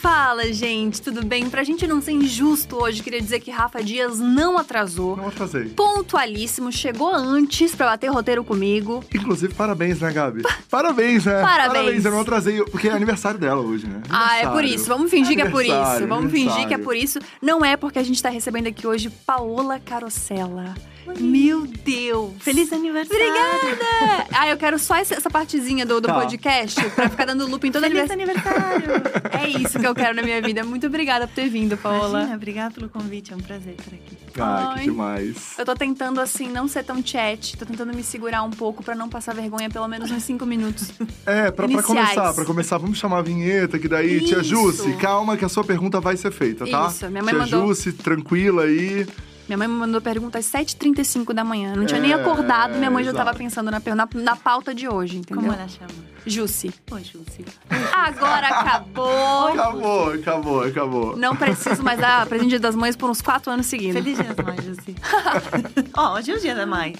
Fala, 0.00 0.50
gente, 0.50 1.02
tudo 1.02 1.22
bem? 1.22 1.50
Pra 1.50 1.62
gente 1.62 1.86
não 1.86 2.00
ser 2.00 2.12
injusto 2.12 2.82
hoje, 2.82 3.02
queria 3.02 3.20
dizer 3.20 3.38
que 3.38 3.50
Rafa 3.50 3.82
Dias 3.82 4.18
não 4.18 4.56
atrasou. 4.56 5.14
Não 5.14 5.28
atrasei. 5.28 5.66
Pontualíssimo, 5.66 6.72
chegou 6.72 7.14
antes 7.14 7.74
pra 7.74 7.90
bater 7.90 8.10
roteiro 8.10 8.42
comigo. 8.42 9.04
Inclusive, 9.14 9.52
parabéns, 9.52 10.00
né, 10.00 10.10
Gabi? 10.10 10.42
Parabéns, 10.70 11.26
né? 11.26 11.42
Parabéns. 11.42 12.02
eu 12.02 12.10
não 12.12 12.22
atrasei, 12.22 12.64
porque 12.64 12.88
é 12.88 12.92
aniversário 12.92 13.38
dela 13.38 13.60
hoje, 13.60 13.86
né? 13.86 14.00
Ah, 14.08 14.38
é 14.38 14.48
por 14.48 14.64
isso. 14.64 14.86
Vamos 14.86 15.10
fingir 15.10 15.36
que 15.36 15.42
é 15.42 15.50
por 15.50 15.64
isso. 15.64 16.06
Vamos 16.08 16.32
fingir 16.32 16.66
que 16.66 16.72
é 16.72 16.78
por 16.78 16.96
isso. 16.96 17.18
Não 17.42 17.62
é 17.62 17.76
porque 17.76 17.98
a 17.98 18.02
gente 18.02 18.22
tá 18.22 18.30
recebendo 18.30 18.68
aqui 18.68 18.86
hoje 18.86 19.10
Paola 19.10 19.78
Carosella. 19.78 20.74
Meu 21.18 21.66
Deus! 21.66 22.32
Feliz 22.40 22.72
aniversário! 22.72 23.22
Obrigada! 23.26 24.26
Ah, 24.32 24.48
eu 24.48 24.56
quero 24.56 24.78
só 24.78 24.96
essa, 24.96 25.14
essa 25.14 25.28
partezinha 25.30 25.84
do, 25.84 26.00
do 26.00 26.06
Tá. 26.08 26.14
podcast 26.14 26.82
pra 26.90 27.08
ficar 27.08 27.24
dando 27.26 27.46
loop 27.46 27.66
em 27.66 27.72
toda 27.72 27.88
Feliz 27.88 28.10
aniversário. 28.10 28.90
É 29.32 29.48
isso 29.48 29.78
que 29.78 29.86
eu 29.86 29.94
quero 29.94 30.14
na 30.14 30.22
minha 30.22 30.40
vida. 30.40 30.62
Muito 30.64 30.86
obrigada 30.86 31.26
por 31.26 31.34
ter 31.34 31.48
vindo, 31.48 31.76
Paola. 31.76 32.18
Imagina, 32.20 32.36
obrigada 32.36 32.74
pelo 32.74 32.88
convite, 32.88 33.32
é 33.32 33.36
um 33.36 33.40
prazer 33.40 33.74
estar 33.78 33.94
aqui. 33.94 34.16
Ah, 34.38 34.72
Ai. 34.74 34.78
que 34.78 34.84
demais. 34.90 35.54
Eu 35.58 35.64
tô 35.64 35.74
tentando, 35.74 36.20
assim, 36.20 36.48
não 36.48 36.68
ser 36.68 36.84
tão 36.84 37.04
chat. 37.04 37.56
Tô 37.56 37.66
tentando 37.66 37.92
me 37.94 38.02
segurar 38.02 38.42
um 38.42 38.50
pouco 38.50 38.82
pra 38.82 38.94
não 38.94 39.08
passar 39.08 39.34
vergonha 39.34 39.68
pelo 39.68 39.88
menos 39.88 40.10
uns 40.10 40.22
cinco 40.22 40.46
minutos. 40.46 40.90
É, 41.26 41.50
pra, 41.50 41.68
pra 41.68 41.82
começar, 41.82 42.32
pra 42.32 42.44
começar, 42.44 42.78
vamos 42.78 42.98
chamar 42.98 43.18
a 43.18 43.22
vinheta, 43.22 43.78
que 43.78 43.88
daí, 43.88 44.20
tia 44.20 44.38
Isso. 44.38 44.44
Jússi, 44.50 44.92
calma 44.94 45.36
que 45.36 45.44
a 45.44 45.48
sua 45.48 45.64
pergunta 45.64 46.00
vai 46.00 46.16
ser 46.16 46.30
feita, 46.30 46.66
tá? 46.66 46.86
Isso, 46.88 47.08
minha 47.10 47.22
mãe 47.22 47.34
tia 47.34 47.42
mandou- 47.42 47.66
Jússi, 47.68 47.92
tranquila 47.92 48.62
aí. 48.64 49.06
Minha 49.50 49.58
mãe 49.58 49.66
me 49.66 49.74
mandou 49.74 50.00
pergunta 50.00 50.38
às 50.38 50.44
7h35 50.46 51.32
da 51.34 51.42
manhã. 51.42 51.74
Não 51.74 51.84
tinha 51.84 51.98
nem 51.98 52.12
É, 52.12 52.14
acordado, 52.14 52.76
minha 52.78 52.88
mãe 52.88 53.02
já 53.02 53.10
tava 53.12 53.30
exato. 53.30 53.38
pensando 53.38 53.68
na, 53.68 53.82
na, 53.96 54.08
na 54.14 54.36
pauta 54.36 54.72
de 54.72 54.86
hoje, 54.88 55.16
entendeu? 55.16 55.42
Como 55.42 55.52
ela 55.52 55.66
chama? 55.66 55.90
Jussi. 56.24 56.72
Oi, 56.88 57.02
Jússi. 57.02 57.44
Agora 57.92 58.46
acabou! 58.46 59.48
Acabou, 59.48 60.12
acabou, 60.12 60.62
acabou. 60.62 61.16
Não 61.16 61.34
preciso 61.34 61.82
mais 61.82 61.98
dar 61.98 62.26
presente 62.26 62.50
Dia 62.50 62.60
das 62.60 62.76
Mães 62.76 62.94
por 62.94 63.10
uns 63.10 63.20
quatro 63.20 63.50
anos 63.50 63.66
seguidos. 63.66 63.94
Feliz 64.00 64.18
dia 64.18 64.32
das 64.32 64.46
mães, 64.46 64.64
Jússi. 64.64 64.94
Ó, 65.96 66.14
hoje 66.14 66.30
é 66.30 66.34
o 66.36 66.40
dia 66.40 66.54
da 66.54 66.64
mãe. 66.64 66.94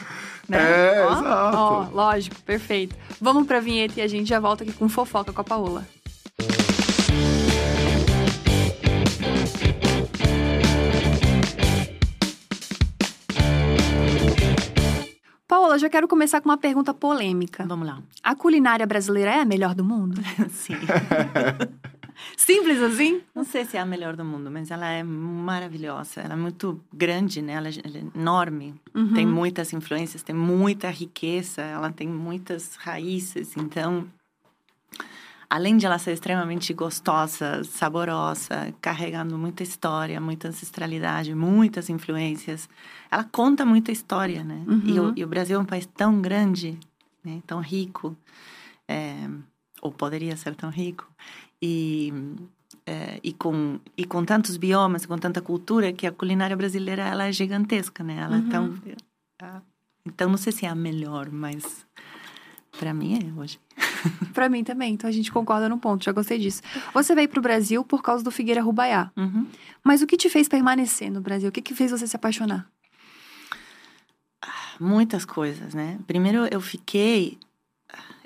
Né? 0.48 0.58
É, 0.58 1.06
Ó, 1.06 1.12
exato. 1.12 1.56
Ó, 1.56 1.86
lógico, 1.92 2.34
perfeito. 2.44 2.96
Vamos 3.20 3.46
pra 3.46 3.60
vinheta 3.60 4.00
e 4.00 4.02
a 4.02 4.08
gente 4.08 4.28
já 4.28 4.40
volta 4.40 4.64
aqui 4.64 4.72
com 4.72 4.88
fofoca 4.88 5.32
com 5.32 5.40
a 5.40 5.44
Paola. 5.44 5.86
Paola, 15.50 15.76
já 15.80 15.90
quero 15.90 16.06
começar 16.06 16.40
com 16.40 16.48
uma 16.48 16.56
pergunta 16.56 16.94
polêmica. 16.94 17.66
Vamos 17.66 17.84
lá. 17.84 18.00
A 18.22 18.36
culinária 18.36 18.86
brasileira 18.86 19.32
é 19.32 19.40
a 19.40 19.44
melhor 19.44 19.74
do 19.74 19.84
mundo? 19.84 20.22
Sim. 20.48 20.74
Simples 22.36 22.80
assim? 22.80 23.20
Não 23.34 23.42
sei 23.42 23.64
se 23.64 23.76
é 23.76 23.80
a 23.80 23.84
melhor 23.84 24.14
do 24.14 24.24
mundo, 24.24 24.48
mas 24.48 24.70
ela 24.70 24.88
é 24.88 25.02
maravilhosa. 25.02 26.20
Ela 26.20 26.34
é 26.34 26.36
muito 26.36 26.80
grande, 26.92 27.42
né? 27.42 27.54
Ela 27.54 27.66
é, 27.66 27.72
é 27.72 28.16
enorme. 28.16 28.76
Uhum. 28.94 29.12
Tem 29.12 29.26
muitas 29.26 29.72
influências, 29.72 30.22
tem 30.22 30.36
muita 30.36 30.88
riqueza, 30.88 31.62
ela 31.62 31.90
tem 31.90 32.06
muitas 32.06 32.76
raízes. 32.76 33.56
Então, 33.56 34.06
além 35.50 35.76
de 35.76 35.84
ela 35.84 35.98
ser 35.98 36.12
extremamente 36.12 36.72
gostosa, 36.72 37.64
saborosa, 37.64 38.72
carregando 38.80 39.36
muita 39.36 39.64
história, 39.64 40.20
muita 40.20 40.46
ancestralidade, 40.48 41.34
muitas 41.34 41.90
influências, 41.90 42.68
ela 43.10 43.24
conta 43.24 43.66
muita 43.66 43.90
história, 43.90 44.44
né? 44.44 44.64
E, 44.84 44.98
o, 45.00 45.02
Uhum. 45.06 45.12
e 45.16 45.24
o 45.24 45.28
Brasil 45.28 45.58
é 45.58 45.60
um 45.60 45.64
país 45.64 45.86
tão 45.86 46.22
grande, 46.22 46.78
né? 47.24 47.42
tão 47.48 47.60
rico, 47.60 48.16
é, 48.88 49.28
ou 49.82 49.90
poderia 49.90 50.36
ser 50.36 50.54
tão 50.54 50.70
rico, 50.70 51.06
e, 51.60 52.12
é, 52.86 53.18
e, 53.22 53.32
com, 53.32 53.80
e 53.96 54.04
com 54.04 54.24
tantos 54.24 54.56
biomas, 54.56 55.04
com 55.04 55.18
tanta 55.18 55.40
cultura, 55.42 55.92
que 55.92 56.06
a 56.06 56.12
culinária 56.12 56.56
brasileira 56.56 57.02
ela 57.02 57.26
é 57.26 57.32
gigantesca, 57.32 58.04
né? 58.04 58.18
Ela 58.20 58.36
Uhum. 58.36 58.46
é 58.46 58.50
tão... 58.50 58.74
ah, 59.42 59.60
Então, 60.06 60.30
não 60.30 60.36
sei 60.38 60.52
se 60.52 60.64
é 60.64 60.68
a 60.68 60.74
melhor, 60.76 61.28
mas 61.30 61.84
para 62.78 62.94
mim 62.94 63.18
é 63.18 63.40
hoje. 63.40 63.58
Pra 64.34 64.48
mim 64.48 64.62
também, 64.64 64.94
então 64.94 65.08
a 65.08 65.12
gente 65.12 65.30
concorda 65.32 65.68
no 65.68 65.78
ponto, 65.78 66.04
já 66.04 66.12
gostei 66.12 66.38
disso. 66.38 66.62
Você 66.94 67.14
veio 67.14 67.28
pro 67.28 67.40
Brasil 67.42 67.84
por 67.84 68.02
causa 68.02 68.22
do 68.24 68.30
Figueira 68.30 68.62
Rubaiá. 68.62 69.10
Uhum. 69.16 69.46
Mas 69.84 70.02
o 70.02 70.06
que 70.06 70.16
te 70.16 70.28
fez 70.28 70.48
permanecer 70.48 71.10
no 71.10 71.20
Brasil? 71.20 71.48
O 71.48 71.52
que, 71.52 71.60
que 71.62 71.74
fez 71.74 71.90
você 71.90 72.06
se 72.06 72.16
apaixonar? 72.16 72.66
Muitas 74.78 75.24
coisas, 75.24 75.74
né? 75.74 75.98
Primeiro, 76.06 76.46
eu 76.50 76.60
fiquei. 76.60 77.38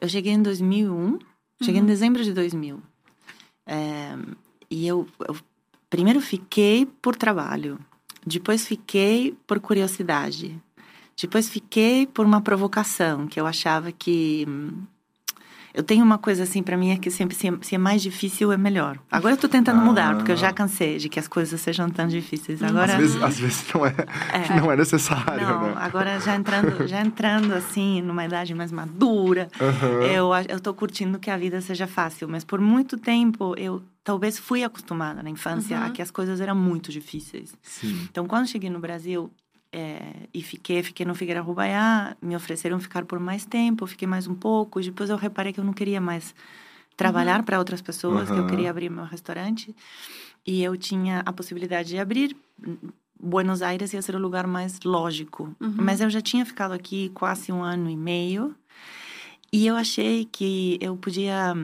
Eu 0.00 0.08
cheguei 0.08 0.32
em 0.32 0.42
2001, 0.42 1.18
cheguei 1.62 1.80
Uhum. 1.80 1.84
em 1.86 1.88
dezembro 1.88 2.22
de 2.22 2.32
2000. 2.32 2.80
É, 3.66 4.16
e 4.70 4.86
eu, 4.86 5.08
eu 5.26 5.36
primeiro 5.90 6.20
fiquei 6.20 6.86
por 6.86 7.16
trabalho, 7.16 7.78
depois 8.24 8.66
fiquei 8.66 9.34
por 9.46 9.58
curiosidade, 9.58 10.60
depois 11.20 11.48
fiquei 11.48 12.06
por 12.06 12.24
uma 12.26 12.40
provocação, 12.40 13.26
que 13.26 13.40
eu 13.40 13.46
achava 13.46 13.90
que. 13.90 14.46
Eu 15.74 15.82
tenho 15.82 16.04
uma 16.04 16.18
coisa 16.18 16.44
assim 16.44 16.62
para 16.62 16.76
mim 16.76 16.90
é 16.92 16.96
que 16.96 17.10
sempre 17.10 17.34
se, 17.36 17.50
se 17.62 17.74
é 17.74 17.78
mais 17.78 18.00
difícil 18.00 18.52
é 18.52 18.56
melhor. 18.56 18.96
Agora 19.10 19.34
eu 19.34 19.38
tô 19.38 19.48
tentando 19.48 19.80
mudar, 19.80 20.14
porque 20.16 20.30
eu 20.30 20.36
já 20.36 20.52
cansei 20.52 20.98
de 20.98 21.08
que 21.08 21.18
as 21.18 21.26
coisas 21.26 21.60
sejam 21.60 21.90
tão 21.90 22.06
difíceis. 22.06 22.62
Agora 22.62 22.92
Às 22.92 22.98
vezes, 23.00 23.22
às 23.22 23.40
vezes 23.40 23.64
não, 23.74 23.84
é, 23.84 23.94
É. 24.32 24.54
não 24.60 24.70
é 24.70 24.76
necessário, 24.76 25.44
não, 25.46 25.62
né? 25.62 25.74
agora 25.76 26.20
já 26.20 26.36
entrando, 26.36 26.86
já 26.86 27.00
entrando 27.00 27.52
assim, 27.52 28.00
numa 28.02 28.24
idade 28.24 28.54
mais 28.54 28.70
madura, 28.70 29.48
Aham. 29.60 30.02
eu, 30.04 30.30
eu 30.48 30.60
tô 30.60 30.72
curtindo 30.72 31.18
que 31.18 31.28
a 31.28 31.36
vida 31.36 31.60
seja 31.60 31.88
fácil. 31.88 32.28
Mas 32.28 32.44
por 32.44 32.60
muito 32.60 32.96
tempo, 32.96 33.54
eu 33.58 33.82
talvez 34.04 34.38
fui 34.38 34.62
acostumada 34.62 35.24
na 35.24 35.30
infância 35.30 35.76
Uhum. 35.76 35.86
a 35.86 35.90
que 35.90 36.00
as 36.00 36.10
coisas 36.10 36.40
eram 36.40 36.54
muito 36.54 36.92
difíceis. 36.92 37.52
Sim. 37.62 38.06
Então, 38.08 38.26
quando 38.26 38.46
cheguei 38.46 38.70
no 38.70 38.78
Brasil 38.78 39.28
é, 39.74 40.28
e 40.32 40.40
fiquei, 40.42 40.82
fiquei 40.84 41.04
no 41.04 41.14
Figueira 41.14 41.40
Rubaiá, 41.40 42.16
me 42.22 42.36
ofereceram 42.36 42.78
ficar 42.78 43.04
por 43.04 43.18
mais 43.18 43.44
tempo, 43.44 43.86
fiquei 43.86 44.06
mais 44.06 44.26
um 44.28 44.34
pouco. 44.34 44.80
Depois 44.80 45.10
eu 45.10 45.16
reparei 45.16 45.52
que 45.52 45.58
eu 45.58 45.64
não 45.64 45.72
queria 45.72 46.00
mais 46.00 46.32
trabalhar 46.96 47.42
para 47.42 47.58
outras 47.58 47.82
pessoas, 47.82 48.30
que 48.30 48.36
eu 48.36 48.42
Uhum. 48.42 48.46
queria 48.46 48.70
abrir 48.70 48.88
meu 48.88 49.04
restaurante. 49.04 49.74
E 50.46 50.62
eu 50.62 50.76
tinha 50.76 51.22
a 51.26 51.32
possibilidade 51.32 51.88
de 51.88 51.98
abrir. 51.98 52.36
Buenos 53.20 53.62
Aires 53.62 53.92
ia 53.92 54.00
ser 54.02 54.14
o 54.14 54.18
lugar 54.20 54.46
mais 54.46 54.78
lógico. 54.84 55.54
Uhum. 55.60 55.74
Mas 55.78 56.00
eu 56.00 56.08
já 56.08 56.20
tinha 56.20 56.44
ficado 56.46 56.72
aqui 56.72 57.08
quase 57.14 57.50
um 57.50 57.62
ano 57.62 57.90
e 57.90 57.96
meio. 57.96 58.54
E 59.52 59.66
eu 59.66 59.74
achei 59.76 60.24
que 60.24 60.78
eu 60.80 60.96
podia 60.96 61.54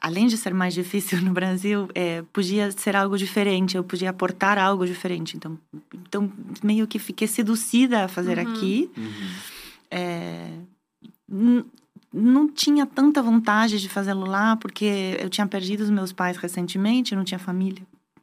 além 0.00 0.26
de 0.26 0.36
ser 0.36 0.54
mais 0.54 0.72
difícil 0.74 1.20
no 1.22 1.32
Brasil, 1.32 1.88
é, 1.94 2.22
podia 2.32 2.70
ser 2.72 2.96
algo 2.96 3.18
diferente, 3.18 3.76
eu 3.76 3.84
podia 3.84 4.10
aportar 4.10 4.58
algo 4.58 4.86
diferente. 4.86 5.36
Então, 5.36 5.58
então 5.92 6.32
meio 6.62 6.86
que 6.86 6.98
fiquei 6.98 7.28
seduzida 7.28 8.04
a 8.04 8.08
fazer 8.08 8.38
Uhum. 8.38 8.52
aqui. 8.52 8.90
Uhum. 8.96 9.28
É, 9.90 10.50
não 12.12 12.48
tinha 12.48 12.86
tanta 12.86 13.22
vontade 13.22 13.80
de 13.80 13.88
fazê-lo 13.88 14.26
lá, 14.26 14.56
porque 14.56 15.16
eu 15.20 15.28
tinha 15.28 15.46
perdido 15.46 15.82
os 15.82 15.90
meus 15.90 16.12
pais 16.12 16.36
recentemente, 16.36 17.12
eu 17.12 17.16
não 17.18 17.24
tinha 17.24 17.38
família. 17.38 17.82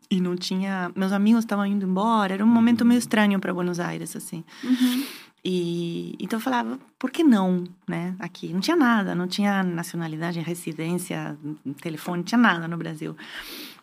E 0.09 0.21
não 0.21 0.35
tinha. 0.37 0.89
Meus 0.95 1.11
amigos 1.11 1.43
estavam 1.43 1.65
indo 1.65 1.85
embora, 1.85 2.33
era 2.33 2.43
um 2.43 2.47
momento 2.47 2.85
meio 2.85 2.97
estranho 2.97 3.39
para 3.39 3.53
Buenos 3.53 3.77
Aires, 3.79 4.15
assim. 4.15 4.43
Uhum. 4.63 5.03
E 5.43 6.15
então 6.19 6.37
eu 6.37 6.43
falava, 6.43 6.79
por 6.99 7.11
que 7.11 7.23
não, 7.23 7.63
né? 7.87 8.15
Aqui 8.19 8.51
não 8.53 8.59
tinha 8.59 8.75
nada, 8.75 9.15
não 9.15 9.27
tinha 9.27 9.63
nacionalidade, 9.63 10.39
residência, 10.39 11.37
telefone, 11.81 12.17
não 12.17 12.23
tinha 12.23 12.39
nada 12.39 12.67
no 12.67 12.77
Brasil. 12.77 13.15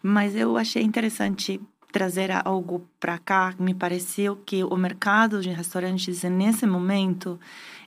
Mas 0.03 0.37
eu 0.37 0.57
achei 0.57 0.83
interessante 0.83 1.61
trazer 1.91 2.31
algo 2.45 2.87
para 2.99 3.19
cá. 3.19 3.55
Me 3.59 3.73
pareceu 3.73 4.37
que 4.45 4.65
o 4.65 4.77
mercado 4.77 5.41
de 5.41 5.49
restaurantes 5.51 6.23
nesse 6.25 6.67
momento 6.67 7.39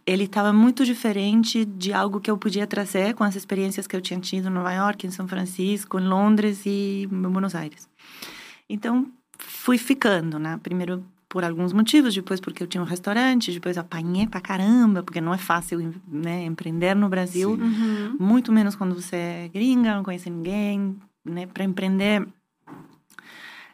ele 0.05 0.23
estava 0.23 0.53
muito 0.53 0.85
diferente 0.85 1.65
de 1.65 1.91
algo 1.91 2.21
que 2.21 2.31
eu 2.31 2.37
podia 2.37 2.65
trazer 2.65 3.13
com 3.13 3.25
as 3.25 3.35
experiências 3.35 3.85
que 3.85 3.93
eu 3.93 3.99
tinha 3.99 4.17
tido 4.17 4.47
em 4.47 4.51
Nova 4.51 4.71
York, 4.71 5.05
em 5.05 5.11
São 5.11 5.27
Francisco, 5.27 5.99
em 5.99 6.07
Londres 6.07 6.65
e 6.65 7.03
em 7.11 7.29
Buenos 7.29 7.53
Aires. 7.53 7.89
Então 8.69 9.11
fui 9.37 9.77
ficando, 9.77 10.39
né? 10.39 10.57
Primeiro 10.63 11.03
por 11.29 11.43
alguns 11.43 11.73
motivos, 11.73 12.13
depois 12.13 12.39
porque 12.39 12.63
eu 12.63 12.67
tinha 12.67 12.81
um 12.81 12.85
restaurante, 12.85 13.51
depois 13.51 13.77
apanhei 13.77 14.27
pra 14.27 14.39
caramba, 14.39 15.03
porque 15.03 15.19
não 15.19 15.33
é 15.33 15.37
fácil 15.37 15.93
né, 16.07 16.45
empreender 16.45 16.95
no 16.95 17.09
Brasil. 17.09 17.51
Uhum. 17.51 18.15
muito 18.19 18.51
menos 18.51 18.75
quando 18.75 18.95
você 18.95 19.15
é 19.15 19.49
gringa, 19.53 19.95
não 19.95 20.03
conhece 20.03 20.29
ninguém, 20.29 20.95
né? 21.25 21.45
Para 21.45 21.63
empreender. 21.63 22.25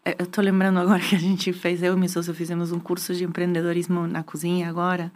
É, 0.03 0.15
Eu 0.19 0.25
tô 0.25 0.41
lembrando 0.41 0.79
agora 0.79 0.99
que 1.07 1.15
a 1.15 1.19
gente 1.19 1.53
fez, 1.53 1.83
eu 1.83 1.93
e 1.93 1.99
meu 1.99 2.09
sócio 2.09 2.33
fizemos 2.33 2.71
um 2.71 2.79
curso 2.79 3.13
de 3.13 3.23
empreendedorismo 3.23 4.07
na 4.07 4.23
cozinha 4.23 4.67
agora. 4.67 5.11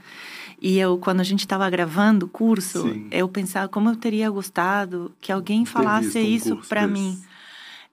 E 0.62 0.78
eu, 0.78 0.98
quando 0.98 1.20
a 1.22 1.24
gente 1.24 1.42
estava 1.42 1.68
gravando 1.70 2.28
o 2.28 2.30
curso, 2.30 2.84
Sim. 2.84 3.08
eu 3.12 3.28
pensava 3.28 3.68
como 3.68 3.90
eu 3.90 3.96
teria 3.96 4.30
gostado 4.30 5.12
que 5.20 5.32
alguém 5.32 5.66
falasse 5.66 6.20
um 6.20 6.22
isso 6.22 6.58
para 6.70 6.88
mim 6.88 7.20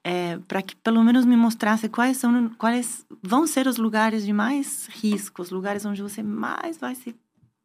é, 0.05 0.37
para 0.47 0.61
que 0.61 0.75
pelo 0.75 1.03
menos 1.03 1.25
me 1.25 1.35
mostrasse 1.35 1.89
quais 1.89 2.17
são 2.17 2.47
quais 2.59 3.03
vão 3.23 3.47
ser 3.47 3.65
os 3.65 3.77
lugares 3.77 4.23
de 4.23 4.31
mais 4.31 4.87
risco, 4.91 5.41
os 5.41 5.49
lugares 5.49 5.83
onde 5.83 5.99
você 6.03 6.21
mais 6.21 6.77
vai 6.77 6.93
se 6.93 7.15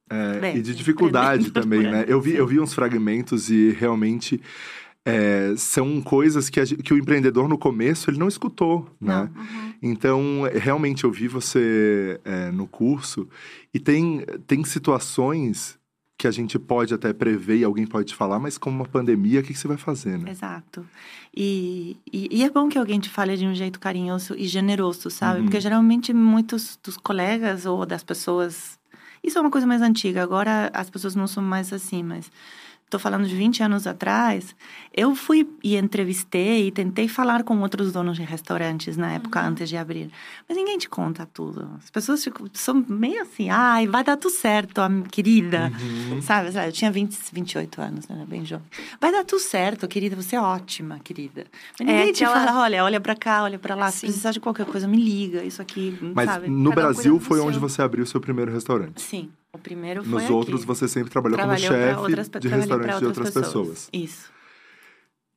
É, 0.09 0.41
Bem, 0.41 0.57
e 0.57 0.63
de 0.63 0.75
dificuldade 0.75 1.49
empreendendo 1.49 1.53
também, 1.61 1.83
né? 1.83 2.05
Eu 2.09 2.19
vi, 2.19 2.35
eu 2.35 2.47
vi 2.47 2.59
uns 2.59 2.73
fragmentos 2.73 3.51
e 3.51 3.73
realmente 3.73 4.41
é, 5.05 5.53
são 5.57 6.01
coisas 6.01 6.49
que, 6.49 6.59
a 6.59 6.65
que, 6.65 6.95
o 6.95 6.99
empreendedor 6.99 7.47
no 7.47 7.59
começo 7.59 8.09
ele 8.09 8.19
não 8.19 8.29
escutou, 8.29 8.89
né? 8.99 9.29
Uhum. 9.37 9.75
Então, 9.83 10.43
realmente, 10.55 11.05
eu 11.05 11.13
vi 11.13 11.29
você 11.29 12.19
é, 12.25 12.51
no 12.51 12.67
curso 12.67 13.29
e 13.73 13.79
tem, 13.79 14.25
tem 14.47 14.65
situações 14.65 15.79
que 16.21 16.27
a 16.27 16.31
gente 16.31 16.59
pode 16.59 16.93
até 16.93 17.15
prever 17.15 17.57
e 17.57 17.65
alguém 17.65 17.87
pode 17.87 18.09
te 18.09 18.15
falar, 18.15 18.39
mas 18.39 18.59
como 18.59 18.77
uma 18.77 18.85
pandemia, 18.85 19.41
o 19.41 19.43
que, 19.43 19.55
que 19.55 19.59
você 19.59 19.67
vai 19.67 19.79
fazer, 19.79 20.19
né? 20.19 20.31
Exato. 20.31 20.87
E, 21.35 21.97
e, 22.13 22.29
e, 22.31 22.45
é 22.45 22.51
bom 22.51 22.69
que 22.69 22.77
alguém 22.77 23.01
te 23.01 23.09
fale 23.09 23.39
de 23.39 23.47
um 23.47 23.55
jeito 23.55 23.81
carinhoso 23.81 24.35
e 24.37 24.47
generoso, 24.47 25.09
sabe? 25.09 25.39
Uhum. 25.39 25.47
Porque 25.47 25.59
geralmente 25.59 26.13
muitos 26.13 26.79
dos 26.85 26.99
colegas 26.99 27.65
ou 27.65 27.87
das 27.87 28.05
pessoas. 28.05 28.79
Isso 29.25 29.39
é 29.39 29.41
uma 29.41 29.51
coisa 29.51 29.67
mais 29.67 29.81
antiga, 29.81 30.23
agora 30.23 30.71
as 30.75 30.91
pessoas 30.91 31.15
não 31.15 31.27
são 31.27 31.43
mais 31.43 31.73
assim, 31.73 32.03
mas 32.03 32.31
estou 32.91 32.99
falando 32.99 33.27
de 33.27 33.35
20 33.37 33.63
anos 33.63 33.87
atrás, 33.87 34.55
eu 34.93 35.15
fui 35.15 35.49
e 35.63 35.77
entrevistei 35.77 36.67
e 36.67 36.71
tentei 36.73 37.07
falar 37.07 37.45
com 37.45 37.57
outros 37.61 37.93
donos 37.93 38.17
de 38.17 38.25
restaurantes 38.25 38.97
na 38.97 39.13
época, 39.13 39.41
uhum. 39.41 39.47
antes 39.47 39.69
de 39.69 39.77
abrir. 39.77 40.11
Mas 40.49 40.59
ninguém 40.59 40.77
te 40.77 40.89
conta 40.89 41.25
tudo. 41.25 41.71
As 41.79 41.89
pessoas 41.89 42.29
são 42.53 42.85
meio 42.89 43.23
assim, 43.23 43.49
ai, 43.49 43.87
vai 43.87 44.03
dar 44.03 44.17
tudo 44.17 44.33
certo, 44.33 44.81
querida. 45.11 45.73
Uhum. 45.81 46.21
Sabe, 46.21 46.51
sabe, 46.51 46.69
eu 46.69 46.73
tinha 46.73 46.91
20, 46.91 47.17
28 47.33 47.81
anos, 47.81 48.09
né, 48.09 48.27
bem 48.29 48.45
jovem. 48.45 48.67
Vai 49.01 49.13
dar 49.13 49.25
tudo 49.25 49.41
certo, 49.41 49.87
querida, 49.87 50.17
você 50.17 50.35
é 50.35 50.41
ótima, 50.41 50.99
querida. 50.99 51.47
Mas 51.79 51.87
ninguém 51.87 52.11
é, 52.11 52.13
te 52.13 52.25
ela... 52.25 52.35
fala, 52.35 52.61
olha, 52.61 52.85
olha 52.85 53.01
para 53.01 53.15
cá, 53.15 53.45
olha 53.45 53.59
para 53.59 53.77
lá, 53.77 53.91
Sim. 53.91 53.99
se 53.99 54.07
precisar 54.07 54.33
de 54.33 54.41
qualquer 54.41 54.67
coisa, 54.67 54.89
me 54.89 54.97
liga, 54.97 55.45
isso 55.45 55.63
aqui, 55.63 55.97
Mas 56.15 56.29
sabe? 56.29 56.49
no 56.51 56.71
Cada 56.71 56.83
Brasil 56.83 57.21
foi 57.21 57.39
onde 57.39 57.59
você 57.59 57.83
abriu 57.83 58.03
o 58.03 58.07
seu 58.07 58.21
primeiro 58.21 58.53
restaurante. 58.53 59.01
Sim. 59.01 59.31
O 59.53 59.59
primeiro 59.59 60.03
foi 60.03 60.13
Nos 60.13 60.23
aqui. 60.25 60.33
outros, 60.33 60.65
você 60.65 60.87
sempre 60.87 61.11
trabalhou 61.11 61.37
Trabalhou 61.37 61.69
como 61.69 61.81
chefe 61.81 62.01
outras, 62.01 62.29
de 62.29 62.49
restaurantes 62.49 62.99
de 62.99 63.07
outras 63.07 63.31
pessoas. 63.31 63.91
pessoas. 63.91 63.91
Isso. 63.93 64.31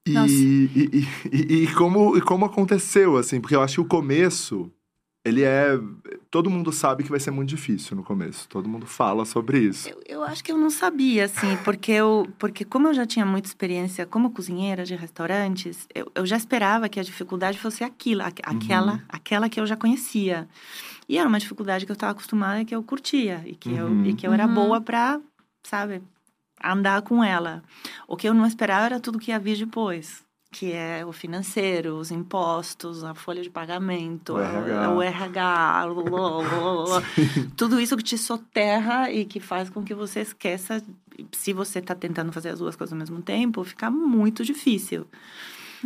E, 0.06 0.70
e, 0.76 1.08
e, 1.32 1.64
e, 1.64 1.74
como, 1.74 2.18
e 2.18 2.22
como 2.22 2.46
aconteceu, 2.46 3.16
assim? 3.18 3.40
Porque 3.40 3.56
eu 3.56 3.62
acho 3.62 3.76
que 3.76 3.82
o 3.82 3.86
começo, 3.86 4.70
ele 5.24 5.44
é... 5.44 5.80
Todo 6.30 6.50
mundo 6.50 6.74
sabe 6.74 7.04
que 7.04 7.10
vai 7.10 7.20
ser 7.20 7.32
muito 7.32 7.50
difícil 7.50 7.96
no 7.96 8.04
começo. 8.04 8.48
Todo 8.50 8.68
mundo 8.68 8.86
fala 8.86 9.24
sobre 9.24 9.60
isso. 9.60 9.88
Eu, 9.88 10.02
eu 10.06 10.24
acho 10.24 10.44
que 10.44 10.52
eu 10.52 10.58
não 10.58 10.70
sabia, 10.70 11.26
assim. 11.26 11.56
Porque, 11.64 11.92
eu, 11.94 12.28
porque 12.38 12.66
como 12.66 12.90
eu 12.90 12.94
já 12.94 13.06
tinha 13.06 13.26
muita 13.26 13.48
experiência 13.48 14.06
como 14.06 14.32
cozinheira 14.32 14.84
de 14.84 14.94
restaurantes, 14.94 15.88
eu, 15.96 16.12
eu 16.14 16.26
já 16.26 16.36
esperava 16.36 16.90
que 16.90 17.00
a 17.00 17.04
dificuldade 17.04 17.58
fosse 17.58 17.84
aquilo, 17.84 18.24
aquela, 18.24 18.94
uhum. 18.94 19.02
aquela 19.08 19.48
que 19.48 19.60
eu 19.60 19.66
já 19.66 19.78
conhecia. 19.78 20.50
E 21.08 21.18
era 21.18 21.28
uma 21.28 21.40
dificuldade 21.40 21.86
que 21.86 21.92
eu 21.92 21.96
estava 21.96 22.12
acostumada 22.12 22.62
e 22.62 22.66
que 22.66 22.76
eu 22.76 22.82
curtia. 22.84 23.42
E 23.46 23.56
que, 23.56 23.70
uhum. 23.70 24.04
eu, 24.04 24.06
e 24.06 24.14
que 24.14 24.26
eu 24.28 24.34
era 24.34 24.48
Uhum. 24.48 24.54
boa 24.54 24.82
para, 24.82 25.20
sabe, 25.64 26.02
andar 26.64 27.02
com 27.02 27.24
ela. 27.24 27.62
O 28.08 28.16
que 28.16 28.28
eu 28.28 28.34
não 28.34 28.46
esperava 28.46 28.86
era 28.86 29.00
tudo 29.00 29.20
que 29.20 29.32
ia 29.32 29.40
vir 29.40 29.58
depois. 29.58 30.24
Que 30.52 30.72
é 30.72 31.04
o 31.04 31.12
financeiro, 31.12 31.96
os 31.98 32.12
impostos, 32.12 33.04
a 33.04 33.16
folha 33.16 33.42
de 33.42 33.50
pagamento, 33.50 34.34
O 34.36 34.40
RH. 34.40 34.86
a- 34.86 34.90
o 34.92 35.02
RH, 35.02 35.88
blá, 35.88 36.04
blá, 36.04 36.30
blá, 36.44 36.86
blá. 36.86 37.04
tudo 37.58 37.80
isso 37.82 37.98
que 37.98 38.04
te 38.04 38.18
soterra 38.20 39.10
e 39.12 39.26
que 39.26 39.40
faz 39.40 39.70
com 39.72 39.84
que 39.84 39.96
você 39.96 40.20
esqueça. 40.22 40.82
Se 41.32 41.54
você 41.54 41.80
está 41.80 41.96
tentando 41.96 42.32
fazer 42.32 42.50
as 42.50 42.60
duas 42.60 42.76
coisas 42.76 42.94
ao 42.94 43.00
mesmo 43.00 43.20
tempo, 43.22 43.64
fica 43.64 43.90
muito 43.90 44.44
difícil. 44.46 45.08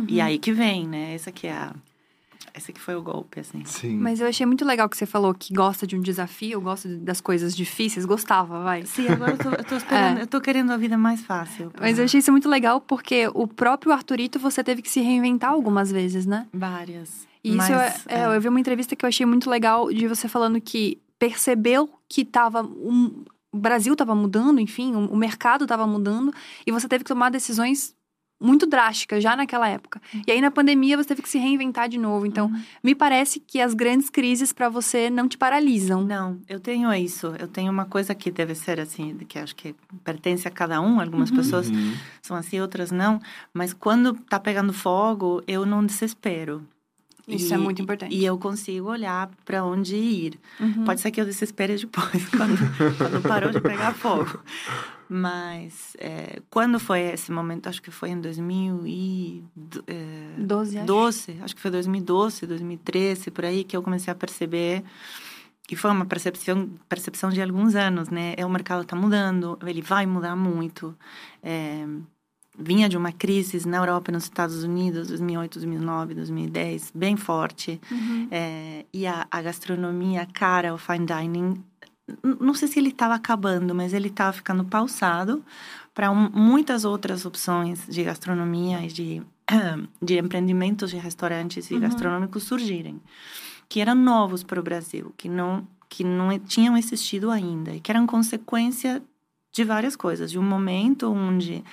E 0.06 0.20
aí 0.20 0.38
que 0.38 0.52
vem, 0.52 0.86
né? 0.86 1.14
Essa 1.14 1.32
que 1.32 1.46
é 1.46 1.52
a. 1.52 1.74
Esse 2.54 2.72
que 2.72 2.80
foi 2.80 2.94
o 2.94 3.02
golpe, 3.02 3.40
assim. 3.40 3.64
Sim. 3.64 3.96
Mas 3.96 4.20
eu 4.20 4.26
achei 4.26 4.46
muito 4.46 4.64
legal 4.64 4.88
que 4.88 4.96
você 4.96 5.06
falou 5.06 5.34
que 5.34 5.52
gosta 5.52 5.86
de 5.86 5.96
um 5.96 6.00
desafio, 6.00 6.60
gosta 6.60 6.88
das 6.88 7.20
coisas 7.20 7.56
difíceis, 7.56 8.04
gostava, 8.04 8.62
vai. 8.62 8.84
Sim, 8.84 9.08
agora 9.08 9.32
eu 9.32 9.38
tô, 9.38 9.50
eu 9.50 9.64
tô 9.64 9.76
esperando, 9.76 10.18
eu 10.18 10.26
tô 10.26 10.40
querendo 10.40 10.72
a 10.72 10.76
vida 10.76 10.96
mais 10.96 11.20
fácil. 11.20 11.70
É. 11.74 11.80
Mas 11.80 11.98
eu 11.98 12.04
achei 12.04 12.20
isso 12.20 12.32
muito 12.32 12.48
legal 12.48 12.80
porque 12.80 13.28
o 13.34 13.46
próprio 13.46 13.92
Arthurito 13.92 14.38
você 14.38 14.62
teve 14.62 14.82
que 14.82 14.90
se 14.90 15.00
reinventar 15.00 15.50
algumas 15.50 15.90
vezes, 15.90 16.26
né? 16.26 16.46
Várias. 16.52 17.26
E 17.42 17.50
isso 17.50 17.56
Mas, 17.56 18.06
é, 18.06 18.20
é, 18.20 18.36
eu 18.36 18.40
vi 18.40 18.48
uma 18.48 18.60
entrevista 18.60 18.96
que 18.96 19.04
eu 19.04 19.08
achei 19.08 19.24
muito 19.24 19.48
legal 19.48 19.92
de 19.92 20.06
você 20.08 20.28
falando 20.28 20.60
que 20.60 21.00
percebeu 21.18 21.88
que 22.08 22.24
tava 22.24 22.62
um, 22.62 23.24
o 23.52 23.58
Brasil 23.58 23.92
estava 23.92 24.14
mudando, 24.14 24.60
enfim, 24.60 24.94
o, 24.94 25.06
o 25.06 25.16
mercado 25.16 25.64
estava 25.64 25.86
mudando 25.86 26.32
e 26.66 26.72
você 26.72 26.86
teve 26.86 27.04
que 27.04 27.08
tomar 27.08 27.30
decisões 27.30 27.94
muito 28.40 28.66
drásticas 28.66 29.22
já 29.22 29.34
naquela 29.34 29.68
época. 29.68 30.00
E 30.26 30.30
aí 30.30 30.40
na 30.40 30.50
pandemia 30.50 30.96
você 30.96 31.08
teve 31.08 31.22
que 31.22 31.28
se 31.28 31.38
reinventar 31.38 31.88
de 31.88 31.98
novo. 31.98 32.24
Então, 32.26 32.50
me 32.82 32.94
parece 32.94 33.40
que 33.40 33.60
as 33.60 33.74
grandes 33.74 34.08
crises 34.08 34.52
para 34.52 34.68
você 34.68 35.10
não 35.10 35.26
te 35.28 35.36
paralisam. 35.36 36.04
Não, 36.04 36.38
eu 36.48 36.60
tenho 36.60 36.92
isso. 36.94 37.34
Eu 37.38 37.48
tenho 37.48 37.70
uma 37.72 37.84
coisa 37.84 38.14
que 38.14 38.30
deve 38.30 38.54
ser 38.54 38.78
assim, 38.80 39.16
que 39.28 39.38
acho 39.38 39.56
que 39.56 39.74
pertence 40.04 40.46
a 40.46 40.50
cada 40.50 40.80
um. 40.80 41.00
Algumas 41.00 41.30
Uhum. 41.30 41.36
pessoas 41.36 41.68
Uhum. 41.68 41.94
são 42.22 42.36
assim, 42.36 42.60
outras 42.60 42.90
não. 42.92 43.20
Mas 43.52 43.72
quando 43.72 44.12
tá 44.14 44.38
pegando 44.38 44.72
fogo, 44.72 45.42
eu 45.46 45.66
não 45.66 45.84
desespero. 45.84 46.62
Isso 47.26 47.52
E- 47.52 47.54
é 47.56 47.58
muito 47.58 47.82
importante. 47.82 48.14
E 48.14 48.24
eu 48.24 48.38
consigo 48.38 48.88
olhar 48.88 49.28
para 49.44 49.62
onde 49.64 49.96
ir. 49.96 50.38
Uhum. 50.58 50.84
Pode 50.84 51.00
ser 51.00 51.10
que 51.10 51.20
eu 51.20 51.26
desespere 51.26 51.76
depois, 51.76 52.26
quando, 52.30 52.56
quando 52.96 53.20
parou 53.22 53.50
de 53.50 53.60
pegar 53.60 53.92
fogo. 53.92 54.40
Mas 55.08 55.96
é, 55.98 56.42
quando 56.50 56.78
foi 56.78 57.00
esse 57.00 57.32
momento? 57.32 57.68
Acho 57.68 57.80
que 57.80 57.90
foi 57.90 58.10
em 58.10 58.20
2012, 58.20 60.80
12, 60.84 61.32
acho. 61.32 61.44
acho 61.44 61.56
que 61.56 61.62
foi 61.62 61.70
2012, 61.70 62.46
2013, 62.46 63.30
por 63.30 63.46
aí, 63.46 63.64
que 63.64 63.76
eu 63.76 63.82
comecei 63.82 64.12
a 64.12 64.14
perceber 64.14 64.84
que 65.68 65.76
foi 65.76 65.90
uma 65.90 66.06
percepção, 66.06 66.70
percepção 66.88 67.28
de 67.28 67.42
alguns 67.42 67.74
anos, 67.74 68.08
né? 68.08 68.32
É, 68.38 68.46
o 68.46 68.48
mercado 68.48 68.82
está 68.82 68.96
mudando, 68.96 69.58
ele 69.66 69.82
vai 69.82 70.06
mudar 70.06 70.34
muito. 70.34 70.96
É, 71.42 71.86
vinha 72.58 72.88
de 72.88 72.96
uma 72.96 73.12
crise 73.12 73.68
na 73.68 73.76
Europa 73.76 74.10
e 74.10 74.14
nos 74.14 74.24
Estados 74.24 74.64
Unidos, 74.64 75.08
2008, 75.08 75.58
2009, 75.58 76.14
2010, 76.14 76.92
bem 76.94 77.16
forte. 77.16 77.78
Uhum. 77.90 78.28
É, 78.30 78.86
e 78.94 79.06
a, 79.06 79.26
a 79.30 79.42
gastronomia 79.42 80.26
cara, 80.32 80.72
o 80.72 80.78
fine 80.78 81.04
dining, 81.04 81.62
não 82.40 82.54
sei 82.54 82.68
se 82.68 82.78
ele 82.78 82.88
estava 82.90 83.14
acabando, 83.14 83.74
mas 83.74 83.92
ele 83.92 84.08
estava 84.08 84.32
ficando 84.32 84.64
pausado 84.64 85.44
para 85.94 86.12
muitas 86.12 86.84
outras 86.84 87.24
opções 87.26 87.86
de 87.88 88.04
gastronomia 88.04 88.80
e 88.84 88.88
de, 88.88 89.22
de 90.02 90.18
empreendimentos 90.18 90.90
de 90.90 90.96
restaurantes 90.96 91.70
e 91.70 91.74
Uhum. 91.74 91.80
gastronômicos 91.80 92.44
surgirem, 92.44 93.00
que 93.68 93.80
eram 93.80 93.94
novos 93.94 94.42
para 94.42 94.60
o 94.60 94.62
Brasil, 94.62 95.12
que 95.16 95.28
não 95.28 95.66
que 95.90 96.04
não 96.04 96.38
tinham 96.38 96.76
existido 96.76 97.30
ainda 97.30 97.74
e 97.74 97.80
que 97.80 97.90
eram 97.90 98.06
consequência 98.06 99.02
de 99.50 99.64
várias 99.64 99.96
coisas, 99.96 100.30
de 100.30 100.38
um 100.38 100.42
momento 100.42 101.10
onde 101.10 101.64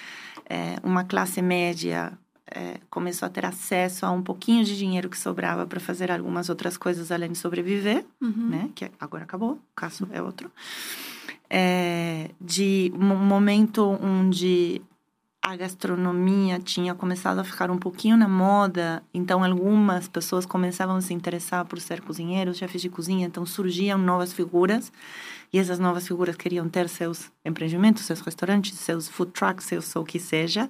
é, 0.49 0.77
uma 0.81 1.03
classe 1.03 1.41
média 1.41 2.17
é, 2.53 2.80
começou 2.89 3.25
a 3.25 3.30
ter 3.30 3.45
acesso 3.45 4.06
a 4.06 4.12
um 4.12 4.21
pouquinho 4.21 4.63
de 4.63 4.77
dinheiro 4.77 5.09
que 5.09 5.18
sobrava 5.18 5.65
para 5.65 5.80
fazer 5.80 6.12
algumas 6.12 6.47
outras 6.49 6.78
coisas 6.78 7.11
além 7.11 7.31
de 7.31 7.37
sobreviver, 7.37 8.06
Uhum. 8.21 8.49
né? 8.49 8.69
Que 8.75 8.90
agora 8.99 9.23
acabou, 9.23 9.54
o 9.54 9.59
caso 9.75 10.07
é 10.11 10.21
outro. 10.21 10.52
É, 11.49 12.30
de 12.42 12.92
um 12.95 13.16
momento 13.16 13.83
onde 14.02 14.81
a 15.42 15.56
gastronomia 15.56 16.59
tinha 16.59 16.95
começado 16.95 17.37
a 17.37 17.44
ficar 17.44 17.69
um 17.69 17.78
pouquinho 17.78 18.18
na 18.18 18.28
moda, 18.28 19.04
então 19.14 19.44
algumas 19.44 20.07
pessoas 20.07 20.44
começavam 20.44 20.95
a 20.95 21.02
se 21.02 21.14
interessar 21.14 21.64
por 21.66 21.80
ser 21.80 22.02
cozinheiros, 22.02 22.57
chefes 22.57 22.81
de 22.81 22.90
cozinha, 22.90 23.28
então 23.28 23.45
surgiam 23.45 23.97
novas 23.99 24.33
figuras 24.33 24.92
e 25.54 25.59
essas 25.59 25.78
novas 25.78 26.07
figuras 26.07 26.35
queriam 26.35 26.68
ter 26.68 26.90
seus 26.90 27.31
empreendimentos, 27.45 28.04
seus 28.06 28.21
restaurantes, 28.21 28.78
seus 28.80 29.07
food 29.07 29.31
trucks, 29.33 29.66
seus 29.66 29.95
o 29.95 30.04
que 30.04 30.18
seja. 30.19 30.68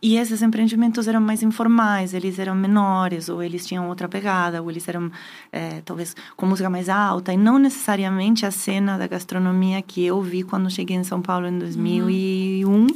E 0.00 0.16
esses 0.16 0.42
empreendimentos 0.42 1.08
eram 1.08 1.20
mais 1.20 1.42
informais, 1.42 2.14
eles 2.14 2.38
eram 2.38 2.54
menores, 2.54 3.28
ou 3.28 3.42
eles 3.42 3.66
tinham 3.66 3.88
outra 3.88 4.08
pegada, 4.08 4.62
ou 4.62 4.70
eles 4.70 4.86
eram 4.88 5.10
é, 5.50 5.80
talvez 5.84 6.14
com 6.36 6.46
música 6.46 6.70
mais 6.70 6.88
alta, 6.88 7.32
e 7.32 7.36
não 7.36 7.58
necessariamente 7.58 8.46
a 8.46 8.50
cena 8.50 8.96
da 8.96 9.06
gastronomia 9.06 9.82
que 9.82 10.04
eu 10.04 10.20
vi 10.22 10.42
quando 10.42 10.70
cheguei 10.70 10.96
em 10.96 11.04
São 11.04 11.20
Paulo 11.20 11.48
em 11.48 11.58
2001, 11.58 12.86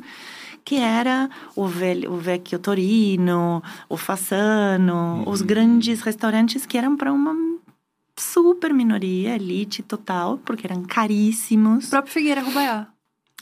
que 0.64 0.76
era 0.76 1.28
o, 1.56 1.66
velho, 1.66 2.12
o 2.12 2.16
Vecchio 2.16 2.58
Torino, 2.58 3.60
o 3.88 3.96
Fassano, 3.96 5.24
os 5.26 5.42
grandes 5.42 6.00
restaurantes 6.02 6.64
que 6.64 6.78
eram 6.78 6.96
para 6.96 7.12
uma 7.12 7.34
super 8.16 8.72
minoria, 8.72 9.34
elite 9.34 9.82
total, 9.82 10.38
porque 10.38 10.66
eram 10.66 10.84
caríssimos. 10.84 11.86
O 11.86 11.90
próprio 11.90 12.12
Figueira 12.12 12.42
Rubaiá. 12.42 12.91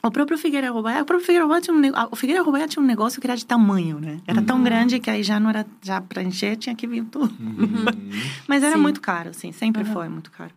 O 0.03 0.11
próprio 0.11 0.39
Figueira 0.39 0.71
Rubaiá, 0.71 1.03
o 1.03 1.05
próprio 1.05 1.27
Figueira 1.27 1.45
Rubaiá 1.45 1.61
tinha 1.61 1.77
um, 1.77 1.83
o 2.11 2.17
Figueira 2.17 2.67
tinha 2.69 2.83
um 2.83 2.87
negócio 2.87 3.21
que 3.21 3.27
era 3.27 3.37
de 3.37 3.45
tamanho, 3.45 4.01
né? 4.01 4.19
Era 4.27 4.41
tão 4.41 4.63
grande 4.63 4.99
que 4.99 5.11
aí 5.11 5.23
já 5.23 5.39
não 5.39 5.51
era, 5.51 5.67
já 5.83 6.01
pra 6.01 6.23
encher 6.23 6.57
tinha 6.57 6.75
que 6.75 6.87
vir 6.87 7.05
tudo. 7.05 7.35
Uhum. 7.39 7.85
Mas 8.49 8.63
era 8.63 8.77
Sim. 8.77 8.83
muito 8.83 9.01
caro, 9.01 9.35
sim, 9.35 9.53
sempre 9.53 9.83
Uhum. 9.83 9.93
foi 9.93 10.09
muito 10.09 10.31
caro. 10.31 10.53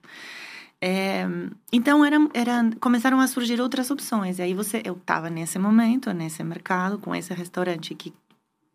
É, 0.81 1.25
então 1.71 2.03
era, 2.03 2.17
era, 2.33 2.69
começaram 2.79 3.19
a 3.19 3.27
surgir 3.27 3.59
outras 3.61 3.89
opções. 3.89 4.39
E 4.39 4.41
aí 4.41 4.53
você, 4.53 4.81
eu 4.85 4.93
estava 4.93 5.29
nesse 5.29 5.57
momento, 5.59 6.11
nesse 6.13 6.43
mercado, 6.43 6.97
com 6.97 7.15
esse 7.15 7.33
restaurante 7.33 7.95
que 7.95 8.13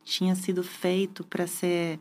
tinha 0.05 0.35
sido 0.35 0.63
feito 0.63 1.23
para 1.25 1.47
ser 1.47 1.99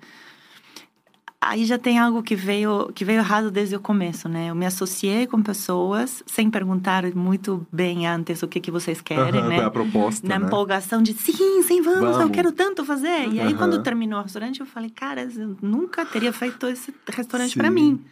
aí 1.41 1.65
já 1.65 1.77
tem 1.77 1.99
algo 1.99 2.21
que 2.23 2.35
veio 2.35 2.91
que 2.93 3.05
veio 3.05 3.19
errado 3.19 3.51
desde 3.51 3.75
o 3.75 3.79
começo, 3.79 4.27
né? 4.27 4.49
Eu 4.49 4.55
me 4.55 4.65
associei 4.65 5.27
com 5.27 5.41
pessoas 5.41 6.23
sem 6.25 6.49
perguntar 6.49 7.03
muito 7.15 7.65
bem 7.71 8.07
antes 8.07 8.41
o 8.43 8.47
que 8.47 8.59
que 8.59 8.71
vocês 8.71 9.01
querem, 9.01 9.41
Aham, 9.41 9.49
né? 9.49 9.59
é 9.59 9.63
a 9.63 9.69
proposta, 9.69 10.27
Na 10.27 10.39
né? 10.39 10.45
empolgação 10.47 11.01
de 11.01 11.13
sim, 11.13 11.61
sim, 11.63 11.81
vamos, 11.81 12.01
eu 12.01 12.13
Vamos. 12.19 12.31
quero 12.31 12.51
tanto 12.51 12.83
fazer. 12.83 13.27
E 13.29 13.39
aí, 13.39 13.49
Aham. 13.49 13.57
quando 13.57 13.83
terminou 13.83 14.19
o 14.19 14.23
restaurante, 14.23 14.59
eu 14.59 14.65
falei, 14.65 14.89
cara, 14.89 15.23
eu 15.23 15.55
nunca 15.61 16.05
teria 16.05 16.33
feito 16.33 16.67
esse 16.67 16.93
restaurante 17.09 17.55
para 17.57 17.69
mim. 17.71 18.03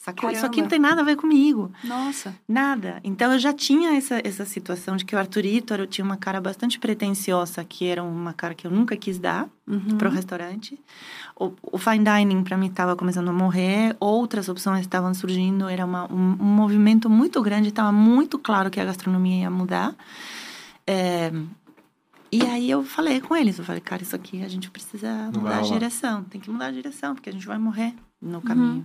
Sacou? 0.00 0.30
Isso 0.30 0.46
aqui 0.46 0.62
não 0.62 0.68
tem 0.68 0.78
nada 0.78 1.00
a 1.00 1.04
ver 1.04 1.16
comigo. 1.16 1.72
Nossa. 1.82 2.32
Nada. 2.48 3.00
Então 3.02 3.32
eu 3.32 3.38
já 3.38 3.52
tinha 3.52 3.96
essa, 3.96 4.20
essa 4.24 4.44
situação 4.44 4.96
de 4.96 5.04
que 5.04 5.14
o 5.14 5.18
Arthurito 5.18 5.74
era- 5.74 5.88
tinha 5.88 6.04
uma 6.04 6.16
cara 6.16 6.40
bastante 6.40 6.78
pretensiosa, 6.78 7.64
que 7.64 7.84
era 7.84 8.02
uma 8.02 8.32
cara 8.32 8.54
que 8.54 8.64
eu 8.64 8.70
nunca 8.70 8.96
quis 8.96 9.18
dar 9.18 9.48
Uhum. 9.66 9.98
para 9.98 10.08
o 10.08 10.12
restaurante. 10.12 10.80
O, 11.36 11.76
fine 11.76 12.04
dining 12.04 12.44
para 12.44 12.56
mim 12.56 12.68
estava 12.68 12.94
começando 12.94 13.28
a 13.28 13.32
morrer, 13.32 13.96
outras 13.98 14.48
opções 14.48 14.82
estavam 14.82 15.12
surgindo, 15.12 15.68
era 15.68 15.84
uma, 15.84 16.04
um, 16.10 16.36
um 16.40 16.44
movimento 16.44 17.10
muito 17.10 17.42
grande, 17.42 17.68
estava 17.70 17.90
muito 17.92 18.38
claro 18.38 18.70
que 18.70 18.80
a 18.80 18.84
gastronomia 18.84 19.42
ia 19.42 19.50
mudar. 19.50 19.96
É, 20.86 21.30
e 22.30 22.42
aí 22.42 22.70
eu 22.70 22.84
falei 22.84 23.20
com 23.20 23.34
eles, 23.34 23.58
eu 23.58 23.64
falei, 23.64 23.80
cara, 23.80 24.02
isso 24.02 24.14
aqui 24.14 24.42
a 24.44 24.48
gente 24.48 24.70
precisa 24.70 25.30
mudar 25.34 25.58
a 25.58 25.62
direção, 25.62 26.22
tem 26.24 26.40
que 26.40 26.50
mudar 26.50 26.66
a 26.66 26.70
direção, 26.72 27.14
porque 27.14 27.28
a 27.28 27.32
gente 27.32 27.46
vai 27.46 27.58
morrer 27.58 27.94
no 28.20 28.40
caminho. 28.42 28.84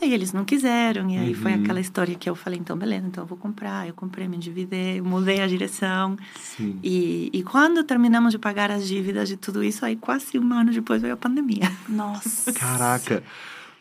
E 0.00 0.04
aí 0.06 0.12
eles 0.12 0.32
não 0.32 0.44
quiseram, 0.44 1.08
e 1.08 1.16
aí 1.16 1.34
foi 1.34 1.52
Uhum. 1.54 1.62
aquela 1.62 1.80
história 1.80 2.14
que 2.16 2.28
eu 2.28 2.34
falei, 2.34 2.58
então 2.58 2.76
beleza, 2.76 3.06
então 3.06 3.22
eu 3.24 3.28
vou 3.28 3.38
comprar. 3.38 3.86
Eu 3.86 3.94
comprei, 3.94 4.26
me 4.26 4.36
endividei, 4.36 5.00
mudei 5.00 5.40
a 5.40 5.46
direção. 5.46 6.16
Sim. 6.40 6.78
E, 6.82 7.30
e 7.32 7.42
quando 7.44 7.84
terminamos 7.84 8.32
de 8.32 8.38
pagar 8.38 8.70
as 8.70 8.86
dívidas 8.88 9.28
de 9.28 9.36
tudo 9.36 9.62
isso, 9.62 9.84
aí 9.84 9.94
quase 9.96 10.38
um 10.38 10.52
ano 10.52 10.72
depois 10.72 11.00
veio 11.00 11.14
a 11.14 11.16
pandemia. 11.16 11.70
Nossa. 11.88 12.52
Caraca. 12.54 13.22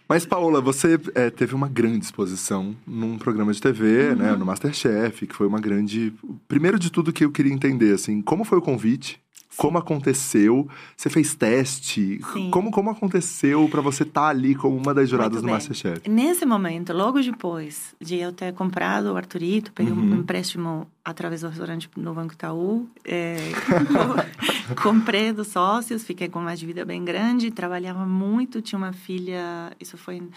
Mas, 0.07 0.25
Paola, 0.25 0.59
você 0.59 0.99
é, 1.15 1.29
teve 1.29 1.55
uma 1.55 1.69
grande 1.69 2.03
exposição 2.03 2.75
num 2.85 3.17
programa 3.17 3.53
de 3.53 3.61
TV, 3.61 4.09
Uhum. 4.09 4.15
né? 4.17 4.35
No 4.35 4.45
Masterchef, 4.45 5.25
que 5.25 5.33
foi 5.33 5.47
uma 5.47 5.57
grande... 5.59 6.11
Primeiro 6.49 6.77
de 6.77 6.91
tudo 6.91 7.13
que 7.13 7.23
eu 7.23 7.31
queria 7.31 7.53
entender, 7.53 7.93
assim, 7.93 8.21
como 8.21 8.43
foi 8.43 8.57
o 8.57 8.61
convite? 8.61 9.20
Como 9.57 9.77
aconteceu? 9.77 10.67
Você 10.95 11.09
fez 11.09 11.35
teste? 11.35 12.19
Sim. 12.33 12.49
Como, 12.51 12.71
como 12.71 12.89
aconteceu 12.89 13.67
pra 13.69 13.81
você 13.81 14.03
estar 14.03 14.27
ali 14.29 14.55
como 14.55 14.77
uma 14.77 14.93
das 14.93 15.09
juradas 15.09 15.41
do. 15.41 15.47
Masterchef? 15.49 16.09
Nesse 16.09 16.45
momento, 16.45 16.93
logo 16.93 17.21
depois 17.21 17.93
de 17.99 18.15
eu 18.15 18.31
ter 18.31 18.53
comprado 18.53 19.07
o 19.11 19.17
Arthurito, 19.17 19.71
peguei 19.73 19.91
Uhum. 19.91 19.99
um 20.13 20.15
empréstimo 20.21 20.87
através 21.03 21.41
do 21.41 21.49
restaurante 21.49 21.89
no 21.97 22.13
Banco 22.13 22.33
Itaú, 22.33 22.87
é, 23.03 23.35
comprei 24.81 25.33
dos 25.33 25.47
sócios, 25.47 26.03
fiquei 26.03 26.29
com 26.29 26.39
uma 26.39 26.55
dívida 26.55 26.85
bem 26.85 27.03
grande, 27.03 27.51
trabalhava 27.51 28.05
muito, 28.05 28.61
tinha 28.61 28.77
uma 28.79 28.93
filha, 28.93 29.71
isso 29.79 29.97
foi 29.97 30.15
em 30.17 30.29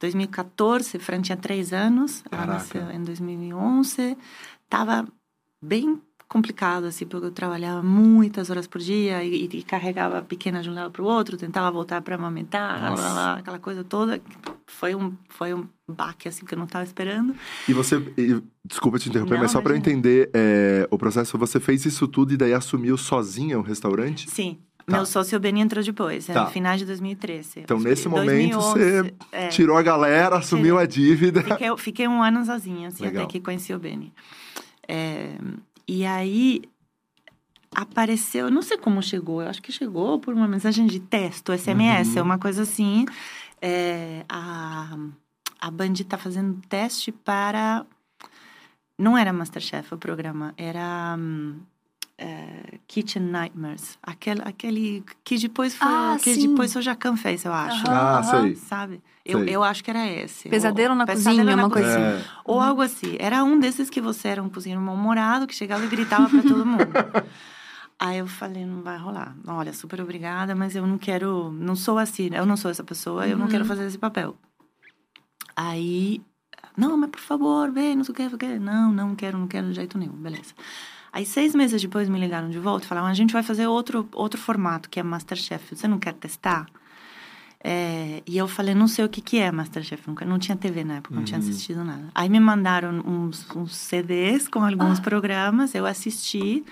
2014, 0.00 0.98
Fran 0.98 1.20
tinha 1.22 1.36
três 1.36 1.72
anos, 1.72 2.22
ela 2.30 2.46
nasceu 2.46 2.90
em 2.90 3.02
2011, 3.02 4.16
estava 4.64 5.06
bem 5.62 6.00
complicado, 6.28 6.84
assim, 6.84 7.06
porque 7.06 7.26
eu 7.26 7.30
trabalhava 7.30 7.82
muitas 7.82 8.50
horas 8.50 8.66
por 8.66 8.80
dia 8.80 9.22
e, 9.22 9.44
e 9.44 9.62
carregava 9.62 10.18
a 10.18 10.22
pequena 10.22 10.62
de 10.62 10.70
um 10.70 10.74
lado 10.74 10.90
para 10.90 11.02
o 11.02 11.04
outro, 11.04 11.36
tentava 11.36 11.70
voltar 11.70 12.00
para 12.02 12.16
amamentar, 12.16 12.80
lá, 12.94 13.12
lá, 13.12 13.34
aquela 13.38 13.58
coisa 13.58 13.84
toda. 13.84 14.20
Foi 14.66 14.94
um, 14.94 15.12
foi 15.28 15.54
um 15.54 15.66
baque, 15.88 16.26
assim, 16.28 16.44
que 16.44 16.54
eu 16.54 16.58
não 16.58 16.64
estava 16.66 16.84
esperando. 16.84 17.34
E 17.68 17.72
você... 17.72 17.96
e- 18.18 18.42
desculpa 18.64 18.98
te 18.98 19.08
interromper, 19.08 19.34
Não, 19.34 19.42
mas 19.42 19.50
só 19.50 19.60
pra 19.60 19.72
eu 19.74 19.76
entender 19.76 20.30
é, 20.32 20.88
o 20.90 20.96
processo, 20.98 21.36
você 21.36 21.60
fez 21.60 21.84
isso 21.84 22.08
tudo 22.08 22.32
e 22.32 22.36
daí 22.36 22.54
assumiu 22.54 22.96
sozinha 22.96 23.58
o 23.58 23.62
restaurante? 23.62 24.28
Sim. 24.30 24.58
Tá. 24.86 24.96
Meu 24.96 25.06
sócio 25.06 25.38
Beni 25.40 25.60
entrou 25.60 25.82
depois, 25.82 26.26
Tá. 26.26 26.44
no 26.44 26.50
final 26.50 26.76
de 26.76 26.84
2013. 26.84 27.60
Então, 27.60 27.78
nesse 27.80 28.06
momento, 28.06 28.56
2011, 28.58 28.72
você 29.02 29.14
é. 29.32 29.48
Tirou 29.48 29.76
a 29.78 29.82
galera, 29.82 30.36
assumiu 30.36 30.78
a 30.78 30.84
dívida. 30.84 31.42
Fiquei, 31.42 31.76
fiquei 31.78 32.08
um 32.08 32.22
ano 32.22 32.44
sozinha, 32.44 32.88
assim, 32.88 33.04
Legal. 33.04 33.22
até 33.24 33.32
que 33.32 33.40
conheci 33.40 33.72
o 33.72 33.78
Beni. 33.78 34.12
É, 34.86 35.30
e 35.86 36.04
aí 36.04 36.62
apareceu, 37.74 38.50
não 38.50 38.62
sei 38.62 38.78
como 38.78 39.02
chegou, 39.02 39.42
eu 39.42 39.48
acho 39.48 39.60
que 39.62 39.72
chegou 39.72 40.18
por 40.20 40.32
uma 40.34 40.46
mensagem 40.46 40.86
de 40.86 41.00
texto, 41.00 41.52
SMS, 41.52 42.16
Uhum. 42.16 42.22
uma 42.24 42.38
coisa 42.38 42.62
assim. 42.62 43.04
É, 43.60 44.24
a, 44.28 44.96
a 45.60 45.70
Band 45.70 45.94
tá 46.08 46.16
fazendo 46.18 46.60
teste 46.68 47.10
para. 47.10 47.84
Não 48.98 49.18
era 49.18 49.32
Masterchef 49.32 49.92
o 49.92 49.98
programa, 49.98 50.54
era. 50.56 51.16
é, 52.16 52.78
Kitchen 52.86 53.22
Nightmares. 53.24 53.98
Aquele, 54.02 54.42
aquele 54.42 55.04
que 55.24 55.36
depois 55.36 55.74
foi. 55.74 55.88
Ah, 55.88 56.16
que 56.22 56.34
sim. 56.34 56.48
depois 56.48 56.76
o 56.76 56.82
Jacan 56.82 57.16
fez, 57.16 57.44
eu 57.44 57.52
acho. 57.52 57.86
Aham, 57.88 58.18
Ah, 58.18 58.22
sei. 58.22 58.54
Sabe? 58.56 59.02
Eu, 59.24 59.42
eu 59.44 59.64
acho 59.64 59.82
que 59.82 59.90
era 59.90 60.06
esse. 60.06 60.48
Pesadelo 60.50 60.90
Ou- 60.90 60.96
na 60.98 61.06
Pesadelo 61.06 61.36
cozinha, 61.38 61.56
na 61.56 61.62
uma 61.64 61.70
coisa 61.70 61.88
cozinha. 61.88 62.08
É. 62.08 62.24
Ou 62.44 62.60
algo 62.60 62.82
assim. 62.82 63.16
Era 63.18 63.42
um 63.42 63.58
desses 63.58 63.88
que 63.88 64.00
você 64.00 64.28
era 64.28 64.42
um 64.42 64.50
cozinheiro 64.50 64.82
mal-humorado, 64.82 65.46
que 65.46 65.54
chegava 65.54 65.82
e 65.84 65.88
gritava 65.88 66.28
para 66.28 66.42
todo 66.42 66.66
mundo. 66.66 66.84
Aí 67.98 68.18
eu 68.18 68.26
falei, 68.26 68.66
não 68.66 68.82
vai 68.82 68.98
rolar. 68.98 69.34
Olha, 69.46 69.72
super 69.72 70.00
obrigada, 70.02 70.54
mas 70.54 70.74
eu 70.76 70.86
não 70.86 70.98
quero... 70.98 71.50
Não 71.52 71.74
sou 71.76 71.96
assim, 71.96 72.28
eu 72.34 72.44
não 72.44 72.56
sou 72.56 72.70
essa 72.70 72.82
pessoa, 72.84 73.26
eu 73.26 73.36
não 73.36 73.44
Uhum. 73.46 73.50
quero 73.50 73.64
fazer 73.64 73.86
esse 73.86 73.96
papel. 73.96 74.36
Aí... 75.56 76.20
Não, 76.76 76.96
mas 76.96 77.10
por 77.10 77.20
favor, 77.20 77.70
vem, 77.70 77.94
não 77.94 78.02
sei 78.02 78.12
o 78.12 78.16
que, 78.16 78.22
não 78.24 78.28
sei 78.30 78.36
o 78.36 78.38
que. 78.38 78.58
Não, 78.58 78.92
não 78.92 79.14
quero, 79.14 79.38
não 79.38 79.46
quero 79.46 79.68
de 79.68 79.74
jeito 79.74 79.96
nenhum. 79.96 80.12
Beleza. 80.12 80.52
Aí, 81.12 81.24
seis 81.24 81.54
meses 81.54 81.80
depois, 81.80 82.08
me 82.08 82.18
ligaram 82.18 82.50
de 82.50 82.58
volta 82.58 82.84
e 82.84 82.88
falaram, 82.88 83.06
a 83.06 83.14
gente 83.14 83.32
vai 83.32 83.44
fazer 83.44 83.68
outro, 83.68 84.08
outro 84.12 84.40
formato, 84.40 84.90
que 84.90 84.98
é 84.98 85.02
Masterchef. 85.02 85.76
Você 85.76 85.86
não 85.86 86.00
quer 86.00 86.14
testar? 86.14 86.66
É, 87.66 88.22
e 88.26 88.36
eu 88.36 88.46
falei, 88.46 88.74
não 88.74 88.86
sei 88.86 89.06
o 89.06 89.08
que, 89.08 89.22
que 89.22 89.38
é 89.38 89.50
Masterchef. 89.50 90.06
Nunca, 90.06 90.22
não 90.26 90.38
tinha 90.38 90.54
TV 90.54 90.84
na 90.84 90.96
época, 90.96 91.14
não 91.14 91.24
tinha 91.24 91.40
Uhum. 91.40 91.48
assistido 91.48 91.82
nada. 91.82 92.04
Aí 92.14 92.28
me 92.28 92.38
mandaram 92.38 92.90
uns, 93.06 93.46
uns 93.56 93.74
CDs 93.74 94.46
com 94.48 94.62
alguns 94.62 95.00
programas, 95.00 95.74
eu 95.74 95.86
assisti. 95.86 96.62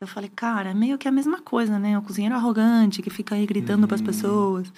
Eu 0.00 0.06
falei, 0.06 0.30
cara, 0.34 0.70
é 0.70 0.74
meio 0.74 0.96
que 0.96 1.08
a 1.08 1.12
mesma 1.12 1.40
coisa, 1.40 1.80
né? 1.80 1.98
O 1.98 2.02
cozinheiro 2.02 2.36
arrogante 2.36 3.02
que 3.02 3.10
fica 3.10 3.34
aí 3.34 3.44
gritando 3.44 3.88
para 3.88 3.96
as 3.96 4.00
Uhum. 4.00 4.06
pessoas. 4.06 4.72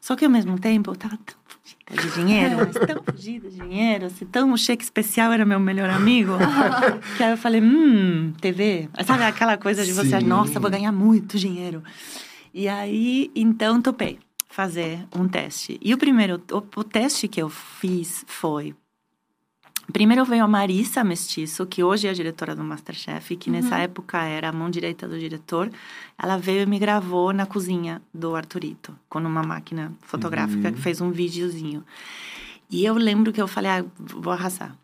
Só 0.00 0.16
que 0.16 0.24
ao 0.24 0.30
mesmo 0.30 0.58
tempo 0.58 0.90
eu 0.90 0.96
tava 0.96 1.18
tão 1.18 1.36
fugida 1.46 2.02
de 2.02 2.14
dinheiro, 2.14 2.56
mas 2.66 2.78
tão 2.78 3.02
fugida 3.04 3.50
de 3.50 3.56
dinheiro, 3.56 4.06
assim, 4.06 4.24
tão 4.24 4.50
o 4.50 4.56
cheque 4.56 4.82
especial 4.82 5.30
era 5.30 5.44
meu 5.44 5.60
melhor 5.60 5.90
amigo. 5.90 6.32
que 7.18 7.22
aí 7.22 7.32
eu 7.32 7.36
falei, 7.36 7.60
hum, 7.60 8.32
TV. 8.40 8.88
Sabe 9.04 9.24
aquela 9.24 9.58
coisa 9.58 9.84
de 9.84 9.92
você, 9.92 10.18
Sim. 10.18 10.26
nossa, 10.26 10.58
vou 10.58 10.70
ganhar 10.70 10.90
muito 10.90 11.36
dinheiro. 11.36 11.82
E 12.54 12.66
aí, 12.66 13.30
então, 13.36 13.82
topei 13.82 14.18
fazer 14.50 15.06
um 15.16 15.28
teste. 15.28 15.78
E 15.80 15.94
o 15.94 15.98
primeiro, 15.98 16.42
o, 16.52 16.80
o 16.80 16.84
teste 16.84 17.28
que 17.28 17.40
eu 17.40 17.48
fiz 17.48 18.24
foi. 18.26 18.74
Primeiro 19.92 20.24
veio 20.24 20.44
a 20.44 20.48
Marissa 20.48 21.02
Mestiço, 21.02 21.66
que 21.66 21.82
hoje 21.82 22.06
é 22.06 22.10
a 22.10 22.14
diretora 22.14 22.54
do 22.54 22.62
Masterchef, 22.62 23.34
que 23.36 23.50
nessa 23.50 23.76
época 23.78 24.22
era 24.22 24.48
a 24.48 24.52
mão 24.52 24.70
direita 24.70 25.08
do 25.08 25.18
diretor. 25.18 25.68
Ela 26.16 26.36
veio 26.36 26.62
e 26.62 26.66
me 26.66 26.78
gravou 26.78 27.32
na 27.32 27.44
cozinha 27.44 28.00
do 28.14 28.36
Arthurito, 28.36 28.96
com 29.08 29.18
uma 29.18 29.42
máquina 29.42 29.92
fotográfica 30.02 30.68
Uhum. 30.68 30.74
que 30.74 30.80
fez 30.80 31.00
um 31.00 31.10
videozinho. 31.10 31.84
E 32.70 32.84
eu 32.84 32.94
lembro 32.94 33.32
que 33.32 33.42
eu 33.42 33.48
falei, 33.48 33.70
ah, 33.70 33.84
vou 33.98 34.32
arrasar. 34.32 34.76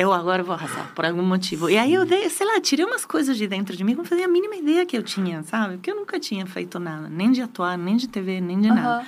Eu 0.00 0.12
agora 0.12 0.44
vou 0.44 0.54
arrasar, 0.54 0.94
por 0.94 1.04
algum 1.04 1.24
motivo. 1.24 1.68
E 1.68 1.76
aí 1.76 1.92
eu 1.92 2.06
dei, 2.06 2.30
sei 2.30 2.46
lá, 2.46 2.60
tirei 2.60 2.84
umas 2.84 3.04
coisas 3.04 3.36
de 3.36 3.48
dentro 3.48 3.76
de 3.76 3.82
mim 3.82 3.94
que 3.94 3.98
eu 3.98 4.04
não 4.04 4.08
fazia 4.08 4.26
a 4.26 4.28
mínima 4.28 4.54
ideia 4.54 4.86
que 4.86 4.96
eu 4.96 5.02
tinha, 5.02 5.42
sabe? 5.42 5.74
Porque 5.74 5.90
eu 5.90 5.96
nunca 5.96 6.20
tinha 6.20 6.46
feito 6.46 6.78
nada, 6.78 7.08
nem 7.08 7.32
de 7.32 7.42
atuar, 7.42 7.76
nem 7.76 7.96
de 7.96 8.06
TV, 8.06 8.40
nem 8.40 8.60
de 8.60 8.68
nada. 8.68 8.98
Aham. 9.00 9.06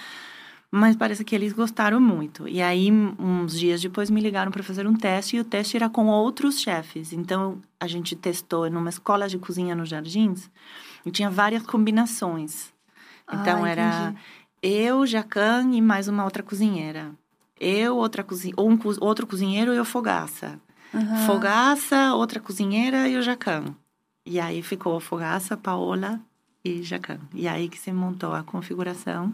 Mas 0.68 0.96
parece 0.96 1.24
que 1.24 1.32
eles 1.32 1.52
gostaram 1.52 2.00
muito. 2.00 2.48
E 2.48 2.60
aí, 2.60 2.90
uns 2.90 3.56
dias 3.56 3.80
depois, 3.80 4.10
me 4.10 4.20
ligaram 4.20 4.50
para 4.50 4.64
fazer 4.64 4.84
um 4.84 4.94
teste. 4.94 5.36
E 5.36 5.40
o 5.40 5.44
teste 5.44 5.76
era 5.76 5.88
com 5.88 6.06
outros 6.06 6.60
chefes. 6.60 7.12
Então, 7.12 7.60
a 7.78 7.86
gente 7.86 8.16
testou 8.16 8.68
numa 8.68 8.88
escola 8.88 9.28
de 9.28 9.38
cozinha 9.38 9.76
nos 9.76 9.88
Jardins. 9.88 10.50
E 11.06 11.10
tinha 11.12 11.30
várias 11.30 11.64
combinações. 11.64 12.72
Então, 13.32 13.64
Ah, 13.64 13.68
era 13.68 14.14
eu, 14.62 15.06
Jacan 15.06 15.70
e 15.72 15.80
mais 15.80 16.08
uma 16.08 16.24
outra 16.24 16.42
cozinheira. 16.42 17.12
Eu, 17.58 17.96
outra 17.96 18.24
cozinha, 18.24 18.54
ou 18.56 18.70
um, 18.70 18.78
outro 19.00 19.26
cozinheiro 19.26 19.72
e 19.74 19.78
o 19.78 19.84
Fogaça. 19.84 20.60
Aham. 20.94 21.26
Fogaça, 21.26 22.14
outra 22.14 22.40
cozinheira 22.40 23.08
e 23.08 23.16
o 23.16 23.22
Jacan. 23.22 23.64
E 24.26 24.38
aí 24.40 24.62
ficou 24.62 24.96
a 24.96 25.00
Fogaça, 25.00 25.56
Paola 25.56 26.20
e 26.64 26.82
Jacan. 26.82 27.18
E 27.34 27.46
aí 27.48 27.68
que 27.68 27.78
se 27.78 27.92
montou 27.92 28.32
a 28.34 28.42
configuração. 28.42 29.32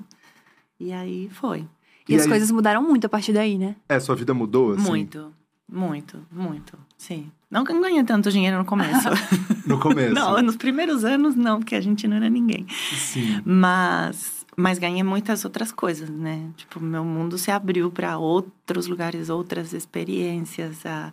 E 0.79 0.93
aí 0.93 1.29
foi. 1.33 1.67
E, 2.09 2.13
E 2.13 2.17
as 2.17 2.23
aí- 2.23 2.29
coisas 2.29 2.51
mudaram 2.51 2.83
muito 2.83 3.07
a 3.07 3.09
partir 3.09 3.33
daí, 3.33 3.59
né? 3.59 3.75
É, 3.89 3.99
sua 3.99 4.15
vida 4.15 4.33
mudou, 4.35 4.73
assim? 4.73 4.83
Muito, 4.83 5.33
muito, 5.71 6.19
muito. 6.31 6.79
Sim. 6.97 7.31
Não 7.51 7.65
que 7.65 7.73
eu 7.73 7.81
ganhei 7.81 8.03
tanto 8.05 8.31
dinheiro 8.31 8.59
no 8.59 8.65
começo. 8.65 9.09
No 9.67 9.81
começo. 9.81 10.15
não, 10.15 10.41
nos 10.43 10.55
primeiros 10.57 11.05
anos 11.05 11.35
não, 11.35 11.59
porque 11.59 11.75
a 11.75 11.81
gente 11.81 12.07
não 12.07 12.17
era 12.19 12.31
ninguém. 12.31 12.65
Sim. 12.95 13.41
Mas, 13.45 14.47
mas 14.57 14.79
ganhei 14.79 15.03
muitas 15.03 15.45
outras 15.45 15.73
coisas, 15.73 16.09
né? 16.09 16.51
Tipo, 16.57 16.79
meu 16.79 17.05
mundo 17.05 17.37
se 17.37 17.51
abriu 17.51 17.91
para 17.91 18.17
outros 18.17 18.87
lugares, 18.87 19.29
outras 19.29 19.73
experiências, 19.73 20.87
a 20.87 21.13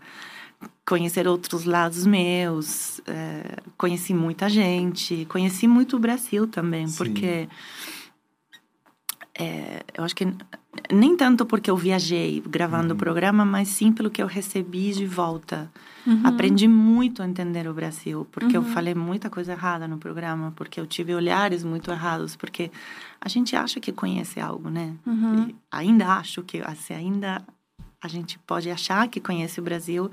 conhecer 0.85 1.27
outros 1.27 1.65
lados 1.65 2.05
meus. 2.05 3.01
é, 3.07 3.57
conheci 3.77 4.13
muita 4.13 4.49
gente, 4.49 5.25
conheci 5.25 5.67
muito 5.67 5.95
o 5.95 5.99
Brasil 5.99 6.47
também, 6.47 6.87
Sim. 6.87 6.97
porque 6.97 7.47
é, 9.37 9.83
eu 9.95 10.03
acho 10.03 10.15
que 10.15 10.27
nem 10.91 11.15
tanto 11.15 11.45
porque 11.45 11.69
eu 11.69 11.77
viajei 11.77 12.41
gravando 12.47 12.89
uhum. 12.89 12.95
o 12.95 12.97
programa, 12.97 13.45
mas 13.45 13.67
sim 13.67 13.91
pelo 13.91 14.09
que 14.09 14.21
eu 14.21 14.27
recebi 14.27 14.91
de 14.91 15.05
volta. 15.05 15.71
Uhum. 16.05 16.21
Aprendi 16.23 16.67
muito 16.67 17.21
a 17.21 17.27
entender 17.27 17.67
o 17.67 17.73
Brasil, 17.73 18.27
porque 18.31 18.57
uhum. 18.57 18.63
eu 18.65 18.69
falei 18.73 18.93
muita 18.93 19.29
coisa 19.29 19.53
errada 19.53 19.87
no 19.87 19.97
programa, 19.97 20.51
porque 20.55 20.79
eu 20.79 20.85
tive 20.85 21.15
olhares 21.15 21.63
muito 21.63 21.89
errados, 21.91 22.35
porque 22.35 22.71
a 23.21 23.29
gente 23.29 23.55
acha 23.55 23.79
que 23.79 23.91
conhece 23.91 24.39
algo, 24.39 24.69
né? 24.69 24.93
Uhum. 25.05 25.53
ainda 25.71 26.07
acho 26.07 26.43
que 26.43 26.61
assim, 26.61 26.93
ainda 26.93 27.41
a 28.01 28.07
gente 28.07 28.37
pode 28.39 28.69
achar 28.69 29.07
que 29.07 29.21
conhece 29.21 29.61
o 29.61 29.63
Brasil, 29.63 30.11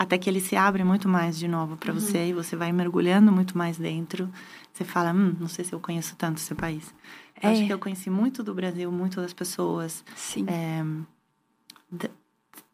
até 0.00 0.16
que 0.16 0.30
ele 0.30 0.40
se 0.40 0.56
abre 0.56 0.82
muito 0.82 1.06
mais 1.10 1.38
de 1.38 1.46
novo 1.46 1.76
para 1.76 1.92
uhum. 1.92 2.00
você 2.00 2.28
e 2.28 2.32
você 2.32 2.56
vai 2.56 2.72
mergulhando 2.72 3.30
muito 3.30 3.58
mais 3.58 3.76
dentro. 3.76 4.30
Você 4.72 4.82
fala, 4.82 5.12
hum, 5.12 5.36
não 5.38 5.46
sei 5.46 5.62
se 5.62 5.74
eu 5.74 5.78
conheço 5.78 6.16
tanto 6.16 6.38
esse 6.38 6.54
país. 6.54 6.94
É. 7.38 7.46
Eu 7.46 7.50
acho 7.50 7.66
que 7.66 7.72
eu 7.74 7.78
conheci 7.78 8.08
muito 8.08 8.42
do 8.42 8.54
Brasil, 8.54 8.90
muito 8.90 9.20
das 9.20 9.34
pessoas. 9.34 10.02
Sim. 10.16 10.46
É, 10.48 10.82
de, 11.92 12.10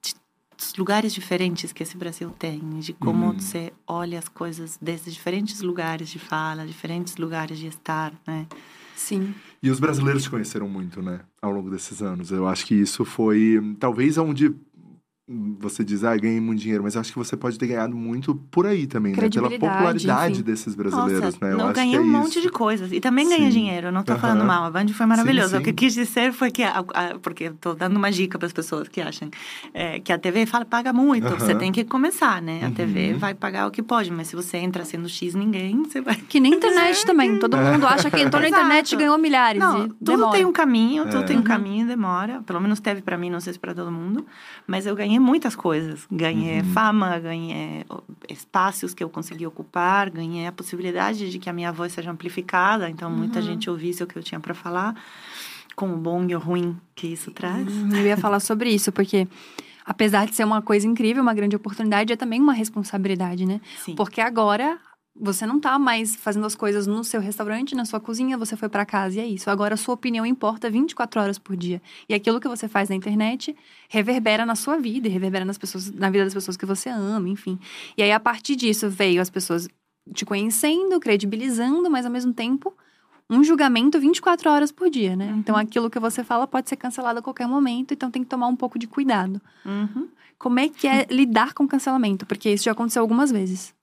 de, 0.00 0.14
dos 0.56 0.76
lugares 0.76 1.12
diferentes 1.12 1.72
que 1.72 1.82
esse 1.82 1.96
Brasil 1.96 2.30
tem, 2.38 2.60
de 2.78 2.92
como 2.92 3.26
uhum. 3.26 3.40
você 3.40 3.72
olha 3.88 4.20
as 4.20 4.28
coisas 4.28 4.78
desses 4.80 5.12
diferentes 5.12 5.62
lugares 5.62 6.08
de 6.08 6.20
fala, 6.20 6.64
diferentes 6.64 7.16
lugares 7.16 7.58
de 7.58 7.66
estar, 7.66 8.14
né? 8.24 8.46
Sim. 8.94 9.34
E 9.60 9.68
os 9.68 9.80
brasileiros 9.80 10.22
te 10.22 10.30
conheceram 10.30 10.68
muito, 10.68 11.02
né? 11.02 11.22
Ao 11.42 11.50
longo 11.50 11.70
desses 11.70 12.00
anos. 12.02 12.30
Eu 12.30 12.46
acho 12.46 12.64
que 12.64 12.76
isso 12.76 13.04
foi, 13.04 13.60
talvez, 13.80 14.16
onde 14.16 14.54
você 15.28 15.82
diz, 15.82 16.04
ah, 16.04 16.16
ganhei 16.16 16.40
muito 16.40 16.60
dinheiro, 16.60 16.84
mas 16.84 16.96
acho 16.96 17.10
que 17.10 17.18
você 17.18 17.36
pode 17.36 17.58
ter 17.58 17.66
ganhado 17.66 17.96
muito 17.96 18.36
por 18.48 18.64
aí 18.64 18.86
também, 18.86 19.12
né? 19.12 19.28
Pela 19.28 19.50
popularidade 19.50 20.34
enfim. 20.34 20.42
desses 20.44 20.76
brasileiros, 20.76 21.20
Nossa, 21.20 21.38
né? 21.44 21.52
Eu 21.52 21.58
não 21.58 21.72
ganhei 21.72 21.96
é 21.96 22.00
um 22.00 22.06
monte 22.06 22.40
de 22.40 22.48
coisas. 22.48 22.92
E 22.92 23.00
também 23.00 23.28
ganhei 23.28 23.50
dinheiro, 23.50 23.90
não 23.90 24.04
tô 24.04 24.12
uh 24.12 24.16
-huh. 24.16 24.20
falando 24.20 24.44
mal. 24.44 24.62
A 24.62 24.70
Band 24.70 24.86
foi 24.88 25.04
maravilhosa. 25.04 25.48
Sim, 25.48 25.54
sim. 25.56 25.60
O 25.60 25.64
que 25.64 25.70
eu 25.70 25.74
quis 25.74 25.94
dizer 25.94 26.32
foi 26.32 26.52
que, 26.52 26.62
a, 26.62 26.78
a, 26.78 27.18
porque 27.18 27.44
eu 27.44 27.54
tô 27.54 27.74
dando 27.74 27.96
uma 27.96 28.12
dica 28.12 28.38
para 28.38 28.46
as 28.46 28.52
pessoas 28.52 28.86
que 28.86 29.00
acham 29.00 29.28
é, 29.74 29.98
que 29.98 30.12
a 30.12 30.18
TV 30.18 30.46
fala, 30.46 30.64
paga 30.64 30.92
muito, 30.92 31.26
uh 31.26 31.30
-huh. 31.32 31.40
você 31.40 31.56
tem 31.56 31.72
que 31.72 31.84
começar, 31.84 32.40
né? 32.40 32.60
A 32.62 32.66
uh 32.66 32.70
-huh. 32.70 32.76
TV 32.76 33.14
vai 33.14 33.34
pagar 33.34 33.66
o 33.66 33.72
que 33.72 33.82
pode, 33.82 34.12
mas 34.12 34.28
se 34.28 34.36
você 34.36 34.58
entra 34.58 34.84
sendo 34.84 35.08
X 35.08 35.34
ninguém, 35.34 35.82
você 35.82 36.00
vai. 36.00 36.14
Que 36.14 36.38
nem 36.38 36.54
internet 36.54 37.04
também. 37.04 37.36
Todo 37.40 37.56
mundo 37.56 37.84
acha 37.84 38.08
que 38.12 38.20
entrou 38.20 38.40
na 38.40 38.48
internet 38.48 38.92
e 38.92 38.96
ganhou 38.96 39.18
milhares. 39.18 39.60
Não, 39.60 39.88
tudo 39.88 40.04
demora. 40.04 40.36
tem 40.36 40.44
um 40.44 40.52
caminho, 40.52 41.04
tudo 41.06 41.24
é. 41.24 41.26
tem 41.26 41.36
um 41.36 41.42
caminho 41.42 41.84
e 41.84 41.88
demora. 41.88 42.42
Pelo 42.46 42.60
menos 42.60 42.78
teve 42.78 43.02
para 43.02 43.18
mim, 43.18 43.28
não 43.28 43.40
sei 43.40 43.54
se 43.54 43.58
para 43.58 43.74
todo 43.74 43.90
mundo. 43.90 44.24
Mas 44.68 44.86
eu 44.86 44.94
ganhei 44.94 45.15
muitas 45.18 45.56
coisas. 45.56 46.06
Ganhei 46.10 46.60
uhum. 46.60 46.72
fama, 46.72 47.18
ganhei 47.18 47.84
espaços 48.28 48.94
que 48.94 49.02
eu 49.02 49.08
consegui 49.08 49.46
ocupar, 49.46 50.10
ganhei 50.10 50.46
a 50.46 50.52
possibilidade 50.52 51.30
de 51.30 51.38
que 51.38 51.48
a 51.48 51.52
minha 51.52 51.72
voz 51.72 51.92
seja 51.92 52.10
amplificada, 52.10 52.88
então 52.88 53.10
muita 53.10 53.38
uhum. 53.38 53.44
gente 53.44 53.70
ouvisse 53.70 54.02
o 54.02 54.06
que 54.06 54.16
eu 54.16 54.22
tinha 54.22 54.40
para 54.40 54.54
falar, 54.54 54.94
com 55.74 55.92
o 55.92 55.96
bom 55.96 56.24
e 56.28 56.34
o 56.34 56.38
ruim 56.38 56.76
que 56.94 57.06
isso 57.06 57.30
traz. 57.30 57.66
Eu 57.92 58.06
ia 58.06 58.16
falar 58.16 58.40
sobre 58.40 58.70
isso, 58.70 58.90
porque 58.90 59.28
apesar 59.84 60.26
de 60.26 60.34
ser 60.34 60.44
uma 60.44 60.62
coisa 60.62 60.86
incrível, 60.86 61.22
uma 61.22 61.34
grande 61.34 61.54
oportunidade, 61.54 62.12
é 62.12 62.16
também 62.16 62.40
uma 62.40 62.52
responsabilidade, 62.52 63.46
né? 63.46 63.60
Sim. 63.84 63.94
Porque 63.94 64.20
agora 64.20 64.78
você 65.18 65.46
não 65.46 65.58
tá 65.58 65.78
mais 65.78 66.14
fazendo 66.14 66.46
as 66.46 66.54
coisas 66.54 66.86
no 66.86 67.02
seu 67.02 67.20
restaurante, 67.20 67.74
na 67.74 67.84
sua 67.84 67.98
cozinha, 67.98 68.36
você 68.36 68.56
foi 68.56 68.68
para 68.68 68.84
casa 68.84 69.16
e 69.16 69.20
é 69.20 69.26
isso. 69.26 69.50
Agora 69.50 69.74
a 69.74 69.76
sua 69.76 69.94
opinião 69.94 70.26
importa 70.26 70.70
24 70.70 71.20
horas 71.20 71.38
por 71.38 71.56
dia. 71.56 71.80
E 72.08 72.14
aquilo 72.14 72.40
que 72.40 72.48
você 72.48 72.68
faz 72.68 72.88
na 72.88 72.94
internet 72.94 73.56
reverbera 73.88 74.44
na 74.44 74.54
sua 74.54 74.76
vida, 74.76 75.08
e 75.08 75.10
reverbera 75.10 75.44
nas 75.44 75.56
pessoas, 75.56 75.90
na 75.90 76.10
vida 76.10 76.24
das 76.24 76.34
pessoas 76.34 76.56
que 76.56 76.66
você 76.66 76.88
ama, 76.88 77.28
enfim. 77.28 77.58
E 77.96 78.02
aí 78.02 78.12
a 78.12 78.20
partir 78.20 78.56
disso 78.56 78.90
veio 78.90 79.20
as 79.20 79.30
pessoas 79.30 79.68
te 80.12 80.24
conhecendo, 80.24 81.00
credibilizando, 81.00 81.90
mas 81.90 82.04
ao 82.04 82.12
mesmo 82.12 82.32
tempo 82.32 82.74
um 83.28 83.42
julgamento 83.42 83.98
24 83.98 84.50
horas 84.50 84.70
por 84.70 84.88
dia, 84.88 85.16
né? 85.16 85.32
Uhum. 85.32 85.38
Então 85.38 85.56
aquilo 85.56 85.90
que 85.90 85.98
você 85.98 86.22
fala 86.22 86.46
pode 86.46 86.68
ser 86.68 86.76
cancelado 86.76 87.18
a 87.18 87.22
qualquer 87.22 87.48
momento, 87.48 87.92
então 87.92 88.10
tem 88.10 88.22
que 88.22 88.28
tomar 88.28 88.46
um 88.46 88.56
pouco 88.56 88.78
de 88.78 88.86
cuidado. 88.86 89.40
Uhum. 89.64 90.08
Como 90.38 90.60
é 90.60 90.68
que 90.68 90.86
é 90.86 91.06
lidar 91.10 91.54
com 91.54 91.66
cancelamento? 91.66 92.26
Porque 92.26 92.50
isso 92.50 92.64
já 92.64 92.72
aconteceu 92.72 93.02
algumas 93.02 93.32
vezes. 93.32 93.74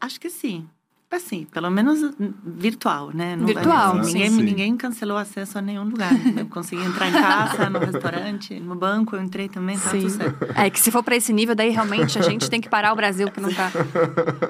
Acho 0.00 0.20
que 0.20 0.30
sim. 0.30 0.68
Assim, 1.10 1.46
pelo 1.46 1.70
menos 1.70 2.14
virtual, 2.44 3.10
né? 3.14 3.34
Não 3.34 3.46
virtual, 3.46 3.94
vai, 3.94 4.04
ninguém, 4.04 4.30
sim. 4.30 4.42
ninguém 4.42 4.76
cancelou 4.76 5.16
acesso 5.16 5.56
a 5.56 5.62
nenhum 5.62 5.84
lugar. 5.84 6.12
Eu 6.36 6.44
consegui 6.46 6.84
entrar 6.84 7.08
em 7.08 7.12
casa, 7.12 7.70
no 7.70 7.78
restaurante, 7.78 8.60
no 8.60 8.74
banco, 8.74 9.16
eu 9.16 9.22
entrei 9.22 9.48
também, 9.48 9.78
tá 9.78 9.88
sim. 9.88 10.00
tudo 10.00 10.10
certo. 10.10 10.44
É 10.54 10.68
que 10.68 10.78
se 10.78 10.90
for 10.90 11.02
para 11.02 11.16
esse 11.16 11.32
nível, 11.32 11.54
daí 11.54 11.70
realmente 11.70 12.18
a 12.18 12.22
gente 12.22 12.50
tem 12.50 12.60
que 12.60 12.68
parar 12.68 12.92
o 12.92 12.96
Brasil, 12.96 13.30
que 13.30 13.40
não 13.40 13.48
tá, 13.54 13.70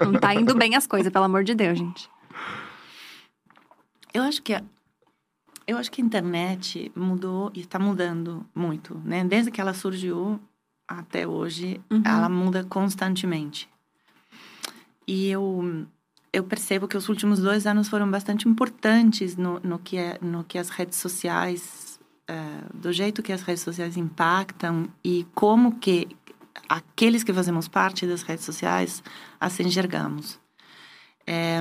não 0.04 0.18
tá 0.18 0.34
indo 0.34 0.52
bem 0.56 0.74
as 0.74 0.84
coisas, 0.84 1.12
pelo 1.12 1.26
amor 1.26 1.44
de 1.44 1.54
Deus, 1.54 1.78
gente. 1.78 2.10
Eu 4.12 4.24
acho 4.24 4.42
que 4.42 4.52
a, 4.52 4.62
eu 5.64 5.76
acho 5.76 5.92
que 5.92 6.02
a 6.02 6.04
internet 6.04 6.90
mudou 6.96 7.52
e 7.54 7.60
está 7.60 7.78
mudando 7.78 8.44
muito, 8.52 9.00
né? 9.04 9.22
Desde 9.22 9.52
que 9.52 9.60
ela 9.60 9.74
surgiu 9.74 10.40
até 10.88 11.24
hoje, 11.24 11.80
uhum. 11.88 12.02
ela 12.04 12.28
muda 12.28 12.64
constantemente. 12.64 13.68
E 15.08 15.30
eu 15.30 15.86
eu 16.30 16.44
percebo 16.44 16.86
que 16.86 16.96
os 16.96 17.08
últimos 17.08 17.40
dois 17.40 17.66
anos 17.66 17.88
foram 17.88 18.10
bastante 18.10 18.46
importantes 18.46 19.34
no, 19.34 19.58
no 19.60 19.78
que 19.78 19.96
é 19.96 20.18
no 20.20 20.44
que 20.44 20.58
as 20.58 20.68
redes 20.68 20.98
sociais 20.98 21.98
uh, 22.30 22.76
do 22.76 22.92
jeito 22.92 23.22
que 23.22 23.32
as 23.32 23.40
redes 23.40 23.62
sociais 23.62 23.96
impactam 23.96 24.86
e 25.02 25.26
como 25.34 25.78
que 25.78 26.06
aqueles 26.68 27.24
que 27.24 27.32
fazemos 27.32 27.66
parte 27.66 28.06
das 28.06 28.22
redes 28.22 28.44
sociais 28.44 29.02
as 29.40 29.58
enxergamos. 29.58 30.38
É, 31.26 31.60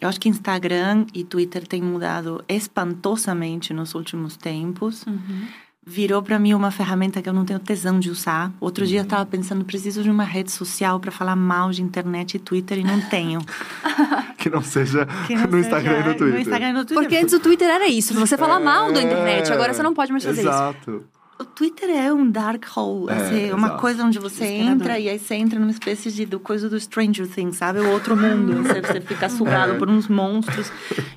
eu 0.00 0.08
acho 0.08 0.20
que 0.20 0.28
Instagram 0.28 1.06
e 1.12 1.24
Twitter 1.24 1.66
têm 1.66 1.82
mudado 1.82 2.44
espantosamente 2.48 3.72
nos 3.74 3.94
últimos 3.94 4.36
tempos. 4.36 5.04
Uhum 5.06 5.48
virou 5.86 6.22
para 6.22 6.38
mim 6.38 6.54
uma 6.54 6.70
ferramenta 6.70 7.20
que 7.20 7.28
eu 7.28 7.32
não 7.32 7.44
tenho 7.44 7.58
tesão 7.58 8.00
de 8.00 8.10
usar. 8.10 8.52
Outro 8.60 8.86
dia 8.86 9.00
eu 9.00 9.04
estava 9.04 9.26
pensando, 9.26 9.64
preciso 9.64 10.02
de 10.02 10.10
uma 10.10 10.24
rede 10.24 10.50
social 10.50 10.98
para 10.98 11.10
falar 11.10 11.36
mal 11.36 11.70
de 11.70 11.82
internet 11.82 12.34
e 12.34 12.38
Twitter 12.38 12.78
e 12.78 12.84
não 12.84 13.00
tenho. 13.02 13.40
que 14.38 14.48
não 14.48 14.62
seja 14.62 15.06
que 15.26 15.34
não 15.34 15.46
no, 15.46 15.50
seja 15.50 15.60
Instagram 15.60 15.92
e 15.92 15.98
no 15.98 16.14
Twitter. 16.14 16.34
no 16.34 16.40
Instagram 16.40 16.68
e 16.68 16.72
no 16.72 16.84
Twitter. 16.84 17.02
Porque 17.02 17.16
antes 17.16 17.34
o 17.34 17.40
Twitter 17.40 17.68
era 17.68 17.86
isso, 17.86 18.14
você 18.14 18.36
falar 18.36 18.60
é... 18.60 18.64
mal 18.64 18.92
da 18.92 19.02
internet. 19.02 19.52
Agora 19.52 19.74
você 19.74 19.82
não 19.82 19.94
pode 19.94 20.12
mais 20.12 20.24
fazer 20.24 20.40
Exato. 20.40 20.78
isso. 20.80 20.90
Exato. 20.90 21.14
O 21.36 21.44
Twitter 21.44 21.90
é 21.90 22.12
um 22.12 22.30
dark 22.30 22.64
hole, 22.76 23.10
é, 23.10 23.16
assim, 23.16 23.52
uma 23.52 23.70
coisa 23.70 24.04
onde 24.04 24.20
você 24.20 24.44
entra 24.44 25.00
e 25.00 25.08
aí 25.08 25.18
você 25.18 25.34
entra 25.34 25.58
numa 25.58 25.72
espécie 25.72 26.12
de 26.12 26.24
do, 26.24 26.38
coisa 26.38 26.70
do 26.70 26.78
Stranger 26.78 27.26
Things, 27.26 27.56
sabe? 27.56 27.80
O 27.80 27.90
outro 27.90 28.16
mundo. 28.16 28.62
você, 28.62 28.80
você 28.80 29.00
fica 29.00 29.28
sugado 29.28 29.72
é. 29.72 29.76
por 29.76 29.90
uns 29.90 30.06
monstros 30.06 30.70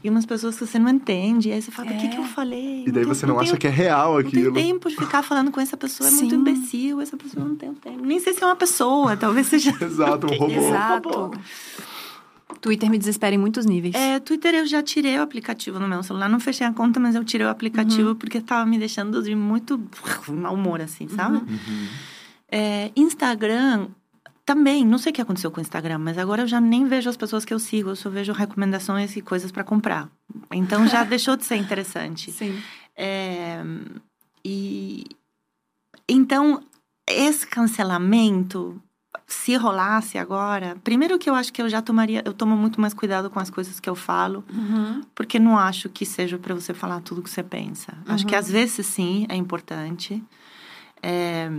e 0.03 0.09
umas 0.09 0.25
pessoas 0.25 0.57
que 0.57 0.65
você 0.65 0.79
não 0.79 0.89
entende. 0.89 1.49
E 1.49 1.51
aí 1.51 1.61
você 1.61 1.69
fala, 1.69 1.91
o 1.91 1.93
é. 1.93 1.97
que, 1.97 2.07
que 2.07 2.17
eu 2.17 2.23
falei? 2.23 2.85
E 2.87 2.91
daí 2.91 3.05
não 3.05 3.13
você 3.13 3.27
não, 3.27 3.35
não 3.35 3.41
acha 3.41 3.51
tenho, 3.51 3.61
que 3.61 3.67
é 3.67 3.69
real 3.69 4.17
aquilo. 4.17 4.45
Não 4.45 4.53
tem 4.53 4.65
tempo 4.73 4.89
de 4.89 4.95
ficar 4.95 5.21
falando 5.21 5.51
com 5.51 5.61
essa 5.61 5.77
pessoa, 5.77 6.07
é 6.07 6.11
Sim. 6.11 6.17
muito 6.21 6.35
imbecil, 6.35 6.99
essa 6.99 7.15
pessoa 7.15 7.45
não 7.45 7.55
tem 7.55 7.71
tempo. 7.75 8.03
Nem 8.03 8.19
sei 8.19 8.33
se 8.33 8.43
é 8.43 8.45
uma 8.47 8.55
pessoa, 8.55 9.15
talvez 9.15 9.45
seja. 9.45 9.71
Exato, 9.79 10.33
um 10.33 10.33
robô. 10.37 10.51
Exato. 10.51 11.09
Um 11.09 11.11
robô. 11.11 11.37
Twitter 12.67 12.89
me 12.89 12.97
desespera 12.97 13.33
em 13.33 13.37
muitos 13.37 13.65
níveis. 13.65 13.95
É, 13.95 14.19
Twitter 14.19 14.53
eu 14.53 14.65
já 14.65 14.83
tirei 14.83 15.17
o 15.17 15.21
aplicativo 15.21 15.79
no 15.79 15.87
meu 15.87 16.03
celular. 16.03 16.27
Não 16.27 16.39
fechei 16.39 16.67
a 16.67 16.73
conta, 16.73 16.99
mas 16.99 17.15
eu 17.15 17.23
tirei 17.23 17.47
o 17.47 17.49
aplicativo 17.49 18.09
uhum. 18.09 18.15
porque 18.15 18.39
estava 18.39 18.65
me 18.65 18.77
deixando 18.77 19.23
de 19.23 19.33
muito 19.33 19.81
mau 20.27 20.53
humor, 20.53 20.81
assim, 20.81 21.07
sabe? 21.07 21.37
Uhum. 21.37 21.87
É, 22.51 22.91
Instagram 22.93 23.87
também, 24.45 24.85
não 24.85 24.97
sei 24.97 25.11
o 25.11 25.15
que 25.15 25.21
aconteceu 25.21 25.49
com 25.49 25.59
o 25.59 25.61
Instagram, 25.61 25.97
mas 25.99 26.17
agora 26.17 26.41
eu 26.41 26.47
já 26.47 26.59
nem 26.59 26.85
vejo 26.85 27.09
as 27.09 27.15
pessoas 27.15 27.45
que 27.45 27.53
eu 27.53 27.59
sigo, 27.59 27.89
eu 27.89 27.95
só 27.95 28.09
vejo 28.09 28.33
recomendações 28.33 29.15
e 29.15 29.21
coisas 29.21 29.51
para 29.51 29.63
comprar. 29.63 30.09
Então 30.51 30.87
já 30.87 31.03
deixou 31.05 31.37
de 31.37 31.45
ser 31.45 31.55
interessante. 31.55 32.31
Sim. 32.31 32.61
É, 32.97 33.61
e 34.43 35.05
então 36.07 36.61
esse 37.07 37.47
cancelamento 37.47 38.81
se 39.27 39.57
rolasse 39.57 40.17
agora, 40.17 40.77
primeiro 40.85 41.19
que 41.19 41.29
eu 41.29 41.35
acho 41.35 41.51
que 41.51 41.61
eu 41.61 41.67
já 41.67 41.81
tomaria, 41.81 42.23
eu 42.25 42.33
tomo 42.33 42.55
muito 42.55 42.79
mais 42.79 42.93
cuidado 42.93 43.29
com 43.29 43.39
as 43.39 43.49
coisas 43.49 43.77
que 43.77 43.89
eu 43.89 43.95
falo, 43.95 44.41
uhum. 44.49 45.01
porque 45.13 45.37
não 45.37 45.57
acho 45.57 45.89
que 45.89 46.05
seja 46.05 46.37
para 46.37 46.55
você 46.55 46.73
falar 46.73 47.01
tudo 47.01 47.21
que 47.21 47.29
você 47.29 47.43
pensa. 47.43 47.91
Uhum. 48.07 48.15
Acho 48.15 48.25
que 48.25 48.33
uhum. 48.33 48.39
às 48.39 48.49
vezes 48.49 48.85
sim 48.85 49.25
é 49.27 49.35
importante. 49.35 50.23
É, 51.03 51.51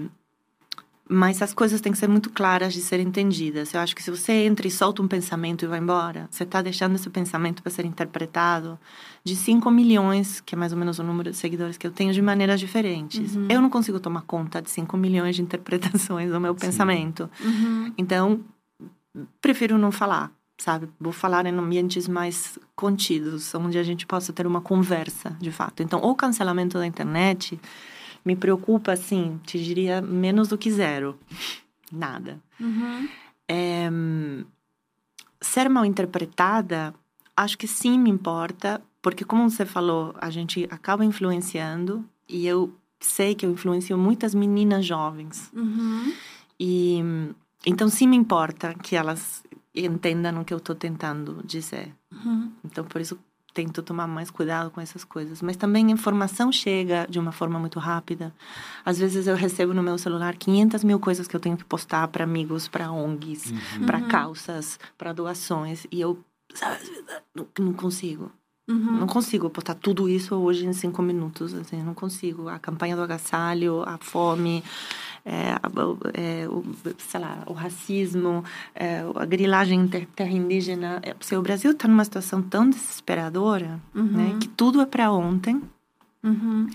mas 1.09 1.41
as 1.41 1.55
coisas 1.55 1.81
têm 1.81 1.91
que 1.91 1.99
ser 1.99 2.09
muito 2.09 2.29
claras 2.31 2.75
de 2.75 2.81
serem 2.81 3.07
entendidas. 3.07 3.73
Eu 3.73 3.81
acho 3.81 3.97
que 3.97 4.03
se 4.03 4.11
você 4.11 4.45
entra 4.45 4.67
e 4.69 4.71
solta 4.71 5.01
um 5.01 5.09
pensamento 5.09 5.65
e 5.65 5.69
vai 5.69 5.79
embora, 5.79 6.29
você 6.31 6.43
está 6.43 6.61
deixando 6.61 6.97
esse 6.97 7.09
pensamento 7.09 7.63
para 7.63 7.73
ser 7.73 7.87
interpretado 7.87 8.79
de 9.25 9.35
5 9.35 9.71
milhões, 9.71 10.41
que 10.41 10.55
é 10.55 10.59
mais 10.59 10.73
ou 10.73 10.79
menos 10.79 10.99
o 10.99 11.03
número 11.03 11.31
de 11.31 11.37
seguidores 11.37 11.79
que 11.79 11.87
eu 11.87 11.91
tenho, 11.91 12.13
de 12.13 12.21
maneiras 12.21 12.61
diferentes. 12.61 13.35
Uhum. 13.35 13.47
Eu 13.49 13.63
não 13.63 13.71
consigo 13.71 13.99
tomar 13.99 14.23
conta 14.23 14.61
de 14.61 14.71
5 14.71 14.97
milhões 14.99 15.37
de 15.37 15.43
interpretações 15.43 16.31
do 16.31 16.39
meu 16.39 16.53
Sim. 16.53 16.67
pensamento. 16.67 17.31
Uhum. 17.41 17.93
Então, 17.97 18.41
prefiro 19.41 19.79
não 19.79 19.91
falar, 19.91 20.31
sabe? 20.59 20.89
Vou 21.01 21.13
falar 21.13 21.47
em 21.47 21.57
ambientes 21.57 22.07
mais 22.07 22.59
contidos, 22.77 23.55
onde 23.55 23.79
a 23.79 23.83
gente 23.83 24.07
possa 24.07 24.33
ter 24.33 24.47
uma 24.47 24.61
conversa, 24.61 25.35
de 25.41 25.51
fato. 25.51 25.83
Então, 25.83 26.01
o 26.01 26.15
cancelamento 26.15 26.77
da 26.77 26.87
internet 26.87 27.59
me 28.29 28.37
preocupa, 28.37 28.93
assim, 28.93 29.41
te 29.43 29.59
diria 29.59 30.03
menos 30.03 30.49
do 30.49 30.59
que 30.59 30.71
zero. 30.71 31.19
Nada. 31.91 32.39
Uhum. 32.61 33.09
É, 33.49 33.89
ser 35.41 35.71
mal 35.71 35.87
interpretada, 35.87 36.95
acho 37.35 37.57
que 37.57 37.67
sim 37.67 37.99
me 37.99 38.11
importa, 38.11 38.83
porque 39.01 39.25
como 39.25 39.49
você 39.49 39.65
falou, 39.65 40.15
a 40.21 40.29
gente 40.29 40.69
acaba 40.71 41.07
influenciando 41.07 42.05
e 42.29 42.47
eu 42.47 42.71
sei 43.01 43.35
que 43.35 43.47
eu 43.47 43.51
influencio 43.51 43.97
muitas 43.97 44.35
meninas 44.35 44.85
jovens. 44.85 45.51
Uhum. 45.55 46.13
E 46.61 46.99
então 47.65 47.89
sim 47.89 48.07
me 48.07 48.17
importa 48.17 48.75
que 48.75 48.95
elas 48.95 49.43
entendam 49.75 50.43
o 50.43 50.45
que 50.45 50.53
eu 50.53 50.59
estou 50.59 50.77
tentando 50.77 51.41
dizer. 51.47 51.95
Uhum. 52.13 52.53
Então 52.63 52.85
por 52.85 53.01
isso 53.01 53.19
tento 53.65 53.83
tomar 53.83 54.07
mais 54.07 54.31
cuidado 54.31 54.71
com 54.71 54.81
essas 54.81 55.03
coisas. 55.03 55.43
Mas 55.43 55.57
também 55.57 55.87
a 55.87 55.91
informação 55.91 56.53
chega 56.53 57.07
de 57.11 57.19
uma 57.19 57.33
forma 57.33 57.59
muito 57.59 57.81
rápida. 57.81 58.33
Às 58.85 58.99
vezes 59.01 59.27
eu 59.27 59.35
recebo 59.35 59.75
no 59.75 59.83
meu 59.83 59.99
celular 59.99 60.37
500 60.37 60.85
mil 60.85 61.01
coisas 61.01 61.27
que 61.27 61.35
eu 61.35 61.41
tenho 61.41 61.57
que 61.57 61.65
postar 61.65 62.07
para 62.09 62.23
amigos, 62.23 62.69
para 62.69 62.93
ONGs, 62.93 63.51
Uhum. 63.51 63.87
para 63.87 63.99
Uhum. 63.99 64.09
calças, 64.09 64.79
para 64.97 65.13
doações. 65.13 65.87
E 65.91 66.01
eu 66.01 66.19
sabe, 66.55 66.79
não, 67.35 67.47
não 67.59 67.73
consigo. 67.73 68.31
Uhum. 68.71 68.99
Não 69.01 69.07
consigo 69.07 69.49
postar 69.51 69.75
tudo 69.75 70.09
isso 70.09 70.37
hoje 70.37 70.67
em 70.67 70.73
cinco 70.75 71.01
minutos. 71.03 71.53
Assim, 71.55 71.83
não 71.83 71.95
consigo. 71.95 72.49
A 72.49 72.59
campanha 72.59 72.95
do 72.95 73.03
agasalho, 73.03 73.83
a 73.87 73.97
fome, 73.99 74.63
é, 75.29 75.59
é, 76.15 76.49
o, 76.49 76.65
sei 76.97 77.21
lá, 77.21 77.43
o 77.47 77.53
racismo, 77.53 78.43
é, 78.75 79.05
a 79.15 79.27
grilagem 79.27 79.81
em 79.83 79.87
ter- 79.89 80.07
terra 80.17 80.31
indígena. 80.33 81.03
É, 81.03 81.15
o 81.37 81.43
Brasil 81.43 81.73
está 81.73 81.87
numa 81.87 82.05
situação 82.05 82.41
tão 82.41 82.69
desesperadora, 82.71 83.79
né, 83.95 84.39
que 84.41 84.49
tudo 84.49 84.81
é 84.81 84.87
para 84.87 85.13
ontem. 85.13 85.61
Uhum. 86.25 86.67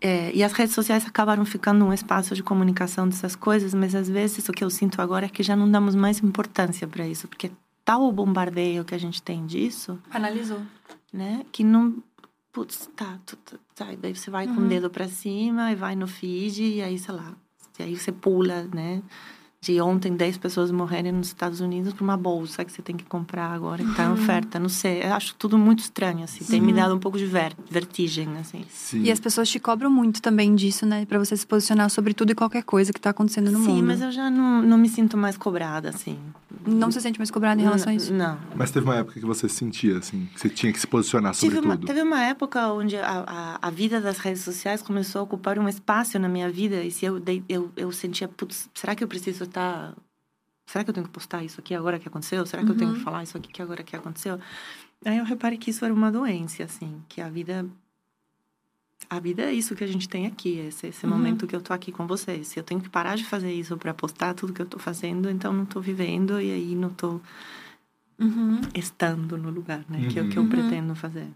É, 0.00 0.32
e 0.34 0.42
as 0.42 0.52
redes 0.52 0.74
sociais 0.74 1.06
acabaram 1.06 1.44
ficando 1.44 1.84
um 1.84 1.92
espaço 1.92 2.34
de 2.34 2.42
comunicação 2.42 3.08
dessas 3.08 3.34
coisas, 3.34 3.74
mas 3.74 3.94
às 3.94 4.08
vezes 4.08 4.48
o 4.48 4.52
que 4.52 4.62
eu 4.64 4.70
sinto 4.70 5.02
agora 5.02 5.26
é 5.26 5.28
que 5.28 5.42
já 5.42 5.56
não 5.56 5.70
damos 5.70 5.94
mais 5.94 6.20
importância 6.22 6.86
para 6.86 7.06
isso, 7.06 7.26
porque 7.28 7.50
tal 7.84 8.02
o 8.04 8.12
bombardeio 8.12 8.84
que 8.84 8.94
a 8.94 8.98
gente 8.98 9.20
tem 9.20 9.44
disso, 9.44 9.98
Analisou. 10.10 10.60
né, 11.12 11.44
que 11.50 11.64
não. 11.64 11.96
Putz, 12.52 12.90
tá, 12.94 13.18
tá, 13.74 13.92
e 13.94 13.96
daí 13.96 14.14
você 14.14 14.30
vai 14.30 14.46
com 14.46 14.60
o 14.60 14.68
dedo 14.68 14.90
para 14.90 15.08
cima 15.08 15.72
e 15.72 15.74
vai 15.74 15.96
no 15.96 16.06
feed, 16.06 16.62
e 16.62 16.82
aí, 16.82 16.98
sei 16.98 17.14
lá, 17.14 17.32
e 17.78 17.82
aí 17.82 17.96
você 17.96 18.12
pula, 18.12 18.68
né? 18.74 19.02
De 19.64 19.80
ontem, 19.80 20.16
10 20.16 20.38
pessoas 20.38 20.72
morrerem 20.72 21.12
nos 21.12 21.28
Estados 21.28 21.60
Unidos 21.60 21.92
por 21.92 22.02
uma 22.02 22.16
bolsa 22.16 22.64
que 22.64 22.72
você 22.72 22.82
tem 22.82 22.96
que 22.96 23.04
comprar 23.04 23.46
agora, 23.52 23.84
que 23.84 23.94
tá 23.94 24.06
em 24.06 24.10
oferta. 24.10 24.58
Não 24.58 24.68
sei, 24.68 25.04
eu 25.04 25.12
acho 25.14 25.36
tudo 25.36 25.56
muito 25.56 25.78
estranho, 25.78 26.24
assim. 26.24 26.44
Tem 26.44 26.60
me 26.60 26.72
dado 26.72 26.96
um 26.96 26.98
pouco 26.98 27.16
de 27.16 27.26
ver, 27.26 27.54
vertigem, 27.70 28.26
assim. 28.38 28.64
Sim. 28.68 29.02
E 29.04 29.12
as 29.12 29.20
pessoas 29.20 29.48
te 29.48 29.60
cobram 29.60 29.88
muito 29.88 30.20
também 30.20 30.56
disso, 30.56 30.84
né? 30.84 31.06
Pra 31.06 31.16
você 31.16 31.36
se 31.36 31.46
posicionar 31.46 31.88
sobre 31.90 32.12
tudo 32.12 32.32
e 32.32 32.34
qualquer 32.34 32.64
coisa 32.64 32.92
que 32.92 33.00
tá 33.00 33.10
acontecendo 33.10 33.52
no 33.52 33.60
Sim, 33.60 33.68
mundo. 33.74 33.84
mas 33.86 34.00
eu 34.02 34.10
já 34.10 34.28
não, 34.28 34.62
não 34.62 34.76
me 34.76 34.88
sinto 34.88 35.16
mais 35.16 35.36
cobrada, 35.36 35.90
assim. 35.90 36.18
Não 36.66 36.90
se 36.90 37.00
sente 37.00 37.18
mais 37.18 37.30
cobrada 37.30 37.60
em 37.60 37.64
relação 37.64 37.90
a 37.92 37.94
isso? 37.94 38.12
Não. 38.12 38.38
Mas 38.54 38.70
teve 38.70 38.84
uma 38.86 38.96
época 38.96 39.18
que 39.18 39.26
você 39.26 39.48
sentia, 39.48 39.98
assim, 39.98 40.26
que 40.32 40.40
você 40.40 40.48
tinha 40.48 40.72
que 40.72 40.78
se 40.80 40.86
posicionar 40.86 41.34
sobre 41.34 41.56
Tive 41.56 41.66
uma, 41.66 41.76
tudo. 41.76 41.86
teve 41.86 42.02
uma 42.02 42.22
época 42.22 42.68
onde 42.72 42.96
a, 42.96 43.24
a, 43.26 43.58
a 43.68 43.70
vida 43.70 44.00
das 44.00 44.18
redes 44.18 44.42
sociais 44.42 44.82
começou 44.82 45.20
a 45.20 45.22
ocupar 45.24 45.58
um 45.58 45.68
espaço 45.68 46.18
na 46.18 46.28
minha 46.28 46.50
vida. 46.50 46.82
E 46.82 46.90
se 46.90 47.04
eu, 47.04 47.18
dei- 47.20 47.42
eu, 47.48 47.70
eu 47.76 47.90
sentia, 47.92 48.28
putz, 48.28 48.68
será 48.74 48.94
que 48.94 49.02
eu 49.02 49.08
preciso 49.08 49.44
estar. 49.44 49.94
Será 50.66 50.84
que 50.84 50.90
eu 50.90 50.94
tenho 50.94 51.06
que 51.06 51.12
postar 51.12 51.42
isso 51.44 51.60
aqui 51.60 51.74
agora 51.74 51.98
que 51.98 52.08
aconteceu? 52.08 52.46
Será 52.46 52.62
que 52.64 52.70
eu 52.70 52.76
tenho 52.76 52.94
que 52.94 53.00
falar 53.00 53.22
isso 53.22 53.36
aqui 53.36 53.52
que 53.52 53.60
agora 53.60 53.82
que 53.82 53.94
aconteceu? 53.96 54.38
Aí 55.04 55.18
eu 55.18 55.24
reparei 55.24 55.58
que 55.58 55.70
isso 55.70 55.84
era 55.84 55.92
uma 55.92 56.10
doença, 56.12 56.62
assim, 56.62 57.02
que 57.08 57.20
a 57.20 57.28
vida. 57.28 57.66
A 59.10 59.20
vida 59.20 59.42
é 59.42 59.52
isso 59.52 59.74
que 59.74 59.84
a 59.84 59.86
gente 59.86 60.08
tem 60.08 60.26
aqui, 60.26 60.58
esse, 60.58 60.86
esse 60.86 61.06
momento 61.06 61.46
que 61.46 61.54
eu 61.54 61.60
tô 61.60 61.72
aqui 61.74 61.92
com 61.92 62.06
vocês. 62.06 62.48
Se 62.48 62.58
eu 62.58 62.62
tenho 62.62 62.80
que 62.80 62.88
parar 62.88 63.14
de 63.16 63.24
fazer 63.24 63.52
isso 63.52 63.76
para 63.76 63.92
postar 63.92 64.32
tudo 64.34 64.52
que 64.52 64.62
eu 64.62 64.66
tô 64.66 64.78
fazendo, 64.78 65.28
então 65.28 65.52
não 65.52 65.66
tô 65.66 65.80
vivendo 65.80 66.40
e 66.40 66.50
aí 66.50 66.74
não 66.74 66.88
tô 66.90 67.20
Uhum. 68.18 68.60
estando 68.74 69.36
no 69.36 69.50
lugar, 69.50 69.84
né? 69.88 70.08
Que 70.08 70.18
é 70.18 70.22
o 70.22 70.28
que 70.28 70.38
eu 70.38 70.42
Uhum. 70.44 70.48
pretendo 70.48 70.94
fazer. 70.94 71.26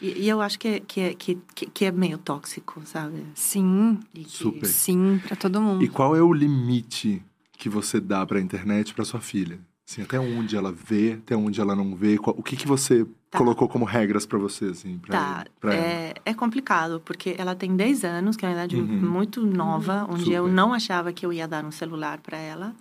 E, 0.00 0.22
e 0.24 0.28
eu 0.28 0.40
acho 0.40 0.58
que, 0.58 0.68
é- 0.68 0.80
que, 0.80 1.00
é- 1.00 1.14
que, 1.14 1.38
que, 1.72 1.84
é 1.84 1.92
meio 1.92 2.18
tóxico, 2.18 2.82
sabe? 2.84 3.24
Sim, 3.34 4.00
E 4.14 4.24
que- 4.24 4.30
Super. 4.30 4.66
sim, 4.66 5.20
pra 5.24 5.36
todo 5.36 5.60
mundo. 5.60 5.84
E 5.84 5.88
qual 5.88 6.16
é 6.16 6.22
o 6.22 6.32
limite 6.32 7.22
que 7.56 7.68
você 7.68 8.00
dá 8.00 8.26
pra 8.26 8.40
internet 8.40 8.92
pra 8.94 9.04
sua 9.04 9.20
filha? 9.20 9.60
Assim, 9.92 10.02
até 10.02 10.18
onde 10.18 10.56
ela 10.56 10.72
vê, 10.72 11.18
até 11.22 11.36
onde 11.36 11.60
ela 11.60 11.76
não 11.76 11.94
vê? 11.94 12.16
Qual- 12.16 12.34
o 12.38 12.42
que 12.42 12.56
que 12.56 12.66
você 12.66 13.06
Tá. 13.30 13.36
colocou 13.36 13.68
como 13.68 13.84
regras 13.84 14.24
pra 14.24 14.38
você, 14.38 14.66
assim, 14.66 14.96
pra, 14.98 15.12
Tá, 15.12 15.46
pra 15.60 15.74
ela? 15.74 15.84
é, 15.84 16.14
é 16.24 16.34
complicado, 16.34 17.00
porque 17.04 17.34
ela 17.36 17.54
tem 17.54 17.76
10 17.76 18.02
anos, 18.02 18.34
que 18.34 18.46
é 18.46 18.48
uma 18.48 18.54
idade 18.54 18.76
Uhum. 18.76 18.86
muito 18.86 19.44
nova, 19.46 20.06
onde 20.10 20.32
eu 20.32 20.44
Super. 20.44 20.54
não 20.54 20.72
achava 20.72 21.12
que 21.12 21.26
eu 21.26 21.32
ia 21.32 21.46
dar 21.46 21.62
um 21.62 21.70
celular 21.70 22.18
para 22.20 22.38
ela. 22.38 22.74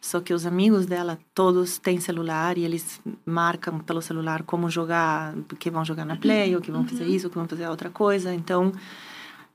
Só 0.00 0.20
que 0.20 0.32
os 0.32 0.46
amigos 0.46 0.86
dela, 0.86 1.18
todos 1.34 1.76
têm 1.76 2.00
celular 2.00 2.56
e 2.56 2.64
eles 2.64 2.98
marcam 3.26 3.80
pelo 3.80 4.00
celular 4.00 4.42
como 4.44 4.70
jogar, 4.70 5.34
que 5.58 5.70
vão 5.70 5.84
jogar 5.84 6.04
na 6.06 6.16
Play, 6.16 6.54
ou 6.54 6.62
que 6.62 6.70
vão 6.70 6.86
fazer 6.86 7.04
isso, 7.06 7.26
ou 7.26 7.30
que 7.30 7.36
vão 7.38 7.48
fazer 7.48 7.68
outra 7.68 7.90
coisa. 7.90 8.32
Então, 8.32 8.72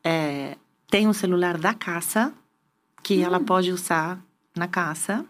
é, 0.03 0.58
tem 0.91 1.08
o 1.08 1.13
celular 1.13 1.58
da 1.58 1.73
caça, 1.73 2.32
que 3.01 3.21
ela 3.21 3.39
pode 3.39 3.71
usar 3.71 4.19
na 4.56 4.67
caça 4.67 5.25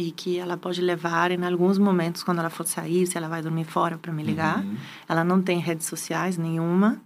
e 0.00 0.10
que 0.10 0.38
ela 0.38 0.56
pode 0.56 0.80
levar 0.80 1.30
em 1.30 1.44
alguns 1.44 1.76
momentos 1.78 2.22
quando 2.22 2.38
ela 2.38 2.48
for 2.48 2.66
sair, 2.66 3.06
se 3.06 3.18
ela 3.18 3.28
vai 3.28 3.42
dormir 3.42 3.64
fora 3.64 3.98
para 3.98 4.12
me 4.12 4.22
ligar. 4.22 4.64
Uhum. 4.64 4.76
Ela 5.08 5.22
não 5.22 5.42
tem 5.42 5.58
redes 5.58 5.86
sociais 5.86 6.38
nenhuma. 6.38 7.00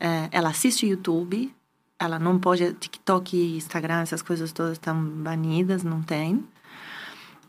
É, 0.00 0.28
ela 0.32 0.48
assiste 0.48 0.86
YouTube. 0.86 1.54
Ela 1.98 2.18
não 2.18 2.38
pode. 2.38 2.72
TikTok, 2.74 3.56
Instagram, 3.56 4.00
essas 4.00 4.22
coisas 4.22 4.52
todas 4.52 4.72
estão 4.72 5.04
banidas, 5.04 5.84
não 5.84 6.02
tem. 6.02 6.42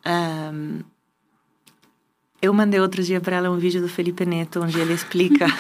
Ahn, 0.04 0.82
eu 2.42 2.54
mandei 2.54 2.80
outro 2.80 3.02
dia 3.02 3.22
para 3.22 3.38
ela 3.38 3.50
um 3.50 3.58
vídeo 3.58 3.82
do 3.82 3.88
Felipe 3.88 4.26
Neto, 4.26 4.62
onde 4.62 4.80
ele 4.80 4.94
explica. 4.94 5.48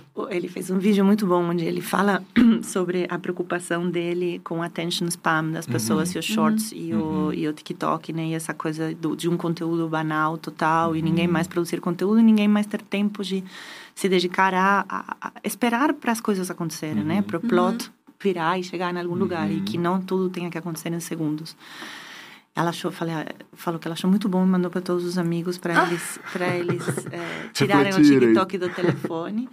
ele 0.30 0.48
fez 0.48 0.70
um 0.70 0.78
vídeo 0.78 1.04
muito 1.04 1.26
bom, 1.26 1.42
onde 1.50 1.64
ele 1.64 1.80
fala 1.80 2.22
sobre 2.62 3.06
a 3.08 3.18
preocupação 3.18 3.88
dele 3.90 4.40
com 4.44 4.62
attention 4.62 5.06
spam 5.08 5.50
das 5.52 5.66
pessoas, 5.66 6.14
e 6.14 6.18
os 6.18 6.24
shorts 6.24 6.72
e, 6.74 6.92
o, 6.94 6.98
Uhum. 6.98 7.32
e 7.32 7.46
o 7.48 7.52
TikTok, 7.52 8.12
né? 8.12 8.26
E 8.28 8.34
essa 8.34 8.52
coisa 8.54 8.94
do, 8.94 9.16
de 9.16 9.28
um 9.28 9.36
conteúdo 9.36 9.88
banal 9.88 10.36
total, 10.38 10.94
e 10.96 11.02
ninguém 11.02 11.26
mais 11.28 11.46
produzir 11.46 11.80
conteúdo, 11.80 12.20
e 12.20 12.22
ninguém 12.22 12.48
mais 12.48 12.66
ter 12.66 12.82
tempo 12.82 13.22
de 13.24 13.42
se 13.94 14.08
dedicar 14.08 14.52
a, 14.54 14.84
a- 14.88 15.16
a 15.20 15.32
esperar 15.44 15.92
para 15.94 16.12
as 16.12 16.20
coisas 16.20 16.50
acontecerem, 16.50 17.02
né? 17.04 17.22
Para 17.22 17.38
o 17.38 17.40
plot 17.40 17.90
virar 18.22 18.58
e 18.58 18.62
chegar 18.64 18.94
em 18.94 18.98
algum 18.98 19.14
lugar, 19.14 19.50
e 19.50 19.60
que 19.60 19.76
não 19.78 20.00
tudo 20.00 20.28
tenha 20.30 20.50
que 20.50 20.58
acontecer 20.58 20.92
em 20.92 21.00
segundos. 21.00 21.56
Ela 22.54 22.70
achou, 22.70 22.90
falei, 22.90 23.14
ah, 23.14 23.26
falou 23.52 23.78
que 23.78 23.86
ela 23.86 23.92
achou 23.92 24.08
muito 24.08 24.30
bom 24.30 24.42
e 24.42 24.48
mandou 24.48 24.70
para 24.70 24.80
todos 24.80 25.04
os 25.04 25.18
amigos 25.18 25.58
para 25.58 25.86
eles, 25.86 26.18
para 26.32 26.56
eles 26.56 26.82
é, 27.12 27.48
tirarem 27.52 27.92
o. 27.92 28.00
TikTok 28.02 28.56
do 28.56 28.70
telefone. 28.70 29.46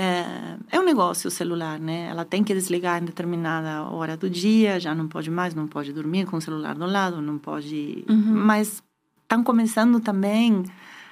É, 0.00 0.56
é 0.76 0.80
um 0.80 0.84
negócio 0.84 1.28
o 1.28 1.30
celular, 1.30 1.78
né? 1.78 2.06
Ela 2.08 2.24
tem 2.24 2.42
que 2.42 2.54
desligar 2.54 3.02
em 3.02 3.04
determinada 3.04 3.82
hora 3.82 4.16
do 4.16 4.30
dia, 4.30 4.80
já 4.80 4.94
não 4.94 5.06
pode 5.06 5.30
mais, 5.30 5.54
não 5.54 5.66
pode 5.66 5.92
dormir 5.92 6.24
com 6.24 6.38
o 6.38 6.40
celular 6.40 6.74
do 6.74 6.86
lado, 6.86 7.20
não 7.20 7.36
pode. 7.36 8.02
Mas 8.32 8.82
estão 9.22 9.44
começando 9.44 10.00
também 10.00 10.64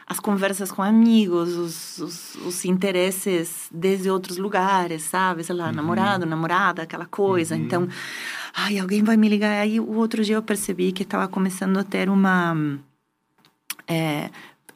as 0.06 0.18
conversas 0.18 0.72
com 0.72 0.82
amigos, 0.82 1.54
os, 1.54 1.98
os, 1.98 2.34
os 2.36 2.64
interesses 2.64 3.68
desde 3.70 4.08
outros 4.08 4.38
lugares, 4.38 5.02
sabe? 5.02 5.44
Sei 5.44 5.54
lá, 5.54 5.70
namorado, 5.70 6.24
namorada, 6.24 6.82
aquela 6.82 7.04
coisa. 7.04 7.54
Então, 7.54 7.86
ai, 8.54 8.78
alguém 8.78 9.02
vai 9.02 9.18
me 9.18 9.28
ligar. 9.28 9.60
Aí 9.60 9.78
o 9.78 9.96
outro 9.96 10.24
dia 10.24 10.36
eu 10.36 10.42
percebi 10.42 10.92
que 10.92 11.02
estava 11.02 11.28
começando 11.28 11.76
a 11.76 11.84
ter 11.84 12.08
uma 12.08 12.56
é, 13.86 14.30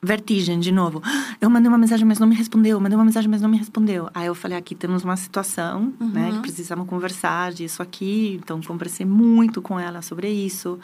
vertigem 0.04 0.58
de 0.58 0.72
novo. 0.72 1.00
Eu 1.40 1.48
mandei 1.48 1.68
uma 1.68 1.78
mensagem, 1.78 2.04
mas 2.04 2.18
não 2.18 2.26
me 2.26 2.34
respondeu. 2.34 2.80
Mandei 2.80 2.96
uma 2.96 3.04
mensagem, 3.04 3.30
mas 3.30 3.40
não 3.40 3.48
me 3.48 3.56
respondeu. 3.56 4.08
Aí 4.12 4.26
eu 4.26 4.34
falei, 4.34 4.58
aqui 4.58 4.74
temos 4.74 5.04
uma 5.04 5.16
situação, 5.16 5.92
né, 6.00 6.32
que 6.32 6.40
precisamos 6.40 6.88
conversar 6.88 7.52
disso 7.52 7.82
aqui. 7.82 8.38
Então 8.42 8.60
conversei 8.60 9.06
muito 9.06 9.62
com 9.62 9.78
ela 9.78 10.02
sobre 10.02 10.28
isso. 10.28 10.78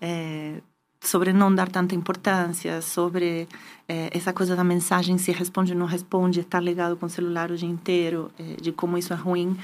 É, 0.00 0.60
sobre 1.00 1.32
não 1.32 1.52
dar 1.52 1.68
tanta 1.68 1.96
importância, 1.96 2.80
sobre 2.80 3.48
é, 3.88 4.08
essa 4.12 4.32
coisa 4.32 4.54
da 4.54 4.62
mensagem 4.62 5.18
se 5.18 5.32
responde 5.32 5.72
ou 5.72 5.78
não 5.78 5.86
responde, 5.86 6.40
estar 6.40 6.60
ligado 6.60 6.96
com 6.96 7.06
o 7.06 7.10
celular 7.10 7.50
o 7.50 7.56
dia 7.56 7.68
inteiro, 7.68 8.30
é, 8.38 8.60
de 8.60 8.70
como 8.70 8.96
isso 8.96 9.12
é 9.12 9.16
ruim. 9.16 9.56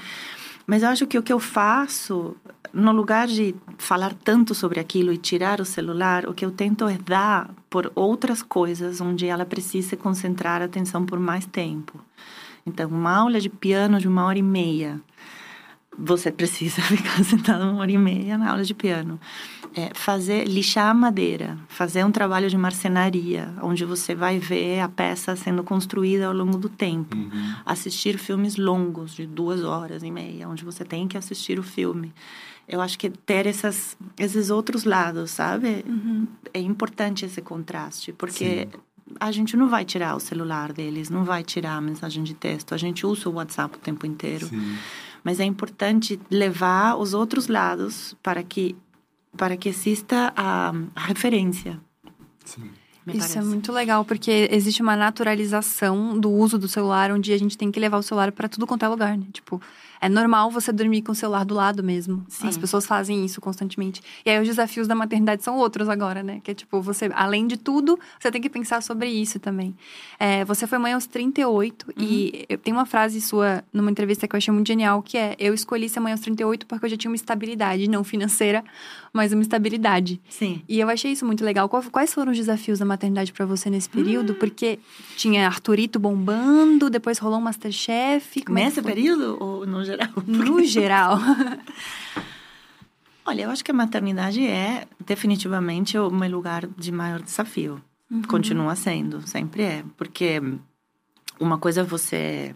Mas 0.69 0.83
eu 0.83 0.89
acho 0.89 1.07
que 1.07 1.17
o 1.17 1.23
que 1.23 1.33
eu 1.33 1.39
faço, 1.39 2.37
no 2.71 2.91
lugar 2.91 3.25
de 3.25 3.55
falar 3.79 4.13
tanto 4.13 4.53
sobre 4.53 4.79
aquilo 4.79 5.11
e 5.11 5.17
tirar 5.17 5.59
o 5.59 5.65
celular, 5.65 6.29
o 6.29 6.33
que 6.35 6.45
eu 6.45 6.51
tento 6.51 6.87
é 6.87 6.95
dar 6.95 7.49
por 7.71 7.91
outras 7.95 8.43
coisas 8.43 9.01
onde 9.01 9.25
ela 9.25 9.47
precisa 9.47 9.97
concentrar 9.97 10.61
a 10.61 10.65
atenção 10.65 11.07
por 11.07 11.19
mais 11.19 11.43
tempo. 11.43 11.99
Então, 12.67 12.87
uma 12.87 13.17
aula 13.17 13.39
de 13.39 13.49
piano 13.49 13.97
de 13.97 14.07
uma 14.07 14.23
hora 14.25 14.37
e 14.37 14.43
meia. 14.43 15.01
Você 16.01 16.31
precisa 16.31 16.81
ficar 16.83 17.23
sentado 17.23 17.63
uma 17.63 17.81
hora 17.81 17.91
e 17.91 17.97
meia 17.97 18.37
na 18.37 18.51
aula 18.51 18.63
de 18.63 18.73
piano. 18.73 19.19
É, 19.75 19.91
fazer, 19.93 20.45
lixar 20.47 20.87
a 20.87 20.93
madeira, 20.93 21.57
fazer 21.67 22.03
um 22.03 22.11
trabalho 22.11 22.49
de 22.49 22.57
marcenaria, 22.57 23.53
onde 23.61 23.85
você 23.85 24.15
vai 24.15 24.39
ver 24.39 24.79
a 24.79 24.89
peça 24.89 25.35
sendo 25.35 25.63
construída 25.63 26.25
ao 26.25 26.33
longo 26.33 26.57
do 26.57 26.69
tempo. 26.69 27.15
Assistir 27.65 28.17
filmes 28.17 28.55
longos, 28.55 29.13
de 29.13 29.27
duas 29.27 29.63
horas 29.63 30.01
e 30.01 30.09
meia, 30.09 30.49
onde 30.49 30.65
você 30.65 30.83
tem 30.83 31.07
que 31.07 31.17
assistir 31.17 31.59
o 31.59 31.63
filme. 31.63 32.13
Eu 32.67 32.81
acho 32.81 32.97
que 32.97 33.09
ter 33.09 33.45
essas, 33.45 33.97
esses 34.17 34.49
outros 34.49 34.85
lados, 34.85 35.31
sabe? 35.31 35.85
É 36.53 36.59
importante 36.59 37.25
esse 37.25 37.41
contraste, 37.41 38.13
porque 38.13 38.67
a 39.19 39.31
gente 39.31 39.55
não 39.55 39.69
vai 39.69 39.85
tirar 39.85 40.15
o 40.15 40.19
celular 40.19 40.73
deles, 40.73 41.09
não 41.09 41.23
vai 41.23 41.43
tirar 41.43 41.75
a 41.75 41.81
mensagem 41.81 42.23
de 42.23 42.33
texto. 42.33 42.73
A 42.73 42.77
gente 42.77 43.05
usa 43.05 43.29
o 43.29 43.33
WhatsApp 43.33 43.75
o 43.75 43.79
tempo 43.79 44.05
inteiro. 44.05 44.47
Sim. 44.47 44.77
Mas 45.29 45.39
é 45.39 45.45
importante 45.45 46.19
levar 46.31 46.95
os 46.95 47.13
outros 47.13 47.47
lados 47.47 48.17
para 48.23 48.41
que 48.41 48.75
para 49.37 49.55
que 49.55 49.69
exista 49.69 50.33
a, 50.35 50.73
a 50.95 51.01
referência. 51.01 51.79
Sim. 52.43 52.63
Isso 53.05 53.17
é 53.17 53.19
parece. 53.19 53.37
é 53.37 53.41
muito 53.43 53.71
legal, 53.71 54.03
porque 54.03 54.49
existe 54.51 54.81
uma 54.81 54.95
naturalização 54.95 56.19
do 56.19 56.31
uso 56.31 56.57
do 56.57 56.67
celular, 56.67 57.11
onde 57.11 57.31
a 57.31 57.37
gente 57.37 57.55
tem 57.55 57.71
que 57.71 57.79
levar 57.79 57.99
o 57.99 58.01
celular 58.01 58.31
para 58.31 58.49
tudo 58.49 58.65
quanto 58.65 58.83
é 58.83 58.87
lugar, 58.87 59.15
né? 59.15 59.27
Tipo, 59.31 59.61
é 60.01 60.07
normal 60.07 60.49
você 60.49 60.71
dormir 60.71 61.01
com 61.01 61.11
o 61.11 61.15
celular 61.15 61.43
do 61.43 61.53
lado 61.53 61.83
mesmo. 61.83 62.25
Sim. 62.29 62.47
As 62.47 62.57
pessoas 62.57 62.85
fazem 62.85 63.25
isso 63.25 63.41
constantemente. 63.41 64.01
E 64.25 64.29
aí 64.29 64.39
os 64.39 64.47
desafios 64.47 64.87
da 64.87 64.95
maternidade 64.95 65.43
são 65.43 65.57
outros 65.57 65.89
agora, 65.89 66.23
né? 66.23 66.39
Que 66.43 66.51
é 66.51 66.53
tipo, 66.53 66.81
você, 66.81 67.09
além 67.13 67.47
de 67.47 67.57
tudo, 67.57 67.99
você 68.19 68.31
tem 68.31 68.41
que 68.41 68.49
pensar 68.49 68.81
sobre 68.81 69.09
isso 69.09 69.39
também. 69.39 69.75
É, 70.19 70.45
você 70.45 70.65
foi 70.65 70.77
mãe 70.77 70.93
aos 70.93 71.05
38 71.05 71.87
uhum. 71.87 71.93
e 71.97 72.45
eu 72.47 72.57
tenho 72.57 72.77
uma 72.77 72.85
frase 72.85 73.19
sua 73.21 73.63
numa 73.73 73.91
entrevista 73.91 74.27
que 74.27 74.35
eu 74.35 74.37
achei 74.37 74.53
muito 74.53 74.67
genial, 74.67 75.01
que 75.01 75.17
é: 75.17 75.35
Eu 75.37 75.53
escolhi 75.53 75.89
ser 75.89 75.99
mãe 75.99 76.11
aos 76.11 76.21
38 76.21 76.65
porque 76.65 76.85
eu 76.85 76.89
já 76.89 76.97
tinha 76.97 77.11
uma 77.11 77.15
estabilidade, 77.15 77.89
não 77.89 78.03
financeira, 78.03 78.63
mas 79.13 79.33
uma 79.33 79.41
estabilidade. 79.41 80.19
Sim. 80.29 80.61
E 80.67 80.79
eu 80.79 80.89
achei 80.89 81.11
isso 81.11 81.25
muito 81.25 81.43
legal. 81.43 81.69
Quais 81.69 82.13
foram 82.13 82.31
os 82.31 82.37
desafios 82.37 82.79
da 82.79 82.85
maternidade 82.85 83.33
para 83.33 83.45
você 83.45 83.69
nesse 83.69 83.89
período? 83.89 84.31
Uhum. 84.31 84.39
Porque 84.39 84.79
tinha 85.15 85.45
Arthurito 85.45 85.99
bombando, 85.99 86.89
depois 86.89 87.17
rolou 87.17 87.39
um 87.39 87.41
Masterchef. 87.41 88.43
Como 88.43 88.59
é 88.59 88.65
Nesse 88.65 88.79
é 88.79 88.83
período 88.83 89.37
ou 89.39 89.65
no 89.65 89.83
geral? 89.83 90.09
No 90.27 90.63
geral. 90.63 91.19
Olha, 93.25 93.43
eu 93.43 93.51
acho 93.51 93.63
que 93.63 93.71
a 93.71 93.73
maternidade 93.73 94.45
é 94.45 94.87
definitivamente 95.05 95.97
o 95.97 96.09
meu 96.09 96.31
lugar 96.31 96.65
de 96.65 96.91
maior 96.91 97.21
desafio. 97.21 97.81
Uhum. 98.09 98.23
Continua 98.23 98.75
sendo, 98.75 99.25
sempre 99.27 99.63
é. 99.63 99.83
Porque 99.95 100.41
uma 101.39 101.57
coisa 101.57 101.81
é 101.81 101.83
você, 101.83 102.55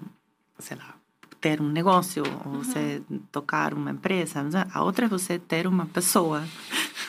sei 0.57 0.77
lá, 0.77 0.95
ter 1.43 1.59
um 1.59 1.67
negócio, 1.67 2.23
ou 2.45 2.53
uhum. 2.53 2.63
você 2.63 3.01
tocar 3.29 3.73
uma 3.73 3.91
empresa, 3.91 4.47
a 4.73 4.81
outra 4.81 5.07
é 5.07 5.09
você 5.09 5.37
ter 5.37 5.67
uma 5.67 5.85
pessoa, 5.85 6.41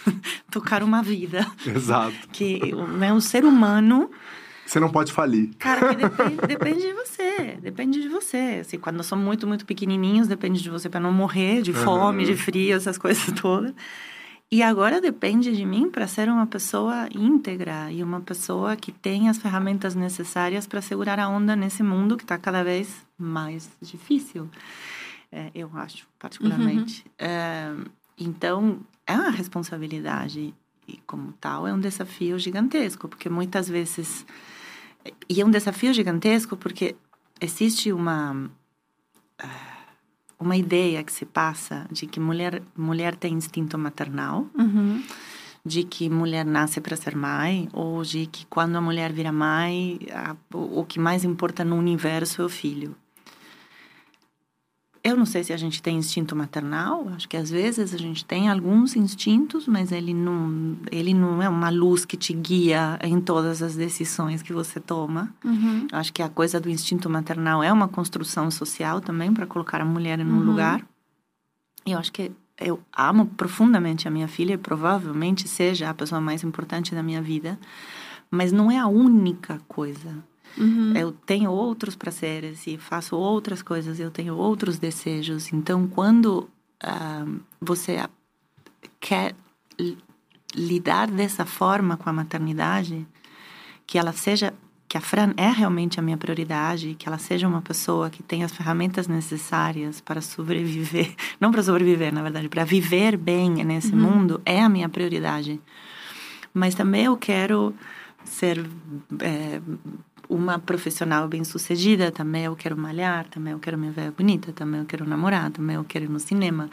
tocar 0.51 0.83
uma 0.83 1.05
vida. 1.05 1.47
Exato. 1.65 2.29
Que 2.33 2.61
é 3.01 3.13
um 3.13 3.21
ser 3.21 3.45
humano 3.45 4.11
você 4.67 4.81
não 4.81 4.91
pode 4.91 5.13
falir. 5.13 5.51
Cara, 5.59 5.93
depende, 5.95 6.47
depende, 6.49 6.81
de 6.81 6.93
você. 6.95 7.59
Depende 7.61 8.01
de 8.01 8.09
você. 8.09 8.59
Assim, 8.63 8.79
quando 8.79 9.03
são 9.03 9.17
muito, 9.17 9.47
muito 9.47 9.67
pequenininhos, 9.67 10.27
depende 10.27 10.63
de 10.63 10.71
você 10.71 10.89
para 10.89 10.99
não 11.01 11.13
morrer 11.13 11.61
de 11.61 11.73
fome, 11.73 12.25
uhum. 12.25 12.31
de 12.31 12.37
frio, 12.37 12.75
essas 12.75 12.97
coisas 12.97 13.25
todas. 13.41 13.75
E 14.55 14.63
agora 14.63 15.01
depende 15.01 15.51
de 15.51 15.67
mim 15.67 15.91
para 15.91 16.07
ser 16.07 16.29
uma 16.29 16.47
pessoa 16.47 17.09
íntegra 17.13 17.91
e 17.91 18.05
uma 18.05 18.21
pessoa 18.21 18.77
que 18.77 18.93
tem 18.93 19.29
as 19.29 19.37
ferramentas 19.37 19.97
necessárias 19.97 20.65
para 20.65 20.81
segurar 20.81 21.19
a 21.19 21.29
onda 21.29 21.57
nesse 21.57 21.83
mundo 21.83 22.17
que 22.17 22.23
está 22.23 22.39
cada 22.39 22.63
vez 22.63 23.05
mais 23.19 23.69
difícil. 23.83 24.49
É, 25.33 25.51
eu 25.57 25.69
acho, 25.75 26.07
particularmente. 26.21 27.05
Uhum. 27.21 27.27
É, 27.27 27.75
então, 28.17 28.79
é 29.05 29.15
uma 29.15 29.31
responsabilidade 29.31 30.55
e, 30.87 30.99
como 31.05 31.33
tal, 31.41 31.67
é 31.67 31.73
um 31.73 31.81
desafio 31.81 32.39
gigantesco, 32.39 33.09
porque 33.09 33.29
muitas 33.29 33.69
vezes 33.69 34.25
e 35.29 35.41
é 35.41 35.45
um 35.45 35.51
desafio 35.51 35.93
gigantesco 35.93 36.57
porque 36.57 36.95
existe 37.41 37.93
uma 37.93 38.49
ah, 39.37 39.74
uma 40.45 40.57
ideia 40.57 41.03
que 41.03 41.13
se 41.13 41.25
passa 41.25 41.87
de 41.91 42.07
que 42.07 42.21
mulher 42.21 42.63
mulher 42.77 43.17
tem 43.17 43.35
instinto 43.35 43.79
maternal, 43.79 44.47
uhum. 44.55 45.03
de 45.65 45.83
que 45.85 46.11
mulher 46.11 46.45
nasce 46.45 46.81
para 46.81 46.97
ser 46.97 47.17
mãe 47.17 47.69
ou 47.73 48.03
de 48.03 48.27
que 48.27 48.45
quando 48.47 48.77
a 48.77 48.81
mulher 48.81 49.13
vira 49.13 49.33
mãe, 49.33 49.99
a, 50.13 50.37
o, 50.53 50.81
o 50.81 50.85
que 50.85 51.01
mais 51.01 51.25
importa 51.25 51.65
no 51.65 51.77
universo 51.77 52.43
é 52.43 52.45
o 52.45 52.49
filho. 52.49 52.95
Eu 55.05 55.19
não 55.19 55.27
sei 55.27 55.45
se 55.45 55.53
a 55.53 55.57
gente 55.59 55.83
tem 55.83 55.99
instinto 55.99 56.35
maternal, 56.35 57.07
acho 57.15 57.29
que 57.29 57.37
às 57.37 57.51
vezes 57.51 57.93
a 57.93 57.99
gente 57.99 58.25
tem 58.25 58.49
alguns 58.49 58.97
instintos, 58.97 59.69
mas 59.69 59.93
ele 59.93 60.15
não, 60.15 60.79
ele 60.91 61.13
não 61.13 61.43
é 61.43 61.49
uma 61.49 61.69
luz 61.69 62.07
que 62.07 62.17
te 62.17 62.33
guia 62.33 62.99
em 63.03 63.21
todas 63.21 63.63
as 63.63 63.77
decisões 63.77 64.41
que 64.41 64.51
você 64.51 64.81
toma. 64.81 65.31
Uhum. 65.45 65.87
Acho 65.93 66.11
que 66.11 66.23
a 66.23 66.29
coisa 66.31 66.59
do 66.59 66.71
instinto 66.71 67.11
maternal 67.11 67.63
é 67.63 67.71
uma 67.71 67.87
construção 67.87 68.51
social 68.51 68.99
também 69.03 69.31
para 69.35 69.47
colocar 69.47 69.83
a 69.83 69.85
mulher 69.85 70.19
em 70.21 70.25
um 70.25 70.39
uhum. 70.39 70.43
lugar. 70.43 70.83
E 71.85 71.93
eu 71.93 71.99
acho 71.99 72.11
que 72.11 72.33
eu 72.59 72.81
amo 72.97 73.27
profundamente 73.27 74.09
a 74.09 74.11
minha 74.11 74.27
filha 74.27 74.55
e 74.55 74.59
provavelmente 74.59 75.47
seja 75.47 75.91
a 75.91 75.95
pessoa 75.95 76.19
mais 76.19 76.43
importante 76.43 76.95
da 76.95 77.03
minha 77.03 77.21
vida, 77.21 77.59
mas 78.31 78.53
não 78.53 78.71
é 78.71 78.79
a 78.79 78.87
única 78.87 79.61
coisa 79.69 80.25
Uhum. 80.57 80.93
Eu 80.97 81.13
tenho 81.13 81.51
outros 81.51 81.97
prazeres 81.97 82.67
e 82.67 82.77
faço 82.77 83.17
outras 83.17 83.63
coisas, 83.63 83.99
eu 83.99 84.11
tenho 84.11 84.37
outros 84.37 84.79
desejos. 84.79 85.53
Então, 85.53 85.87
quando 85.87 86.49
uh, 86.83 87.41
você 87.61 88.05
quer 89.01 89.35
lidar 90.55 91.11
dessa 91.11 91.45
forma 91.45 91.97
com 91.97 92.09
a 92.09 92.13
maternidade, 92.13 93.07
que 93.87 93.99
ela 93.99 94.13
seja 94.13 94.55
que 94.87 94.99
a 94.99 95.01
Fran 95.01 95.35
é 95.37 95.51
realmente 95.51 95.99
a 95.99 96.03
minha 96.03 96.17
prioridade, 96.17 96.95
que 96.97 97.09
ela 97.09 97.19
seja 97.19 97.49
uma 97.49 97.61
pessoa 97.61 98.09
que 98.11 98.23
tenha 98.23 98.47
as 98.47 98.53
ferramentas 98.53 99.09
necessárias 99.09 100.01
para 100.01 100.21
sobreviver, 100.21 101.13
não 101.41 101.51
para 101.51 101.65
sobreviver, 101.65 102.15
na 102.15 102.23
verdade, 102.23 102.49
para 102.49 102.65
viver 102.65 103.17
bem 103.17 103.51
nesse 103.65 103.93
uhum. 103.93 103.99
mundo, 103.99 104.41
é 104.47 104.63
a 104.63 104.69
minha 104.69 104.89
prioridade. 104.89 105.61
Mas 106.53 106.77
também 106.77 107.07
eu 107.07 107.17
quero 107.17 107.75
ser 108.25 108.65
é, 109.21 109.61
uma 110.29 110.59
profissional 110.59 111.29
bem-sucedida, 111.29 112.11
também 112.11 112.45
eu 112.45 112.57
quero 112.57 112.77
malhar, 112.77 113.27
também 113.29 113.53
eu 113.53 113.59
quero 113.59 113.79
me 113.79 113.91
ver 113.91 114.11
bonita, 114.11 114.53
também 114.53 114.81
eu 114.81 114.87
quero 114.87 115.09
namorar, 115.09 115.51
também 115.51 115.77
eu 115.77 115.85
quero 115.85 116.05
ir 116.05 116.11
no 116.11 116.21
cinema. 116.21 116.71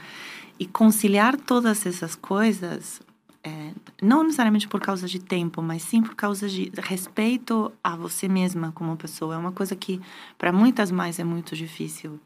E 0.60 0.66
conciliar 0.66 1.38
todas 1.38 1.86
essas 1.86 2.16
coisas, 2.16 3.02
é, 3.44 3.72
não 4.02 4.24
necessariamente 4.24 4.68
por 4.68 4.80
causa 4.80 5.08
de 5.08 5.20
tempo, 5.20 5.62
mas 5.62 5.82
sim 5.82 6.02
por 6.02 6.16
causa 6.16 6.48
de 6.48 6.72
respeito 6.78 7.72
a 7.84 7.96
você 7.96 8.28
mesma 8.28 8.72
como 8.72 8.96
pessoa. 8.96 9.36
É 9.36 9.38
uma 9.38 9.52
coisa 9.52 9.76
que 9.76 10.00
para 10.38 10.52
muitas 10.52 10.92
mães 10.92 11.20
é 11.20 11.24
muito 11.24 11.56
difícil. 11.56 12.20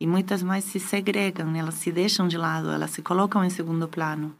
E 0.00 0.06
muitas 0.06 0.42
mães 0.42 0.64
se 0.64 0.80
segregam, 0.80 1.48
né? 1.48 1.60
elas 1.60 1.74
se 1.74 1.92
deixam 1.92 2.26
de 2.26 2.36
lado, 2.36 2.70
elas 2.70 2.90
se 2.90 3.02
colocam 3.02 3.44
em 3.44 3.50
segundo 3.50 3.86
plano. 3.86 4.34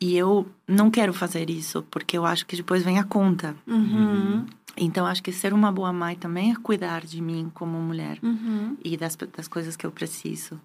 E 0.00 0.16
eu 0.16 0.46
não 0.66 0.90
quero 0.90 1.12
fazer 1.12 1.48
isso, 1.50 1.82
porque 1.90 2.18
eu 2.18 2.26
acho 2.26 2.44
que 2.44 2.54
depois 2.54 2.82
vem 2.82 2.98
a 2.98 3.04
conta. 3.04 3.56
Uhum. 3.66 4.46
Então, 4.78 5.06
acho 5.06 5.22
que 5.22 5.32
ser 5.32 5.52
uma 5.52 5.72
boa 5.72 5.92
mãe 5.92 6.14
também 6.14 6.52
é 6.52 6.56
cuidar 6.56 7.04
de 7.04 7.20
mim 7.20 7.50
como 7.52 7.78
mulher 7.80 8.18
uhum. 8.22 8.76
e 8.84 8.96
das, 8.96 9.16
das 9.16 9.48
coisas 9.48 9.76
que 9.76 9.84
eu 9.84 9.90
preciso. 9.90 10.60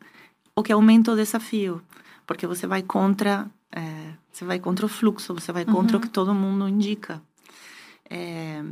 O 0.56 0.62
que 0.62 0.72
aumenta 0.72 1.12
o 1.12 1.16
desafio, 1.16 1.82
porque 2.28 2.46
você 2.46 2.68
vai 2.68 2.84
contra, 2.84 3.50
é, 3.72 4.14
você 4.32 4.46
vai 4.46 4.60
contra 4.60 4.86
o 4.86 4.90
fluxo, 4.90 5.34
você 5.34 5.52
vai 5.52 5.66
contra 5.66 5.98
uhum. 5.98 6.04
o 6.04 6.06
que 6.06 6.10
todo 6.10 6.34
mundo 6.34 6.68
indica. 6.68 7.22
É, 8.08 8.64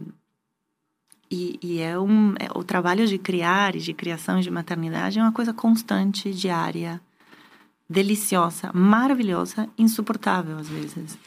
e, 1.30 1.58
e, 1.62 1.80
é 1.80 1.97
um, 1.97 2.34
é, 2.39 2.49
o 2.56 2.63
trabalho 2.63 3.08
de 3.08 3.17
criar 3.17 3.75
e 3.75 3.80
de 3.80 3.93
criação 3.93 4.39
e 4.39 4.43
de 4.43 4.51
maternidade 4.51 5.17
é 5.17 5.21
uma 5.21 5.32
coisa 5.32 5.54
constante, 5.54 6.32
diária 6.32 7.01
deliciosa, 7.91 8.71
maravilhosa, 8.73 9.67
insuportável 9.77 10.58
às 10.58 10.69
vezes. 10.69 11.17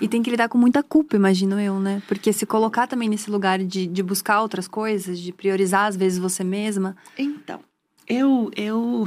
E 0.00 0.06
tem 0.06 0.22
que 0.22 0.30
lidar 0.30 0.48
com 0.48 0.58
muita 0.58 0.82
culpa, 0.82 1.16
imagino 1.16 1.58
eu, 1.58 1.80
né? 1.80 2.02
Porque 2.06 2.32
se 2.32 2.44
colocar 2.44 2.86
também 2.86 3.08
nesse 3.08 3.30
lugar 3.30 3.58
de, 3.58 3.86
de 3.86 4.02
buscar 4.02 4.42
outras 4.42 4.68
coisas, 4.68 5.18
de 5.18 5.32
priorizar 5.32 5.86
às 5.86 5.96
vezes 5.96 6.18
você 6.18 6.44
mesma. 6.44 6.94
Então, 7.16 7.60
eu, 8.06 8.50
eu 8.54 9.06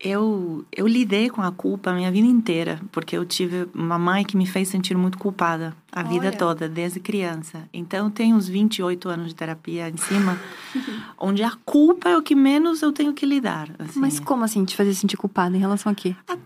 eu, 0.00 0.64
eu 0.70 0.86
lidei 0.86 1.28
com 1.28 1.42
a 1.42 1.50
culpa 1.50 1.90
a 1.90 1.92
minha 1.92 2.10
vida 2.10 2.26
inteira, 2.26 2.80
porque 2.92 3.16
eu 3.16 3.26
tive 3.26 3.68
uma 3.74 3.98
mãe 3.98 4.24
que 4.24 4.36
me 4.36 4.46
fez 4.46 4.68
sentir 4.68 4.96
muito 4.96 5.18
culpada 5.18 5.76
a 5.90 6.00
Olha. 6.00 6.08
vida 6.08 6.32
toda, 6.32 6.68
desde 6.68 7.00
criança. 7.00 7.68
Então, 7.72 8.06
eu 8.06 8.10
tenho 8.10 8.36
uns 8.36 8.46
28 8.46 9.08
anos 9.08 9.28
de 9.28 9.34
terapia 9.34 9.88
em 9.88 9.96
cima, 9.96 10.38
onde 11.18 11.42
a 11.42 11.50
culpa 11.64 12.08
é 12.08 12.16
o 12.16 12.22
que 12.22 12.36
menos 12.36 12.80
eu 12.80 12.92
tenho 12.92 13.12
que 13.12 13.26
lidar. 13.26 13.68
Assim. 13.76 13.98
Mas 13.98 14.20
como 14.20 14.44
assim, 14.44 14.64
te 14.64 14.76
fazer 14.76 14.94
sentir 14.94 15.16
culpada 15.16 15.56
em 15.56 15.60
relação 15.60 15.90
a 15.90 15.94
quê? 15.94 16.14
A, 16.28 16.36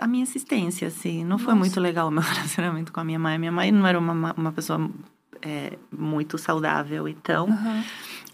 a 0.00 0.06
minha 0.06 0.24
assistência, 0.24 0.88
assim. 0.88 1.22
Não 1.22 1.30
Nossa. 1.30 1.44
foi 1.44 1.54
muito 1.54 1.80
legal 1.80 2.08
o 2.08 2.10
meu 2.10 2.20
relacionamento 2.22 2.92
com 2.92 3.00
a 3.00 3.04
minha 3.04 3.18
mãe. 3.18 3.38
Minha 3.38 3.52
mãe 3.52 3.72
não 3.72 3.86
era 3.86 3.98
uma, 3.98 4.34
uma 4.34 4.52
pessoa 4.52 4.90
é, 5.40 5.78
muito 5.90 6.36
saudável, 6.36 7.08
então... 7.08 7.46
Uhum 7.46 7.82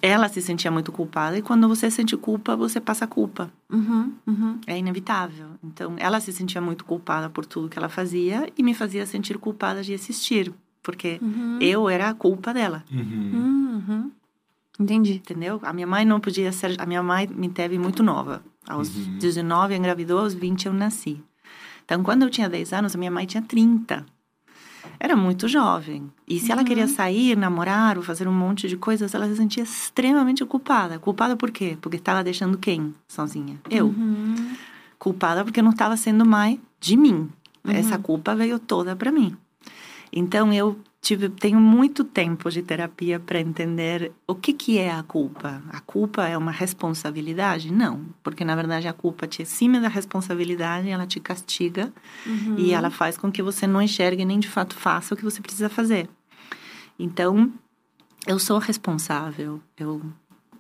ela 0.03 0.29
se 0.29 0.43
sentia 0.43 0.69
muito 0.69 0.91
culpada 0.91 1.39
e 1.39 1.43
quando 1.43 1.69
você 1.69 1.89
sente 1.89 2.17
culpa, 2.17 2.57
você 2.57 2.81
passa 2.81 3.07
culpa. 3.07 3.49
Uhum, 3.71 4.13
uhum. 4.27 4.61
É 4.67 4.77
inevitável. 4.77 5.51
Então, 5.63 5.95
ela 5.97 6.19
se 6.19 6.33
sentia 6.33 6.61
muito 6.61 6.85
culpada 6.85 7.31
por 7.31 7.47
tudo 7.47 7.69
que 7.69 7.79
ela 7.79 7.89
fazia 7.89 8.53
e 8.59 8.63
me 8.65 8.75
fazia 8.75 9.07
sentir 9.07 9.39
culpada 9.39 9.81
de 9.81 9.95
assistir, 9.95 10.53
porque 10.83 11.21
uhum. 11.23 11.59
eu 11.61 11.89
era 11.89 12.09
a 12.09 12.15
culpa 12.15 12.53
dela. 12.53 12.85
Uhum. 12.93 13.85
Uhum. 13.89 14.11
Entendi. 14.81 15.15
Entendeu? 15.15 15.61
A 15.63 15.73
minha 15.73 15.87
mãe 15.87 16.05
não 16.05 16.19
podia 16.19 16.51
ser. 16.51 16.75
A 16.81 16.87
minha 16.87 17.03
mãe 17.03 17.29
me 17.29 17.49
teve 17.49 17.79
muito 17.79 18.03
nova. 18.03 18.43
Aos 18.67 18.89
19 18.89 19.77
engravidou, 19.77 20.19
aos 20.19 20.35
20 20.35 20.67
eu 20.67 20.73
nasci. 20.73 21.23
Então, 21.85 22.03
quando 22.03 22.23
eu 22.23 22.31
tinha 22.31 22.49
10 22.49 22.73
anos, 22.73 22.95
a 22.95 22.99
minha 22.99 23.11
mãe 23.11 23.27
tinha 23.27 23.43
30. 23.43 24.05
Era 24.99 25.17
muito 25.17 25.49
jovem. 25.49 26.11
E 26.27 26.39
se 26.39 26.47
uhum. 26.47 26.53
ela 26.53 26.65
queria 26.65 26.87
sair, 26.87 27.37
namorar 27.37 27.97
ou 27.97 28.03
fazer 28.03 28.29
um 28.29 28.33
monte 28.33 28.69
de 28.69 28.77
coisas, 28.77 29.15
ela 29.15 29.27
se 29.29 29.37
sentia 29.37 29.63
extremamente 29.63 30.45
culpada. 30.45 30.99
Culpada 30.99 31.37
por 31.37 31.51
quê? 31.51 31.77
Porque 31.81 31.97
estava 31.97 32.23
deixando 32.23 32.59
quem 32.59 32.95
sozinha? 33.09 33.59
Eu. 33.71 33.87
Uhum. 33.87 34.55
Culpada 34.99 35.45
porque 35.45 35.61
não 35.63 35.71
estava 35.71 35.97
sendo 35.97 36.25
mãe 36.25 36.61
de 36.81 36.97
mim. 36.97 37.29
Uhum. 37.65 37.73
Essa 37.73 37.99
culpa 37.99 38.35
veio 38.35 38.59
toda 38.59 38.95
para 38.97 39.11
mim. 39.13 39.37
Então 40.13 40.53
eu 40.53 40.79
tive, 41.01 41.29
tenho 41.29 41.59
muito 41.59 42.05
tempo 42.05 42.51
de 42.51 42.63
terapia 42.63 43.19
para 43.19 43.41
entender 43.41 44.13
o 44.27 44.35
que, 44.35 44.53
que 44.53 44.79
é 44.79 44.93
a 44.93 45.03
culpa. 45.03 45.63
A 45.71 45.81
culpa 45.81 46.29
é 46.29 46.39
uma 46.39 46.53
responsabilidade? 46.53 47.73
Não, 47.73 48.07
porque 48.23 48.45
na 48.45 48.55
verdade 48.55 48.87
a 48.87 48.93
culpa 48.93 49.27
te 49.27 49.43
acima 49.43 49.81
da 49.81 49.89
responsabilidade, 49.89 50.89
ela 50.89 51.07
te 51.07 51.19
castiga 51.19 51.93
uhum. 52.25 52.57
e 52.59 52.73
ela 52.73 52.91
faz 52.91 53.17
com 53.17 53.33
que 53.33 53.43
você 53.43 53.67
não 53.67 53.83
enxergue 53.83 54.25
nem 54.25 54.39
de 54.39 54.49
fato 54.49 54.77
faça 54.77 55.15
o 55.15 55.17
que 55.17 55.25
você 55.25 55.41
precisa 55.41 55.69
fazer. 55.69 56.09
Então, 56.99 57.53
eu 58.27 58.39
sou 58.39 58.59
responsável. 58.59 59.61
Eu, 59.77 60.03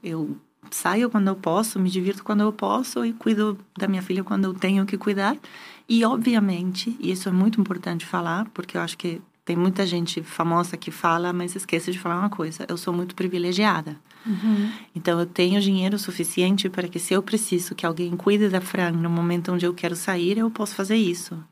eu 0.02 0.36
saio 0.70 1.08
quando 1.08 1.28
eu 1.28 1.36
posso, 1.36 1.78
me 1.78 1.90
divirto 1.90 2.24
quando 2.24 2.40
eu 2.40 2.52
posso 2.52 3.04
e 3.04 3.12
cuido 3.12 3.58
da 3.78 3.86
minha 3.86 4.02
filha 4.02 4.24
quando 4.24 4.44
eu 4.44 4.54
tenho 4.54 4.84
que 4.86 4.98
cuidar. 4.98 5.36
E, 5.88 6.04
obviamente, 6.04 6.96
e 6.98 7.12
isso 7.12 7.28
é 7.28 7.32
muito 7.32 7.60
importante 7.60 8.06
falar, 8.06 8.48
porque 8.52 8.76
eu 8.76 8.80
acho 8.80 8.96
que 8.96 9.20
tem 9.44 9.56
muita 9.56 9.84
gente 9.84 10.22
famosa 10.22 10.76
que 10.76 10.90
fala, 10.90 11.32
mas 11.32 11.56
esquece 11.56 11.90
de 11.90 11.98
falar 11.98 12.18
uma 12.18 12.30
coisa. 12.30 12.64
Eu 12.68 12.76
sou 12.76 12.94
muito 12.94 13.14
privilegiada. 13.14 13.96
Uhum. 14.24 14.70
Então, 14.94 15.18
eu 15.18 15.26
tenho 15.26 15.60
dinheiro 15.60 15.98
suficiente 15.98 16.68
para 16.68 16.86
que, 16.86 17.00
se 17.00 17.12
eu 17.12 17.22
preciso 17.22 17.74
que 17.74 17.84
alguém 17.84 18.16
cuide 18.16 18.48
da 18.48 18.60
Fran 18.60 18.92
no 18.92 19.10
momento 19.10 19.52
onde 19.52 19.66
eu 19.66 19.74
quero 19.74 19.96
sair, 19.96 20.38
eu 20.38 20.48
posso 20.48 20.76
fazer 20.76 20.96
isso. 20.96 21.42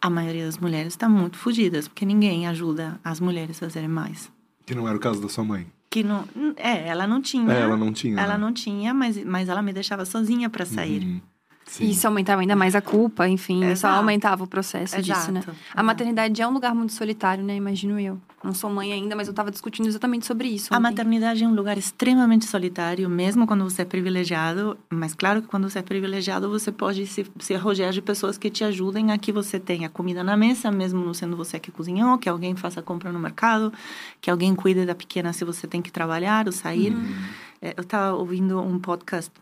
A 0.00 0.10
maioria 0.10 0.44
das 0.44 0.58
mulheres 0.58 0.92
está 0.92 1.08
muito 1.08 1.38
fodidas, 1.38 1.88
porque 1.88 2.04
ninguém 2.04 2.46
ajuda 2.46 3.00
as 3.02 3.18
mulheres 3.18 3.56
a 3.56 3.66
fazerem 3.66 3.88
mais. 3.88 4.30
Que 4.66 4.74
não 4.74 4.86
era 4.86 4.96
o 4.96 5.00
caso 5.00 5.20
da 5.22 5.28
sua 5.28 5.42
mãe. 5.42 5.66
Que 5.88 6.02
não, 6.02 6.24
é, 6.56 6.86
ela 6.86 7.06
não 7.06 7.22
tinha. 7.22 7.50
É, 7.50 7.60
ela 7.60 7.78
não 7.78 7.92
tinha. 7.94 8.20
Ela 8.20 8.34
né? 8.34 8.38
não 8.38 8.52
tinha, 8.52 8.92
mas, 8.92 9.24
mas 9.24 9.48
ela 9.48 9.62
me 9.62 9.72
deixava 9.72 10.04
sozinha 10.04 10.50
para 10.50 10.66
sair. 10.66 11.02
Uhum. 11.02 11.20
Sim. 11.66 11.90
Isso 11.90 12.06
aumentava 12.06 12.40
ainda 12.40 12.54
mais 12.54 12.76
a 12.76 12.80
culpa, 12.80 13.28
enfim, 13.28 13.58
Exato. 13.64 13.72
isso 13.72 13.86
aumentava 13.88 14.44
o 14.44 14.46
processo 14.46 14.96
Exato. 14.96 15.20
disso, 15.20 15.32
né? 15.32 15.42
A 15.74 15.82
maternidade 15.82 16.40
é 16.40 16.46
um 16.46 16.52
lugar 16.52 16.72
muito 16.72 16.92
solitário, 16.92 17.42
né? 17.42 17.56
Imagino 17.56 17.98
eu. 17.98 18.18
Não 18.42 18.54
sou 18.54 18.70
mãe 18.70 18.92
ainda, 18.92 19.16
mas 19.16 19.26
eu 19.26 19.32
estava 19.32 19.50
discutindo 19.50 19.86
exatamente 19.88 20.24
sobre 20.24 20.46
isso. 20.46 20.66
Ontem. 20.66 20.76
A 20.76 20.80
maternidade 20.80 21.42
é 21.42 21.48
um 21.48 21.54
lugar 21.54 21.76
extremamente 21.76 22.44
solitário, 22.44 23.10
mesmo 23.10 23.48
quando 23.48 23.64
você 23.64 23.82
é 23.82 23.84
privilegiado. 23.84 24.78
Mas 24.88 25.12
claro 25.12 25.42
que 25.42 25.48
quando 25.48 25.68
você 25.68 25.80
é 25.80 25.82
privilegiado, 25.82 26.48
você 26.48 26.70
pode 26.70 27.04
se, 27.08 27.26
se 27.40 27.54
arrojar 27.56 27.92
de 27.92 28.00
pessoas 28.00 28.38
que 28.38 28.48
te 28.48 28.62
ajudem 28.62 29.10
a 29.10 29.18
que 29.18 29.32
você 29.32 29.58
tenha 29.58 29.88
comida 29.88 30.22
na 30.22 30.36
mesa, 30.36 30.70
mesmo 30.70 31.04
não 31.04 31.12
sendo 31.12 31.36
você 31.36 31.58
que 31.58 31.72
cozinhou, 31.72 32.16
que 32.16 32.28
alguém 32.28 32.54
faça 32.54 32.80
compra 32.80 33.10
no 33.10 33.18
mercado, 33.18 33.72
que 34.20 34.30
alguém 34.30 34.54
cuide 34.54 34.86
da 34.86 34.94
pequena 34.94 35.32
se 35.32 35.44
você 35.44 35.66
tem 35.66 35.82
que 35.82 35.90
trabalhar 35.90 36.46
ou 36.46 36.52
sair. 36.52 36.94
Hum. 36.94 37.14
Eu 37.60 37.82
estava 37.82 38.14
ouvindo 38.14 38.60
um 38.60 38.78
podcast 38.78 39.32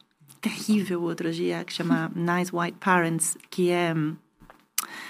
terrível 0.45 1.03
outro 1.03 1.33
dia 1.33 1.65
que 1.65 1.73
chama 1.73 2.13
Nice 2.15 2.55
White 2.55 2.77
Parents, 2.79 3.39
que 3.49 3.71
é 3.71 3.95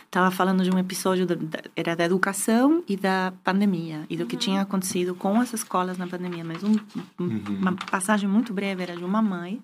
estava 0.07 0.31
falando 0.31 0.63
de 0.63 0.71
um 0.71 0.79
episódio 0.79 1.27
da, 1.27 1.35
da, 1.35 1.59
era 1.75 1.97
da 1.97 2.05
educação 2.05 2.85
e 2.89 2.97
da 2.97 3.33
pandemia 3.43 4.07
e 4.09 4.17
do 4.17 4.27
que 4.27 4.37
uhum. 4.37 4.41
tinha 4.41 4.63
acontecido 4.63 5.13
com 5.13 5.41
as 5.41 5.53
escolas 5.53 5.99
na 5.99 6.07
pandemia, 6.07 6.45
mas 6.45 6.63
um, 6.63 6.77
um, 7.19 7.25
uhum. 7.25 7.43
uma 7.59 7.73
passagem 7.73 8.29
muito 8.29 8.55
breve 8.55 8.81
era 8.81 8.97
de 8.97 9.03
uma 9.03 9.21
mãe 9.21 9.61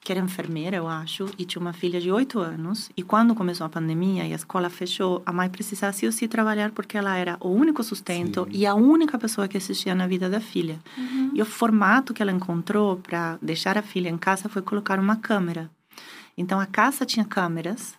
que 0.00 0.12
era 0.12 0.20
enfermeira, 0.20 0.76
eu 0.76 0.88
acho, 0.88 1.26
e 1.38 1.44
tinha 1.44 1.60
uma 1.60 1.72
filha 1.72 2.00
de 2.00 2.10
oito 2.10 2.38
anos. 2.38 2.90
E 2.96 3.02
quando 3.02 3.34
começou 3.34 3.66
a 3.66 3.68
pandemia 3.68 4.26
e 4.26 4.32
a 4.32 4.36
escola 4.36 4.70
fechou, 4.70 5.22
a 5.26 5.32
mãe 5.32 5.48
precisava 5.48 5.92
se 5.92 6.06
ou 6.06 6.12
se 6.12 6.26
trabalhar 6.28 6.70
porque 6.70 6.96
ela 6.96 7.16
era 7.16 7.36
o 7.40 7.48
único 7.48 7.82
sustento 7.82 8.44
Sim. 8.44 8.50
e 8.52 8.66
a 8.66 8.74
única 8.74 9.18
pessoa 9.18 9.48
que 9.48 9.56
existia 9.56 9.94
na 9.94 10.06
vida 10.06 10.30
da 10.30 10.40
filha. 10.40 10.78
Uhum. 10.96 11.32
E 11.34 11.42
o 11.42 11.44
formato 11.44 12.14
que 12.14 12.22
ela 12.22 12.32
encontrou 12.32 12.96
para 12.96 13.38
deixar 13.42 13.76
a 13.76 13.82
filha 13.82 14.08
em 14.08 14.18
casa 14.18 14.48
foi 14.48 14.62
colocar 14.62 14.98
uma 14.98 15.16
câmera. 15.16 15.70
Então 16.36 16.60
a 16.60 16.66
casa 16.66 17.04
tinha 17.04 17.24
câmeras 17.24 17.98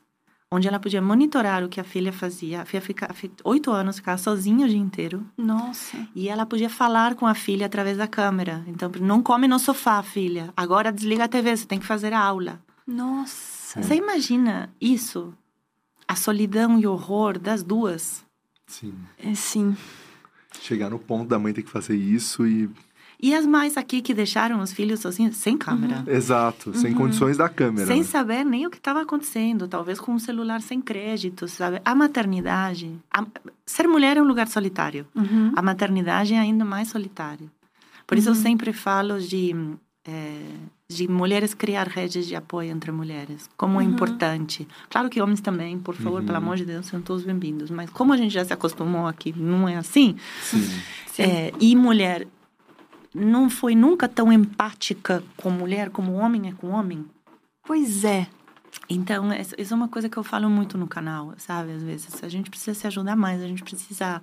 onde 0.51 0.67
ela 0.67 0.79
podia 0.79 1.01
monitorar 1.01 1.63
o 1.63 1.69
que 1.69 1.79
a 1.79 1.83
filha 1.83 2.11
fazia. 2.11 2.61
A 2.61 2.65
filha 2.65 2.81
ficava 2.81 3.13
oito 3.43 3.71
anos, 3.71 3.97
ficava 3.97 4.17
sozinha 4.17 4.65
o 4.65 4.69
dia 4.69 4.77
inteiro. 4.77 5.25
Nossa. 5.37 5.97
E 6.15 6.27
ela 6.27 6.45
podia 6.45 6.69
falar 6.69 7.15
com 7.15 7.27
a 7.27 7.35
filha 7.35 7.67
através 7.67 7.97
da 7.97 8.07
câmera. 8.07 8.63
Então, 8.67 8.91
não 8.99 9.21
come 9.21 9.47
no 9.47 9.59
sofá, 9.59 10.01
filha. 10.01 10.51
Agora 10.57 10.91
desliga 10.91 11.25
a 11.25 11.27
TV, 11.27 11.55
você 11.55 11.65
tem 11.65 11.79
que 11.79 11.85
fazer 11.85 12.13
a 12.13 12.19
aula. 12.19 12.59
Nossa. 12.85 13.81
Você 13.81 13.95
imagina 13.95 14.73
isso? 14.81 15.33
A 16.07 16.15
solidão 16.15 16.79
e 16.79 16.87
o 16.87 16.93
horror 16.93 17.37
das 17.37 17.61
duas. 17.61 18.25
Sim. 18.65 18.95
É, 19.19 19.35
sim. 19.35 19.77
Chegar 20.59 20.89
no 20.89 20.97
ponto 20.97 21.29
da 21.29 21.37
mãe 21.37 21.53
ter 21.53 21.61
que 21.61 21.69
fazer 21.69 21.95
isso 21.95 22.45
e 22.47 22.69
e 23.21 23.35
as 23.35 23.45
mães 23.45 23.75
aqui 23.75 24.01
que 24.01 24.13
deixaram 24.13 24.61
os 24.61 24.71
filhos 24.71 25.01
sozinhos, 25.01 25.35
sem 25.35 25.57
câmera. 25.57 26.05
Uhum. 26.07 26.15
Exato, 26.15 26.73
sem 26.73 26.93
uhum. 26.93 26.99
condições 26.99 27.35
da 27.35 27.49
câmera. 27.49 27.85
Sem 27.85 27.99
né? 27.99 28.03
saber 28.05 28.45
nem 28.45 28.65
o 28.65 28.69
que 28.69 28.77
estava 28.77 29.01
acontecendo, 29.01 29.67
talvez 29.67 29.99
com 29.99 30.13
um 30.13 30.19
celular 30.19 30.61
sem 30.61 30.79
crédito, 30.79 31.45
sabe? 31.47 31.81
A 31.83 31.93
maternidade. 31.93 32.95
A... 33.11 33.25
Ser 33.65 33.87
mulher 33.87 34.15
é 34.15 34.21
um 34.21 34.25
lugar 34.25 34.47
solitário. 34.47 35.05
Uhum. 35.13 35.51
A 35.53 35.61
maternidade 35.61 36.33
é 36.33 36.39
ainda 36.39 36.63
mais 36.63 36.87
solitário. 36.87 37.51
Por 38.07 38.17
isso 38.17 38.29
eu 38.29 38.33
uhum. 38.33 38.41
sempre 38.41 38.71
falo 38.71 39.19
de. 39.19 39.53
É, 40.07 40.41
de 40.91 41.07
mulheres 41.07 41.53
criar 41.53 41.87
redes 41.87 42.25
de 42.25 42.35
apoio 42.35 42.71
entre 42.71 42.91
mulheres, 42.91 43.47
como 43.55 43.79
é 43.79 43.83
uhum. 43.83 43.91
importante. 43.91 44.67
Claro 44.89 45.07
que 45.07 45.21
homens 45.21 45.39
também, 45.39 45.77
por 45.77 45.93
favor, 45.93 46.23
pelo 46.23 46.31
uhum. 46.31 46.43
amor 46.43 46.57
de 46.57 46.65
Deus, 46.65 46.87
são 46.87 46.99
todos 46.99 47.23
bem-vindos. 47.23 47.69
Mas 47.69 47.91
como 47.91 48.11
a 48.11 48.17
gente 48.17 48.33
já 48.33 48.43
se 48.43 48.51
acostumou 48.51 49.05
aqui, 49.05 49.31
não 49.37 49.69
é 49.69 49.75
assim. 49.75 50.15
Sim. 50.41 50.67
É, 51.19 51.53
e 51.59 51.75
mulher 51.75 52.25
não 53.13 53.49
foi 53.49 53.75
nunca 53.75 54.07
tão 54.07 54.31
empática 54.31 55.23
com 55.37 55.49
mulher 55.49 55.89
como 55.89 56.13
homem 56.13 56.49
é 56.49 56.51
com 56.53 56.69
homem? 56.69 57.05
Pois 57.63 58.03
é. 58.03 58.27
Então, 58.89 59.29
isso 59.57 59.73
é 59.73 59.77
uma 59.77 59.87
coisa 59.87 60.09
que 60.09 60.17
eu 60.17 60.23
falo 60.23 60.49
muito 60.49 60.77
no 60.77 60.87
canal, 60.87 61.33
sabe? 61.37 61.71
Às 61.73 61.83
vezes, 61.83 62.23
a 62.23 62.29
gente 62.29 62.49
precisa 62.49 62.73
se 62.73 62.87
ajudar 62.87 63.15
mais, 63.15 63.41
a 63.41 63.47
gente 63.47 63.63
precisa, 63.63 64.21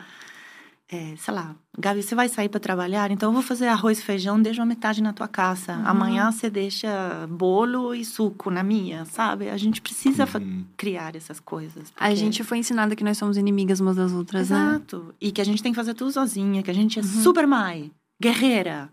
é, 0.88 1.14
sei 1.16 1.35
lá, 1.35 1.55
Gabi, 1.79 2.03
você 2.03 2.14
vai 2.14 2.29
sair 2.29 2.49
para 2.49 2.61
trabalhar, 2.61 3.11
então 3.11 3.29
eu 3.31 3.33
vou 3.33 3.42
fazer 3.42 3.66
arroz 3.66 3.99
e 3.99 4.03
feijão, 4.03 4.40
deixa 4.40 4.62
a 4.62 4.66
metade 4.66 5.03
na 5.03 5.12
tua 5.12 5.29
casa. 5.29 5.77
Uhum. 5.77 5.87
Amanhã 5.87 6.31
você 6.31 6.51
deixa 6.51 7.29
bolo 7.29 7.94
e 7.94 8.05
suco 8.05 8.51
na 8.51 8.62
minha, 8.62 9.05
sabe? 9.05 9.49
A 9.49 9.57
gente 9.57 9.81
precisa 9.81 10.27
uhum. 10.37 10.64
criar 10.77 11.14
essas 11.14 11.38
coisas. 11.38 11.90
Porque... 11.90 12.05
A 12.05 12.14
gente 12.14 12.42
foi 12.42 12.59
ensinada 12.59 12.96
que 12.96 13.05
nós 13.05 13.18
somos 13.18 13.37
inimigas 13.37 13.81
umas 13.81 13.96
das 13.96 14.12
outras, 14.12 14.42
Exato. 14.42 14.62
né? 14.62 14.70
Exato. 14.70 15.14
E 15.20 15.31
que 15.31 15.40
a 15.40 15.44
gente 15.44 15.62
tem 15.62 15.72
que 15.72 15.77
fazer 15.77 15.94
tudo 15.94 16.11
sozinha, 16.11 16.62
que 16.62 16.70
a 16.70 16.75
gente 16.75 16.99
é 16.99 17.03
uhum. 17.03 17.09
super 17.09 17.46
mãe 17.46 17.92
guerreira. 18.20 18.90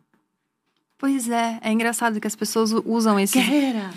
Pois 1.03 1.27
é, 1.27 1.59
é 1.61 1.69
engraçado 1.69 2.17
que 2.21 2.27
as 2.27 2.33
pessoas 2.33 2.71
usam 2.85 3.19
esse. 3.19 3.37
Guerreira! 3.37 3.89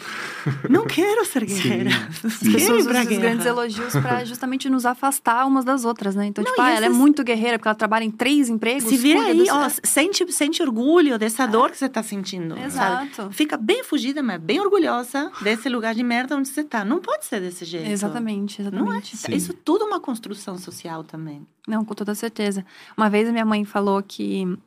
Não 0.68 0.84
quero 0.90 1.24
ser 1.24 1.44
guerreira. 1.44 1.90
Sim, 1.90 2.28
sim. 2.30 2.48
As 2.48 2.52
pessoas 2.52 2.80
usam 2.80 3.00
esses 3.00 3.18
grandes 3.18 3.46
elogios 3.46 3.92
para 3.92 4.24
justamente 4.26 4.68
nos 4.68 4.84
afastar 4.84 5.46
umas 5.46 5.64
das 5.64 5.84
outras, 5.84 6.16
né? 6.16 6.26
Então, 6.26 6.42
Não, 6.42 6.50
tipo, 6.50 6.60
ah, 6.60 6.72
ela 6.72 6.86
é 6.86 6.88
muito 6.88 7.22
guerreira 7.22 7.60
porque 7.60 7.68
ela 7.68 7.76
trabalha 7.76 8.02
em 8.02 8.10
três 8.10 8.48
empregos. 8.48 8.88
Se 8.88 8.96
vira 8.96 9.22
aí, 9.22 9.46
ó, 9.48 9.68
sente, 9.84 10.32
sente 10.32 10.60
orgulho 10.60 11.16
dessa 11.16 11.44
é. 11.44 11.46
dor 11.46 11.70
que 11.70 11.78
você 11.78 11.88
tá 11.88 12.02
sentindo. 12.02 12.58
Exato. 12.58 13.14
Sabe? 13.14 13.34
Fica 13.36 13.56
bem 13.56 13.84
fugida, 13.84 14.20
mas 14.20 14.40
bem 14.40 14.58
orgulhosa 14.58 15.30
desse 15.42 15.68
lugar 15.68 15.94
de 15.94 16.02
merda 16.02 16.36
onde 16.36 16.48
você 16.48 16.64
tá. 16.64 16.84
Não 16.84 17.00
pode 17.00 17.24
ser 17.24 17.40
desse 17.40 17.64
jeito. 17.64 17.88
Exatamente, 17.88 18.62
exatamente. 18.62 18.84
Não 18.84 18.92
é? 18.92 19.36
Isso 19.36 19.52
tudo 19.52 19.84
é 19.84 19.86
uma 19.86 20.00
construção 20.00 20.58
social 20.58 21.04
também. 21.04 21.46
Não, 21.68 21.84
com 21.84 21.94
toda 21.94 22.16
certeza. 22.16 22.66
Uma 22.96 23.08
vez 23.08 23.28
a 23.28 23.32
minha 23.32 23.44
mãe 23.44 23.64
falou 23.64 24.02
que 24.02 24.58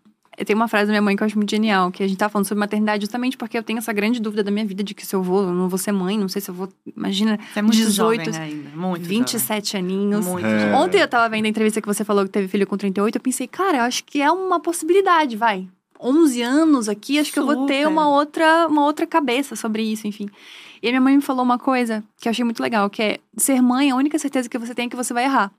tem 0.46 0.56
uma 0.56 0.68
frase 0.68 0.88
da 0.88 0.92
minha 0.92 1.02
mãe 1.02 1.16
que 1.16 1.24
eu 1.24 1.26
acho 1.26 1.38
muito 1.38 1.50
genial, 1.50 1.92
que 1.92 2.04
a 2.04 2.08
gente 2.08 2.18
tá 2.18 2.30
falando 2.30 2.46
sobre 2.46 2.60
maternidade 2.60 3.02
justamente 3.02 3.38
porque 3.38 3.58
eu 3.58 3.64
tenho 3.64 3.80
essa 3.80 3.92
grande 3.92 4.20
dúvida 4.20 4.44
da 4.44 4.52
minha 4.52 4.66
vida 4.66 4.84
de 4.84 4.94
que 4.94 5.06
se 5.06 5.16
eu 5.16 5.22
vou, 5.22 5.44
eu 5.44 5.54
não 5.54 5.68
vou 5.68 5.78
ser 5.78 5.92
mãe, 5.92 6.18
não 6.18 6.30
sei 6.30 6.42
se 6.42 6.50
eu 6.50 6.56
vou. 6.56 6.70
Imagina, 6.96 7.38
você 7.52 7.60
é 7.60 7.62
muito 7.62 7.76
18, 7.76 8.22
ainda, 8.22 8.70
muito 8.76 9.04
27 9.04 9.72
jovem. 9.72 9.86
aninhos. 9.86 10.26
Muito 10.26 10.46
é. 10.46 10.76
Ontem 10.76 11.02
eu 11.02 11.08
tava 11.08 11.30
vendo 11.30 11.46
a 11.46 11.50
entrevista 11.50 11.82
que 11.82 11.88
você 11.88 12.04
falou 12.04 12.24
que 12.26 12.32
teve 12.32 12.48
filho 12.48 12.66
com 12.66 12.78
38, 12.78 13.16
eu 13.16 13.22
pensei, 13.22 13.48
cara, 13.48 13.78
eu 13.78 13.84
acho 13.84 14.04
que 14.04 14.22
é 14.22 14.32
uma 14.32 14.60
possibilidade, 14.60 15.36
vai. 15.36 15.68
11 16.00 16.42
anos 16.42 16.88
aqui, 16.88 17.20
acho 17.20 17.30
Super. 17.30 17.34
que 17.34 17.40
eu 17.40 17.56
vou 17.56 17.66
ter 17.66 17.88
uma 17.88 18.10
outra, 18.10 18.68
uma 18.68 18.86
outra 18.86 19.06
cabeça 19.06 19.56
sobre 19.56 19.84
isso, 19.84 20.08
enfim. 20.08 20.30
E 20.82 20.88
a 20.88 20.92
minha 20.92 21.02
mãe 21.02 21.16
me 21.16 21.22
falou 21.22 21.44
uma 21.44 21.60
coisa 21.60 22.04
que 22.22 22.28
eu 22.28 22.32
achei 22.32 22.46
muito 22.46 22.64
legal, 22.64 22.90
que 22.90 23.02
é 23.04 23.20
ser 23.36 23.62
mãe, 23.62 23.92
a 23.92 23.96
única 23.96 24.18
certeza 24.18 24.48
que 24.48 24.58
você 24.58 24.74
tem 24.74 24.86
é 24.86 24.90
que 24.90 24.96
você 24.96 25.14
vai 25.14 25.26
errar. 25.26 25.52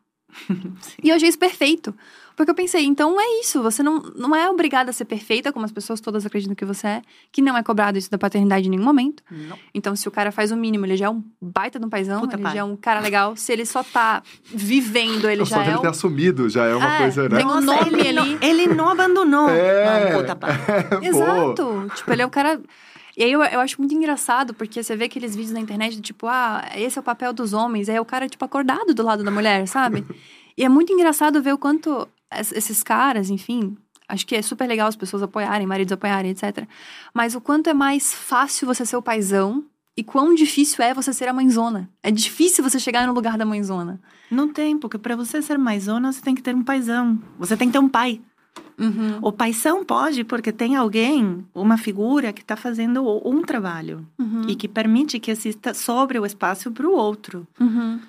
e 1.03 1.11
eu 1.11 1.17
achei 1.17 1.29
isso 1.29 1.39
perfeito. 1.39 1.95
Porque 2.41 2.53
eu 2.53 2.55
pensei, 2.55 2.87
então 2.87 3.21
é 3.21 3.41
isso, 3.43 3.63
você 3.63 3.83
não, 3.83 3.99
não 4.17 4.35
é 4.35 4.49
obrigada 4.49 4.89
a 4.89 4.95
ser 4.95 5.05
perfeita, 5.05 5.53
como 5.53 5.67
as 5.67 5.71
pessoas 5.71 6.01
todas 6.01 6.25
acreditam 6.25 6.55
que 6.55 6.65
você 6.65 6.87
é, 6.87 7.03
que 7.31 7.43
não 7.43 7.55
é 7.55 7.63
cobrado 7.63 7.99
isso 7.99 8.11
da 8.11 8.17
paternidade 8.17 8.67
em 8.67 8.71
nenhum 8.71 8.83
momento. 8.83 9.23
Não. 9.31 9.59
Então, 9.75 9.95
se 9.95 10.09
o 10.09 10.11
cara 10.11 10.33
faz 10.33 10.51
o 10.51 10.57
mínimo, 10.57 10.87
ele 10.87 10.97
já 10.97 11.05
é 11.05 11.11
um 11.11 11.23
baita 11.39 11.79
de 11.79 11.85
um 11.85 11.91
paizão, 11.91 12.19
Puta 12.23 12.37
ele 12.37 12.43
pai. 12.43 12.55
já 12.55 12.61
é 12.61 12.65
um 12.65 12.77
cara 12.77 13.01
legal. 13.01 13.37
Se 13.37 13.53
ele 13.53 13.67
só 13.67 13.83
tá 13.83 14.23
vivendo, 14.43 15.29
ele 15.29 15.45
já 15.45 15.57
só 15.57 15.61
é. 15.61 15.65
Só 15.67 15.71
ele 15.71 15.81
ter 15.81 15.89
assumido 15.89 16.49
já 16.49 16.65
é 16.65 16.75
uma 16.75 16.95
é, 16.95 16.99
coisa, 17.01 17.29
né? 17.29 17.37
Tem 17.37 17.47
um 17.47 17.61
nome 17.61 18.01
ele, 18.01 18.09
ali. 18.09 18.15
Não, 18.15 18.39
ele 18.41 18.67
não 18.69 18.89
abandonou. 18.89 19.51
É, 19.51 20.11
não, 20.11 20.21
puta 20.21 20.35
pai. 20.35 20.53
É, 21.03 21.09
Exato. 21.09 21.91
tipo, 21.95 22.11
ele 22.11 22.23
é 22.23 22.27
o 22.27 22.31
cara. 22.31 22.59
E 23.19 23.23
aí 23.23 23.33
eu, 23.33 23.43
eu 23.43 23.61
acho 23.61 23.79
muito 23.79 23.95
engraçado, 23.95 24.55
porque 24.55 24.83
você 24.83 24.97
vê 24.97 25.05
aqueles 25.05 25.37
vídeos 25.37 25.53
na 25.53 25.61
internet, 25.61 26.01
tipo, 26.01 26.27
ah, 26.27 26.67
esse 26.75 26.99
é 26.99 27.01
o 27.03 27.05
papel 27.05 27.35
dos 27.35 27.53
homens. 27.53 27.91
Aí 27.91 27.97
é 27.97 28.01
o 28.01 28.05
cara, 28.07 28.27
tipo, 28.27 28.43
acordado 28.43 28.95
do 28.95 29.03
lado 29.03 29.23
da 29.23 29.31
mulher, 29.31 29.69
sabe? 29.69 30.07
e 30.57 30.65
é 30.65 30.71
muito 30.71 30.91
engraçado 30.91 31.43
ver 31.43 31.53
o 31.53 31.59
quanto 31.59 32.09
esses 32.33 32.83
caras, 32.83 33.31
enfim, 33.31 33.77
acho 34.09 34.27
que 34.27 34.35
é 34.35 34.43
super 34.43 34.67
legal 34.69 34.89
as 34.89 34.97
pessoas 34.97 35.23
apoiarem, 35.23 35.67
maridos 35.67 35.93
apoiarem, 35.93 36.31
etc. 36.31 36.67
Mas 37.15 37.35
o 37.35 37.41
quanto 37.41 37.69
é 37.69 37.75
mais 37.75 38.13
fácil 38.13 38.67
você 38.67 38.85
ser 38.85 38.97
o 38.97 39.03
paizão 39.03 39.65
e 39.97 40.03
quão 40.03 40.35
difícil 40.35 40.85
é 40.85 40.95
você 40.95 41.13
ser 41.13 41.29
a 41.29 41.33
mãezona. 41.33 41.91
É 42.03 42.11
difícil 42.11 42.63
você 42.63 42.79
chegar 42.79 43.07
no 43.07 43.13
lugar 43.13 43.37
da 43.37 43.45
mãezona. 43.45 44.01
Não 44.31 44.49
tem, 44.49 44.79
porque 44.79 44.99
para 44.99 45.17
você 45.17 45.43
ser 45.43 45.59
mãezona, 45.59 46.13
você 46.13 46.21
tem 46.21 46.35
que 46.35 46.43
ter 46.43 46.55
um 46.55 46.63
paizão. 46.63 47.19
Você 47.39 47.57
tem 47.57 47.69
que 47.69 47.73
ter 47.73 47.79
um 47.79 47.89
pai. 47.89 48.21
Uhum. 48.79 49.19
O 49.21 49.31
paisão 49.31 49.85
pode, 49.85 50.25
porque 50.25 50.51
tem 50.51 50.75
alguém, 50.75 51.45
uma 51.55 51.77
figura 51.77 52.33
que 52.33 52.41
está 52.41 52.57
fazendo 52.57 53.05
um 53.29 53.43
trabalho 53.43 54.07
uhum. 54.19 54.49
e 54.49 54.55
que 54.55 54.67
permite 54.67 55.21
que 55.21 55.31
exista 55.31 55.75
sobre 55.75 56.19
o 56.19 56.25
espaço 56.25 56.71
para 56.71 56.89
o 56.89 56.93
outro. 56.93 57.47
Uhum. 57.61 58.01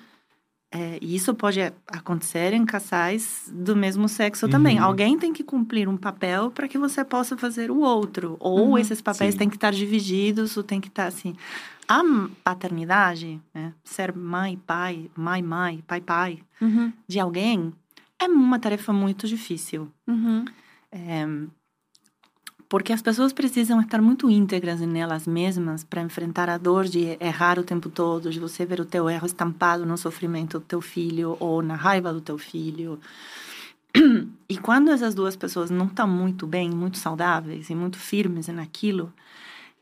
É, 0.74 0.98
e 1.02 1.14
isso 1.14 1.34
pode 1.34 1.60
acontecer 1.86 2.54
em 2.54 2.64
casais 2.64 3.50
do 3.52 3.76
mesmo 3.76 4.08
sexo 4.08 4.48
também. 4.48 4.78
Uhum. 4.78 4.84
Alguém 4.86 5.18
tem 5.18 5.30
que 5.30 5.44
cumprir 5.44 5.86
um 5.86 5.98
papel 5.98 6.50
para 6.50 6.66
que 6.66 6.78
você 6.78 7.04
possa 7.04 7.36
fazer 7.36 7.70
o 7.70 7.80
outro. 7.80 8.38
Ou 8.40 8.70
uhum. 8.70 8.78
esses 8.78 9.02
papéis 9.02 9.34
Sim. 9.34 9.38
têm 9.40 9.50
que 9.50 9.56
estar 9.56 9.70
divididos, 9.70 10.56
ou 10.56 10.62
tem 10.62 10.80
que 10.80 10.88
estar 10.88 11.06
assim. 11.06 11.36
A 11.86 12.00
paternidade, 12.42 13.38
né? 13.52 13.74
ser 13.84 14.16
mãe, 14.16 14.56
pai, 14.66 15.10
mãe, 15.14 15.42
mãe, 15.42 15.84
pai, 15.86 16.00
pai, 16.00 16.38
uhum. 16.58 16.90
de 17.06 17.20
alguém, 17.20 17.70
é 18.18 18.24
uma 18.24 18.58
tarefa 18.58 18.94
muito 18.94 19.28
difícil. 19.28 19.92
Uhum. 20.06 20.46
É, 20.90 21.26
porque 22.72 22.94
as 22.94 23.02
pessoas 23.02 23.34
precisam 23.34 23.82
estar 23.82 24.00
muito 24.00 24.30
íntegras 24.30 24.80
nelas 24.80 25.26
mesmas 25.26 25.84
para 25.84 26.00
enfrentar 26.00 26.48
a 26.48 26.56
dor 26.56 26.86
de 26.86 27.18
errar 27.20 27.58
o 27.58 27.62
tempo 27.62 27.90
todo, 27.90 28.30
de 28.30 28.40
você 28.40 28.64
ver 28.64 28.80
o 28.80 28.86
teu 28.86 29.10
erro 29.10 29.26
estampado 29.26 29.84
no 29.84 29.98
sofrimento 29.98 30.58
do 30.58 30.64
teu 30.64 30.80
filho 30.80 31.36
ou 31.38 31.60
na 31.60 31.74
raiva 31.74 32.14
do 32.14 32.22
teu 32.22 32.38
filho. 32.38 32.98
E 34.48 34.56
quando 34.56 34.90
essas 34.90 35.14
duas 35.14 35.36
pessoas 35.36 35.70
não 35.70 35.84
estão 35.84 36.08
muito 36.08 36.46
bem, 36.46 36.70
muito 36.70 36.96
saudáveis 36.96 37.68
e 37.68 37.74
muito 37.74 37.98
firmes 37.98 38.48
naquilo, 38.48 39.12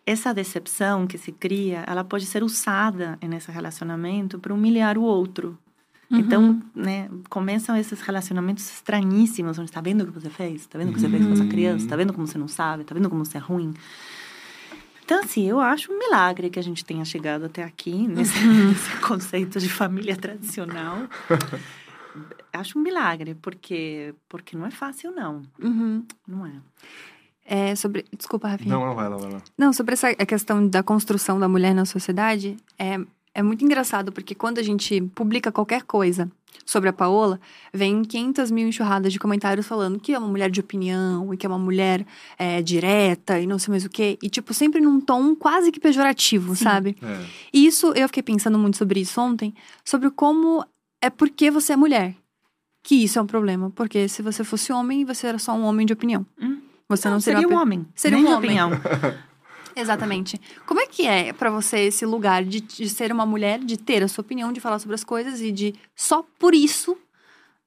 essa 0.05 0.35
decepção 0.35 1.07
que 1.07 1.17
se 1.17 1.31
cria, 1.31 1.85
ela 1.87 2.03
pode 2.03 2.27
ser 2.27 2.43
usada 2.43 3.17
nesse 3.23 3.53
relacionamento 3.53 4.37
para 4.41 4.53
humilhar 4.53 4.99
o 4.99 5.03
outro, 5.03 5.57
Uhum. 6.11 6.19
Então, 6.19 6.63
né, 6.75 7.09
começam 7.29 7.77
esses 7.77 8.01
relacionamentos 8.01 8.69
estranhíssimos, 8.69 9.59
onde 9.59 9.71
está 9.71 9.81
vendo 9.81 10.03
o 10.03 10.07
que 10.07 10.13
você 10.13 10.29
fez? 10.29 10.63
Está 10.63 10.79
vendo 10.79 10.91
o 10.91 10.93
que 10.93 11.01
você 11.01 11.09
fez 11.09 11.25
com 11.25 11.33
essa 11.33 11.47
criança? 11.47 11.85
Está 11.85 11.97
vendo 11.97 12.13
como 12.13 12.27
você 12.27 12.37
não 12.37 12.49
sabe? 12.49 12.83
Está 12.83 12.95
vendo 12.95 13.09
como 13.09 13.25
você 13.25 13.39
é 13.39 13.41
ruim? 13.41 13.73
Então, 15.05 15.21
assim, 15.21 15.49
eu 15.49 15.61
acho 15.61 15.93
um 15.93 15.99
milagre 15.99 16.51
que 16.51 16.59
a 16.59 16.63
gente 16.63 16.85
tenha 16.85 17.05
chegado 17.05 17.45
até 17.45 17.63
aqui, 17.63 18.09
nesse, 18.09 18.39
uhum. 18.45 18.69
nesse 18.71 18.97
conceito 18.99 19.61
de 19.61 19.69
família 19.69 20.17
tradicional. 20.17 20.99
acho 22.53 22.79
um 22.79 22.83
milagre, 22.83 23.35
porque, 23.35 24.15
porque 24.29 24.57
não 24.57 24.67
é 24.67 24.71
fácil, 24.71 25.13
não. 25.13 25.43
Uhum. 25.63 26.05
Não 26.27 26.47
é. 26.47 26.53
É, 27.45 27.75
sobre. 27.75 28.05
Desculpa, 28.17 28.49
Rafinha. 28.49 28.73
Não, 28.73 28.87
não, 28.87 28.95
vai 28.95 29.09
lá, 29.09 29.17
vai 29.17 29.33
lá. 29.33 29.43
Não, 29.59 29.73
sobre 29.73 29.95
essa 29.95 30.15
questão 30.15 30.67
da 30.67 30.83
construção 30.83 31.41
da 31.41 31.49
mulher 31.49 31.75
na 31.75 31.85
sociedade, 31.85 32.57
é, 32.79 33.01
é 33.35 33.43
muito 33.43 33.65
engraçado, 33.65 34.13
porque 34.13 34.35
quando 34.35 34.59
a 34.59 34.63
gente 34.63 35.01
publica 35.15 35.53
qualquer 35.53 35.83
coisa 35.83 36.31
sobre 36.67 36.89
a 36.89 36.93
Paola, 36.93 37.41
vem 37.73 38.03
500 38.03 38.51
mil 38.51 38.69
enxurradas 38.69 39.13
de 39.13 39.19
comentários 39.19 39.67
falando 39.67 39.99
que 39.99 40.13
é 40.13 40.19
uma 40.19 40.29
mulher 40.29 40.51
de 40.51 40.61
opinião 40.61 41.33
e 41.33 41.37
que 41.37 41.47
é 41.47 41.49
uma 41.49 41.59
mulher 41.59 42.07
é, 42.39 42.61
direta 42.63 43.39
e 43.41 43.47
não 43.47 43.59
sei 43.59 43.73
mais 43.73 43.85
o 43.85 43.91
quê. 43.91 44.19
E, 44.23 44.29
tipo, 44.29 44.53
sempre 44.53 44.81
num 44.81 45.01
tom 45.01 45.35
quase 45.35 45.73
que 45.73 45.81
pejorativo, 45.81 46.55
Sim. 46.55 46.65
sabe? 46.65 46.97
É. 47.03 47.25
E 47.53 47.67
isso, 47.67 47.93
eu 47.95 48.09
fiquei 48.09 48.23
pensando 48.23 48.59
muito 48.59 48.77
sobre 48.77 49.01
isso 49.01 49.21
ontem, 49.21 49.55
sobre 49.85 50.11
como 50.11 50.65
é 51.03 51.09
porque 51.09 51.51
você 51.51 51.73
é 51.73 51.77
mulher. 51.77 52.15
Que 52.83 53.05
isso 53.05 53.19
é 53.19 53.23
um 53.23 53.27
problema. 53.27 53.71
Porque 53.71 54.09
se 54.09 54.23
você 54.23 54.43
fosse 54.43 54.73
homem, 54.73 55.05
você 55.05 55.27
era 55.27 55.39
só 55.39 55.53
um 55.53 55.65
homem 55.65 55.87
de 55.87 55.93
opinião. 55.93 56.27
Hum. 56.41 56.61
Você 56.89 57.09
não, 57.09 57.15
não 57.15 57.21
seria, 57.21 57.41
seria 57.41 57.57
um 57.57 57.61
homem. 57.61 57.87
Seria 57.95 58.17
Nem 58.17 58.27
um 58.27 58.29
homem. 58.29 58.39
opinião. 58.39 58.71
Exatamente. 59.75 60.41
Como 60.67 60.81
é 60.81 60.87
que 60.87 61.07
é 61.07 61.33
para 61.33 61.51
você 61.51 61.81
esse 61.81 62.05
lugar 62.05 62.45
de, 62.45 62.61
de 62.61 62.89
ser 62.89 63.13
uma 63.13 63.27
mulher, 63.27 63.59
de 63.61 63.77
ter 63.77 64.03
a 64.03 64.09
sua 64.09 64.23
opinião, 64.23 64.53
de 64.53 64.61
falar 64.61 64.79
sobre 64.79 64.95
as 64.95 65.05
coisas 65.05 65.41
e 65.41 65.53
de 65.53 65.75
só 65.95 66.25
por 66.39 66.55
isso 66.55 66.97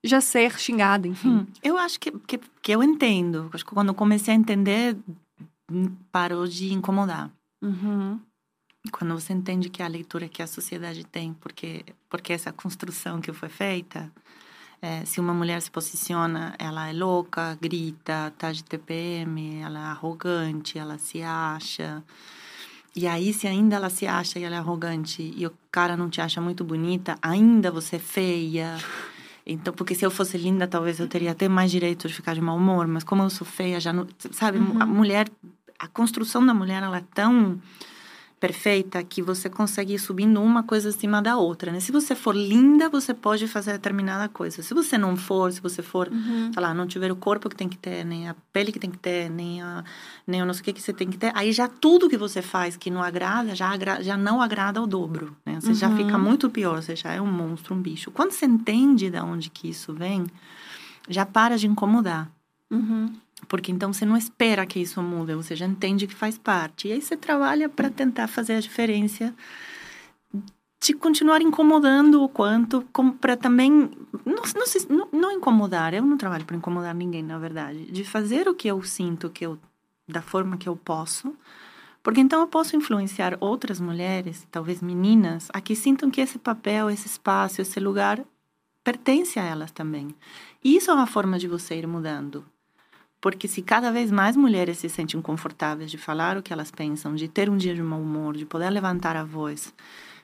já 0.04 0.20
ser 0.20 0.60
xingada, 0.60 1.08
enfim? 1.08 1.30
Hum, 1.30 1.47
eu 1.62 1.78
acho 1.78 1.99
que, 1.99 2.12
que, 2.12 2.39
que, 2.62 2.72
eu 2.72 2.84
entendo. 2.84 3.49
Acho 3.54 3.66
que 3.66 3.72
quando 3.72 3.89
eu 3.89 3.93
comecei 3.93 4.34
a 4.34 4.38
entender, 4.38 4.97
parou 6.12 6.45
de 6.45 6.74
incomodar. 6.74 7.32
Uhum. 7.62 8.20
Quando 8.91 9.14
você 9.14 9.32
entende 9.32 9.70
que 9.70 9.82
a 9.82 9.88
leitura 9.88 10.28
que 10.28 10.41
a 10.41 10.47
sociedade 10.47 11.06
tem, 11.06 11.34
porque, 11.34 11.86
porque 12.10 12.34
essa 12.34 12.51
construção 12.51 13.22
que 13.22 13.32
foi 13.32 13.47
feita, 13.47 14.12
é, 14.84 15.05
se 15.05 15.21
uma 15.21 15.34
mulher 15.34 15.61
se 15.61 15.71
posiciona, 15.71 16.53
ela 16.59 16.89
é 16.89 16.91
louca, 16.91 17.57
grita, 17.61 18.34
tá 18.38 18.51
de 18.51 18.65
TPM, 18.65 19.61
ela 19.61 19.79
é 19.79 19.84
arrogante, 19.84 20.77
ela 20.77 20.97
se 20.97 21.21
acha. 21.21 22.03
E 22.93 23.07
aí, 23.07 23.34
se 23.34 23.47
ainda 23.47 23.77
ela 23.77 23.89
se 23.89 24.05
acha 24.05 24.39
e 24.39 24.43
ela 24.43 24.57
é 24.57 24.59
arrogante 24.59 25.34
e 25.38 25.47
o 25.47 25.53
cara 25.71 25.95
não 25.95 26.09
te 26.09 26.19
acha 26.19 26.41
muito 26.41 26.65
bonita, 26.65 27.17
ainda 27.21 27.71
você 27.71 27.95
é 27.95 27.99
feia. 27.99 28.77
Então, 29.47 29.73
porque 29.73 29.95
se 29.95 30.05
eu 30.05 30.11
fosse 30.11 30.38
linda, 30.38 30.67
talvez 30.67 30.99
eu 30.99 31.07
teria 31.07 31.31
até 31.31 31.47
mais 31.47 31.71
direito 31.71 32.05
de 32.09 32.13
ficar 32.13 32.34
de 32.34 32.41
mau 32.41 32.57
humor, 32.57 32.86
mas 32.86 33.05
como 33.05 33.23
eu 33.23 33.29
sou 33.29 33.47
feia, 33.47 33.79
já 33.79 33.93
não. 33.93 34.05
Sabe, 34.31 34.57
uhum. 34.57 34.81
a 34.81 34.86
mulher. 34.86 35.31
A 35.79 35.88
construção 35.88 36.45
da 36.45 36.53
mulher, 36.53 36.84
ela 36.84 36.97
é 36.97 37.03
tão 37.13 37.57
perfeita 38.44 39.02
que 39.02 39.22
você 39.22 39.50
consegue 39.50 39.94
ir 39.94 40.00
subindo 40.00 40.41
uma 40.41 40.64
coisa 40.64 40.89
acima 40.89 41.22
da 41.22 41.38
outra, 41.38 41.72
né? 41.72 41.80
Se 41.80 41.94
você 41.94 42.14
for 42.14 42.36
linda, 42.36 42.89
você 42.89 43.14
pode 43.14 43.48
fazer 43.48 43.72
determinada 43.72 44.28
coisa. 44.28 44.62
Se 44.62 44.74
você 44.74 44.98
não 44.98 45.16
for, 45.16 45.50
se 45.54 45.62
você 45.62 45.82
for, 45.82 46.10
uhum. 46.10 46.52
sei 46.52 46.62
lá, 46.62 46.74
não 46.74 46.86
tiver 46.86 47.10
o 47.10 47.16
corpo 47.16 47.48
que 47.48 47.56
tem 47.56 47.70
que 47.70 47.78
ter, 47.78 48.04
nem 48.04 48.28
a 48.28 48.36
pele 48.52 48.74
que 48.74 48.80
tem 48.80 48.91
que 48.91 48.98
ter, 48.98 49.30
nem 49.30 49.62
a, 49.62 49.86
nem 50.28 50.41
o 50.41 50.46
não 50.46 50.54
sei 50.54 50.60
o 50.60 50.66
que 50.66 50.74
que 50.74 50.82
você 50.82 50.91
tem 50.91 51.10
que 51.10 51.18
ter, 51.18 51.32
aí 51.34 51.54
já 51.54 51.70
tudo 51.70 52.10
que 52.10 52.18
você 52.18 52.41
faz 52.41 52.76
que 52.76 52.91
não 52.91 53.02
agrada, 53.02 53.56
já, 53.56 53.70
agra, 53.70 54.04
já 54.04 54.18
não 54.18 54.41
agrada 54.41 54.78
ao 54.78 54.86
dobro, 54.86 55.34
né? 55.46 55.62
Você 55.62 55.70
uhum. 55.70 55.76
já 55.76 55.96
fica 55.96 56.18
muito 56.18 56.50
pior, 56.50 56.84
você 56.84 56.98
já 56.98 57.14
é 57.14 57.22
um 57.22 57.32
monstro, 57.32 57.74
um 57.74 57.82
bicho. 57.82 58.12
Quando 58.12 58.34
você 58.34 58.46
entende 58.46 59.10
de 59.10 59.22
onde 59.22 59.50
que 59.50 59.70
isso 59.70 59.94
vem, 59.94 60.28
já 61.08 61.26
para 61.26 61.58
de 61.58 61.66
incomodar. 61.66 62.30
Uhum. 62.70 63.10
Porque 63.48 63.72
então 63.72 63.91
você 63.91 64.06
não 64.06 64.18
espera 64.18 64.66
que 64.66 64.80
isso 64.80 65.02
mude, 65.02 65.36
você 65.36 65.56
já 65.56 65.66
entende 65.66 66.08
que 66.08 66.14
faz 66.14 66.38
parte. 66.38 66.88
E 66.88 66.94
aí 66.94 67.02
você 67.02 67.18
trabalha 67.18 67.70
para 67.70 67.89
tentar 67.89 68.28
fazer 68.28 68.56
a 68.56 68.60
diferença 68.60 69.34
de 70.82 70.94
continuar 70.94 71.41
incomodando 71.41 72.22
o 72.22 72.28
quanto, 72.28 72.86
para 73.22 73.38
também 73.38 73.72
não, 74.26 74.44
não, 74.89 75.08
não, 75.14 75.32
incomodar. 75.32 75.94
Eu 75.94 76.04
não 76.04 76.18
trabalho 76.18 76.44
para 76.46 76.58
incomodar 76.58 76.94
ninguém, 76.94 77.24
na 77.24 77.39
verdade. 77.39 77.86
De 77.89 78.04
fazer 78.04 78.50
o 78.50 78.54
que 78.54 78.68
eu 78.68 78.84
sinto, 78.84 79.30
que 79.30 79.46
eu, 79.46 79.58
da 80.08 80.22
forma 80.22 80.58
que 80.58 80.68
eu 80.68 80.76
posso. 80.76 81.34
Porque 82.04 82.20
então 82.20 82.41
eu 82.41 82.48
posso 82.48 82.76
influenciar 82.76 83.38
outras 83.39 83.80
mulheres, 83.80 84.46
talvez 84.52 84.82
meninas, 84.82 85.48
a 85.54 85.62
que 85.62 85.74
sintam 85.74 86.12
que 86.12 86.20
esse 86.20 86.38
papel, 86.38 86.89
esse 86.89 87.08
espaço, 87.08 87.62
esse 87.62 87.80
lugar 87.80 88.22
pertence 88.84 89.39
a 89.39 89.46
elas 89.46 89.72
também. 89.72 90.14
E 90.62 90.76
isso 90.76 90.91
é 90.91 90.94
uma 90.94 91.08
forma 91.08 91.39
de 91.39 91.48
você 91.48 91.76
ir 91.76 91.88
mudando. 91.88 92.44
Porque 93.24 93.47
se 93.47 93.61
cada 93.61 93.89
vez 93.89 94.11
mais 94.11 94.36
mulheres 94.36 94.80
se 94.80 94.89
sentem 94.89 95.21
confortáveis 95.21 95.89
de 95.89 95.97
falar 95.97 96.36
o 96.36 96.43
que 96.43 96.51
elas 96.51 96.69
pensam, 96.69 97.15
de 97.15 97.30
ter 97.30 97.49
um 97.49 97.55
dia 97.55 97.74
de 97.74 97.82
mau 97.82 98.01
humor, 98.01 98.36
de 98.36 98.45
poder 98.45 98.69
levantar 98.69 99.15
a 99.15 99.24
voz. 99.24 99.74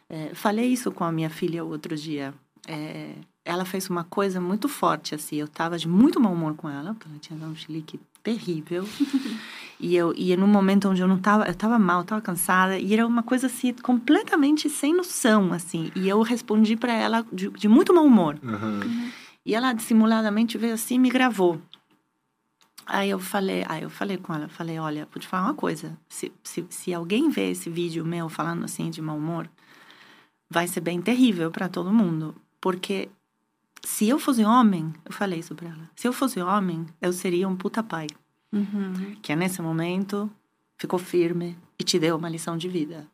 É, 0.09 0.31
falei 0.33 0.67
isso 0.67 0.91
com 0.91 1.05
a 1.05 1.11
minha 1.11 1.29
filha 1.29 1.63
outro 1.63 1.95
dia. 1.95 2.33
É, 2.67 3.13
ela 3.45 3.63
fez 3.63 3.89
uma 3.89 4.03
coisa 4.03 4.41
muito 4.41 4.67
forte, 4.67 5.15
assim. 5.15 5.37
Eu 5.37 5.45
estava 5.45 5.77
de 5.77 5.87
muito 5.87 6.19
mau 6.19 6.33
humor 6.33 6.55
com 6.55 6.67
ela, 6.67 6.93
porque 6.93 7.07
ela 7.07 7.17
tinha 7.19 7.39
dado 7.39 7.53
um 7.53 7.55
chilique 7.55 7.97
terrível. 8.21 8.83
e 9.79 9.95
eu 9.95 10.13
e 10.13 10.35
num 10.35 10.45
momento 10.45 10.89
onde 10.89 11.01
eu 11.01 11.07
não 11.07 11.15
estava, 11.15 11.45
eu 11.45 11.51
estava 11.51 11.79
mal, 11.79 12.01
estava 12.01 12.19
cansada, 12.19 12.77
e 12.77 12.93
era 12.93 13.07
uma 13.07 13.23
coisa 13.23 13.47
assim 13.47 13.71
completamente 13.75 14.69
sem 14.69 14.93
noção, 14.93 15.53
assim. 15.53 15.89
E 15.95 16.09
eu 16.09 16.21
respondi 16.21 16.75
para 16.75 16.91
ela 16.91 17.25
de, 17.31 17.49
de, 17.51 17.69
muito 17.69 17.93
mau 17.93 18.05
humor. 18.05 18.37
Uhum. 18.43 18.81
Uhum. 18.81 19.11
E 19.45 19.55
ela 19.55 19.71
dissimuladamente 19.71 20.57
veio 20.57 20.73
assim 20.73 20.95
e 20.95 20.99
me 20.99 21.09
gravou. 21.09 21.61
Aí 22.91 23.11
eu 23.11 23.19
falei, 23.19 23.63
aí 23.69 23.83
eu 23.83 23.89
falei 23.89 24.17
com 24.17 24.33
ela, 24.33 24.49
falei, 24.49 24.79
olha, 24.79 25.07
vou 25.13 25.21
te 25.21 25.27
falar 25.27 25.43
uma 25.43 25.53
coisa. 25.53 25.95
Se, 26.09 26.31
se, 26.43 26.65
se 26.71 26.91
alguém 26.91 27.29
vê 27.29 27.51
esse 27.51 27.69
vídeo 27.69 28.03
meu 28.03 28.27
falando 28.27 28.65
assim 28.65 28.89
de 28.89 28.99
mau 28.99 29.15
humor, 29.15 29.47
vai 30.49 30.67
ser 30.67 30.81
bem 30.81 30.99
terrível 30.99 31.51
para 31.51 31.69
todo 31.69 31.93
mundo. 31.93 32.35
Porque 32.59 33.07
se 33.85 34.09
eu 34.09 34.17
fosse 34.17 34.43
homem, 34.43 34.91
eu 35.05 35.13
falei 35.13 35.37
isso 35.37 35.53
pra 35.53 35.69
ela. 35.69 35.89
Se 35.95 36.07
eu 36.07 36.11
fosse 36.11 36.41
homem, 36.41 36.87
eu 36.99 37.13
seria 37.13 37.47
um 37.47 37.55
puta 37.55 37.83
pai. 37.83 38.07
Uhum. 38.51 39.15
Que 39.21 39.35
nesse 39.35 39.61
momento 39.61 40.27
ficou 40.75 40.97
firme 40.97 41.55
e 41.77 41.83
te 41.83 41.99
deu 41.99 42.17
uma 42.17 42.27
lição 42.27 42.57
de 42.57 42.67
vida. 42.67 43.05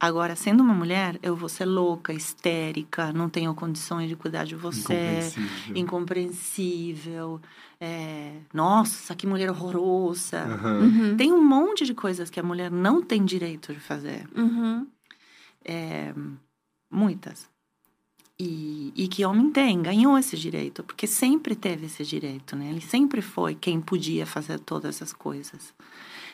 Agora, 0.00 0.34
sendo 0.34 0.62
uma 0.62 0.72
mulher, 0.72 1.18
eu 1.22 1.36
vou 1.36 1.48
ser 1.48 1.66
louca, 1.66 2.10
histérica, 2.10 3.12
não 3.12 3.28
tenho 3.28 3.54
condições 3.54 4.08
de 4.08 4.16
cuidar 4.16 4.44
de 4.44 4.56
você, 4.56 4.94
incompreensível. 4.94 5.76
incompreensível 5.76 7.40
é, 7.78 8.32
nossa, 8.52 9.14
que 9.14 9.26
mulher 9.26 9.50
horrorosa. 9.50 10.44
Uhum. 10.44 10.80
Uhum. 10.80 11.16
Tem 11.16 11.32
um 11.32 11.42
monte 11.42 11.84
de 11.84 11.94
coisas 11.94 12.30
que 12.30 12.40
a 12.40 12.42
mulher 12.42 12.70
não 12.70 13.02
tem 13.02 13.24
direito 13.24 13.74
de 13.74 13.80
fazer. 13.80 14.26
Uhum. 14.36 14.86
É, 15.64 16.14
muitas. 16.90 17.48
E, 18.38 18.92
e 18.96 19.06
que 19.06 19.22
homem 19.24 19.50
tem, 19.50 19.82
ganhou 19.82 20.16
esse 20.16 20.34
direito, 20.36 20.82
porque 20.82 21.06
sempre 21.06 21.54
teve 21.54 21.86
esse 21.86 22.04
direito, 22.04 22.56
né? 22.56 22.70
Ele 22.70 22.80
sempre 22.80 23.20
foi 23.20 23.54
quem 23.54 23.80
podia 23.82 24.24
fazer 24.24 24.58
todas 24.58 24.96
essas 24.96 25.12
coisas. 25.12 25.74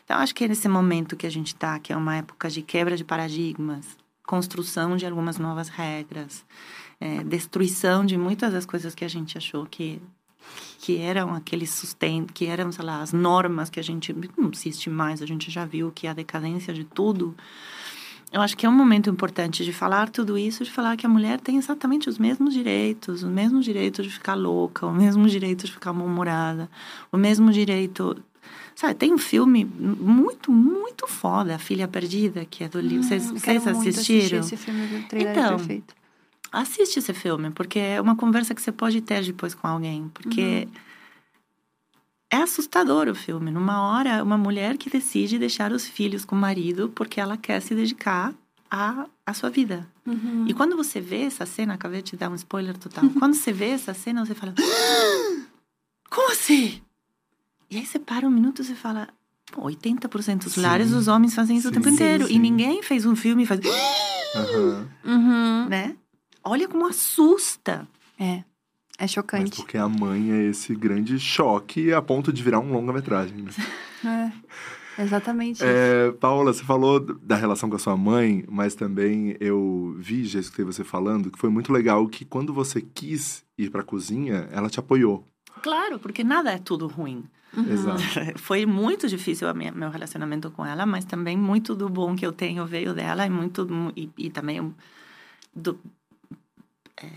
Então, 0.06 0.18
acho 0.18 0.32
que 0.32 0.44
é 0.44 0.48
nesse 0.48 0.68
momento 0.68 1.16
que 1.16 1.26
a 1.26 1.30
gente 1.30 1.48
está, 1.48 1.80
que 1.80 1.92
é 1.92 1.96
uma 1.96 2.14
época 2.14 2.48
de 2.48 2.62
quebra 2.62 2.96
de 2.96 3.02
paradigmas, 3.02 3.98
construção 4.24 4.96
de 4.96 5.04
algumas 5.04 5.36
novas 5.36 5.68
regras, 5.68 6.44
é, 7.00 7.24
destruição 7.24 8.06
de 8.06 8.16
muitas 8.16 8.52
das 8.52 8.64
coisas 8.64 8.94
que 8.94 9.04
a 9.04 9.08
gente 9.08 9.36
achou 9.36 9.66
que 9.66 10.00
que 10.78 10.98
eram 10.98 11.34
aqueles 11.34 11.70
sustento, 11.70 12.32
que 12.32 12.46
eram, 12.46 12.70
sei 12.70 12.84
lá, 12.84 13.02
as 13.02 13.12
normas 13.12 13.68
que 13.68 13.80
a 13.80 13.82
gente 13.82 14.14
não 14.38 14.48
existe 14.52 14.88
mais, 14.88 15.20
a 15.20 15.26
gente 15.26 15.50
já 15.50 15.64
viu 15.64 15.90
que 15.90 16.06
a 16.06 16.12
decadência 16.12 16.72
de 16.72 16.84
tudo. 16.84 17.34
Eu 18.32 18.40
acho 18.40 18.56
que 18.56 18.64
é 18.64 18.68
um 18.68 18.72
momento 18.72 19.10
importante 19.10 19.64
de 19.64 19.72
falar 19.72 20.08
tudo 20.08 20.38
isso, 20.38 20.62
de 20.62 20.70
falar 20.70 20.96
que 20.96 21.04
a 21.04 21.08
mulher 21.08 21.40
tem 21.40 21.56
exatamente 21.56 22.08
os 22.08 22.16
mesmos 22.16 22.54
direitos, 22.54 23.24
o 23.24 23.28
mesmo 23.28 23.60
direito 23.60 24.04
de 24.04 24.10
ficar 24.10 24.34
louca, 24.34 24.86
o 24.86 24.94
mesmo 24.94 25.26
direito 25.28 25.66
de 25.66 25.72
ficar 25.72 25.92
mal-humorada, 25.92 26.70
o 27.10 27.16
mesmo 27.16 27.50
direito 27.50 28.16
Sabe, 28.76 28.94
tem 28.94 29.10
um 29.10 29.16
filme 29.16 29.64
muito, 29.64 30.52
muito 30.52 31.06
foda, 31.06 31.54
A 31.54 31.58
Filha 31.58 31.88
Perdida, 31.88 32.44
que 32.44 32.62
é 32.62 32.68
do 32.68 32.78
livro. 32.78 32.98
Hum, 32.98 33.08
vocês, 33.08 33.30
vocês 33.30 33.66
assistiram? 33.66 34.40
Esse 34.40 34.54
filme, 34.54 34.98
o 34.98 35.08
trailer 35.08 35.32
então, 35.32 35.54
é 35.54 35.56
perfeito. 35.56 35.94
Assiste 36.52 36.98
esse 36.98 37.14
filme, 37.14 37.50
porque 37.50 37.78
é 37.78 37.98
uma 37.98 38.14
conversa 38.14 38.54
que 38.54 38.60
você 38.60 38.70
pode 38.70 39.00
ter 39.00 39.24
depois 39.24 39.54
com 39.54 39.66
alguém. 39.66 40.10
Porque 40.12 40.68
uhum. 40.68 40.72
é 42.30 42.36
assustador 42.36 43.08
o 43.08 43.14
filme. 43.14 43.50
Numa 43.50 43.80
hora, 43.80 44.22
uma 44.22 44.36
mulher 44.36 44.76
que 44.76 44.90
decide 44.90 45.38
deixar 45.38 45.72
os 45.72 45.88
filhos 45.88 46.26
com 46.26 46.36
o 46.36 46.38
marido 46.38 46.92
porque 46.94 47.18
ela 47.18 47.38
quer 47.38 47.62
se 47.62 47.74
dedicar 47.74 48.34
à, 48.70 49.06
à 49.24 49.32
sua 49.32 49.48
vida. 49.48 49.88
Uhum. 50.06 50.44
E 50.46 50.52
quando 50.52 50.76
você 50.76 51.00
vê 51.00 51.22
essa 51.22 51.46
cena, 51.46 51.72
acabei 51.72 52.02
de 52.02 52.10
te 52.10 52.16
dar 52.16 52.28
um 52.28 52.34
spoiler 52.34 52.76
total. 52.76 53.08
quando 53.18 53.32
você 53.32 53.54
vê 53.54 53.70
essa 53.70 53.94
cena, 53.94 54.22
você 54.22 54.34
fala: 54.34 54.52
ah, 54.60 55.46
Como 56.10 56.30
assim? 56.30 56.82
E 57.70 57.76
aí 57.78 57.86
você 57.86 57.98
para 57.98 58.26
um 58.26 58.30
minuto 58.30 58.62
e 58.62 58.64
você 58.64 58.74
fala: 58.74 59.08
80% 59.52 60.44
dos 60.44 60.54
sim. 60.54 60.60
lares 60.60 60.92
os 60.92 61.08
homens 61.08 61.34
fazem 61.34 61.56
isso 61.56 61.68
sim, 61.68 61.72
o 61.72 61.74
tempo 61.74 61.88
inteiro. 61.88 62.26
Sim, 62.26 62.34
e 62.34 62.38
ninguém 62.38 62.82
fez 62.82 63.06
um 63.06 63.16
filme 63.16 63.44
e 63.44 63.46
faz. 63.46 63.60
Uhum. 63.64 64.88
Uhum. 65.04 65.68
Né? 65.68 65.96
Olha 66.44 66.68
como 66.68 66.86
assusta. 66.86 67.86
É. 68.18 68.44
É 68.98 69.06
chocante. 69.06 69.50
Mas 69.50 69.58
porque 69.58 69.76
a 69.76 69.88
mãe 69.88 70.32
é 70.32 70.44
esse 70.44 70.74
grande 70.74 71.18
choque 71.18 71.92
a 71.92 72.00
ponto 72.00 72.32
de 72.32 72.42
virar 72.42 72.60
um 72.60 72.72
longa-metragem. 72.72 73.42
Né? 73.42 73.52
É, 74.98 75.02
exatamente 75.02 75.64
é, 75.64 76.12
Paola, 76.12 76.52
você 76.52 76.62
falou 76.62 77.00
da 77.00 77.34
relação 77.34 77.68
com 77.68 77.74
a 77.74 77.78
sua 77.78 77.96
mãe, 77.96 78.44
mas 78.46 78.74
também 78.74 79.34
eu 79.40 79.96
vi, 79.98 80.24
já 80.24 80.38
escutei 80.38 80.64
você 80.64 80.84
falando, 80.84 81.30
que 81.30 81.38
foi 81.38 81.50
muito 81.50 81.72
legal 81.72 82.06
que 82.06 82.24
quando 82.24 82.52
você 82.52 82.80
quis 82.80 83.42
ir 83.58 83.70
para 83.70 83.80
a 83.80 83.84
cozinha, 83.84 84.48
ela 84.52 84.68
te 84.68 84.78
apoiou. 84.78 85.26
Claro, 85.62 85.98
porque 85.98 86.22
nada 86.22 86.52
é 86.52 86.58
tudo 86.58 86.86
ruim. 86.86 87.24
Uhum. 87.56 87.70
Exato. 87.72 88.02
Foi 88.38 88.66
muito 88.66 89.08
difícil 89.08 89.52
minha, 89.54 89.72
meu 89.72 89.90
relacionamento 89.90 90.50
com 90.50 90.64
ela, 90.64 90.84
mas 90.84 91.04
também 91.04 91.36
muito 91.36 91.74
do 91.74 91.88
bom 91.88 92.14
que 92.14 92.26
eu 92.26 92.32
tenho 92.32 92.66
veio 92.66 92.92
dela 92.94 93.26
e 93.26 93.30
muito 93.30 93.66
e, 93.96 94.10
e 94.18 94.30
também 94.30 94.74
do, 95.54 95.78
é, 97.02 97.08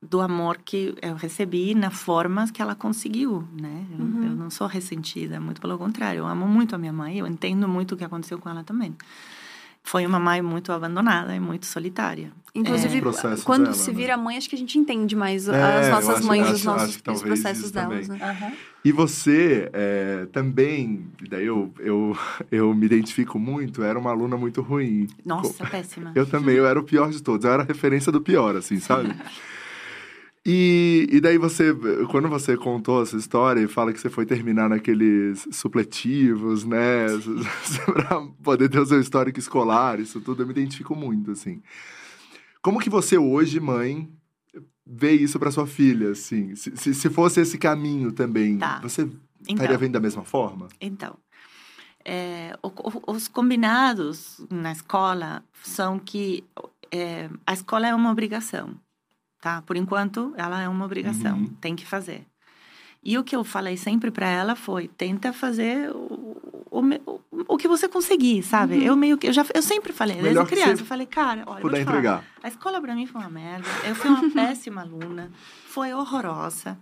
do 0.00 0.20
amor 0.20 0.58
que 0.58 0.94
eu 1.00 1.14
recebi 1.14 1.74
na 1.74 1.90
formas 1.90 2.50
que 2.50 2.60
ela 2.60 2.74
conseguiu, 2.74 3.46
né? 3.52 3.86
Eu, 3.92 4.04
Uhum. 4.04 4.24
eu 4.24 4.30
não 4.36 4.50
sou 4.50 4.66
ressentida, 4.66 5.40
muito 5.40 5.60
pelo 5.60 5.78
contrário. 5.78 6.18
Eu 6.20 6.26
amo 6.26 6.46
muito 6.46 6.74
a 6.74 6.78
minha 6.78 6.92
mãe, 6.92 7.18
eu 7.18 7.26
entendo 7.26 7.68
muito 7.68 7.94
o 7.94 7.96
que 7.96 8.04
aconteceu 8.04 8.38
com 8.38 8.48
ela 8.50 8.62
também. 8.64 8.94
Foi 9.84 10.06
uma 10.06 10.18
mãe 10.18 10.40
muito 10.40 10.70
abandonada 10.72 11.34
e 11.34 11.40
muito 11.40 11.66
solitária. 11.66 12.32
Inclusive, 12.54 13.00
processos 13.00 13.44
quando 13.44 13.64
dela, 13.64 13.74
se 13.74 13.90
né? 13.90 13.96
vira 13.96 14.16
mãe, 14.16 14.36
acho 14.36 14.48
que 14.48 14.54
a 14.54 14.58
gente 14.58 14.78
entende 14.78 15.16
mais 15.16 15.48
É, 15.48 15.60
as 15.60 15.88
nossas 15.90 16.18
acho- 16.18 16.26
mães, 16.26 16.42
acho- 16.42 16.52
os 16.54 16.64
nossos 16.64 16.96
acho 16.96 17.10
os 17.10 17.22
processos 17.22 17.70
delas, 17.70 18.08
né? 18.08 18.18
E 18.84 18.92
você 18.92 19.70
é, 19.72 20.26
também, 20.32 21.06
daí 21.28 21.46
eu, 21.46 21.72
eu, 21.78 22.16
eu 22.50 22.74
me 22.74 22.84
identifico 22.86 23.38
muito, 23.38 23.82
era 23.82 23.98
uma 23.98 24.10
aluna 24.10 24.36
muito 24.36 24.60
ruim. 24.60 25.06
Nossa, 25.24 25.64
péssima. 25.66 26.12
Eu 26.14 26.26
também, 26.26 26.56
eu 26.56 26.66
era 26.66 26.78
o 26.78 26.84
pior 26.84 27.10
de 27.10 27.22
todos. 27.22 27.44
Eu 27.44 27.52
era 27.52 27.62
a 27.62 27.66
referência 27.66 28.10
do 28.12 28.20
pior, 28.20 28.54
assim, 28.56 28.78
sabe? 28.80 29.14
E, 30.44 31.06
e 31.10 31.20
daí 31.20 31.38
você, 31.38 31.72
quando 32.10 32.28
você 32.28 32.56
contou 32.56 33.00
essa 33.02 33.16
história 33.16 33.60
e 33.60 33.68
fala 33.68 33.92
que 33.92 34.00
você 34.00 34.10
foi 34.10 34.26
terminar 34.26 34.68
naqueles 34.68 35.46
supletivos, 35.52 36.64
né? 36.64 37.06
pra 38.08 38.20
poder 38.42 38.68
ter 38.68 38.80
o 38.80 38.86
seu 38.86 39.00
histórico 39.00 39.38
escolar, 39.38 40.00
isso 40.00 40.20
tudo, 40.20 40.42
eu 40.42 40.46
me 40.46 40.52
identifico 40.52 40.96
muito, 40.96 41.30
assim. 41.30 41.62
Como 42.60 42.80
que 42.80 42.90
você 42.90 43.16
hoje, 43.16 43.60
mãe, 43.60 44.08
vê 44.84 45.12
isso 45.12 45.38
pra 45.38 45.52
sua 45.52 45.66
filha, 45.66 46.10
assim? 46.10 46.56
Se, 46.56 46.76
se, 46.76 46.92
se 46.92 47.08
fosse 47.10 47.40
esse 47.40 47.56
caminho 47.56 48.10
também, 48.10 48.58
Tá. 48.58 48.80
você 48.80 49.02
Então, 49.02 49.54
estaria 49.54 49.78
vendo 49.78 49.92
da 49.92 50.00
mesma 50.00 50.24
forma? 50.24 50.66
Então, 50.80 51.16
é, 52.04 52.56
o- 52.62 52.68
o- 52.68 53.12
os 53.12 53.28
combinados 53.28 54.44
na 54.50 54.72
escola 54.72 55.44
são 55.62 56.00
que 56.00 56.42
é, 56.90 57.30
a 57.46 57.52
escola 57.52 57.86
é 57.86 57.94
uma 57.94 58.10
obrigação, 58.10 58.74
tá? 59.42 59.60
Por 59.62 59.76
enquanto, 59.76 60.32
ela 60.38 60.62
é 60.62 60.68
uma 60.68 60.86
obrigação, 60.86 61.36
Uhum. 61.36 61.46
tem 61.60 61.76
que 61.76 61.84
fazer. 61.84 62.24
E 63.04 63.18
o 63.18 63.24
que 63.24 63.34
eu 63.34 63.42
falei 63.42 63.76
sempre 63.76 64.10
para 64.12 64.28
ela 64.28 64.54
foi: 64.54 64.86
tenta 64.86 65.32
fazer 65.32 65.90
o, 65.90 66.36
o, 66.70 67.20
o, 67.48 67.56
que 67.58 67.66
você 67.66 67.88
conseguir, 67.88 68.44
sabe? 68.44 68.82
Eu 68.84 68.94
meio 68.94 69.18
que 69.18 69.26
eu 69.26 69.32
já 69.32 69.44
eu 69.52 69.60
sempre 69.60 69.92
falei, 69.92 70.14
desde 70.14 70.30
Melhor 70.30 70.46
que 70.46 70.54
criança, 70.54 70.82
eu 70.82 70.86
falei, 70.86 71.06
cara, 71.06 71.42
olha, 71.46 71.60
Puder 71.60 71.78
te 71.80 71.84
falar, 71.84 71.98
entregar. 71.98 72.24
a 72.42 72.48
escola 72.48 72.80
para 72.80 72.94
mim 72.94 73.04
foi 73.06 73.20
uma 73.20 73.28
merda. 73.30 73.68
Eu 73.84 73.94
fui 73.96 74.08
uma 74.08 74.30
péssima 74.30 74.82
aluna. 74.82 75.30
Foi 75.66 75.92
horrorosa. 75.92 76.78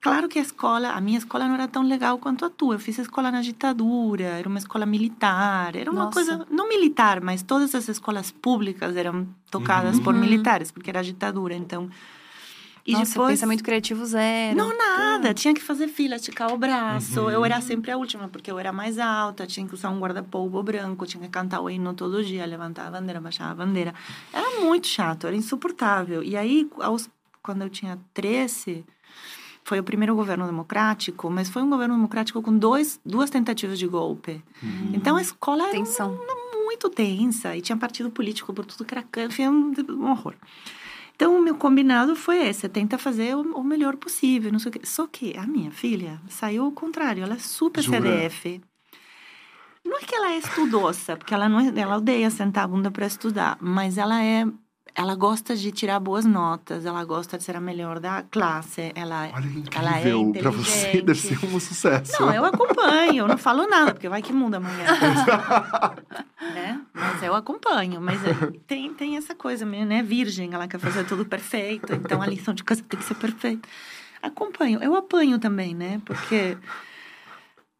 Claro 0.00 0.28
que 0.28 0.38
a 0.38 0.42
escola, 0.42 0.90
a 0.90 1.00
minha 1.00 1.18
escola 1.18 1.46
não 1.48 1.54
era 1.54 1.66
tão 1.66 1.82
legal 1.82 2.18
quanto 2.18 2.44
a 2.44 2.50
tua. 2.50 2.74
Eu 2.74 2.78
fiz 2.78 2.98
escola 2.98 3.30
na 3.32 3.40
ditadura, 3.40 4.24
era 4.24 4.48
uma 4.48 4.58
escola 4.58 4.86
militar, 4.86 5.74
era 5.74 5.90
uma 5.90 6.04
Nossa. 6.04 6.12
coisa 6.12 6.46
não 6.50 6.68
militar, 6.68 7.20
mas 7.20 7.42
todas 7.42 7.74
as 7.74 7.88
escolas 7.88 8.30
públicas 8.30 8.94
eram 8.96 9.26
tocadas 9.50 9.96
Uhum. 9.96 10.02
por 10.04 10.14
Uhum. 10.14 10.20
militares, 10.20 10.70
porque 10.70 10.90
era 10.90 11.02
ditadura, 11.02 11.54
então. 11.54 11.90
E 12.86 12.92
Nossa, 12.92 13.06
depois 13.14 13.30
pensamento 13.40 13.64
criativo 13.64 14.06
zero. 14.06 14.56
não, 14.56 14.76
nada. 14.78 15.34
Tinha 15.34 15.52
que 15.52 15.60
fazer 15.60 15.88
fila, 15.88 16.14
esticar 16.14 16.52
o 16.54 16.56
braço. 16.56 17.22
Uhum. 17.22 17.30
Eu 17.30 17.44
era 17.44 17.60
sempre 17.60 17.90
a 17.90 17.96
última, 17.96 18.28
porque 18.28 18.48
eu 18.48 18.60
era 18.60 18.72
mais 18.72 18.96
alta. 19.00 19.44
Tinha 19.44 19.66
que 19.66 19.74
usar 19.74 19.90
um 19.90 19.98
guarda-polvo 19.98 20.62
branco. 20.62 21.04
Tinha 21.04 21.20
que 21.24 21.28
cantar 21.28 21.60
o 21.60 21.68
hino 21.68 21.92
todo 21.94 22.22
dia, 22.22 22.46
levantar 22.46 22.86
a 22.86 22.90
bandeira, 22.92 23.20
baixar 23.20 23.50
a 23.50 23.54
bandeira. 23.56 23.92
Era 24.32 24.60
muito 24.60 24.86
chato, 24.86 25.26
era 25.26 25.34
insuportável. 25.34 26.22
E 26.22 26.36
aí, 26.36 26.70
aos, 26.78 27.10
quando 27.42 27.62
eu 27.62 27.68
tinha 27.68 27.98
13, 28.14 28.84
foi 29.66 29.80
o 29.80 29.82
primeiro 29.82 30.14
governo 30.14 30.46
democrático, 30.46 31.28
mas 31.28 31.48
foi 31.50 31.60
um 31.60 31.68
governo 31.68 31.96
democrático 31.96 32.40
com 32.40 32.56
dois, 32.56 33.00
duas 33.04 33.28
tentativas 33.30 33.78
de 33.80 33.86
golpe. 33.88 34.40
Uhum. 34.62 34.90
Então, 34.94 35.16
a 35.16 35.20
escola 35.20 35.64
era 35.64 35.72
Tensão. 35.72 36.16
muito 36.64 36.88
tensa 36.88 37.56
e 37.56 37.60
tinha 37.60 37.76
partido 37.76 38.08
político 38.08 38.54
por 38.54 38.64
tudo 38.64 38.84
que 38.84 38.94
era 38.94 39.02
canto, 39.02 39.34
foi 39.34 39.48
um, 39.48 39.72
um 39.90 40.08
horror. 40.10 40.34
Então, 41.16 41.36
o 41.36 41.42
meu 41.42 41.56
combinado 41.56 42.14
foi 42.14 42.46
esse, 42.46 42.68
tenta 42.68 42.96
fazer 42.96 43.34
o, 43.34 43.40
o 43.58 43.64
melhor 43.64 43.96
possível, 43.96 44.52
não 44.52 44.60
sei 44.60 44.68
o 44.68 44.72
quê. 44.72 44.80
Só 44.84 45.06
que 45.08 45.36
a 45.36 45.44
minha 45.46 45.72
filha 45.72 46.20
saiu 46.28 46.62
ao 46.64 46.70
contrário, 46.70 47.24
ela 47.24 47.34
é 47.34 47.38
super 47.38 47.82
Jura? 47.82 47.98
CDF. 48.00 48.60
Não 49.84 49.96
é 49.98 50.00
que 50.00 50.14
ela 50.14 50.30
é 50.30 50.38
estudosa, 50.38 51.16
porque 51.16 51.34
ela 51.34 51.48
não 51.48 51.58
é- 51.58 51.72
ela 51.76 51.96
odeia 51.96 52.30
sentar 52.30 52.64
a 52.64 52.68
bunda 52.68 52.90
para 52.90 53.06
estudar, 53.06 53.56
mas 53.60 53.98
ela 53.98 54.22
é 54.22 54.46
ela 54.96 55.14
gosta 55.14 55.54
de 55.54 55.70
tirar 55.70 56.00
boas 56.00 56.24
notas, 56.24 56.86
ela 56.86 57.04
gosta 57.04 57.36
de 57.36 57.44
ser 57.44 57.54
a 57.54 57.60
melhor 57.60 58.00
da 58.00 58.22
classe, 58.22 58.92
ela 58.94 59.30
Olha 59.34 59.62
que 59.62 59.76
ela 59.76 59.98
é 59.98 60.40
pra 60.40 60.50
você 60.50 61.02
deve 61.04 61.20
ser 61.20 61.38
um 61.44 61.60
sucesso. 61.60 62.12
Não, 62.18 62.32
eu 62.32 62.42
acompanho, 62.46 63.18
eu 63.18 63.28
não 63.28 63.36
falo 63.36 63.66
nada, 63.66 63.92
porque 63.92 64.08
vai 64.08 64.22
que 64.22 64.32
muda 64.32 64.56
amanhã. 64.56 64.86
né? 66.54 66.80
Mas 66.94 67.22
eu 67.22 67.34
acompanho. 67.34 68.00
Mas 68.00 68.24
é, 68.24 68.32
tem, 68.66 68.94
tem 68.94 69.18
essa 69.18 69.34
coisa 69.34 69.66
meio, 69.66 69.84
né? 69.84 70.02
Virgem, 70.02 70.54
ela 70.54 70.66
quer 70.66 70.78
fazer 70.78 71.04
tudo 71.04 71.26
perfeito, 71.26 71.92
então 71.92 72.22
a 72.22 72.26
lição 72.26 72.54
de 72.54 72.64
casa 72.64 72.82
tem 72.82 72.98
que 72.98 73.04
ser 73.04 73.16
perfeita. 73.16 73.68
Acompanho. 74.22 74.82
Eu 74.82 74.96
apanho 74.96 75.38
também, 75.38 75.74
né? 75.74 76.00
Porque. 76.06 76.56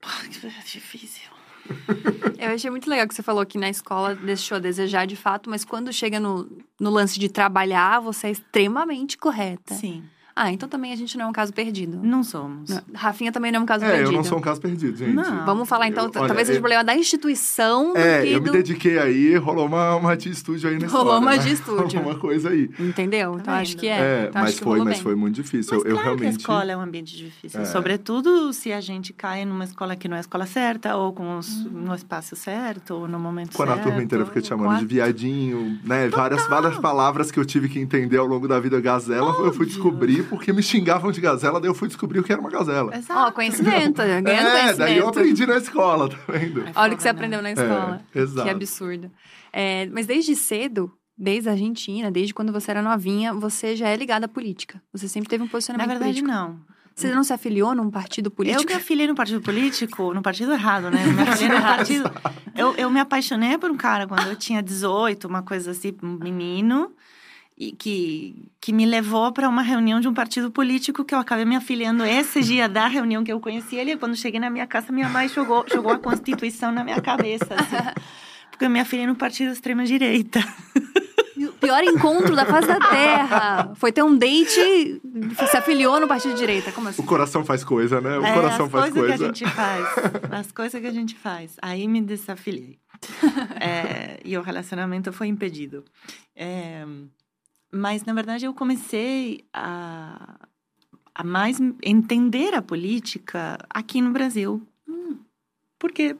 Pô, 0.03 0.09
é 0.23 0.63
difícil. 0.65 1.26
Eu 2.39 2.51
achei 2.51 2.71
muito 2.71 2.89
legal 2.89 3.09
que 3.09 3.15
você 3.15 3.23
falou 3.23 3.45
que 3.47 3.59
na 3.59 3.69
escola 3.69 4.15
deixou 4.15 4.57
a 4.57 4.61
desejar 4.61 5.07
de 5.07 5.17
fato, 5.17 5.49
mas 5.49 5.65
quando 5.65 5.93
chega 5.93 6.21
no, 6.21 6.49
no 6.79 6.91
lance 6.91 7.19
de 7.19 7.29
trabalhar, 7.29 8.01
você 8.01 8.29
é 8.29 8.31
extremamente 8.31 9.17
correta. 9.17 9.75
Sim. 9.75 10.05
Ah, 10.39 10.53
então 10.53 10.69
também 10.69 10.93
a 10.93 10.97
gente 10.97 11.17
não 11.17 11.25
é 11.25 11.29
um 11.29 11.33
caso 11.33 11.51
perdido. 11.51 11.99
Não 12.03 12.23
somos. 12.23 12.69
Não. 12.69 12.83
Rafinha 12.95 13.33
também 13.33 13.51
não 13.51 13.61
é 13.61 13.63
um 13.63 13.67
caso 13.67 13.87
é, 13.87 13.89
perdido. 13.89 14.11
eu 14.11 14.17
não 14.17 14.23
sou 14.25 14.37
um 14.37 14.41
caso 14.43 14.61
perdido, 14.61 14.95
gente. 14.95 15.15
Não. 15.15 15.47
Vamos 15.47 15.67
falar 15.67 15.89
então, 15.89 16.05
eu, 16.05 16.11
olha, 16.15 16.27
talvez 16.27 16.47
seja 16.47 16.59
o 16.59 16.63
problema 16.63 16.85
da 16.85 16.95
instituição 16.95 17.95
do 17.95 17.99
É, 17.99 18.23
que 18.23 18.33
eu 18.33 18.41
do... 18.41 18.45
me 18.53 18.59
dediquei 18.59 18.99
aí, 18.99 19.35
rolou 19.37 19.65
uma, 19.67 19.97
uma 19.97 20.15
de 20.15 20.29
estúdio 20.31 20.69
aí 20.69 20.79
nessa 20.79 20.95
Rolou 20.95 21.15
hora, 21.15 21.23
uma 21.23 21.31
né? 21.33 21.39
de 21.39 21.53
estúdio. 21.53 21.99
Rolou 22.01 22.13
uma 22.13 22.21
coisa 22.21 22.51
aí. 22.51 22.69
Entendeu? 22.79 23.33
Então 23.33 23.45
Tá 23.47 23.61
acho 23.61 23.77
que 23.79 23.87
vendo? 23.87 23.99
é. 24.03 24.25
É, 24.25 24.27
Então, 24.29 24.43
mas 24.43 24.59
foi, 24.59 24.79
mas 24.81 24.89
bem. 24.95 25.03
foi 25.03 25.15
muito 25.15 25.35
difícil. 25.37 25.75
Mas 25.77 25.85
eu, 25.85 25.91
eu 25.91 25.97
claro 25.97 26.03
que 26.03 26.09
a 26.09 26.21
realmente. 26.25 26.41
escola 26.41 26.73
é 26.73 26.77
um 26.77 26.81
ambiente 26.83 27.17
difícil. 27.17 27.61
É. 27.61 27.65
Sobretudo 27.65 28.53
se 28.53 28.73
a 28.75 28.81
gente 28.83 29.13
cai 29.15 29.45
numa 29.47 29.65
escola 29.65 29.97
que 29.97 30.07
não 30.07 30.17
é 30.17 30.19
a 30.19 30.21
escola 30.21 30.45
certa, 30.45 30.97
ou 30.97 31.15
com 31.15 31.39
os, 31.39 31.65
no 31.65 31.95
espaço 31.95 32.37
certo, 32.37 32.93
ou 32.95 33.09
no 33.09 33.19
momento 33.19 33.57
Quando 33.57 33.69
certo. 33.69 33.81
a 33.81 33.83
turma 33.85 34.03
inteira 34.03 34.27
fica 34.27 34.43
te 34.43 34.49
chamando 34.49 34.73
a- 34.77 34.79
de 34.81 34.85
viadinho, 34.87 35.79
né? 35.83 36.09
Várias, 36.11 36.47
várias 36.47 36.77
palavras 36.79 37.31
que 37.31 37.39
eu 37.41 37.45
tive 37.47 37.69
que 37.71 37.79
entender 37.79 38.19
ao 38.19 38.27
longo 38.27 38.47
da 38.47 38.61
vida 38.61 38.79
gazela, 38.81 39.35
eu 39.39 39.53
fui 39.55 39.65
descobrir 39.65 40.26
porque 40.29 40.53
me 40.53 40.63
xingavam 40.63 41.11
de 41.11 41.21
gazela, 41.21 41.61
daí 41.61 41.69
eu 41.71 41.75
fui 41.75 41.89
descobrir 41.89 42.21
o 42.21 42.23
que 42.25 42.33
era 42.33 42.41
uma 42.41 42.51
gazela. 42.51 42.93
Ó, 43.11 43.31
conhecimento, 43.33 43.97
ganhando 43.99 44.29
é, 44.29 44.37
conhecimento. 44.37 44.79
daí 44.79 44.99
eu 44.99 45.09
aprendi 45.09 45.47
na 45.47 45.57
escola, 45.57 46.09
tá 46.09 46.17
vendo? 46.29 46.65
Olha 46.75 46.95
o 46.95 46.97
que 46.97 47.03
você 47.03 47.09
né? 47.09 47.13
aprendeu 47.13 47.43
na 47.43 47.53
escola. 47.53 48.01
É, 48.15 48.19
exato. 48.21 48.43
Que 48.45 48.51
absurdo. 48.51 49.11
É, 49.53 49.87
mas 49.93 50.07
desde 50.07 50.35
cedo, 50.37 50.93
desde 51.17 51.49
a 51.49 51.53
Argentina, 51.53 52.11
desde 52.11 52.35
quando 52.35 52.53
você 52.53 52.71
era 52.71 52.83
novinha, 52.83 53.33
você 53.33 53.75
já 53.75 53.89
é 53.89 53.97
ligada 53.97 54.27
à 54.27 54.29
política. 54.29 54.83
Você 54.93 55.09
sempre 55.09 55.29
teve 55.29 55.43
um 55.43 55.47
Na 55.47 55.51
posicionamento 55.53 55.89
verdade, 55.89 56.21
político. 56.21 56.29
não. 56.29 56.61
Você 56.95 57.15
não 57.15 57.23
se 57.23 57.31
afiliou 57.31 57.75
num 57.75 57.91
partido 57.91 58.29
Eu 58.29 58.31
político? 58.31 58.65
me 58.65 58.73
afiliei 58.73 59.07
no 59.07 59.15
partido 59.15 59.43
político, 59.43 60.15
no 60.15 60.23
partido 60.23 60.53
errado, 60.55 60.91
né? 60.91 61.05
Me 61.07 61.23
afiliei 61.23 61.55
no 61.55 61.63
partido. 61.63 62.11
Eu, 62.55 62.75
eu 62.77 62.89
me 62.91 62.99
apaixonei 62.99 63.59
por 63.59 63.71
um 63.71 63.77
cara 63.77 64.07
quando 64.07 64.27
eu 64.29 64.35
tinha 64.35 64.63
18, 64.63 65.29
uma 65.29 65.43
coisa 65.43 65.73
assim, 65.73 65.95
um 66.03 66.15
menino, 66.15 66.91
e 67.59 67.73
que, 67.73 68.51
que 68.61 68.73
me 68.73 68.85
levou 68.85 69.33
para 69.33 69.49
uma 69.49 69.63
reunião 69.63 69.99
de 69.99 70.07
um 70.07 70.13
partido 70.15 70.51
político 70.51 71.05
que 71.05 71.15
eu 71.15 71.19
acabei 71.19 71.45
me 71.45 71.57
afiliando 71.57 72.05
esse 72.05 72.43
dia 72.43 72.69
da 72.69 72.87
reunião 72.87 73.25
que 73.25 73.33
eu 73.33 73.41
conheci 73.41 73.77
ele. 73.77 73.97
Quando 73.97 74.15
cheguei 74.15 74.39
na 74.39 74.51
minha 74.51 74.67
casa, 74.67 74.93
minha 74.93 75.09
mãe 75.09 75.29
jogou, 75.29 75.65
jogou 75.73 75.93
a 75.93 75.99
Constituição 75.99 76.71
na 76.71 76.85
minha 76.85 77.01
cabeça, 77.01 77.47
assim. 77.55 78.01
Porque 78.51 78.65
eu 78.67 78.71
me 78.71 78.81
afiliei 78.81 79.07
no 79.07 79.15
partido 79.17 79.53
extrema-direita. 79.53 80.41
O 81.39 81.53
pior 81.53 81.83
encontro 81.85 82.35
da 82.35 82.47
face 82.47 82.67
da 82.67 82.79
Terra. 82.79 83.73
Foi 83.77 83.93
ter 83.93 84.03
um 84.03 84.17
date, 84.17 85.01
se 85.49 85.57
afiliou 85.57 86.01
no 86.01 86.09
partido 86.09 86.33
de 86.33 86.39
direita. 86.41 86.73
Como 86.73 86.89
assim? 86.89 87.03
O 87.03 87.05
coração 87.05 87.45
faz 87.45 87.63
coisa, 87.63 88.01
né? 88.01 88.19
O 88.19 88.25
É, 88.25 88.33
coração 88.35 88.67
as 88.67 88.73
faz 88.73 88.93
coisas 88.93 89.19
coisa. 89.19 89.19
que 89.19 89.25
a 89.25 89.27
gente 89.27 89.55
faz. 89.55 89.87
As 90.33 90.53
coisas 90.53 90.81
que 90.81 90.87
a 90.87 90.93
gente 90.93 91.15
faz. 91.15 91.57
Aí 91.63 91.87
me 91.89 92.01
desafiliei. 92.01 92.79
É, 93.61 94.21
e 94.25 94.37
o 94.39 94.43
relacionamento 94.43 95.13
foi 95.13 95.27
impedido. 95.27 95.85
É, 96.35 96.85
mas, 97.77 98.05
na 98.05 98.13
verdade, 98.13 98.45
eu 98.47 98.55
comecei 98.55 99.45
a, 99.53 100.39
a 101.15 101.23
mais 101.25 101.59
entender 101.83 102.55
a 102.55 102.63
política 102.63 103.59
aqui 103.71 104.01
no 104.01 104.11
Brasil. 104.11 104.67
Porque, 105.79 106.17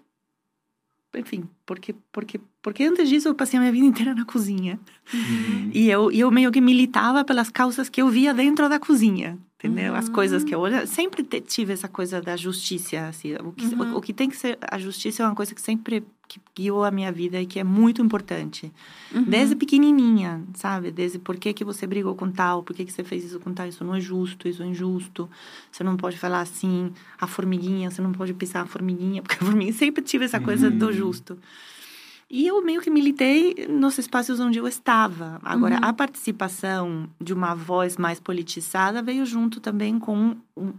enfim, 1.15 1.49
porque, 1.65 1.95
porque, 2.13 2.39
porque 2.61 2.85
antes 2.85 3.09
disso 3.09 3.29
eu 3.29 3.35
passei 3.35 3.57
a 3.59 3.61
minha 3.61 3.73
vida 3.73 3.87
inteira 3.87 4.15
na 4.15 4.25
cozinha. 4.25 4.79
Uhum. 5.15 5.71
E 5.73 5.89
eu, 5.89 6.11
eu 6.13 6.31
meio 6.31 6.53
que 6.53 6.61
militava 6.61 7.25
pelas 7.25 7.49
causas 7.51 7.89
que 7.89 8.03
eu 8.03 8.09
via 8.09 8.35
dentro 8.35 8.69
da 8.69 8.79
cozinha, 8.79 9.39
entendeu? 9.59 9.95
As 9.95 10.09
Uhum. 10.09 10.13
coisas 10.13 10.45
que 10.45 10.55
eu 10.55 10.61
olho- 10.61 10.87
sempre 10.87 11.23
tive 11.41 11.73
essa 11.73 11.89
coisa 11.89 12.21
da 12.21 12.37
justiça, 12.37 13.09
assim, 13.09 13.35
o 13.37 13.53
que, 13.53 13.65
Uhum. 13.65 13.95
o, 13.95 13.99
o 13.99 14.01
que 14.03 14.13
tem 14.13 14.29
que 14.29 14.37
ser 14.37 14.59
a 14.71 14.79
justiça 14.79 15.23
é 15.23 15.27
uma 15.27 15.35
coisa 15.35 15.55
que 15.55 15.61
sempre 15.63 16.05
que 16.29 16.41
guiou 16.57 16.85
a 16.85 16.91
minha 16.91 17.13
vida 17.13 17.41
e 17.41 17.47
que 17.47 17.59
é 17.59 17.65
muito 17.65 18.03
importante. 18.03 18.73
Uhum. 19.15 19.23
Desde 19.25 19.55
pequenininha, 19.55 20.43
sabe? 20.55 20.91
Desde 20.91 21.19
por 21.19 21.37
que 21.37 21.53
que 21.53 21.65
você 21.65 21.87
brigou 21.87 22.15
com 22.15 22.31
tal, 22.31 22.63
por 22.63 22.75
que 22.75 22.85
que 22.85 22.93
você 22.93 23.05
fez 23.05 23.25
isso 23.25 23.39
com 23.41 23.53
tal, 23.53 23.67
isso 23.67 23.85
não 23.85 23.95
é 23.95 24.01
justo, 24.01 24.49
isso 24.49 24.63
é 24.63 24.67
injusto. 24.67 25.29
Você 25.71 25.85
não 25.85 25.97
pode 25.97 26.19
falar 26.19 26.41
assim, 26.41 26.93
a 27.21 27.27
formiguinha, 27.27 27.91
você 27.91 28.03
não 28.03 28.13
pode 28.13 28.35
pisar 28.35 28.63
a 28.65 28.67
formiguinha, 28.67 29.23
porque 29.23 29.37
a 29.43 29.47
formiguinha 29.47 29.73
sempre 29.73 30.03
tive 30.03 30.25
essa 30.25 30.41
coisa 30.41 30.71
do 30.71 30.87
Uhum. 30.87 30.93
justo. 30.93 31.39
E 32.29 32.47
eu 32.49 32.61
meio 32.65 32.81
que 32.81 32.91
militei 32.91 33.67
nos 33.69 33.97
espaços 33.99 34.41
onde 34.41 34.59
eu 34.59 34.67
estava. 34.67 35.39
Agora, 35.45 35.77
Uhum. 35.77 35.81
a 35.85 35.93
participação 35.93 37.09
de 37.21 37.33
uma 37.33 37.55
voz 37.55 37.97
mais 37.97 38.19
politizada 38.19 39.01
veio 39.01 39.25
junto 39.25 39.61
também 39.61 39.97
com 39.99 40.35
um- 40.57 40.73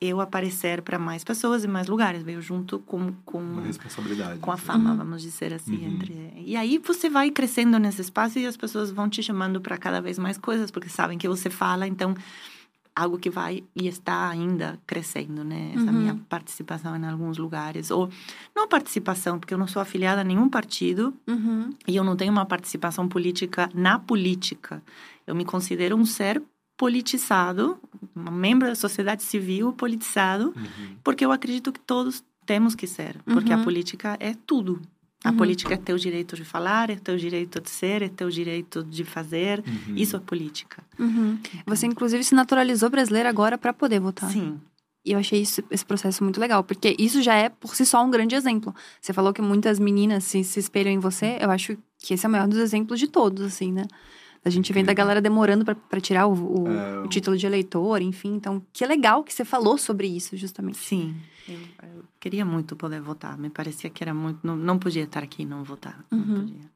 eu 0.00 0.20
aparecer 0.20 0.80
para 0.80 0.98
mais 0.98 1.22
pessoas 1.24 1.62
em 1.64 1.68
mais 1.68 1.88
lugares. 1.88 2.22
Veio 2.22 2.40
junto 2.40 2.78
com, 2.78 3.12
com, 3.24 3.38
Uma 3.38 3.62
responsabilidade. 3.62 4.38
com 4.40 4.50
a 4.50 4.56
fama, 4.56 4.92
Uhum. 4.92 4.96
vamos 4.96 5.20
dizer 5.22 5.52
assim. 5.52 5.76
Uhum. 5.76 5.92
entre 5.94 6.32
E 6.46 6.56
aí 6.56 6.78
você 6.78 7.10
vai 7.10 7.30
crescendo 7.30 7.78
nesse 7.78 8.00
espaço 8.00 8.38
e 8.38 8.46
as 8.46 8.56
pessoas 8.56 8.90
vão 8.90 9.10
te 9.10 9.22
chamando 9.22 9.60
para 9.60 9.76
cada 9.76 10.00
vez 10.00 10.18
mais 10.18 10.38
coisas, 10.38 10.70
porque 10.70 10.88
sabem 10.88 11.18
que 11.18 11.28
você 11.28 11.50
fala, 11.50 11.86
então 11.86 12.14
algo 12.98 13.18
que 13.18 13.30
vai 13.30 13.62
e 13.76 13.86
está 13.86 14.28
ainda 14.28 14.78
crescendo, 14.86 15.44
né? 15.44 15.72
Essa 15.74 15.84
Uhum. 15.86 15.92
minha 15.92 16.14
participação 16.28 16.96
em 16.96 17.04
alguns 17.06 17.38
lugares. 17.38 17.90
Ou 17.90 18.10
não 18.54 18.66
participação, 18.66 19.38
porque 19.38 19.54
eu 19.54 19.58
não 19.58 19.68
sou 19.68 19.80
afiliada 19.80 20.20
a 20.20 20.24
nenhum 20.24 20.48
partido 20.48 21.14
Uhum. 21.26 21.70
e 21.86 21.94
eu 21.96 22.02
não 22.04 22.16
tenho 22.16 22.32
uma 22.32 22.44
participação 22.44 23.06
política 23.08 23.70
na 23.74 23.98
política. 23.98 24.82
Eu 25.26 25.34
me 25.34 25.44
considero 25.44 25.96
um 25.96 26.04
ser 26.04 26.42
politizado, 26.76 27.78
um 28.16 28.30
membro 28.30 28.66
da 28.68 28.74
sociedade 28.74 29.22
civil 29.22 29.72
politizado, 29.72 30.54
Uhum. 30.56 30.96
porque 31.04 31.24
eu 31.24 31.30
acredito 31.32 31.70
que 31.72 31.80
todos 31.80 32.24
temos 32.46 32.74
que 32.74 32.86
ser, 32.86 33.16
porque 33.24 33.52
Uhum. 33.52 33.60
a 33.60 33.64
política 33.64 34.16
é 34.18 34.34
tudo. 34.46 34.80
A 35.24 35.30
Uhum. 35.30 35.36
política 35.36 35.74
é 35.74 35.76
teu 35.76 35.96
direito 35.98 36.36
de 36.36 36.44
falar, 36.44 36.90
é 36.90 36.96
teu 36.96 37.16
direito 37.16 37.60
de 37.60 37.68
ser, 37.70 38.02
é 38.02 38.08
teu 38.08 38.30
direito 38.30 38.84
de 38.84 39.02
fazer. 39.04 39.62
Uhum. 39.66 39.96
Isso 39.96 40.16
é 40.16 40.20
política. 40.20 40.82
Uhum. 40.98 41.38
Você, 41.66 41.86
inclusive, 41.86 42.22
se 42.22 42.34
naturalizou 42.34 42.88
brasileira 42.88 43.28
agora 43.28 43.58
para 43.58 43.72
poder 43.72 43.98
votar. 43.98 44.30
Sim. 44.30 44.60
E 45.04 45.12
eu 45.12 45.18
achei 45.18 45.40
isso- 45.40 45.62
esse 45.70 45.84
processo 45.84 46.22
muito 46.22 46.38
legal, 46.38 46.62
porque 46.62 46.94
isso 46.98 47.20
já 47.22 47.34
é, 47.34 47.48
por 47.48 47.74
si 47.74 47.84
só, 47.84 48.04
um 48.04 48.10
grande 48.10 48.34
exemplo. 48.34 48.74
Você 49.00 49.12
falou 49.12 49.32
que 49.32 49.42
muitas 49.42 49.78
meninas 49.80 50.22
se, 50.24 50.44
se 50.44 50.60
espelham 50.60 50.92
em 50.92 50.98
você. 50.98 51.36
Eu 51.40 51.50
acho 51.50 51.76
que 51.98 52.14
esse 52.14 52.24
é 52.24 52.28
o 52.28 52.32
maior 52.32 52.46
dos 52.46 52.58
exemplos 52.58 53.00
de 53.00 53.08
todos, 53.08 53.44
assim, 53.44 53.72
né? 53.72 53.86
A 54.44 54.50
gente 54.50 54.72
vem 54.72 54.84
da 54.84 54.92
galera 54.94 55.20
demorando 55.20 55.64
pra 55.64 56.00
tirar 56.00 56.26
o, 56.26 56.62
o- 56.64 56.68
É, 56.68 56.98
o 57.00 57.08
título 57.08 57.36
de 57.36 57.44
eleitor, 57.46 58.00
enfim. 58.00 58.34
Então, 58.34 58.62
que 58.72 58.84
legal 58.86 59.22
que 59.24 59.32
você 59.32 59.44
falou 59.44 59.76
sobre 59.76 60.06
isso, 60.06 60.36
justamente. 60.36 60.78
Sim. 60.78 61.14
Eu, 61.48 61.54
eu 61.96 62.04
queria 62.20 62.44
muito 62.44 62.76
poder 62.76 63.00
votar. 63.00 63.36
Me 63.38 63.50
parecia 63.50 63.90
que 63.90 64.02
era 64.02 64.14
muito. 64.14 64.38
Não, 64.46 64.56
não 64.56 64.78
podia 64.78 65.04
estar 65.04 65.22
aqui 65.22 65.42
e 65.42 65.46
não 65.46 65.64
votar. 65.64 66.04
Uhum. 66.10 66.18
Não 66.24 66.40
podia. 66.40 66.68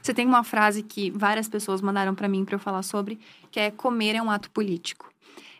Você 0.00 0.14
tem 0.14 0.26
uma 0.26 0.44
frase 0.44 0.82
que 0.82 1.10
várias 1.10 1.48
pessoas 1.48 1.80
mandaram 1.82 2.14
pra 2.14 2.28
mim 2.28 2.44
pra 2.44 2.54
eu 2.54 2.58
falar 2.58 2.82
sobre, 2.82 3.18
que 3.50 3.58
é 3.60 3.70
comer 3.70 4.14
é 4.14 4.22
um 4.22 4.30
ato 4.30 4.50
político. 4.50 5.10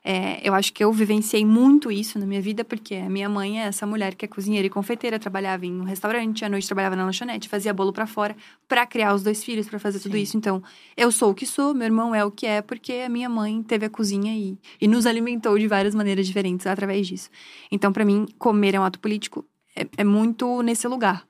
É, 0.04 0.46
eu 0.46 0.54
acho 0.54 0.72
que 0.72 0.82
eu 0.82 0.92
vivenciei 0.92 1.44
muito 1.44 1.90
isso 1.90 2.18
na 2.18 2.26
minha 2.26 2.40
vida, 2.40 2.64
porque 2.64 2.94
a 2.94 3.08
minha 3.08 3.28
mãe 3.28 3.60
é 3.60 3.66
essa 3.66 3.86
mulher 3.86 4.14
que 4.14 4.24
é 4.24 4.28
cozinheira 4.28 4.66
e 4.66 4.70
confeiteira, 4.70 5.18
trabalhava 5.18 5.66
em 5.66 5.80
um 5.80 5.84
restaurante, 5.84 6.44
à 6.44 6.48
noite 6.48 6.66
trabalhava 6.66 6.96
na 6.96 7.04
lanchonete, 7.04 7.48
fazia 7.48 7.72
bolo 7.74 7.92
pra 7.92 8.06
fora, 8.06 8.36
pra 8.66 8.86
criar 8.86 9.14
os 9.14 9.22
dois 9.22 9.42
filhos, 9.42 9.68
pra 9.68 9.78
fazer 9.78 10.00
tudo 10.00 10.16
Sim. 10.16 10.22
isso. 10.22 10.36
Então, 10.36 10.62
eu 10.96 11.10
sou 11.10 11.30
o 11.30 11.34
que 11.34 11.46
sou, 11.46 11.74
meu 11.74 11.84
irmão 11.84 12.14
é 12.14 12.24
o 12.24 12.30
que 12.30 12.46
é, 12.46 12.62
porque 12.62 12.92
a 13.04 13.08
minha 13.08 13.28
mãe 13.28 13.62
teve 13.62 13.86
a 13.86 13.90
cozinha 13.90 14.34
e, 14.34 14.58
e 14.80 14.88
nos 14.88 15.06
alimentou 15.06 15.58
de 15.58 15.66
várias 15.66 15.94
maneiras 15.94 16.26
diferentes 16.26 16.66
através 16.66 17.06
disso. 17.06 17.30
Então, 17.70 17.92
pra 17.92 18.04
mim, 18.04 18.26
comer 18.38 18.74
é 18.74 18.80
um 18.80 18.84
ato 18.84 18.98
político 18.98 19.44
é, 19.76 19.86
é 19.98 20.04
muito 20.04 20.62
nesse 20.62 20.88
lugar. 20.88 21.24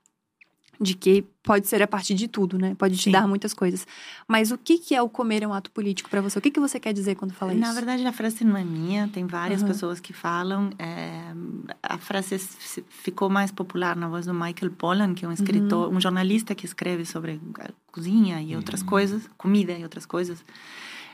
De 0.81 0.95
que 0.95 1.25
pode 1.43 1.67
ser 1.67 1.83
a 1.83 1.87
partir 1.89 2.15
de 2.15 2.29
tudo, 2.29 2.57
né? 2.59 2.75
Pode 2.79 2.97
te 2.97 3.05
Sim. 3.05 3.11
dar 3.11 3.27
muitas 3.27 3.53
coisas. 3.53 3.87
Mas 4.29 4.53
o 4.53 4.59
que, 4.59 4.79
que 4.79 4.95
é 4.95 5.03
o 5.03 5.09
comer 5.09 5.43
é 5.43 5.47
um 5.49 5.53
ato 5.53 5.71
político 5.73 6.09
pra 6.09 6.21
você? 6.21 6.39
O 6.39 6.43
que, 6.43 6.51
que 6.53 6.61
você 6.61 6.79
quer 6.79 6.93
dizer 6.93 7.17
quando 7.17 7.33
fala 7.35 7.53
Na 7.55 7.67
isso? 7.67 7.75
verdade, 7.75 8.07
a 8.07 8.13
frase 8.13 8.45
não 8.45 8.57
é 8.57 8.63
minha, 8.63 9.09
tem 9.09 9.27
várias 9.27 9.63
Uhum. 9.63 9.69
pessoas 9.69 9.99
que 9.99 10.13
falam. 10.13 10.71
é, 10.79 11.33
a 11.83 11.99
frase 11.99 12.39
ficou 12.89 13.29
mais 13.29 13.51
popular 13.51 13.97
na 13.97 14.09
voz 14.09 14.27
do 14.27 14.35
Michael 14.35 14.71
Pollan, 14.77 15.15
que 15.15 15.25
é 15.25 15.29
um 15.29 15.33
escritor, 15.33 15.89
um 15.93 16.01
jornalista 16.01 16.55
que 16.55 16.65
escreve 16.67 17.05
sobre 17.05 17.41
cozinha 17.91 18.41
e 18.41 18.55
outras 18.55 18.81
Uhum. 18.83 18.87
coisas, 18.87 19.29
comida 19.37 19.73
e 19.73 19.83
outras 19.83 20.07
coisas. 20.07 20.45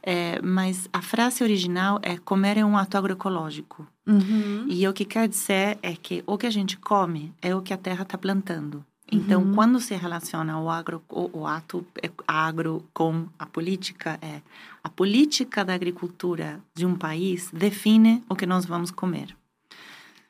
É, 0.06 0.38
mas 0.42 0.86
a 0.92 1.00
frase 1.00 1.42
original 1.42 1.98
é 2.02 2.18
comer 2.18 2.58
é 2.58 2.64
um 2.64 2.76
ato 2.76 2.98
agroecológico. 2.98 3.86
Uhum. 4.06 4.66
E 4.68 4.86
o 4.86 4.92
que 4.92 5.04
quer 5.06 5.26
dizer 5.26 5.78
é 5.80 5.94
que 5.96 6.22
o 6.26 6.36
que 6.36 6.46
a 6.46 6.50
gente 6.50 6.76
come 6.76 7.32
é 7.40 7.54
o 7.56 7.62
que 7.62 7.72
a 7.72 7.78
terra 7.78 8.02
está 8.02 8.18
plantando. 8.18 8.84
Então, 9.10 9.42
Uhum. 9.42 9.54
quando 9.54 9.80
se 9.80 9.94
relaciona 9.94 10.58
o, 10.58 10.68
agro, 10.70 11.02
o, 11.08 11.40
o 11.40 11.46
ato 11.46 11.86
é- 12.02 12.10
agro 12.26 12.84
com 12.92 13.26
a 13.38 13.46
política, 13.46 14.18
é 14.22 14.40
a 14.82 14.88
política 14.88 15.64
da 15.64 15.74
agricultura 15.74 16.60
de 16.74 16.86
um 16.86 16.96
país 16.96 17.50
define 17.52 18.22
o 18.28 18.34
que 18.34 18.46
nós 18.46 18.64
vamos 18.64 18.90
comer. 18.90 19.36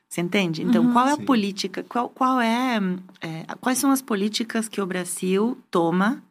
Você 0.09 0.21
entende? 0.21 0.61
Então, 0.61 0.85
Uhum. 0.85 0.93
qual 0.93 1.07
é 1.07 1.13
a 1.13 1.15
Sim. 1.15 1.25
política? 1.25 1.83
Qual, 1.83 2.09
qual 2.09 2.39
é, 2.39 2.77
é, 3.21 3.45
quais 3.59 3.77
são 3.79 3.91
as 3.91 4.01
políticas 4.01 4.67
que 4.67 4.79
o 4.81 4.85
Brasil 4.85 5.57
toma 5.71 6.21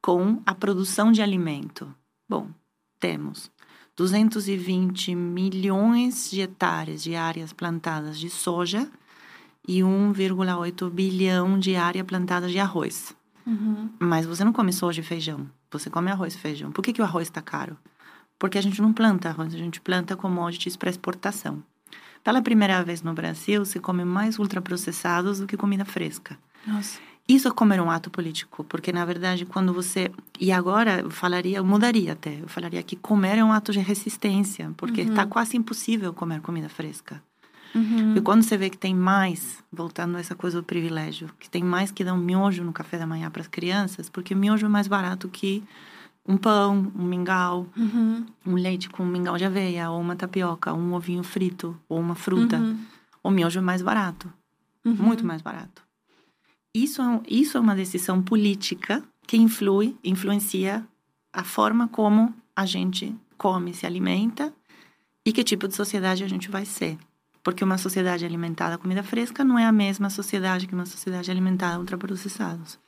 com 0.00 0.40
a 0.46 0.54
produção 0.54 1.10
de 1.10 1.20
alimento? 1.22 1.92
Bom, 2.28 2.48
temos 3.00 3.50
220 3.96 5.14
milhões 5.14 6.30
de 6.30 6.40
hectares 6.42 7.02
de 7.02 7.14
áreas 7.14 7.52
plantadas 7.52 8.18
de 8.18 8.30
soja 8.30 8.88
e 9.66 9.80
1,8 9.80 10.90
bilhão 10.90 11.58
de 11.58 11.76
área 11.76 12.04
plantada 12.04 12.48
de 12.48 12.58
arroz. 12.58 13.14
Uhum. 13.46 13.90
Mas 13.98 14.26
você 14.26 14.44
não 14.44 14.52
come 14.52 14.72
soja 14.72 15.00
e 15.00 15.04
feijão, 15.04 15.46
você 15.70 15.90
come 15.90 16.10
arroz 16.10 16.34
e 16.34 16.38
feijão. 16.38 16.72
Por 16.72 16.82
que, 16.82 16.92
que 16.92 17.02
o 17.02 17.04
arroz 17.04 17.28
está 17.28 17.42
caro? 17.42 17.76
porque 18.38 18.58
a 18.58 18.60
gente 18.60 18.82
não 18.82 18.92
planta 18.92 19.28
arroz, 19.28 19.54
a 19.54 19.58
gente 19.58 19.80
planta 19.80 20.16
commodities 20.16 20.76
para 20.76 20.90
exportação. 20.90 21.62
Pela 22.22 22.42
primeira 22.42 22.82
vez 22.82 23.02
no 23.02 23.12
Brasil, 23.12 23.64
se 23.64 23.78
come 23.80 24.04
mais 24.04 24.38
ultraprocessados 24.38 25.40
do 25.40 25.46
que 25.46 25.56
comida 25.56 25.84
fresca. 25.84 26.38
Nossa. 26.66 26.98
Isso 27.26 27.48
é 27.48 27.50
comer 27.50 27.80
um 27.80 27.90
ato 27.90 28.10
político, 28.10 28.62
porque 28.64 28.92
na 28.92 29.04
verdade 29.04 29.46
quando 29.46 29.72
você 29.72 30.10
e 30.38 30.52
agora 30.52 31.00
eu 31.00 31.10
falaria, 31.10 31.56
eu 31.56 31.64
mudaria 31.64 32.12
até, 32.12 32.40
eu 32.42 32.48
falaria 32.48 32.82
que 32.82 32.96
comer 32.96 33.38
é 33.38 33.44
um 33.44 33.50
ato 33.50 33.72
de 33.72 33.80
resistência, 33.80 34.70
porque 34.76 35.00
está 35.00 35.22
uhum. 35.22 35.30
quase 35.30 35.56
impossível 35.56 36.12
comer 36.12 36.42
comida 36.42 36.68
fresca. 36.68 37.22
Uhum. 37.74 38.16
E 38.16 38.20
quando 38.20 38.42
você 38.42 38.56
vê 38.56 38.70
que 38.70 38.78
tem 38.78 38.94
mais, 38.94 39.62
voltando 39.72 40.16
a 40.16 40.20
essa 40.20 40.34
coisa 40.34 40.60
do 40.60 40.64
privilégio, 40.64 41.28
que 41.40 41.50
tem 41.50 41.62
mais 41.62 41.90
que 41.90 42.04
dar 42.04 42.14
um 42.14 42.18
miojo 42.18 42.62
no 42.62 42.72
café 42.72 42.98
da 42.98 43.06
manhã 43.06 43.30
para 43.30 43.42
as 43.42 43.48
crianças, 43.48 44.08
porque 44.08 44.34
miojo 44.34 44.66
é 44.66 44.68
mais 44.68 44.86
barato 44.86 45.28
que 45.28 45.62
um 46.26 46.36
pão, 46.36 46.92
um 46.96 47.04
mingau, 47.04 47.66
uhum. 47.76 48.24
um 48.46 48.54
leite 48.54 48.88
com 48.88 49.02
um 49.02 49.08
mingau 49.08 49.36
de 49.36 49.44
aveia, 49.44 49.90
ou 49.90 50.00
uma 50.00 50.16
tapioca, 50.16 50.72
um 50.72 50.94
ovinho 50.94 51.22
frito, 51.22 51.78
ou 51.88 52.00
uma 52.00 52.14
fruta. 52.14 52.56
Uhum. 52.56 52.78
O 53.22 53.30
miojo 53.30 53.58
é 53.58 53.62
mais 53.62 53.82
barato, 53.82 54.32
uhum. 54.84 54.94
muito 54.94 55.26
mais 55.26 55.42
barato. 55.42 55.82
Isso 56.74 57.02
é, 57.02 57.20
isso 57.28 57.56
é 57.56 57.60
uma 57.60 57.74
decisão 57.74 58.22
política 58.22 59.02
que 59.26 59.36
influi, 59.36 59.96
influencia 60.02 60.84
a 61.32 61.44
forma 61.44 61.88
como 61.88 62.34
a 62.54 62.64
gente 62.66 63.14
come, 63.36 63.74
se 63.74 63.86
alimenta 63.86 64.52
e 65.24 65.32
que 65.32 65.42
tipo 65.42 65.66
de 65.66 65.74
sociedade 65.74 66.24
a 66.24 66.28
gente 66.28 66.50
vai 66.50 66.64
ser. 66.64 66.98
Porque 67.44 67.62
uma 67.62 67.78
sociedade 67.78 68.24
alimentada 68.24 68.74
a 68.74 68.78
comida 68.78 69.02
fresca 69.02 69.44
não 69.44 69.58
é 69.58 69.66
a 69.66 69.70
mesma 69.70 70.08
sociedade 70.08 70.66
que 70.66 70.74
uma 70.74 70.86
sociedade 70.86 71.30
alimentada 71.30 71.76
a 71.76 71.78
ultraprocessados. 71.78 72.78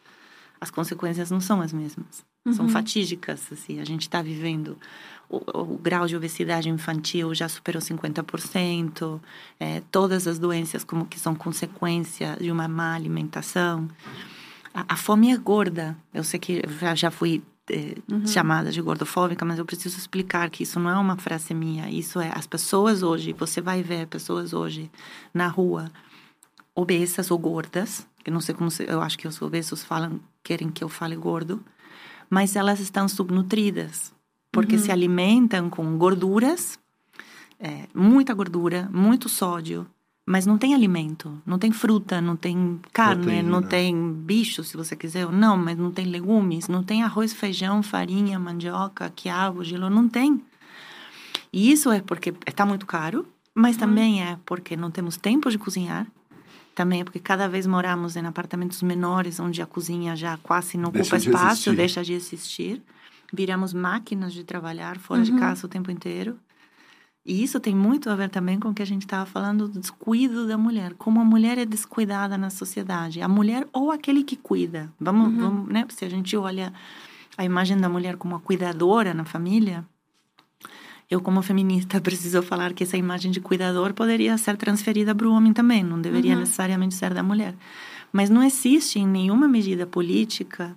As 0.59 0.70
consequências 0.70 1.30
não 1.30 1.40
são 1.40 1.61
as 1.61 1.72
mesmas. 1.72 2.24
Uhum. 2.44 2.52
São 2.54 2.68
fatídicas, 2.68 3.52
assim. 3.52 3.78
A 3.78 3.84
gente 3.84 4.02
está 4.02 4.22
vivendo... 4.22 4.76
O, 5.28 5.38
o, 5.38 5.76
grau 5.76 6.07
de 6.07 6.16
obesidade 6.16 6.68
infantil 6.68 7.34
já 7.34 7.48
superou 7.48 7.82
50%. 7.82 9.20
É, 9.59 9.82
todas 9.90 10.26
as 10.26 10.38
doenças 10.38 10.84
como 10.84 11.04
que 11.04 11.18
são 11.18 11.34
consequência 11.34 12.36
de 12.40 12.50
uma 12.50 12.68
má 12.68 12.94
alimentação. 12.94 13.88
A, 14.72 14.94
a 14.94 14.96
fome 14.96 15.32
é 15.32 15.36
gorda. 15.36 15.96
Eu 16.14 16.22
sei 16.22 16.38
que 16.38 16.62
já, 16.80 16.94
já 16.94 17.11
fui 17.11 17.42
é, 17.70 17.94
uhum. 18.10 18.26
chamada 18.26 18.70
de 18.70 18.80
gordofóbica, 18.80 19.44
mas 19.44 19.58
eu 19.58 19.64
preciso 19.64 19.98
explicar 19.98 20.50
que 20.50 20.62
isso 20.62 20.78
não 20.78 20.90
é 20.90 20.96
uma 20.96 21.16
frase 21.16 21.54
minha. 21.54 21.88
Isso 21.90 22.20
é 22.20 22.30
as 22.34 22.46
pessoas 22.46 23.02
hoje. 23.02 23.32
Você 23.32 23.60
vai 23.60 23.82
ver 23.82 24.06
pessoas 24.06 24.52
hoje 24.52 24.90
na 25.32 25.48
rua 25.48 25.90
obesas 26.74 27.30
ou 27.30 27.38
gordas. 27.38 28.06
Eu 28.24 28.32
não 28.32 28.40
sei 28.40 28.54
como 28.54 28.70
se, 28.70 28.84
eu 28.84 29.00
acho 29.00 29.18
que 29.18 29.26
os 29.26 29.40
obesos 29.40 29.82
falam 29.82 30.20
querem 30.42 30.70
que 30.70 30.84
eu 30.84 30.88
fale 30.88 31.16
gordo 31.16 31.64
mas 32.28 32.56
elas 32.56 32.80
estão 32.80 33.08
subnutridas, 33.08 34.12
porque 34.50 34.76
uhum. 34.76 34.82
se 34.82 34.92
alimentam 34.92 35.70
com 35.70 35.96
gorduras, 35.96 36.78
é, 37.58 37.86
muita 37.94 38.34
gordura, 38.34 38.88
muito 38.92 39.28
sódio, 39.28 39.86
mas 40.27 40.45
não 40.45 40.59
tem 40.59 40.74
alimento, 40.74 41.41
não 41.47 41.57
tem 41.57 41.70
fruta, 41.70 42.20
não 42.20 42.35
tem 42.35 42.81
carne, 42.93 43.22
Proteína. 43.22 43.49
não 43.49 43.62
tem 43.62 44.12
bicho, 44.12 44.64
se 44.64 44.77
você 44.77 44.97
quiser, 44.97 45.31
não, 45.31 45.57
mas 45.57 45.79
não 45.79 45.93
tem 45.93 46.05
legumes, 46.07 46.66
não 46.66 46.83
tem 46.83 47.05
arroz, 47.05 47.33
feijão, 47.33 47.81
farinha, 47.81 48.37
mandioca, 48.37 49.12
quiabo, 49.14 49.62
gelo, 49.62 49.89
não 49.89 50.09
tem. 50.09 50.43
E 51.53 51.70
isso 51.70 51.93
é 51.93 52.01
porque 52.01 52.35
está 52.45 52.66
muito 52.66 52.85
caro, 52.87 53.24
mas 53.55 53.77
também 53.77 54.20
é 54.24 54.37
porque 54.45 54.77
não 54.77 54.91
temos 54.91 55.16
tempo 55.16 55.49
de 55.49 55.59
cozinhar, 55.59 56.09
também 56.74 57.05
porque 57.05 57.20
cada 57.20 57.49
vez 57.49 57.64
moramos 57.64 58.16
em 58.16 58.27
apartamentos 58.27 58.83
menores, 58.83 59.39
onde 59.39 59.62
a 59.62 59.66
cozinha 59.66 60.16
já 60.16 60.37
quase 60.39 60.77
não 60.77 60.89
ocupa 60.89 61.11
deixa 61.11 61.16
espaço, 61.16 61.70
de 61.70 61.77
deixa 61.77 62.03
de 62.03 62.12
existir. 62.14 62.83
Viramos 63.33 63.72
máquinas 63.72 64.33
de 64.33 64.43
trabalhar 64.43 64.99
fora 64.99 65.20
uhum. 65.20 65.24
de 65.24 65.33
casa 65.39 65.66
o 65.66 65.68
tempo 65.68 65.91
inteiro. 65.91 66.37
E 67.27 67.43
isso 67.43 67.59
tem 67.59 67.74
muito 67.74 68.09
a 68.09 68.14
ver 68.14 68.31
também 68.31 68.61
com 68.61 68.68
o 68.68 68.74
que 68.74 68.83
a 68.83 68.87
gente 68.87 69.03
estava 69.03 69.27
falando 69.27 69.66
do 69.66 69.81
descuido 69.81 70.47
da 70.47 70.57
mulher. 70.57 70.95
Como 70.95 71.20
a 71.20 71.24
mulher 71.24 71.59
é 71.59 71.66
descuidada 71.66 72.39
na 72.39 72.51
sociedade. 72.51 73.20
A 73.20 73.27
mulher 73.27 73.66
ou 73.72 73.91
aquele 73.91 74.22
que 74.22 74.37
cuida. 74.37 74.93
Vamos, 75.01 75.33
uhum. 75.33 75.41
vamos 75.41 75.68
né? 75.68 75.85
Se 75.89 76.05
a 76.05 76.09
gente 76.09 76.37
olha 76.37 76.72
a 77.37 77.45
imagem 77.45 77.77
da 77.77 77.89
mulher 77.89 78.16
como 78.16 78.37
a 78.37 78.41
cuidadora 78.41 79.12
na 79.12 79.24
família, 79.24 79.85
eu, 81.11 81.20
como 81.20 81.43
feminista, 81.43 82.01
preciso 82.03 82.43
falar 82.43 82.72
que 82.72 82.85
essa 82.85 82.97
imagem 82.97 83.33
de 83.33 83.41
cuidador 83.41 83.93
poderia 83.93 84.39
ser 84.39 84.57
transferida 84.57 85.12
para 85.12 85.27
o 85.27 85.33
homem 85.33 85.53
também, 85.53 85.83
não 85.83 86.01
deveria 86.01 86.35
uhum. 86.35 86.41
necessariamente 86.41 86.95
ser 86.95 87.12
da 87.12 87.24
mulher. 87.24 87.57
Mas 88.12 88.31
não 88.31 88.43
existe 88.43 89.01
em 89.01 89.07
nenhuma 89.07 89.49
medida 89.49 89.85
política, 89.85 90.77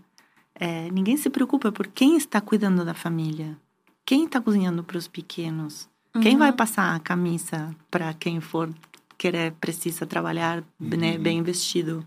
é, 0.56 0.90
ninguém 0.92 1.16
se 1.16 1.30
preocupa 1.30 1.72
por 1.72 1.86
quem 1.88 2.18
está 2.18 2.42
cuidando 2.42 2.84
da 2.84 2.96
família, 2.96 3.56
quem 4.04 4.26
está 4.26 4.42
cozinhando 4.42 4.84
para 4.84 4.98
os 4.98 5.08
pequenos, 5.08 5.88
uhum. 6.16 6.22
quem 6.22 6.38
vai 6.38 6.52
passar 6.52 6.96
a 6.96 7.00
camisa 7.00 7.76
para 7.90 8.14
quem 8.14 8.40
for 8.40 8.70
querer, 9.18 9.52
precisa 9.60 10.06
trabalhar 10.06 10.64
né, 10.80 11.16
uhum. 11.16 11.22
bem 11.22 11.44
vestido. 11.44 12.06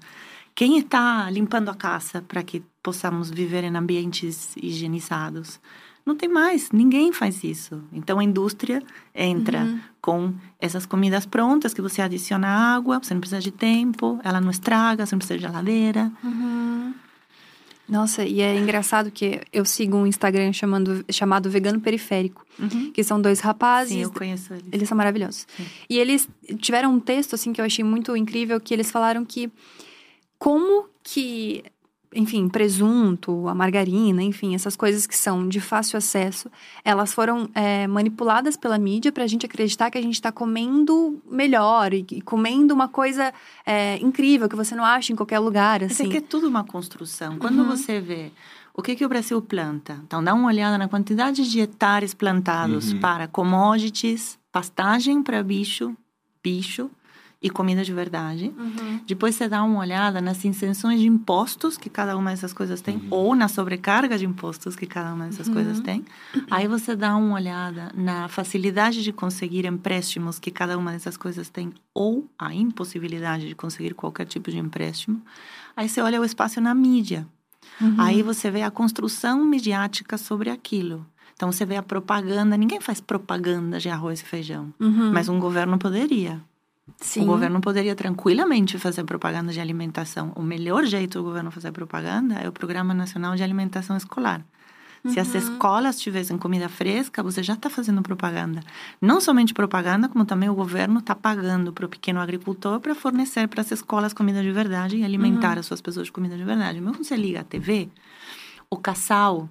Quem 0.55 0.79
está 0.79 1.31
limpando 1.31 1.71
a 1.71 1.75
casa 1.75 2.23
para 2.23 2.43
que 2.43 2.63
possamos 2.83 3.31
viver 3.31 3.65
em 3.65 3.75
ambientes 3.77 4.55
higienizados? 4.57 5.61
Não 6.05 6.17
tem 6.17 6.29
mais, 6.29 6.71
ninguém 6.73 7.13
faz 7.13 7.45
isso. 7.45 7.83
Então 7.93 8.19
a 8.19 8.25
indústria 8.25 8.83
entra 9.15 9.61
uhum. 9.61 9.81
com 10.01 10.35
essas 10.59 10.85
comidas 10.85 11.25
prontas 11.25 11.73
que 11.73 11.81
você 11.81 12.03
adiciona 12.03 12.49
água, 12.49 12.99
você 13.01 13.15
não 13.15 13.21
precisa 13.21 13.41
de 13.41 13.53
tempo, 13.53 14.19
ela 14.25 14.41
não 14.41 14.51
estraga, 14.51 15.07
você 15.07 15.15
não 15.15 15.19
precisa 15.19 15.39
de 15.39 15.45
geladeira. 15.45 16.11
Uhum. 16.25 16.93
Nossa, 17.93 18.25
e 18.25 18.41
é 18.41 18.57
engraçado 18.57 19.11
que 19.11 19.43
eu 19.53 19.67
sigo 19.67 19.99
um 19.99 20.07
Instagram 20.07 20.51
chamando, 20.55 21.05
chamado 21.11 21.51
Vegano 21.51 21.79
Periférico, 21.79 22.43
uhum. 22.59 22.91
que 22.91 23.05
são 23.05 23.21
dois 23.21 23.41
rapazes. 23.41 23.93
Sim, 23.93 24.03
eu 24.03 24.11
conheço 24.11 24.55
eles. 24.55 24.65
Eles 24.73 24.89
são 24.89 24.97
maravilhosos. 24.97 25.47
Sim. 25.55 25.67
E 25.91 25.99
eles 25.99 26.27
tiveram 26.57 26.95
um 26.95 26.99
texto, 26.99 27.35
assim, 27.35 27.53
que 27.53 27.61
eu 27.61 27.67
achei 27.67 27.85
muito 27.85 28.17
incrível, 28.17 28.59
que 28.59 28.73
eles 28.73 28.91
falaram 28.91 29.27
que 29.27 29.53
como 30.39 30.87
que 31.03 31.63
enfim, 32.15 32.49
presunto, 32.49 33.49
a 33.49 33.55
margarina, 33.55 34.23
enfim, 34.23 34.55
essas 34.55 34.77
coisas 34.77 35.07
que 35.07 35.17
são 35.17 35.49
de 35.49 35.61
fácil 35.61 35.97
acesso, 35.97 36.51
elas 36.85 37.13
foram 37.13 37.49
é, 37.55 37.87
manipuladas 37.87 38.57
pela 38.57 38.79
mídia 38.79 39.11
para 39.11 39.25
a 39.25 39.27
gente 39.27 39.47
acreditar 39.47 39.91
que 39.91 39.99
a 39.99 40.03
gente 40.03 40.15
está 40.15 40.31
comendo 40.31 41.21
melhor 41.31 41.93
e, 41.95 42.05
e, 42.11 42.21
comendo 42.21 42.75
uma 42.75 42.89
coisa 42.89 43.33
é, 43.65 43.97
incrível 43.99 44.49
que 44.49 44.57
você 44.57 44.75
não 44.75 44.85
acha 44.85 45.13
em 45.13 45.17
qualquer 45.17 45.39
lugar. 45.39 45.83
Assim. 45.83 45.93
Isso 45.93 46.03
aqui 46.05 46.17
é 46.19 46.21
tudo 46.21 46.49
uma 46.49 46.65
construção. 46.65 47.39
Quando 47.39 47.61
uhum. 47.61 47.69
você 47.69 48.01
vê 48.01 48.31
o 48.75 48.83
que, 48.83 48.95
que 48.95 49.05
o 49.05 49.09
Brasil 49.09 49.41
planta, 49.41 49.99
então 50.07 50.23
dá 50.23 50.35
uma 50.35 50.49
olhada 50.49 50.79
na 50.79 50.89
quantidade 50.89 51.51
de 51.51 51.61
hectares 51.61 52.15
plantados 52.15 52.93
uhum. 52.93 53.01
para 53.01 53.29
commodities, 53.29 54.39
pastagem 54.51 55.23
para 55.23 55.43
bicho, 55.43 55.97
bicho, 56.43 56.91
e 57.43 57.51
comida 57.51 57.83
de 57.83 57.93
verdade. 57.93 58.53
Uhum. 58.57 59.01
Depois 59.07 59.35
você 59.35 59.49
dá 59.49 59.63
uma 59.63 59.81
olhada 59.81 60.21
nas 60.21 60.45
isenções 60.45 61.01
de 61.01 61.09
impostos 61.09 61.77
que 61.77 61.91
cada 61.91 62.17
uma 62.17 62.31
dessas 62.31 62.53
coisas 62.53 62.81
tem, 62.81 62.97
uhum. 62.97 63.09
ou 63.11 63.35
na 63.35 63.49
sobrecarga 63.49 64.17
de 64.17 64.25
impostos 64.25 64.77
que 64.77 64.87
cada 64.87 65.13
uma 65.13 65.27
dessas 65.27 65.49
uhum. 65.49 65.55
coisas 65.55 65.81
tem. 65.81 66.05
Aí 66.51 66.69
você 66.69 66.95
dá 66.95 67.17
uma 67.17 67.35
olhada 67.35 67.91
na 67.95 68.29
facilidade 68.29 69.03
de 69.03 69.13
conseguir 69.13 69.67
empréstimos 69.67 70.39
que 70.39 70.51
cada 70.51 70.79
uma 70.79 70.93
dessas 70.93 71.17
coisas 71.17 71.49
tem, 71.49 71.73
ou 71.93 72.29
a 72.39 72.55
impossibilidade 72.55 73.49
de 73.49 73.55
conseguir 73.55 73.95
qualquer 73.95 74.27
tipo 74.27 74.51
de 74.51 74.59
empréstimo. 74.59 75.21
Aí 75.77 75.89
você 75.89 76.01
olha 76.01 76.21
o 76.21 76.25
espaço 76.25 76.61
na 76.61 76.75
mídia. 76.75 77.27
Uhum. 77.81 77.97
Aí 77.99 78.23
você 78.23 78.51
vê 78.51 78.63
a 78.63 78.71
construção 78.71 79.45
midiática 79.45 80.17
sobre 80.17 80.49
aquilo. 80.51 81.05
Então 81.35 81.51
você 81.51 81.65
vê 81.65 81.77
a 81.77 81.83
propaganda. 81.83 82.57
Ninguém 82.57 82.81
faz 82.81 83.01
propaganda 83.01 83.81
de 83.81 83.89
arroz 83.89 84.21
e 84.21 84.25
feijão, 84.25 84.73
uhum. 84.79 85.11
mas 85.13 85.29
um 85.29 85.41
governo 85.41 85.77
poderia. 85.77 86.41
Sim. 86.99 87.23
O 87.23 87.27
governo 87.27 87.61
poderia 87.61 87.95
tranquilamente 87.95 88.79
fazer 88.79 89.05
propaganda 89.05 89.53
de 89.53 89.61
alimentação. 89.61 90.33
O 90.35 90.43
melhor 90.43 90.85
jeito 90.85 91.19
do 91.19 91.25
governo 91.25 91.51
fazer 91.51 91.73
propaganda 91.73 92.37
é 92.37 92.49
o 92.49 92.53
Programa 92.53 92.93
Nacional 92.93 93.37
de 93.37 93.43
Alimentação 93.43 93.97
Escolar. 93.97 94.45
Se 95.09 95.19
as 95.19 95.35
uhum. 95.35 95.41
escolas 95.41 96.01
tivessem 96.01 96.39
comida 96.39 96.69
fresca, 96.69 97.25
você 97.25 97.43
já 97.43 97.55
está 97.55 97.69
fazendo 97.69 98.03
propaganda. 98.03 98.61
Não 99.01 99.21
somente 99.21 99.53
propaganda, 99.53 100.09
como 100.09 100.25
também 100.25 100.49
o 100.49 100.55
governo 100.55 101.01
está 101.01 101.13
pagando 101.13 101.73
para 101.73 101.87
o 101.87 101.89
pequeno 101.89 102.21
agricultor 102.21 102.79
para 102.79 102.95
fornecer 102.95 103.49
para 103.49 103.63
as 103.63 103.73
escolas 103.73 104.13
comida 104.13 104.41
de 104.41 104.53
verdade 104.53 104.97
e 104.97 105.05
alimentar 105.05 105.55
uhum. 105.55 105.59
as 105.59 105.67
suas 105.67 105.81
pessoas 105.81 106.07
de 106.07 106.13
comida 106.13 106.37
de 106.37 106.45
verdade. 106.45 106.81
Mesmo 106.81 106.95
quando 106.95 107.05
você 107.05 107.17
liga 107.17 107.41
a 107.41 107.45
TV, 107.45 107.89
o 108.71 108.77
casal 108.77 109.49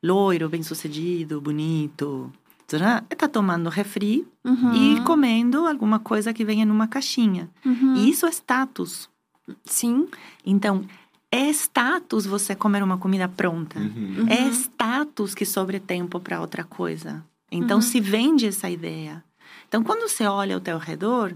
loiro, 0.00 0.48
bem-sucedido, 0.48 1.40
bonito, 1.40 2.32
está 3.10 3.28
tomando 3.28 3.68
refri 3.68 4.26
uhum. 4.44 4.74
e 4.74 5.00
comendo 5.02 5.66
alguma 5.66 5.98
coisa 5.98 6.32
que 6.32 6.44
venha 6.44 6.64
numa 6.64 6.88
caixinha. 6.88 7.50
Uhum. 7.64 7.96
E 7.96 8.10
isso 8.10 8.26
é 8.26 8.30
status. 8.30 9.08
Sim. 9.64 10.08
Então, 10.44 10.84
é 11.30 11.50
status 11.50 12.26
você 12.26 12.54
comer 12.54 12.82
uma 12.82 12.96
comida 12.96 13.28
pronta. 13.28 13.78
Uhum. 13.78 14.26
É 14.28 14.48
status 14.50 15.34
que 15.34 15.44
sobre 15.44 15.80
tempo 15.80 16.20
para 16.20 16.40
outra 16.40 16.64
coisa. 16.64 17.24
Então, 17.50 17.76
uhum. 17.78 17.82
se 17.82 18.00
vende 18.00 18.46
essa 18.46 18.70
ideia. 18.70 19.22
Então, 19.68 19.82
quando 19.82 20.08
você 20.08 20.24
olha 20.26 20.54
ao 20.54 20.60
teu 20.60 20.78
redor, 20.78 21.34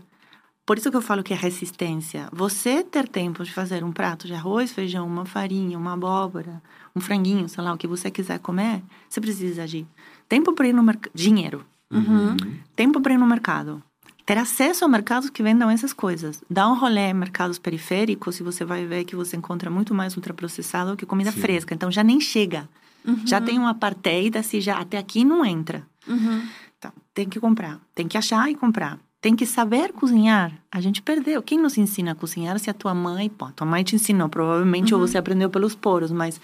por 0.64 0.76
isso 0.76 0.90
que 0.90 0.96
eu 0.96 1.02
falo 1.02 1.22
que 1.22 1.32
é 1.32 1.36
resistência. 1.36 2.28
Você 2.30 2.84
ter 2.84 3.08
tempo 3.08 3.42
de 3.42 3.52
fazer 3.52 3.82
um 3.82 3.90
prato 3.90 4.26
de 4.26 4.34
arroz, 4.34 4.70
feijão, 4.70 5.06
uma 5.06 5.24
farinha, 5.24 5.78
uma 5.78 5.94
abóbora, 5.94 6.62
um 6.94 7.00
franguinho, 7.00 7.48
sei 7.48 7.64
lá, 7.64 7.72
o 7.72 7.78
que 7.78 7.86
você 7.86 8.10
quiser 8.10 8.38
comer, 8.38 8.82
você 9.08 9.20
precisa 9.20 9.66
de 9.66 9.86
tempo 10.28 10.52
para 10.52 10.68
ir 10.68 10.72
no 10.72 10.82
mercado, 10.82 11.12
dinheiro, 11.14 11.64
uhum. 11.90 12.36
tempo 12.76 13.00
para 13.00 13.14
ir 13.14 13.18
no 13.18 13.26
mercado, 13.26 13.82
ter 14.26 14.36
acesso 14.36 14.84
a 14.84 14.88
mercados 14.88 15.30
que 15.30 15.42
vendam 15.42 15.70
essas 15.70 15.92
coisas. 15.92 16.42
Dá 16.50 16.68
um 16.68 16.78
rolê 16.78 17.10
em 17.10 17.14
mercados 17.14 17.58
periféricos 17.58 18.38
e 18.38 18.42
você 18.42 18.64
vai 18.64 18.84
ver 18.84 19.04
que 19.04 19.16
você 19.16 19.36
encontra 19.36 19.70
muito 19.70 19.94
mais 19.94 20.14
ultraprocessado 20.16 20.96
que 20.96 21.06
comida 21.06 21.32
Sim. 21.32 21.40
fresca. 21.40 21.74
Então 21.74 21.90
já 21.90 22.04
nem 22.04 22.20
chega. 22.20 22.68
Uhum. 23.06 23.26
Já 23.26 23.40
tem 23.40 23.58
um 23.58 23.66
apartheid, 23.66 24.36
assim, 24.36 24.60
já 24.60 24.78
até 24.78 24.98
aqui 24.98 25.24
não 25.24 25.44
entra. 25.44 25.82
Uhum. 26.06 26.42
Então, 26.76 26.92
tem 27.14 27.26
que 27.26 27.40
comprar. 27.40 27.80
Tem 27.94 28.06
que 28.06 28.18
achar 28.18 28.50
e 28.50 28.54
comprar. 28.54 28.98
Tem 29.20 29.34
que 29.34 29.46
saber 29.46 29.92
cozinhar. 29.92 30.52
A 30.70 30.80
gente 30.80 31.00
perdeu. 31.00 31.42
Quem 31.42 31.58
nos 31.58 31.78
ensina 31.78 32.12
a 32.12 32.14
cozinhar 32.14 32.58
se 32.58 32.68
a 32.68 32.74
tua 32.74 32.94
mãe... 32.94 33.30
Pô, 33.30 33.50
tua 33.52 33.66
mãe 33.66 33.82
te 33.82 33.96
ensinou, 33.96 34.28
provavelmente, 34.28 34.92
uhum. 34.92 35.00
ou 35.00 35.06
você 35.06 35.16
aprendeu 35.16 35.48
pelos 35.48 35.74
poros, 35.74 36.12
mas... 36.12 36.40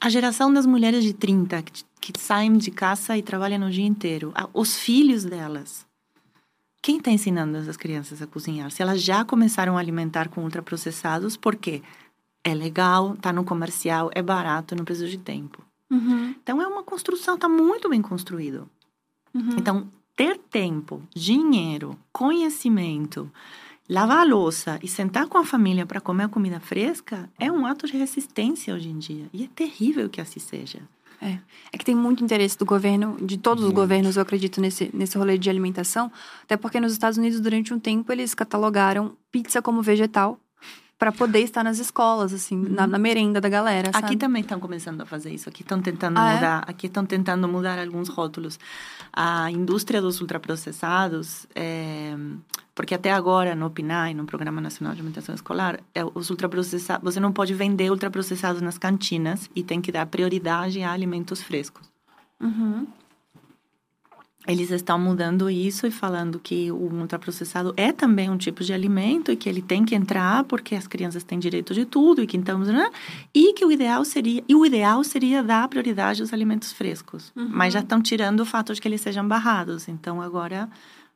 A 0.00 0.08
geração 0.08 0.52
das 0.52 0.66
mulheres 0.66 1.02
de 1.02 1.12
30 1.12 1.62
que, 1.62 1.84
que 2.00 2.20
saem 2.20 2.56
de 2.56 2.70
casa 2.70 3.16
e 3.16 3.22
trabalham 3.22 3.66
o 3.66 3.70
dia 3.70 3.86
inteiro. 3.86 4.32
Os 4.52 4.76
filhos 4.76 5.24
delas 5.24 5.86
quem 6.86 6.98
está 6.98 7.10
ensinando 7.10 7.58
essas 7.58 7.76
crianças 7.76 8.22
a 8.22 8.28
cozinhar? 8.28 8.70
Se 8.70 8.80
elas 8.80 9.02
já 9.02 9.24
começaram 9.24 9.76
a 9.76 9.80
alimentar 9.80 10.28
com 10.28 10.44
ultraprocessados, 10.44 11.36
por 11.36 11.56
quê? 11.56 11.82
É 12.44 12.54
legal, 12.54 13.14
está 13.14 13.32
no 13.32 13.42
comercial, 13.42 14.08
é 14.14 14.22
barato, 14.22 14.76
não 14.76 14.84
precisa 14.84 15.08
de 15.08 15.18
tempo. 15.18 15.60
Uhum. 15.90 16.32
Então, 16.40 16.62
é 16.62 16.66
uma 16.68 16.84
construção, 16.84 17.34
está 17.34 17.48
muito 17.48 17.88
bem 17.88 18.00
construído. 18.00 18.70
Uhum. 19.34 19.56
Então, 19.58 19.88
ter 20.14 20.38
tempo, 20.38 21.02
dinheiro, 21.12 21.98
conhecimento, 22.12 23.28
lavar 23.88 24.18
a 24.18 24.24
louça 24.24 24.78
e 24.82 24.88
sentar 24.88 25.26
com 25.26 25.38
a 25.38 25.44
família 25.44 25.86
para 25.86 26.00
comer 26.00 26.24
a 26.24 26.28
comida 26.28 26.60
fresca 26.60 27.30
é 27.38 27.50
um 27.50 27.66
ato 27.66 27.86
de 27.86 27.96
resistência 27.96 28.74
hoje 28.74 28.88
em 28.88 28.98
dia. 28.98 29.26
E 29.32 29.44
é 29.44 29.48
terrível 29.54 30.08
que 30.08 30.20
assim 30.20 30.40
seja. 30.40 30.80
É. 31.20 31.38
é 31.72 31.78
que 31.78 31.84
tem 31.84 31.94
muito 31.94 32.22
interesse 32.22 32.58
do 32.58 32.66
governo, 32.66 33.16
de 33.22 33.38
todos 33.38 33.64
os 33.64 33.72
governos, 33.72 34.16
eu 34.16 34.22
acredito, 34.22 34.60
nesse, 34.60 34.90
nesse 34.92 35.16
rolê 35.16 35.38
de 35.38 35.48
alimentação. 35.48 36.12
Até 36.42 36.56
porque 36.56 36.78
nos 36.78 36.92
Estados 36.92 37.16
Unidos, 37.16 37.40
durante 37.40 37.72
um 37.72 37.78
tempo, 37.78 38.12
eles 38.12 38.34
catalogaram 38.34 39.16
pizza 39.32 39.62
como 39.62 39.80
vegetal 39.80 40.38
para 40.98 41.12
poder 41.12 41.40
estar 41.40 41.62
nas 41.62 41.78
escolas, 41.78 42.32
assim, 42.32 42.56
uhum. 42.56 42.72
na, 42.72 42.86
na, 42.86 42.98
merenda 42.98 43.40
da 43.40 43.48
galera. 43.48 43.92
Sabe? 43.92 44.06
Aqui 44.06 44.16
também 44.16 44.40
estão 44.40 44.58
começando 44.58 45.00
a 45.02 45.06
fazer 45.06 45.30
isso. 45.30 45.48
Aqui 45.48 45.62
estão 45.62 45.80
tentando 45.80 46.18
ah, 46.18 46.30
é? 46.30 46.34
mudar. 46.34 46.64
É? 46.66 46.70
Aqui 46.70 46.86
estão 46.86 47.04
tentando 47.04 47.46
mudar 47.46 47.78
alguns 47.78 48.08
rótulos. 48.08 48.58
A 49.12 49.50
indústria 49.50 50.00
dos 50.00 50.20
ultraprocessados, 50.20 51.46
é, 51.54 52.16
porque 52.74 52.94
até 52.94 53.12
agora 53.12 53.54
no 53.54 53.70
PNAE, 53.70 54.14
no 54.14 54.24
Programa 54.24 54.60
Nacional 54.60 54.94
de 54.94 55.00
Alimentação 55.00 55.34
Escolar, 55.34 55.80
é, 55.94 56.02
os 56.14 56.30
ultraprocessados, 56.30 57.04
você 57.04 57.20
não 57.20 57.32
pode 57.32 57.52
vender 57.52 57.90
ultraprocessados 57.90 58.62
nas 58.62 58.78
cantinas 58.78 59.50
e 59.54 59.62
tem 59.62 59.82
que 59.82 59.92
dar 59.92 60.06
prioridade 60.06 60.82
a 60.82 60.92
alimentos 60.92 61.42
frescos. 61.42 61.86
Uhum 62.40 62.86
eles 64.46 64.70
estão 64.70 64.98
mudando 64.98 65.50
isso 65.50 65.86
e 65.86 65.90
falando 65.90 66.38
que 66.38 66.70
o 66.70 66.76
ultraprocessado 66.76 67.74
é 67.76 67.92
também 67.92 68.30
um 68.30 68.36
tipo 68.36 68.62
de 68.62 68.72
alimento 68.72 69.32
e 69.32 69.36
que 69.36 69.48
ele 69.48 69.60
tem 69.60 69.84
que 69.84 69.94
entrar 69.94 70.44
porque 70.44 70.74
as 70.74 70.86
crianças 70.86 71.24
têm 71.24 71.38
direito 71.38 71.74
de 71.74 71.84
tudo 71.84 72.22
e 72.22 72.26
que 72.26 72.36
então 72.36 72.58
né? 72.60 72.90
e 73.34 73.52
que 73.52 73.64
o 73.64 73.72
ideal 73.72 74.04
seria 74.04 74.42
e 74.48 74.54
o 74.54 74.64
ideal 74.64 75.02
seria 75.02 75.42
dar 75.42 75.66
prioridade 75.68 76.22
aos 76.22 76.32
alimentos 76.32 76.72
frescos 76.72 77.32
uhum. 77.36 77.48
mas 77.50 77.72
já 77.72 77.80
estão 77.80 78.00
tirando 78.00 78.40
o 78.40 78.46
fato 78.46 78.72
de 78.72 78.80
que 78.80 78.86
eles 78.86 79.00
sejam 79.00 79.26
barrados 79.26 79.88
então 79.88 80.22
agora 80.22 80.68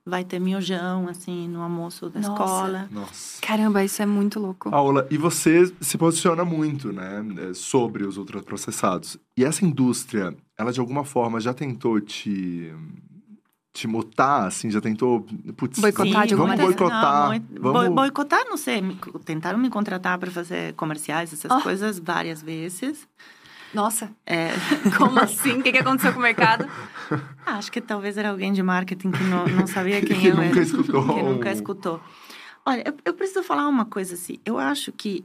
vai 0.05 0.25
ter 0.25 0.41
miojão 0.41 1.09
assim 1.09 1.47
no 1.49 1.61
almoço 1.61 2.09
da 2.09 2.21
Nossa. 2.21 2.33
escola 2.33 2.89
Nossa. 2.91 3.41
caramba 3.41 3.85
isso 3.85 4.03
é 4.03 4.07
muito 4.07 4.41
louco 4.41 4.71
Paula 4.71 5.07
e 5.11 5.17
você 5.17 5.73
se 5.81 5.97
posiciona 5.97 6.45
muito 6.45 6.93
né 6.93 7.23
sobre 7.55 8.05
os 8.05 8.17
ultraprocessados 8.17 9.19
e 9.37 9.45
essa 9.45 9.65
indústria 9.65 10.35
ela 10.59 10.73
de 10.73 10.81
alguma 10.81 11.05
forma 11.05 11.41
já 11.41 11.55
tentou 11.55 12.01
te 12.01 12.73
te 13.73 13.87
mutar, 13.87 14.47
assim, 14.47 14.71
já 14.71 14.81
tentou. 14.81 15.27
Putz, 15.57 15.79
boicotar 15.79 16.27
de 16.27 16.35
alguma 16.35 16.57
vamos 16.57 16.75
boicotar. 16.75 17.41
Não, 17.51 17.73
vamos... 17.73 17.95
Boicotar, 17.95 18.45
não 18.47 18.57
sei. 18.57 18.83
Tentaram 19.25 19.59
me 19.59 19.71
contratar 19.71 20.19
para 20.19 20.31
fazer 20.31 20.75
comerciais, 20.75 21.33
essas 21.33 21.51
oh. 21.51 21.61
coisas, 21.61 21.99
várias 21.99 22.43
vezes. 22.43 23.07
Nossa, 23.73 24.11
é... 24.27 24.51
como 24.99 25.19
assim? 25.21 25.59
O 25.59 25.63
que, 25.63 25.71
que 25.71 25.79
aconteceu 25.79 26.13
com 26.13 26.19
o 26.19 26.23
mercado? 26.23 26.69
Ah, 27.45 27.57
acho 27.57 27.73
que 27.73 27.81
talvez 27.81 28.17
era 28.17 28.31
alguém 28.31 28.53
de 28.53 28.63
marketing 28.63 29.11
que 29.11 29.25
não, 29.25 29.45
não 29.49 29.67
sabia 29.67 30.01
quem 30.05 30.21
que 30.21 30.27
eu 30.29 30.37
nunca 30.37 30.51
era. 30.51 30.61
Escutou. 30.61 31.15
Que 31.15 31.23
nunca 31.23 31.51
escutou. 31.51 32.01
Olha, 32.65 32.85
eu, 32.87 32.95
eu 33.07 33.15
preciso 33.15 33.43
falar 33.43 33.67
uma 33.67 33.85
coisa 33.85 34.15
assim. 34.15 34.39
Eu 34.45 34.59
acho 34.59 34.93
que. 34.93 35.25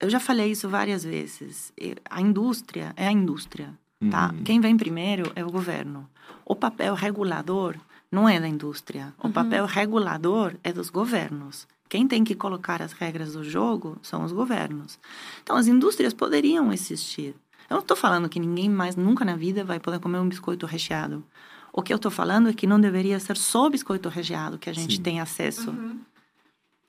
Eu 0.00 0.08
já 0.08 0.20
falei 0.20 0.52
isso 0.52 0.68
várias 0.68 1.02
vezes. 1.02 1.72
A 2.08 2.20
indústria 2.20 2.92
é 2.96 3.08
a 3.08 3.10
indústria, 3.10 3.74
tá? 4.08 4.30
Uhum. 4.30 4.44
Quem 4.44 4.60
vem 4.60 4.76
primeiro 4.76 5.32
é 5.34 5.44
o 5.44 5.50
governo. 5.50 6.08
O 6.44 6.54
papel 6.54 6.94
regulador 6.94 7.76
não 8.10 8.28
é 8.28 8.38
da 8.38 8.48
indústria. 8.48 9.14
O 9.18 9.26
uhum. 9.26 9.32
papel 9.32 9.66
regulador 9.66 10.54
é 10.62 10.72
dos 10.72 10.90
governos. 10.90 11.66
Quem 11.88 12.06
tem 12.06 12.24
que 12.24 12.34
colocar 12.34 12.82
as 12.82 12.92
regras 12.92 13.34
do 13.34 13.44
jogo 13.44 13.98
são 14.02 14.24
os 14.24 14.32
governos. 14.32 14.98
Então, 15.42 15.56
as 15.56 15.66
indústrias 15.66 16.12
poderiam 16.12 16.72
existir. 16.72 17.34
Eu 17.68 17.74
não 17.74 17.78
estou 17.80 17.96
falando 17.96 18.28
que 18.28 18.40
ninguém 18.40 18.68
mais, 18.68 18.96
nunca 18.96 19.24
na 19.24 19.36
vida, 19.36 19.64
vai 19.64 19.78
poder 19.78 20.00
comer 20.00 20.18
um 20.18 20.28
biscoito 20.28 20.66
recheado. 20.66 21.24
O 21.72 21.82
que 21.82 21.92
eu 21.92 21.96
estou 21.96 22.10
falando 22.10 22.48
é 22.48 22.52
que 22.52 22.66
não 22.66 22.80
deveria 22.80 23.18
ser 23.18 23.36
só 23.36 23.68
biscoito 23.68 24.08
recheado 24.08 24.58
que 24.58 24.70
a 24.70 24.72
gente 24.72 24.96
Sim. 24.96 25.02
tem 25.02 25.20
acesso. 25.20 25.70
Uhum. 25.70 25.98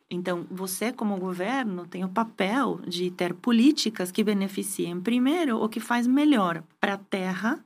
Então, 0.10 0.46
você, 0.52 0.92
como 0.92 1.18
governo, 1.18 1.88
tem 1.88 2.04
o 2.04 2.10
papel 2.10 2.80
de 2.88 3.10
ter 3.10 3.34
políticas 3.34 4.12
que 4.12 4.24
beneficiem, 4.24 5.02
primeiro, 5.02 5.58
o 5.58 5.68
que 5.68 5.80
faz 5.80 6.06
melhor 6.06 6.64
para 6.80 6.94
a 6.94 6.98
terra 6.98 7.60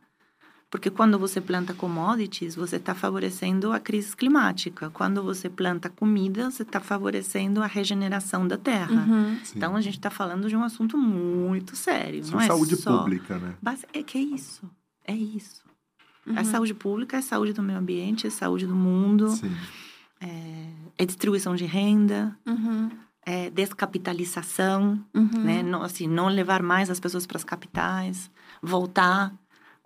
porque 0.70 0.91
quando 0.91 1.17
você 1.17 1.41
planta 1.41 1.74
commodities, 1.74 2.55
você 2.55 2.76
está 2.76 2.93
favorecendo 2.93 3.72
a 3.72 3.80
crise 3.80 4.15
climática. 4.15 4.91
Quando 4.91 5.24
você 5.24 5.49
planta 5.49 5.89
comida, 5.89 6.51
você 6.51 6.61
está 6.61 6.80
favorecendo 6.80 7.63
a 7.63 7.65
regeneração 7.65 8.47
da 8.47 8.55
terra. 8.55 9.03
Uhum. 9.07 9.39
Então, 9.55 9.76
a 9.76 9.82
gente 9.82 9.97
está 9.97 10.11
falando 10.11 10.47
de 10.47 10.55
um 10.55 10.63
assunto 10.63 10.95
muito 10.95 11.76
sério. 11.76 12.20
Isso 12.20 12.32
não 12.32 12.41
é 12.41 12.45
saúde 12.45 12.76
só... 12.76 12.99
pública, 12.99 13.39
né? 13.39 13.55
É 13.93 14.03
que 14.03 14.20
é 14.20 14.22
isso. 14.22 14.70
É 15.03 15.15
isso. 15.15 15.63
Uhum. 16.28 16.38
É 16.38 16.43
saúde 16.43 16.76
pública, 16.76 17.17
é 17.17 17.22
saúde 17.22 17.51
do 17.51 17.63
meio 17.63 17.80
ambiente, 17.80 18.28
é 18.28 18.30
saúde 18.30 18.67
do 18.67 18.76
mundo. 18.76 19.30
Sim. 19.30 19.51
É, 20.22 20.70
é 20.99 21.05
distribuição 21.05 21.55
de 21.55 21.65
renda. 21.65 22.38
Uhum. 22.45 22.91
É 23.26 23.49
descapitalização, 23.49 25.03
uhum. 25.15 25.43
né? 25.43 25.63
Não, 25.63 25.82
assim, 25.82 26.07
não 26.07 26.28
levar 26.28 26.61
mais 26.61 26.91
as 26.91 26.99
pessoas 26.99 27.26
para 27.26 27.38
as 27.38 27.43
capitais, 27.43 28.30
voltar 28.61 29.34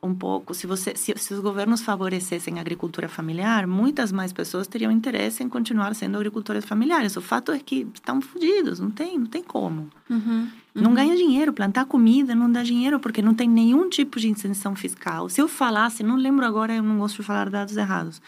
um 0.04 0.14
pouco, 0.14 0.54
se, 0.54 0.68
você, 0.68 0.94
se, 0.96 1.14
se, 1.18 1.34
os 1.34 1.40
governos 1.40 1.82
favorecessem 1.82 2.58
a 2.58 2.62
agricultura 2.62 3.08
familiar, 3.08 3.66
muitas 3.66 4.12
mais 4.12 4.34
pessoas 4.34 4.68
teriam 4.68 4.92
interesse 4.92 5.42
em 5.42 5.48
continuar 5.48 5.96
sendo 5.96 6.18
agricultores 6.18 6.66
familiares. 6.66 7.16
O 7.16 7.22
fato 7.22 7.52
é 7.52 7.60
que 7.60 7.88
estão 7.94 8.22
fodidos, 8.22 8.80
não 8.80 8.92
tem, 8.92 9.18
não 9.18 9.26
tem 9.26 9.42
como. 9.42 9.90
Uhum, 10.10 10.20
uhum. 10.20 10.50
Não 10.76 10.94
ganha 10.94 11.16
dinheiro, 11.16 11.54
plantar 11.54 11.86
comida 11.86 12.36
não 12.36 12.52
dá 12.52 12.62
dinheiro 12.64 13.00
porque 13.00 13.22
não 13.22 13.34
tem 13.34 13.50
nenhum 13.50 13.90
tipo 13.90 14.20
de 14.20 14.28
isenção 14.28 14.76
fiscal. 14.76 15.30
Se 15.30 15.42
eu 15.42 15.48
falasse, 15.48 16.04
não 16.04 16.18
lembro 16.18 16.46
agora, 16.46 16.76
eu 16.76 16.84
não 16.84 16.98
gosto 16.98 17.22
de 17.22 17.24
falar 17.24 17.50
dados 17.50 17.78
errados, 17.78 18.22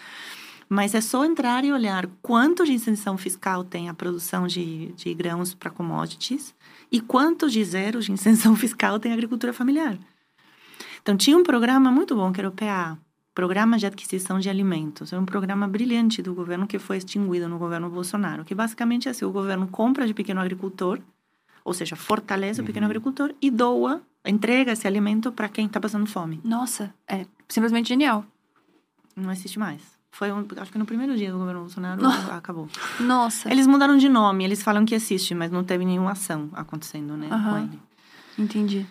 mas 0.69 0.95
é 0.95 1.01
só 1.01 1.26
entrar 1.26 1.65
e 1.65 1.73
olhar 1.73 2.07
quanto 2.21 2.65
de 2.65 2.71
isenção 2.71 3.17
fiscal 3.17 3.63
tem 3.63 3.89
a 3.89 3.93
produção 3.93 4.47
de, 4.47 4.93
de 4.93 5.13
grãos 5.13 5.53
para 5.53 5.69
commodities 5.69 6.55
e 6.91 7.01
quanto 7.01 7.49
de 7.49 7.63
zero 7.63 7.99
de 7.99 8.13
isenção 8.13 8.55
fiscal 8.57 8.97
tem 8.97 9.11
a 9.11 9.15
agricultura 9.15 9.51
familiar. 9.51 9.97
Então, 11.05 11.15
tinha 11.15 11.37
um 11.37 11.43
programa 11.43 11.91
muito 11.91 12.15
bom, 12.15 12.33
que 12.33 12.41
era 12.41 12.49
o 12.49 12.51
PA, 12.51 12.97
Programa 13.35 13.77
de 13.77 13.85
Aquisição 13.85 14.39
de 14.39 14.49
Alimentos. 14.49 15.13
É 15.13 15.19
um 15.19 15.23
programa 15.23 15.67
brilhante 15.67 16.19
do 16.19 16.33
governo 16.33 16.65
que 16.65 16.79
foi 16.79 16.97
extinguido 16.97 17.47
no 17.47 17.59
governo 17.59 17.91
Bolsonaro, 17.91 18.43
que 18.43 18.55
basicamente 18.55 19.07
é 19.07 19.11
assim, 19.11 19.23
o 19.23 19.29
governo 19.29 19.67
compra 19.67 20.07
de 20.07 20.15
pequeno 20.15 20.41
agricultor, 20.41 20.99
ou 21.63 21.75
seja, 21.75 21.95
fortalece 21.95 22.59
uhum. 22.59 22.63
o 22.63 22.65
pequeno 22.65 22.87
agricultor 22.87 23.35
e 23.39 23.51
doa, 23.51 24.01
entrega 24.25 24.71
esse 24.71 24.87
alimento 24.87 25.31
para 25.31 25.47
quem 25.47 25.67
está 25.67 25.79
passando 25.79 26.07
fome. 26.07 26.41
Nossa, 26.43 26.91
é 27.07 27.27
simplesmente 27.47 27.87
genial. 27.87 28.25
Não 29.15 29.31
existe 29.31 29.59
mais. 29.59 29.83
Foi, 30.09 30.31
um, 30.31 30.43
acho 30.57 30.71
que 30.71 30.79
no 30.79 30.87
primeiro 30.87 31.15
dia 31.15 31.31
do 31.31 31.37
governo 31.37 31.59
Bolsonaro 31.59 32.01
oh. 32.03 32.09
acabou. 32.33 32.67
Nossa. 32.99 33.51
Eles 33.51 33.67
mudaram 33.67 33.95
de 33.95 34.09
nome, 34.09 34.43
eles 34.43 34.63
falam 34.63 34.83
que 34.83 34.95
existe, 34.95 35.35
mas 35.35 35.51
não 35.51 35.63
teve 35.63 35.85
nenhuma 35.85 36.13
ação 36.13 36.49
acontecendo, 36.53 37.15
né, 37.15 37.27
uhum. 37.31 37.43
com 37.43 37.57
ele. 37.59 37.79
Entendi. 38.39 38.87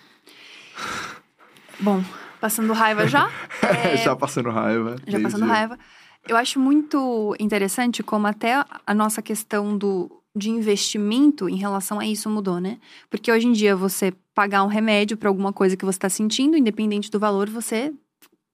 Bom, 1.81 2.03
passando 2.41 2.73
raiva 2.73 3.07
já? 3.07 3.31
É... 3.63 3.97
já 3.97 4.15
passando 4.15 4.51
raiva. 4.51 4.97
Já 5.07 5.21
passando 5.21 5.47
raiva. 5.47 5.79
Eu 6.27 6.37
acho 6.37 6.59
muito 6.59 7.37
interessante 7.39 8.03
como 8.03 8.27
até 8.27 8.65
a 8.87 8.95
nossa 8.95 9.21
questão 9.21 9.77
do, 9.77 10.11
de 10.35 10.51
investimento 10.51 11.49
em 11.49 11.57
relação 11.57 11.99
a 12.01 12.07
isso 12.07 12.31
mudou, 12.31 12.61
né? 12.61 12.79
Porque 13.11 13.31
hoje 13.31 13.47
em 13.47 13.53
dia 13.53 13.77
você 13.77 14.13
pagar 14.35 14.65
um 14.65 14.69
remédio 14.69 15.17
para 15.17 15.29
alguma 15.29 15.53
coisa 15.53 15.77
que 15.77 15.85
você 15.85 15.97
está 15.97 16.09
sentindo, 16.09 16.57
independente 16.57 17.11
do 17.11 17.21
valor, 17.21 17.49
você 17.49 17.93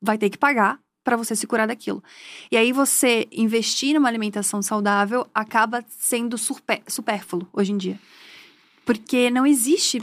vai 0.03 0.19
ter 0.19 0.31
que 0.31 0.39
pagar 0.39 0.81
para 1.03 1.17
você 1.17 1.35
se 1.35 1.47
curar 1.47 1.67
daquilo. 1.67 2.03
E 2.51 2.57
aí 2.57 2.73
você 2.73 3.27
investir 3.33 3.95
numa 3.95 4.09
alimentação 4.09 4.61
saudável 4.61 5.27
acaba 5.35 5.85
sendo 5.89 6.37
supérfluo 6.37 7.47
hoje 7.53 7.73
em 7.73 7.77
dia. 7.77 7.99
Porque 8.85 9.31
não 9.31 9.47
existe 9.47 10.03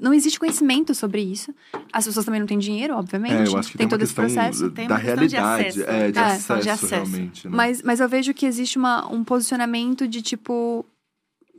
não 0.00 0.14
existe 0.14 0.38
conhecimento 0.38 0.94
sobre 0.94 1.22
isso. 1.22 1.54
As 1.92 2.06
pessoas 2.06 2.24
também 2.24 2.40
não 2.40 2.46
têm 2.46 2.58
dinheiro, 2.58 2.94
obviamente. 2.94 3.34
É, 3.34 3.46
eu 3.46 3.56
acho 3.56 3.70
que 3.70 3.78
tem, 3.78 3.86
tem 3.86 3.88
todo 3.88 4.02
esse 4.02 4.14
processo. 4.14 4.70
Da 4.70 4.96
realidade, 4.96 5.74
de 5.74 5.82
é, 5.82 6.10
de, 6.10 6.18
é, 6.18 6.22
acesso, 6.22 6.62
de 6.62 6.70
acesso, 6.70 6.94
realmente. 6.94 7.48
Né? 7.48 7.56
Mas, 7.56 7.82
mas 7.82 8.00
eu 8.00 8.08
vejo 8.08 8.32
que 8.32 8.46
existe 8.46 8.78
uma, 8.78 9.06
um 9.12 9.24
posicionamento 9.24 10.06
de 10.06 10.22
tipo. 10.22 10.84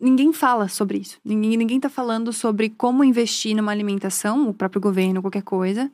Ninguém 0.01 0.31
fala 0.31 0.69
sobre 0.69 0.99
isso. 0.99 1.19
Ninguém, 1.25 1.57
ninguém 1.57 1.79
tá 1.79 1.89
falando 1.89 2.31
sobre 2.31 2.69
como 2.69 3.03
investir 3.03 3.55
numa 3.55 3.71
alimentação, 3.71 4.47
o 4.47 4.53
próprio 4.53 4.81
governo, 4.81 5.21
qualquer 5.21 5.43
coisa, 5.43 5.91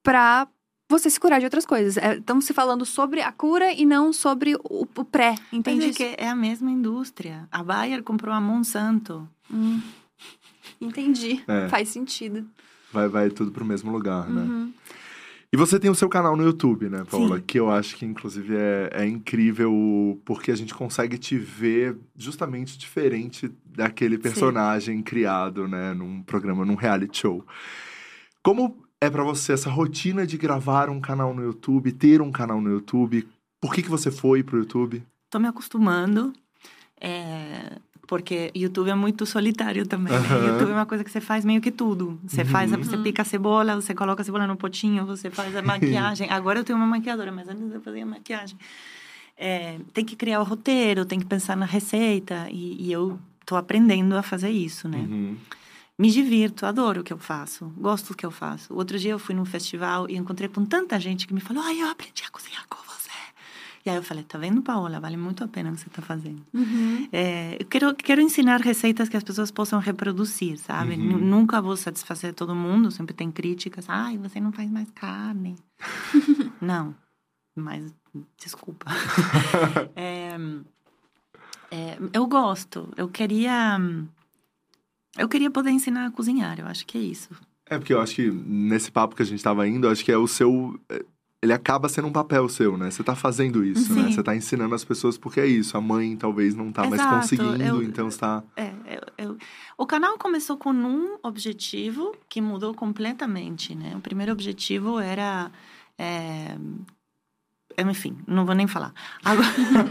pra 0.00 0.46
você 0.88 1.10
se 1.10 1.18
curar 1.18 1.40
de 1.40 1.46
outras 1.46 1.66
coisas. 1.66 1.96
É, 1.96 2.16
estamos 2.16 2.44
se 2.44 2.52
falando 2.52 2.84
sobre 2.84 3.20
a 3.20 3.32
cura 3.32 3.72
e 3.72 3.84
não 3.84 4.12
sobre 4.12 4.54
o, 4.54 4.86
o 4.96 5.04
pré, 5.04 5.34
entende? 5.52 5.86
Mas 5.88 5.96
é 5.96 6.14
que 6.14 6.22
é 6.22 6.28
a 6.28 6.36
mesma 6.36 6.70
indústria. 6.70 7.48
A 7.50 7.64
Bayer 7.64 8.04
comprou 8.04 8.32
a 8.32 8.40
Monsanto. 8.40 9.28
Hum. 9.52 9.80
Entendi. 10.80 11.42
É. 11.46 11.68
Faz 11.68 11.88
sentido. 11.88 12.46
Vai, 12.92 13.08
vai 13.08 13.30
tudo 13.30 13.50
pro 13.50 13.64
mesmo 13.64 13.90
lugar, 13.90 14.28
né? 14.28 14.42
Uhum. 14.42 14.72
E 15.52 15.56
você 15.56 15.78
tem 15.78 15.90
o 15.90 15.94
seu 15.94 16.08
canal 16.08 16.36
no 16.36 16.42
YouTube, 16.42 16.88
né, 16.88 17.04
Paula? 17.10 17.36
Sim. 17.36 17.44
Que 17.46 17.58
eu 17.58 17.70
acho 17.70 17.96
que, 17.96 18.04
inclusive, 18.04 18.56
é, 18.56 18.90
é 18.92 19.06
incrível 19.06 20.20
porque 20.24 20.50
a 20.50 20.56
gente 20.56 20.74
consegue 20.74 21.16
te 21.16 21.38
ver 21.38 21.96
justamente 22.16 22.76
diferente 22.76 23.50
daquele 23.64 24.18
personagem 24.18 24.98
Sim. 24.98 25.02
criado, 25.02 25.68
né, 25.68 25.94
num 25.94 26.22
programa, 26.22 26.64
num 26.64 26.74
reality 26.74 27.18
show. 27.18 27.44
Como 28.42 28.84
é 29.00 29.08
para 29.08 29.22
você 29.22 29.52
essa 29.52 29.70
rotina 29.70 30.26
de 30.26 30.36
gravar 30.36 30.90
um 30.90 31.00
canal 31.00 31.32
no 31.32 31.42
YouTube, 31.42 31.92
ter 31.92 32.20
um 32.20 32.32
canal 32.32 32.60
no 32.60 32.70
YouTube? 32.70 33.26
Por 33.60 33.72
que, 33.72 33.82
que 33.82 33.90
você 33.90 34.10
foi 34.10 34.42
pro 34.42 34.58
YouTube? 34.58 35.02
Tô 35.30 35.38
me 35.38 35.48
acostumando. 35.48 36.32
É, 37.00 37.78
porque 38.06 38.50
YouTube 38.54 38.90
é 38.90 38.94
muito 38.94 39.26
solitário 39.26 39.86
também. 39.86 40.12
Né? 40.12 40.48
YouTube 40.48 40.70
é 40.70 40.74
uma 40.74 40.86
coisa 40.86 41.02
que 41.02 41.10
você 41.10 41.20
faz 41.20 41.44
meio 41.44 41.60
que 41.60 41.70
tudo. 41.70 42.18
Você 42.26 42.42
uhum. 42.42 42.48
faz, 42.48 42.70
você 42.70 42.96
pica 42.98 43.22
a 43.22 43.24
cebola, 43.24 43.74
você 43.74 43.94
coloca 43.94 44.22
a 44.22 44.24
cebola 44.24 44.46
no 44.46 44.56
potinho, 44.56 45.04
você 45.04 45.30
faz 45.30 45.54
a 45.56 45.62
maquiagem. 45.62 46.30
Agora 46.30 46.60
eu 46.60 46.64
tenho 46.64 46.78
uma 46.78 46.86
maquiadora, 46.86 47.32
mas 47.32 47.48
antes 47.48 47.72
eu 47.72 47.80
fazia 47.80 48.06
maquiagem. 48.06 48.56
É, 49.36 49.78
tem 49.92 50.04
que 50.04 50.16
criar 50.16 50.40
o 50.40 50.44
roteiro, 50.44 51.04
tem 51.04 51.18
que 51.18 51.26
pensar 51.26 51.56
na 51.56 51.66
receita 51.66 52.48
e, 52.50 52.86
e 52.86 52.92
eu 52.92 53.18
tô 53.44 53.56
aprendendo 53.56 54.16
a 54.16 54.22
fazer 54.22 54.50
isso, 54.50 54.88
né? 54.88 54.98
Uhum. 54.98 55.36
Me 55.98 56.10
divirto, 56.10 56.66
adoro 56.66 57.00
o 57.00 57.04
que 57.04 57.12
eu 57.12 57.18
faço, 57.18 57.72
gosto 57.76 58.08
do 58.08 58.16
que 58.16 58.24
eu 58.24 58.30
faço. 58.30 58.72
Outro 58.74 58.98
dia 58.98 59.12
eu 59.12 59.18
fui 59.18 59.34
num 59.34 59.46
festival 59.46 60.08
e 60.08 60.16
encontrei 60.16 60.48
com 60.48 60.64
tanta 60.64 61.00
gente 61.00 61.26
que 61.26 61.34
me 61.34 61.40
falou: 61.40 61.62
"Ai, 61.62 61.80
eu 61.80 61.88
aprendi 61.88 62.22
a 62.26 62.30
cozinhar 62.30 62.64
com 62.68 62.76
e 63.86 63.90
aí 63.90 63.96
eu 63.96 64.02
falei, 64.02 64.24
tá 64.24 64.36
vendo, 64.36 64.60
Paola? 64.62 64.98
Vale 64.98 65.16
muito 65.16 65.44
a 65.44 65.48
pena 65.48 65.70
o 65.70 65.74
que 65.74 65.80
você 65.80 65.86
está 65.86 66.02
fazendo. 66.02 66.44
Uhum. 66.52 67.08
É, 67.12 67.56
eu 67.60 67.66
quero, 67.66 67.94
quero 67.94 68.20
ensinar 68.20 68.60
receitas 68.60 69.08
que 69.08 69.16
as 69.16 69.22
pessoas 69.22 69.52
possam 69.52 69.78
reproduzir, 69.78 70.58
sabe? 70.58 70.96
Uhum. 70.96 71.18
Nunca 71.18 71.62
vou 71.62 71.76
satisfazer 71.76 72.34
todo 72.34 72.52
mundo, 72.52 72.90
sempre 72.90 73.14
tem 73.14 73.30
críticas. 73.30 73.88
Ai, 73.88 74.18
você 74.18 74.40
não 74.40 74.50
faz 74.50 74.68
mais 74.68 74.90
carne. 74.90 75.54
não, 76.60 76.96
mas 77.54 77.94
desculpa. 78.36 78.86
é, 79.94 80.36
é, 81.70 81.98
eu 82.12 82.26
gosto, 82.26 82.92
eu 82.96 83.08
queria... 83.08 83.78
Eu 85.16 85.28
queria 85.28 85.50
poder 85.50 85.70
ensinar 85.70 86.06
a 86.06 86.10
cozinhar, 86.10 86.58
eu 86.58 86.66
acho 86.66 86.84
que 86.84 86.98
é 86.98 87.00
isso. 87.00 87.30
É, 87.70 87.78
porque 87.78 87.94
eu 87.94 88.00
acho 88.00 88.16
que 88.16 88.30
nesse 88.30 88.90
papo 88.90 89.14
que 89.14 89.22
a 89.22 89.24
gente 89.24 89.38
estava 89.38 89.66
indo, 89.66 89.88
acho 89.88 90.04
que 90.04 90.12
é 90.12 90.18
o 90.18 90.26
seu 90.26 90.78
ele 91.42 91.52
acaba 91.52 91.88
sendo 91.88 92.08
um 92.08 92.12
papel 92.12 92.48
seu, 92.48 92.76
né? 92.76 92.90
Você 92.90 93.02
tá 93.02 93.14
fazendo 93.14 93.64
isso, 93.64 93.92
né? 93.92 94.00
Sim. 94.00 94.06
né? 94.08 94.12
Você 94.12 94.22
tá 94.22 94.34
ensinando 94.34 94.74
as 94.74 94.84
pessoas 94.84 95.18
porque 95.18 95.40
é 95.40 95.46
isso. 95.46 95.76
A 95.76 95.80
mãe 95.80 96.16
talvez 96.16 96.54
não 96.54 96.72
tá 96.72 96.86
Exato. 96.86 96.96
mais 96.96 97.22
conseguindo, 97.22 97.62
eu, 97.62 97.82
então 97.82 98.08
está. 98.08 98.42
É, 98.56 98.72
eu, 98.86 99.26
eu, 99.26 99.38
o 99.76 99.86
canal 99.86 100.18
começou 100.18 100.56
com 100.56 100.72
um 100.72 101.18
objetivo 101.22 102.16
que 102.28 102.40
mudou 102.40 102.74
completamente, 102.74 103.74
né? 103.74 103.94
O 103.96 104.00
primeiro 104.00 104.32
objetivo 104.32 104.98
era. 104.98 105.50
É... 105.98 106.56
Enfim, 107.78 108.16
não 108.26 108.46
vou 108.46 108.54
nem 108.54 108.66
falar. 108.66 108.94
Agora... 109.22 109.48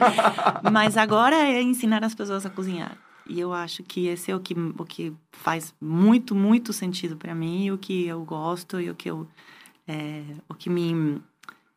Mas 0.73 0.97
agora 0.97 1.35
é 1.35 1.61
ensinar 1.61 2.03
as 2.03 2.15
pessoas 2.15 2.43
a 2.43 2.49
cozinhar. 2.49 2.97
E 3.27 3.39
eu 3.39 3.53
acho 3.53 3.83
que 3.83 4.07
esse 4.07 4.31
é 4.31 4.35
o 4.35 4.39
que, 4.39 4.53
o 4.53 4.85
que 4.85 5.13
faz 5.31 5.73
muito, 5.79 6.33
muito 6.33 6.73
sentido 6.73 7.15
para 7.15 7.33
mim, 7.35 7.69
o 7.71 7.77
que 7.77 8.07
eu 8.07 8.23
gosto 8.23 8.79
e 8.79 8.89
o 8.89 8.95
que 8.95 9.09
eu. 9.09 9.27
É, 9.87 10.23
o 10.49 10.55
que 10.55 10.67
me 10.67 11.21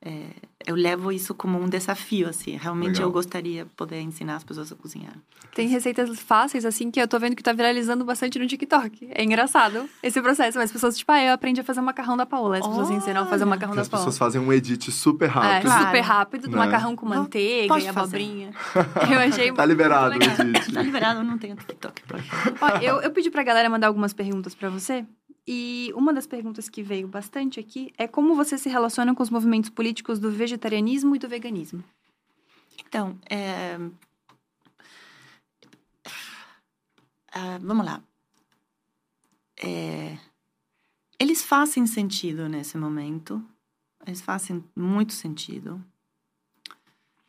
é, 0.01 0.31
eu 0.65 0.77
levo 0.77 1.11
isso 1.11 1.35
como 1.35 1.61
um 1.61 1.69
desafio, 1.69 2.29
assim. 2.29 2.57
Realmente 2.57 2.95
Legal. 2.95 3.09
eu 3.09 3.13
gostaria 3.13 3.65
de 3.65 3.71
poder 3.71 4.01
ensinar 4.01 4.37
as 4.37 4.45
pessoas 4.45 4.71
a 4.71 4.77
cozinhar. 4.77 5.15
Tem 5.55 5.67
receitas 5.67 6.21
fáceis, 6.21 6.65
assim, 6.65 6.89
que 6.91 7.01
eu 7.01 7.09
tô 7.09 7.19
vendo 7.19 7.35
que 7.35 7.43
tá 7.43 7.53
viralizando 7.53 8.05
bastante 8.05 8.39
no 8.39 8.47
TikTok. 8.47 9.09
É 9.13 9.25
engraçado 9.25 9.89
esse 10.01 10.21
processo. 10.23 10.57
Mas 10.57 10.67
as 10.67 10.73
pessoas, 10.73 10.97
tipo, 10.97 11.11
ah, 11.11 11.21
eu 11.21 11.33
aprendi 11.33 11.61
a 11.61 11.65
fazer 11.65 11.81
o 11.81 11.83
macarrão 11.83 12.17
da 12.17 12.25
Paola. 12.25 12.59
As 12.59 12.67
pessoas 12.67 12.91
ensinam 12.91 13.23
a 13.23 13.27
fazer 13.27 13.43
o 13.43 13.47
macarrão 13.49 13.75
da 13.75 13.83
Paola. 13.83 13.97
As 13.97 14.05
pessoas 14.05 14.19
fazem 14.19 14.41
um 14.41 14.53
edit 14.53 14.93
super 14.93 15.29
é, 15.29 15.33
rápido. 15.33 15.53
É, 15.53 15.61
claro. 15.63 15.87
super 15.87 16.01
rápido, 16.01 16.43
do 16.43 16.57
né? 16.57 16.59
macarrão 16.59 16.95
com 16.95 17.07
manteiga 17.07 17.75
Posso 17.75 17.87
e 17.87 17.89
abobrinha. 17.89 18.51
eu 19.11 19.19
achei 19.19 19.53
Tá 19.53 19.65
liberado 19.65 20.13
o 20.13 20.23
edit. 20.23 20.73
Tá 20.73 20.83
liberado, 20.83 21.21
eu 21.21 21.25
não 21.25 21.39
tenho 21.39 21.57
TikTok. 21.57 22.03
Ó, 22.61 22.69
eu, 22.81 23.01
eu 23.01 23.11
pedi 23.11 23.31
pra 23.31 23.43
galera 23.43 23.69
mandar 23.69 23.89
algumas 23.89 24.13
perguntas 24.13 24.55
pra 24.55 24.69
você. 24.69 25.05
E 25.51 25.91
uma 25.95 26.13
das 26.13 26.27
perguntas 26.27 26.69
que 26.69 26.83
veio 26.83 27.09
bastante 27.09 27.59
aqui 27.59 27.91
é 27.97 28.07
como 28.07 28.35
você 28.35 28.59
se 28.59 28.69
relaciona 28.69 29.15
com 29.15 29.23
os 29.23 29.31
movimentos 29.31 29.71
políticos 29.71 30.19
do 30.19 30.31
vegetarianismo 30.31 31.17
e 31.17 31.19
do 31.19 31.27
veganismo? 31.27 31.83
Então, 32.87 33.19
é... 33.31 33.79
Ah, 37.33 37.59
vamos 37.63 37.87
lá. 37.87 38.03
É... 39.57 40.19
Eles 41.19 41.43
fazem 41.43 41.87
sentido 41.87 42.47
nesse 42.47 42.77
momento. 42.77 43.43
Eles 44.07 44.21
fazem 44.21 44.63
muito 44.77 45.15
sentido. 45.15 45.83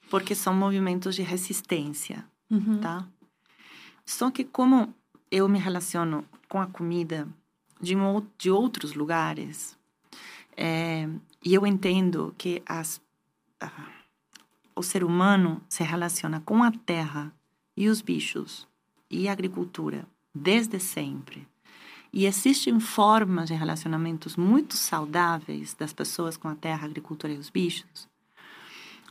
Porque 0.10 0.36
são 0.36 0.54
movimentos 0.54 1.16
de 1.16 1.22
resistência, 1.22 2.26
uhum. 2.52 2.82
tá? 2.82 3.08
Só 4.06 4.30
que 4.30 4.44
como 4.44 4.94
eu 5.32 5.48
me 5.48 5.58
relaciono 5.58 6.26
com 6.50 6.60
a 6.60 6.68
comida 6.68 7.26
de, 7.80 7.96
um, 7.96 8.26
de 8.38 8.52
outros 8.52 8.94
lugares. 8.94 9.78
É, 10.56 11.08
e 11.44 11.54
eu 11.54 11.66
entendo 11.66 12.34
que 12.38 12.62
as, 12.66 13.02
o 14.76 14.84
ser 14.84 15.04
humano 15.04 15.62
se 15.70 15.84
relaciona 15.84 16.42
com 16.42 16.64
a 16.64 16.72
terra 16.72 17.34
e 17.78 17.88
os 17.88 18.02
bichos 18.02 18.68
e 19.10 19.28
a 19.28 19.32
agricultura 19.32 20.06
desde 20.36 20.80
sempre. 20.80 21.48
E 22.12 22.26
existem 22.26 22.80
formas 22.80 23.48
de 23.48 23.54
relacionamentos 23.54 24.36
muito 24.36 24.76
saudáveis 24.76 25.74
das 25.76 25.94
pessoas 25.94 26.36
com 26.36 26.48
a 26.48 26.56
terra, 26.56 26.84
a 26.84 26.90
agricultura 26.90 27.32
e 27.32 27.38
os 27.38 27.50
bichos, 27.50 28.09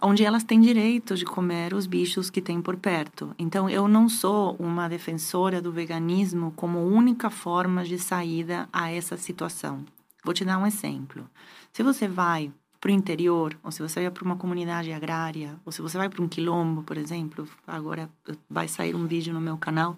onde 0.01 0.24
elas 0.24 0.44
têm 0.44 0.61
direito 0.61 1.14
de 1.14 1.24
comer 1.24 1.74
os 1.74 1.86
bichos 1.86 2.30
que 2.30 2.40
têm 2.40 2.61
por 2.61 2.76
perto. 2.76 3.34
Então, 3.38 3.68
eu 3.68 3.88
não 3.88 4.09
sou 4.09 4.57
uma 4.59 4.88
defensora 4.88 5.61
do 5.61 5.72
veganismo 5.72 6.53
como 6.57 6.80
única 6.80 7.30
forma 7.30 7.84
de 7.84 7.99
saída 7.99 8.68
a 8.72 8.90
essa 8.90 9.16
situação. 9.16 9.84
Vou 10.24 10.34
te 10.34 10.44
dar 10.44 10.59
um 10.59 10.66
exemplo. 10.66 11.28
Se 11.72 11.82
você 11.82 12.07
vai 12.07 12.53
para 12.80 12.90
o 12.90 12.94
interior, 12.94 13.59
ou 13.62 13.72
se 13.72 13.82
você 13.82 14.03
vai 14.03 14.11
para 14.11 14.24
uma 14.24 14.36
comunidade 14.36 14.92
agrária, 14.92 15.57
ou 15.64 15.72
se 15.72 15.82
você 15.82 15.99
vai 15.99 16.09
para 16.09 16.22
um 16.22 16.28
quilombo, 16.28 16.82
por 16.82 16.96
exemplo, 16.96 17.49
agora 17.66 18.09
vai 18.49 18.68
sair 18.68 18.94
um 18.94 19.07
vídeo 19.07 19.34
no 19.34 19.40
meu 19.40 19.57
canal 19.57 19.96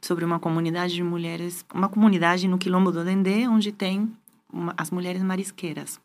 sobre 0.00 0.24
uma 0.24 0.38
comunidade 0.38 0.94
de 0.94 1.02
mulheres, 1.02 1.64
uma 1.74 1.88
comunidade 1.88 2.46
no 2.46 2.58
quilombo 2.58 2.92
do 2.92 3.04
Dendê, 3.04 3.48
onde 3.48 3.72
tem 3.72 4.12
uma, 4.52 4.74
as 4.76 4.90
mulheres 4.90 5.22
marisqueiras. 5.22 6.00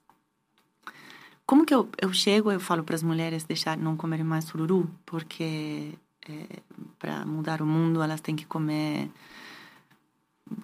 Como 1.50 1.66
que 1.66 1.74
eu, 1.74 1.90
eu 2.00 2.14
chego 2.14 2.52
eu 2.52 2.60
falo 2.60 2.84
para 2.84 2.94
as 2.94 3.02
mulheres 3.02 3.44
deixar 3.44 3.76
não 3.76 3.98
comerem 3.98 4.24
mais 4.24 4.46
sururu? 4.46 4.88
Porque 5.04 5.96
é, 6.30 6.46
para 7.00 7.26
mudar 7.26 7.60
o 7.60 7.66
mundo 7.66 8.04
elas 8.04 8.22
têm 8.22 8.36
que 8.36 8.46
comer 8.46 9.10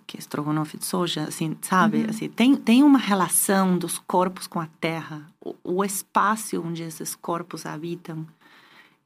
que 0.05 0.15
é 0.15 0.19
estrogonofe 0.19 0.77
de 0.77 0.85
soja, 0.85 1.23
assim, 1.23 1.57
sabe? 1.59 2.03
Uhum. 2.03 2.09
Assim, 2.11 2.29
tem, 2.29 2.55
tem 2.55 2.83
uma 2.83 2.99
relação 2.99 3.79
dos 3.79 3.97
corpos 3.97 4.45
com 4.45 4.59
a 4.59 4.67
terra, 4.79 5.25
o, 5.43 5.55
o 5.63 5.83
espaço 5.83 6.61
onde 6.61 6.83
esses 6.83 7.15
corpos 7.15 7.65
habitam, 7.65 8.23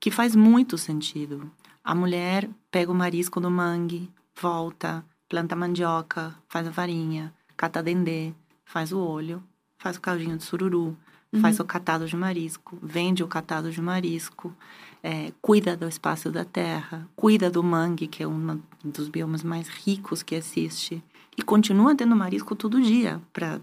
que 0.02 0.12
faz 0.12 0.36
muito 0.36 0.78
sentido. 0.78 1.50
A 1.82 1.96
mulher 1.96 2.50
pega 2.70 2.92
o 2.92 2.96
marisco 2.96 3.40
do 3.40 3.50
mangue, 3.50 4.12
volta, 4.36 5.02
planta 5.30 5.56
mandioca, 5.56 6.36
faz 6.50 6.68
a 6.68 6.74
farinha, 6.74 7.34
cata 7.56 7.82
dendê, 7.82 8.34
faz 8.66 8.92
o 8.92 9.00
olho, 9.00 9.42
faz 9.78 9.96
o 9.96 10.02
caldinho 10.02 10.36
de 10.36 10.44
sururu, 10.44 10.98
uhum. 11.34 11.42
faz 11.42 11.60
o 11.60 11.66
catado 11.66 12.06
de 12.06 12.16
marisco, 12.16 12.78
vende 12.82 13.24
o 13.24 13.28
catado 13.28 13.72
de 13.72 13.82
marisco, 13.82 14.54
é, 15.02 15.32
cuida 15.42 15.78
do 15.78 15.88
espaço 15.88 16.32
da 16.32 16.44
terra, 16.44 17.08
cuida 17.16 17.50
do 17.50 17.64
mangue, 17.64 18.08
que 18.08 18.24
é 18.24 18.28
um 18.28 18.60
dos 18.84 19.08
biomas 19.08 19.44
mais 19.44 19.68
ricos 19.68 20.22
que 20.22 20.36
existe, 20.36 21.04
e 21.38 21.42
continua 21.42 21.96
tendo 21.96 22.16
marisco 22.16 22.56
todo 22.56 22.82
dia 22.82 23.22
para 23.32 23.60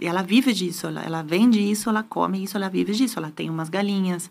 ela 0.00 0.22
vive 0.22 0.52
disso, 0.52 0.86
ela, 0.86 1.02
ela 1.02 1.22
vende 1.22 1.60
isso, 1.60 1.88
ela 1.88 2.02
come 2.02 2.42
isso, 2.44 2.56
ela 2.56 2.68
vive 2.68 2.92
disso. 2.92 3.18
Ela 3.18 3.30
tem 3.30 3.48
umas 3.48 3.68
galinhas, 3.68 4.30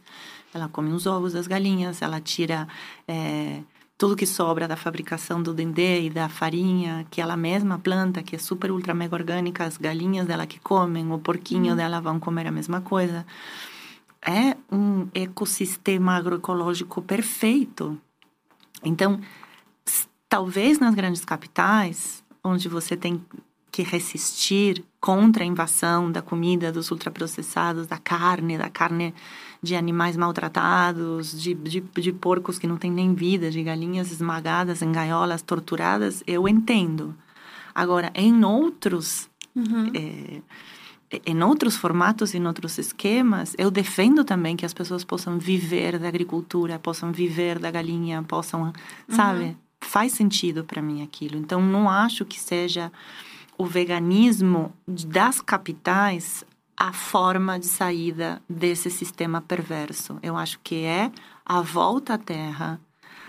ela 0.53 0.67
come 0.67 0.91
os 0.91 1.05
ovos 1.05 1.33
das 1.33 1.47
galinhas, 1.47 2.01
ela 2.01 2.19
tira 2.19 2.67
é, 3.07 3.61
tudo 4.01 4.15
que 4.15 4.25
sobra 4.25 4.67
da 4.67 4.75
fabricação 4.75 5.43
do 5.43 5.53
dendê 5.53 6.01
e 6.01 6.09
da 6.09 6.27
farinha 6.27 7.05
que 7.11 7.21
ela 7.21 7.37
mesma 7.37 7.77
planta, 7.77 8.23
que 8.23 8.35
é 8.35 8.39
super 8.39 8.71
ultra 8.71 8.95
mega 8.95 9.15
orgânica, 9.15 9.63
as 9.63 9.77
galinhas 9.77 10.25
dela 10.25 10.47
que 10.47 10.59
comem, 10.59 11.11
o 11.11 11.19
porquinho 11.19 11.69
uhum. 11.69 11.75
dela 11.75 12.01
vão 12.01 12.19
comer 12.19 12.47
a 12.47 12.51
mesma 12.51 12.81
coisa. 12.81 13.23
É 14.19 14.57
um 14.71 15.07
ecossistema 15.13 16.15
agroecológico 16.15 16.99
perfeito. 16.99 17.95
Então, 18.83 19.21
talvez 20.27 20.79
nas 20.79 20.95
grandes 20.95 21.23
capitais, 21.23 22.23
onde 22.43 22.67
você 22.67 22.97
tem 22.97 23.23
que 23.71 23.83
resistir 23.83 24.83
contra 24.99 25.43
a 25.43 25.45
invasão 25.45 26.11
da 26.11 26.23
comida 26.23 26.71
dos 26.71 26.89
ultraprocessados, 26.89 27.85
da 27.85 27.99
carne, 27.99 28.57
da 28.57 28.67
carne 28.67 29.13
de 29.61 29.75
animais 29.75 30.17
maltratados, 30.17 31.39
de, 31.39 31.53
de, 31.53 31.81
de 31.81 32.11
porcos 32.11 32.57
que 32.57 32.65
não 32.65 32.77
têm 32.77 32.91
nem 32.91 33.13
vida, 33.13 33.51
de 33.51 33.61
galinhas 33.61 34.11
esmagadas 34.11 34.81
em 34.81 34.91
gaiolas, 34.91 35.41
torturadas, 35.41 36.23
eu 36.25 36.47
entendo. 36.47 37.15
Agora, 37.73 38.11
em 38.15 38.43
outros. 38.43 39.29
Uhum. 39.55 39.91
É, 39.93 40.41
em 41.25 41.43
outros 41.43 41.75
formatos, 41.75 42.33
em 42.33 42.47
outros 42.47 42.77
esquemas, 42.77 43.53
eu 43.57 43.69
defendo 43.69 44.23
também 44.23 44.55
que 44.55 44.65
as 44.65 44.73
pessoas 44.73 45.03
possam 45.03 45.37
viver 45.37 45.99
da 45.99 46.07
agricultura, 46.07 46.79
possam 46.79 47.11
viver 47.11 47.59
da 47.59 47.69
galinha, 47.69 48.23
possam, 48.23 48.63
uhum. 48.63 48.71
sabe? 49.09 49.57
Faz 49.81 50.13
sentido 50.13 50.63
para 50.63 50.81
mim 50.81 51.03
aquilo. 51.03 51.37
Então, 51.37 51.61
não 51.61 51.89
acho 51.89 52.23
que 52.23 52.39
seja 52.39 52.89
o 53.57 53.65
veganismo 53.65 54.73
das 54.87 55.41
capitais 55.41 56.45
a 56.77 56.93
forma 56.93 57.59
de 57.59 57.67
saída 57.67 58.41
desse 58.49 58.89
sistema 58.89 59.41
perverso. 59.41 60.17
Eu 60.23 60.35
acho 60.37 60.59
que 60.63 60.83
é 60.83 61.11
a 61.45 61.61
volta 61.61 62.15
à 62.15 62.17
terra, 62.17 62.79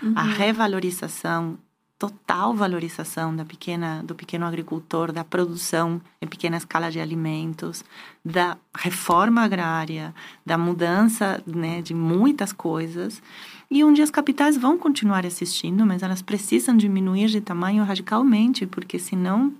uhum. 0.01 0.13
a 0.15 0.23
revalorização, 0.23 1.57
total 1.99 2.53
valorização 2.53 3.35
da 3.35 3.45
pequena, 3.45 4.03
do 4.03 4.15
pequeno 4.15 4.45
agricultor, 4.45 5.11
da 5.11 5.23
produção 5.23 6.01
em 6.21 6.27
pequena 6.27 6.57
escala 6.57 6.91
de 6.91 6.99
alimentos, 6.99 7.83
da 8.25 8.57
reforma 8.75 9.41
agrária, 9.41 10.13
da 10.45 10.57
mudança 10.57 11.41
né, 11.45 11.81
de 11.81 11.93
muitas 11.93 12.51
coisas. 12.51 13.21
E 13.69 13.83
onde 13.83 14.01
as 14.01 14.11
capitais 14.11 14.57
vão 14.57 14.77
continuar 14.77 15.25
assistindo, 15.25 15.85
mas 15.85 16.03
elas 16.03 16.21
precisam 16.21 16.75
diminuir 16.75 17.27
de 17.27 17.39
tamanho 17.39 17.83
radicalmente, 17.83 18.65
porque 18.65 18.99
senão 18.99 19.53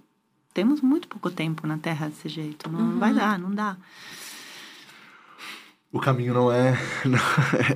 temos 0.54 0.82
muito 0.82 1.08
pouco 1.08 1.30
tempo 1.30 1.66
na 1.66 1.78
Terra 1.78 2.08
desse 2.08 2.30
jeito. 2.30 2.70
Não 2.70 2.80
uhum. 2.80 2.99
vai 2.99 3.14
dar, 3.14 3.39
não 3.39 3.54
dá. 3.54 3.78
O 5.91 5.99
caminho 5.99 6.34
não 6.34 6.51
é, 6.51 6.78
não 7.06 7.20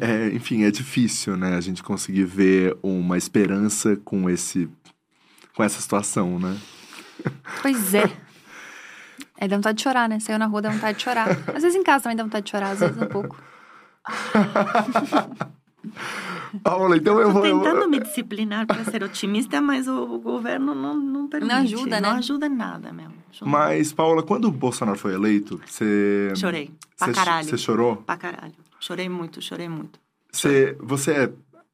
é, 0.02 0.36
Enfim, 0.36 0.64
é 0.64 0.72
difícil, 0.72 1.38
né? 1.38 1.56
A 1.56 1.62
gente 1.62 1.84
conseguir 1.84 2.26
ver 2.26 2.78
uma 2.82 3.18
esperança 3.18 3.96
com 3.98 4.30
esse. 4.30 4.70
com 5.56 5.64
essa 5.64 5.82
situação, 5.82 6.40
né? 6.40 6.58
Pois 7.62 7.94
é. 7.94 8.04
É, 9.40 9.48
dá 9.48 9.56
vontade 9.56 9.78
de 9.78 9.84
chorar, 9.84 10.10
né? 10.10 10.20
Saiu 10.20 10.40
na 10.40 10.48
rua, 10.48 10.64
dá 10.64 10.72
vontade 10.72 10.98
de 10.98 11.04
chorar. 11.04 11.30
Às 11.30 11.62
vezes 11.62 11.76
em 11.76 11.84
casa 11.84 12.06
também 12.06 12.18
dá 12.18 12.24
vontade 12.24 12.46
de 12.46 12.50
chorar, 12.50 12.72
às 12.72 12.80
vezes 12.80 13.00
um 13.00 13.06
pouco. 13.06 13.40
Paula, 16.64 16.98
então 16.98 17.20
eu 17.20 17.32
vou. 17.32 17.42
Tô 17.42 17.60
tentando 17.60 17.82
eu... 17.82 17.90
me 17.90 18.00
disciplinar 18.00 18.66
para 18.66 18.84
ser 18.86 19.04
otimista, 19.04 19.62
mas 19.62 19.88
o, 19.88 20.16
o, 20.16 20.20
governo 20.20 20.74
não, 20.74 20.96
não 20.96 21.28
permite. 21.28 21.54
Não 21.54 21.62
ajuda, 21.62 22.02
né? 22.02 22.10
Não 22.10 22.18
ajuda 22.18 22.50
nada 22.50 22.94
mesmo. 22.94 23.14
Ajuda. 23.32 23.50
Mas, 23.50 23.94
Paula, 23.94 24.24
quando 24.24 24.46
o 24.46 24.52
Bolsonaro 24.52 24.98
foi 24.98 25.14
eleito, 25.14 25.60
você. 25.66 26.34
Chorei. 26.36 26.72
Pra 26.98 27.14
caralho. 27.14 27.48
Você 27.48 27.58
chorou? 27.58 27.98
Pra 27.98 28.18
caralho. 28.18 28.54
Chorei 28.80 29.10
muito, 29.10 29.42
chorei 29.42 29.70
muito. 29.70 30.00
Você, 30.32 30.78
você 30.80 31.12
é 31.12 31.32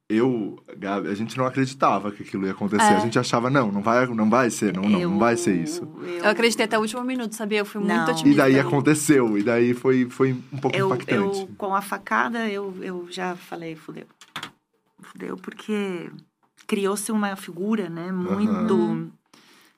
eu, 0.10 0.62
Gabi, 0.78 1.08
a 1.08 1.16
gente 1.16 1.38
não 1.38 1.46
acreditava 1.46 2.12
que 2.12 2.24
aquilo 2.24 2.46
ia 2.46 2.52
acontecer. 2.52 2.84
É. 2.84 2.98
A 2.98 3.00
gente 3.00 3.18
achava, 3.18 3.50
não, 3.50 3.72
não 3.72 3.82
vai, 3.82 4.06
não 4.08 4.30
vai 4.30 4.50
ser, 4.50 4.74
não, 4.74 4.84
eu, 4.84 5.10
não, 5.10 5.18
vai 5.18 5.38
ser 5.38 5.56
isso. 5.56 5.88
Eu, 6.02 6.08
eu, 6.08 6.30
acreditei 6.30 6.66
até 6.66 6.78
o 6.78 6.82
último 6.82 7.04
minuto, 7.04 7.34
sabia? 7.34 7.60
Eu 7.60 7.66
fui 7.66 7.82
não. 7.82 7.96
muito 7.96 8.12
otimista. 8.12 8.30
E 8.30 8.36
daí 8.36 8.60
aconteceu, 8.60 9.38
e 9.38 9.44
daí 9.44 9.74
foi, 9.74 10.08
foi 10.10 10.34
um 10.52 10.58
pouco 10.58 10.78
eu, 10.78 10.88
impactante. 10.88 11.40
Eu, 11.42 11.50
com 11.58 11.74
a 11.74 11.82
facada, 11.82 12.48
eu, 12.50 12.74
eu 12.82 13.08
já 13.10 13.36
falei, 13.36 13.76
fudeu. 13.76 14.06
Fudeu, 15.14 15.38
porque 15.38 16.12
criou-se 16.68 17.12
uma 17.12 17.36
figura, 17.36 17.90
né, 17.90 18.12
muito... 18.12 18.76
Uhum. 18.76 19.12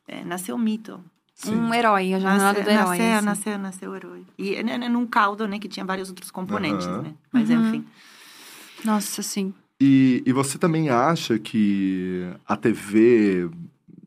É, 0.07 0.23
nasceu 0.23 0.55
um 0.55 0.59
mito. 0.59 0.99
Sim. 1.35 1.53
Um 1.53 1.73
herói, 1.73 2.13
a 2.13 2.19
jornada 2.19 2.61
do 2.61 2.69
herói. 2.69 2.97
Nasceu, 2.97 3.13
assim. 3.13 3.25
nasceu, 3.25 3.59
nasceu 3.59 3.91
o 3.91 3.95
herói. 3.95 4.25
E 4.37 4.63
né, 4.63 4.77
né, 4.77 4.87
num 4.87 5.05
caldo, 5.05 5.47
né, 5.47 5.59
que 5.59 5.67
tinha 5.67 5.85
vários 5.85 6.09
outros 6.09 6.31
componentes, 6.31 6.87
uhum. 6.87 7.01
né? 7.01 7.13
Mas, 7.31 7.49
uhum. 7.49 7.67
enfim. 7.67 7.85
Nossa, 8.85 9.21
sim. 9.21 9.53
E, 9.81 10.23
e 10.25 10.31
você 10.31 10.57
também 10.57 10.89
acha 10.89 11.37
que 11.37 12.25
a 12.47 12.55
TV, 12.55 13.49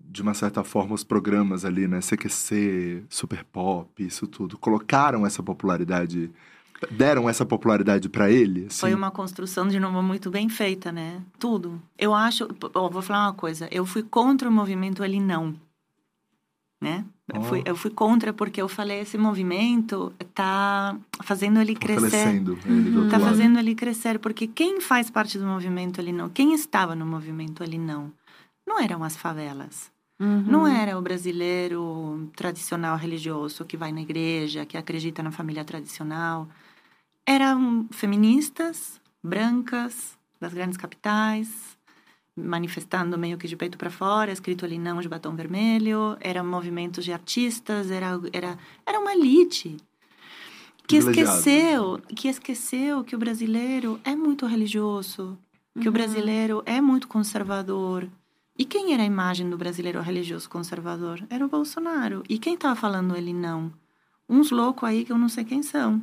de 0.08 0.22
uma 0.22 0.32
certa 0.32 0.64
forma, 0.64 0.94
os 0.94 1.04
programas 1.04 1.64
ali, 1.64 1.86
né? 1.86 2.00
CQC, 2.00 3.04
Super 3.10 3.44
Pop, 3.44 4.02
isso 4.02 4.26
tudo, 4.26 4.56
colocaram 4.56 5.26
essa 5.26 5.42
popularidade 5.42 6.30
deram 6.90 7.28
essa 7.28 7.44
popularidade 7.44 8.08
para 8.08 8.30
ele? 8.30 8.66
Assim? 8.66 8.80
Foi 8.80 8.94
uma 8.94 9.10
construção, 9.10 9.68
de 9.68 9.80
novo, 9.80 10.02
muito 10.02 10.30
bem 10.30 10.48
feita, 10.48 10.92
né? 10.92 11.20
Tudo. 11.38 11.80
Eu 11.98 12.14
acho... 12.14 12.48
Oh, 12.74 12.88
vou 12.88 13.02
falar 13.02 13.26
uma 13.26 13.34
coisa. 13.34 13.68
Eu 13.70 13.84
fui 13.84 14.02
contra 14.02 14.48
o 14.48 14.52
movimento 14.52 15.02
Ele 15.02 15.20
Não. 15.20 15.54
Né? 16.80 17.04
Eu, 17.34 17.42
fui, 17.42 17.62
eu 17.64 17.76
fui 17.76 17.90
contra 17.90 18.32
porque 18.32 18.62
eu 18.62 18.68
falei 18.68 19.00
esse 19.00 19.18
movimento 19.18 20.12
tá 20.32 20.96
fazendo 21.22 21.60
ele 21.60 21.74
crescer. 21.74 22.28
Ele 22.28 22.96
uhum. 22.96 23.08
tá 23.08 23.18
fazendo 23.18 23.58
ele 23.58 23.74
crescer 23.74 24.18
porque 24.18 24.46
quem 24.46 24.80
faz 24.80 25.10
parte 25.10 25.38
do 25.38 25.44
movimento 25.44 26.00
ele 26.00 26.12
não, 26.12 26.28
quem 26.28 26.54
estava 26.54 26.94
no 26.94 27.04
movimento 27.04 27.64
ele 27.64 27.78
não, 27.78 28.12
não 28.64 28.80
eram 28.80 29.02
as 29.02 29.16
favelas. 29.16 29.90
Uhum. 30.20 30.42
Não 30.46 30.66
era 30.66 30.98
o 30.98 31.02
brasileiro 31.02 32.30
tradicional 32.34 32.96
religioso 32.96 33.64
que 33.64 33.76
vai 33.76 33.92
na 33.92 34.00
igreja, 34.00 34.64
que 34.64 34.76
acredita 34.76 35.22
na 35.22 35.30
família 35.30 35.64
tradicional. 35.64 36.48
Eram 37.30 37.86
feministas, 37.90 38.98
brancas, 39.22 40.16
das 40.40 40.54
grandes 40.54 40.78
capitais, 40.78 41.76
manifestando 42.34 43.18
meio 43.18 43.36
que 43.36 43.46
de 43.46 43.54
peito 43.54 43.76
para 43.76 43.90
fora, 43.90 44.32
escrito 44.32 44.64
ali 44.64 44.78
não 44.78 44.98
de 44.98 45.10
batom 45.10 45.36
vermelho, 45.36 46.16
eram 46.20 46.46
movimentos 46.46 47.04
de 47.04 47.12
artistas, 47.12 47.90
era 47.90 48.18
era 48.32 48.56
era 48.86 48.98
uma 48.98 49.12
elite 49.12 49.76
que 50.86 50.96
esqueceu, 50.96 52.00
que 52.16 52.28
esqueceu 52.28 53.04
que 53.04 53.14
o 53.14 53.18
brasileiro 53.18 54.00
é 54.04 54.16
muito 54.16 54.46
religioso, 54.46 55.38
que 55.74 55.80
uhum. 55.80 55.88
o 55.88 55.92
brasileiro 55.92 56.62
é 56.64 56.80
muito 56.80 57.06
conservador. 57.08 58.08
E 58.58 58.64
quem 58.64 58.94
era 58.94 59.02
a 59.02 59.06
imagem 59.06 59.50
do 59.50 59.58
brasileiro 59.58 60.00
religioso 60.00 60.48
conservador? 60.48 61.22
Era 61.28 61.44
o 61.44 61.48
Bolsonaro. 61.48 62.22
E 62.26 62.38
quem 62.38 62.54
estava 62.54 62.74
falando 62.74 63.14
ele 63.14 63.34
não? 63.34 63.70
Uns 64.26 64.50
loucos 64.50 64.88
aí 64.88 65.04
que 65.04 65.12
eu 65.12 65.18
não 65.18 65.28
sei 65.28 65.44
quem 65.44 65.62
são. 65.62 66.00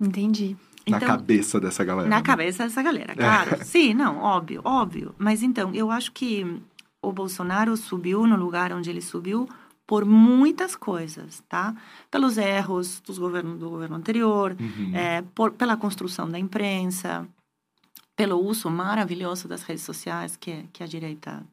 Entendi. 0.00 0.56
Na 0.88 0.98
então, 0.98 1.08
cabeça 1.08 1.58
dessa 1.58 1.82
galera. 1.82 2.08
Na 2.08 2.16
né? 2.16 2.22
cabeça 2.22 2.64
dessa 2.64 2.82
galera, 2.82 3.12
é. 3.12 3.16
claro. 3.16 3.54
É. 3.54 3.64
Sim, 3.64 3.94
não, 3.94 4.18
óbvio, 4.18 4.60
óbvio. 4.64 5.14
Mas 5.16 5.42
então, 5.42 5.74
eu 5.74 5.90
acho 5.90 6.12
que 6.12 6.60
o 7.02 7.12
Bolsonaro 7.12 7.76
subiu 7.76 8.26
no 8.26 8.36
lugar 8.36 8.72
onde 8.72 8.90
ele 8.90 9.00
subiu 9.00 9.48
por 9.86 10.04
muitas 10.04 10.74
coisas, 10.74 11.42
tá? 11.48 11.74
Pelos 12.10 12.38
erros 12.38 13.00
dos 13.00 13.18
governo, 13.18 13.56
do 13.56 13.68
governo 13.68 13.96
anterior, 13.96 14.56
uhum. 14.58 14.94
é, 14.94 15.22
por, 15.34 15.52
pela 15.52 15.76
construção 15.76 16.30
da 16.30 16.38
imprensa, 16.38 17.26
pelo 18.16 18.38
uso 18.38 18.70
maravilhoso 18.70 19.46
das 19.46 19.62
redes 19.62 19.84
sociais 19.84 20.36
que, 20.36 20.64
que 20.72 20.82
a 20.82 20.86
direita 20.86 21.44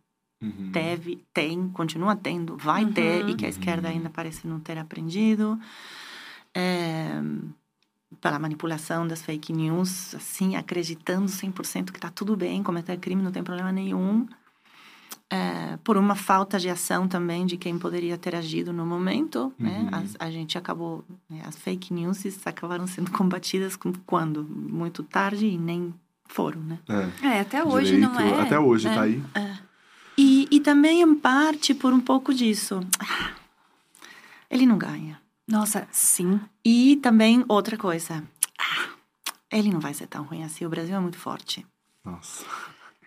uhum. 0.42 0.72
teve, 0.72 1.24
tem, 1.34 1.70
continua 1.70 2.16
tendo, 2.16 2.56
vai 2.56 2.86
uhum. 2.86 2.94
ter, 2.94 3.28
e 3.28 3.36
que 3.36 3.46
a 3.46 3.50
esquerda 3.50 3.90
uhum. 3.90 3.96
ainda 3.96 4.10
parece 4.10 4.48
não 4.48 4.60
ter 4.60 4.78
aprendido. 4.78 5.60
É, 6.56 7.22
pela 8.20 8.38
manipulação 8.38 9.08
das 9.08 9.22
fake 9.22 9.54
news, 9.54 10.14
assim, 10.16 10.56
acreditando 10.56 11.28
100% 11.28 11.92
que 11.92 11.98
está 11.98 12.10
tudo 12.10 12.36
bem, 12.36 12.62
cometer 12.62 12.98
crime 12.98 13.22
não 13.22 13.32
tem 13.32 13.44
problema 13.44 13.72
nenhum. 13.72 14.28
É, 15.30 15.78
por 15.82 15.96
uma 15.96 16.14
falta 16.14 16.60
de 16.60 16.70
ação 16.70 17.08
também 17.08 17.46
de 17.46 17.56
quem 17.56 17.80
poderia 17.80 18.18
ter 18.18 18.36
agido 18.36 18.74
no 18.74 18.86
momento, 18.86 19.54
né? 19.58 19.78
uhum. 19.78 19.84
né? 19.86 20.10
A, 20.20 20.26
a, 20.26 20.32
gente 20.32 20.58
acabou, 20.58 21.06
né? 21.30 21.42
as 21.46 21.56
fake 21.56 21.94
news 21.94 22.22
acabaram 22.46 22.86
sendo 22.86 23.12
combatidas 23.12 23.78
quando? 24.06 24.44
Muito 24.44 25.04
tarde 25.04 25.46
e 25.46 25.58
nem 25.58 25.94
foram, 26.28 26.60
né? 26.62 26.80
É, 27.24 27.28
é 27.28 27.40
até 27.40 27.64
hoje 27.64 27.96
Direito, 27.96 28.14
não 28.14 28.20
é. 28.20 28.42
Até 28.42 28.60
hoje 28.60 28.88
é, 28.90 28.94
tá 28.94 29.02
aí. 29.04 29.24
É. 29.34 29.58
E, 30.18 30.48
e 30.52 30.60
também, 30.60 31.02
em 31.02 31.16
parte, 31.16 31.74
por 31.74 31.94
um 31.94 32.00
pouco 32.00 32.34
disso. 32.34 32.82
Ah, 33.00 33.32
ele 34.50 34.66
não 34.66 34.78
ganha. 34.78 35.21
Nossa, 35.48 35.88
sim. 35.92 36.40
E 36.64 36.98
também 36.98 37.44
outra 37.48 37.78
coisa. 37.78 38.24
Ah, 38.60 38.90
ele 39.52 39.70
não 39.70 39.80
vai 39.80 39.94
ser 39.94 40.08
tão 40.08 40.24
ruim 40.24 40.44
assim. 40.44 40.66
O 40.66 40.70
Brasil 40.70 40.96
é 40.96 41.00
muito 41.00 41.18
forte. 41.18 41.66
Nossa. 42.06 42.46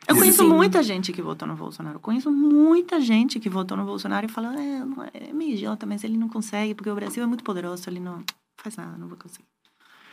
Eu 0.06 0.16
conheço 0.16 0.42
Sim. 0.42 0.48
muita 0.48 0.82
gente 0.82 1.12
que 1.12 1.22
votou 1.22 1.48
no 1.48 1.56
Bolsonaro. 1.56 1.96
Eu 1.96 2.00
conheço 2.00 2.30
muita 2.30 3.00
gente 3.00 3.40
que 3.40 3.48
votou 3.48 3.76
no 3.76 3.84
Bolsonaro 3.84 4.26
e 4.26 4.28
fala, 4.28 4.54
é, 4.54 4.82
é 5.14 5.32
meio 5.32 5.54
idiota, 5.54 5.86
mas 5.86 6.04
ele 6.04 6.16
não 6.18 6.28
consegue, 6.28 6.74
porque 6.74 6.90
o 6.90 6.94
Brasil 6.94 7.22
é 7.22 7.26
muito 7.26 7.42
poderoso, 7.42 7.88
ele 7.88 8.00
não 8.00 8.22
faz 8.56 8.76
nada, 8.76 8.98
não 8.98 9.08
vai 9.08 9.16
conseguir. 9.16 9.46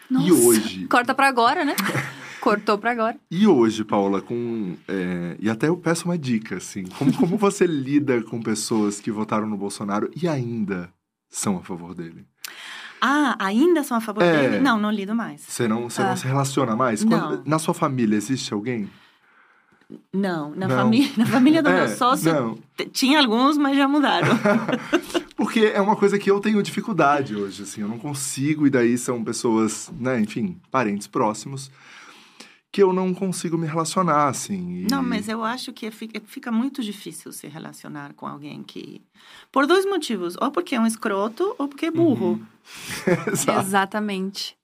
Nossa, 0.10 0.28
e 0.28 0.32
hoje? 0.32 0.88
Corta 0.88 1.14
para 1.14 1.28
agora, 1.28 1.64
né? 1.64 1.76
Cortou 2.42 2.78
para 2.78 2.92
agora. 2.92 3.18
E 3.30 3.46
hoje, 3.46 3.84
Paula, 3.84 4.22
com. 4.22 4.76
É, 4.88 5.38
e 5.40 5.50
até 5.50 5.68
eu 5.68 5.78
peço 5.78 6.06
uma 6.06 6.18
dica, 6.18 6.58
assim. 6.58 6.86
Como, 6.86 7.14
como 7.16 7.38
você 7.38 7.68
lida 7.68 8.22
com 8.24 8.42
pessoas 8.42 9.00
que 9.00 9.12
votaram 9.12 9.48
no 9.48 9.56
Bolsonaro 9.56 10.10
e 10.20 10.28
ainda 10.28 10.92
são 11.32 11.58
a 11.58 11.62
favor 11.62 11.96
dele? 11.96 12.26
Ah, 13.02 13.36
ainda 13.40 13.82
são 13.82 13.98
a 13.98 14.02
favor 14.02 14.22
é, 14.22 14.42
dele? 14.42 14.60
Não, 14.60 14.78
não 14.78 14.92
lido 14.92 15.16
mais. 15.16 15.42
Você 15.42 15.68
não, 15.68 15.90
você 15.90 16.02
ah. 16.04 16.10
não 16.10 16.18
se 16.18 16.28
relaciona 16.28 16.76
mais? 16.76 17.04
Quando, 17.04 17.42
na 17.46 17.58
sua 17.58 17.74
família 17.74 18.16
existe 18.16 18.54
alguém? 18.54 18.88
Não, 20.14 20.52
na, 20.52 20.68
não. 20.68 20.76
Família, 20.76 21.12
na 21.18 21.26
família 21.26 21.64
do 21.64 21.70
é, 21.72 21.74
meu 21.74 21.88
sócio 21.90 22.32
não. 22.32 22.58
tinha 22.92 23.20
alguns, 23.20 23.58
mas 23.58 23.76
já 23.76 23.88
mudaram. 23.88 24.28
Porque 25.36 25.72
é 25.74 25.82
uma 25.82 25.96
coisa 25.96 26.20
que 26.20 26.30
eu 26.30 26.40
tenho 26.40 26.62
dificuldade 26.62 27.36
hoje, 27.36 27.64
assim, 27.64 27.82
eu 27.82 27.88
não 27.88 27.98
consigo, 27.98 28.68
e 28.68 28.70
daí 28.70 28.98
são 28.98 29.24
pessoas, 29.24 29.92
né, 30.00 30.20
enfim, 30.20 30.58
parentes 30.70 31.08
próximos, 31.08 31.72
que 32.72 32.82
eu 32.82 32.94
não 32.94 33.14
consigo 33.14 33.58
me 33.58 33.68
relacionar, 33.68 34.30
assim. 34.30 34.84
E... 34.84 34.88
Não, 34.90 35.04
mas 35.04 35.28
eu 35.28 35.44
acho 35.44 35.74
que 35.74 35.92
fica, 35.92 36.22
fica 36.26 36.52
muito 36.52 36.82
difícil 36.82 37.32
se 37.34 37.48
relacionar 37.48 38.14
com 38.14 38.26
alguém 38.26 38.64
que. 38.64 39.02
Por 39.52 39.68
dois 39.68 39.86
motivos. 39.86 40.38
Ou 40.40 40.52
porque 40.52 40.76
é 40.76 40.80
um 40.80 40.88
escroto, 40.88 41.54
ou 41.58 41.68
porque 41.68 41.88
é 41.88 41.92
burro. 41.92 42.34
Uhum. 42.34 42.46
Exatamente. 43.60 44.56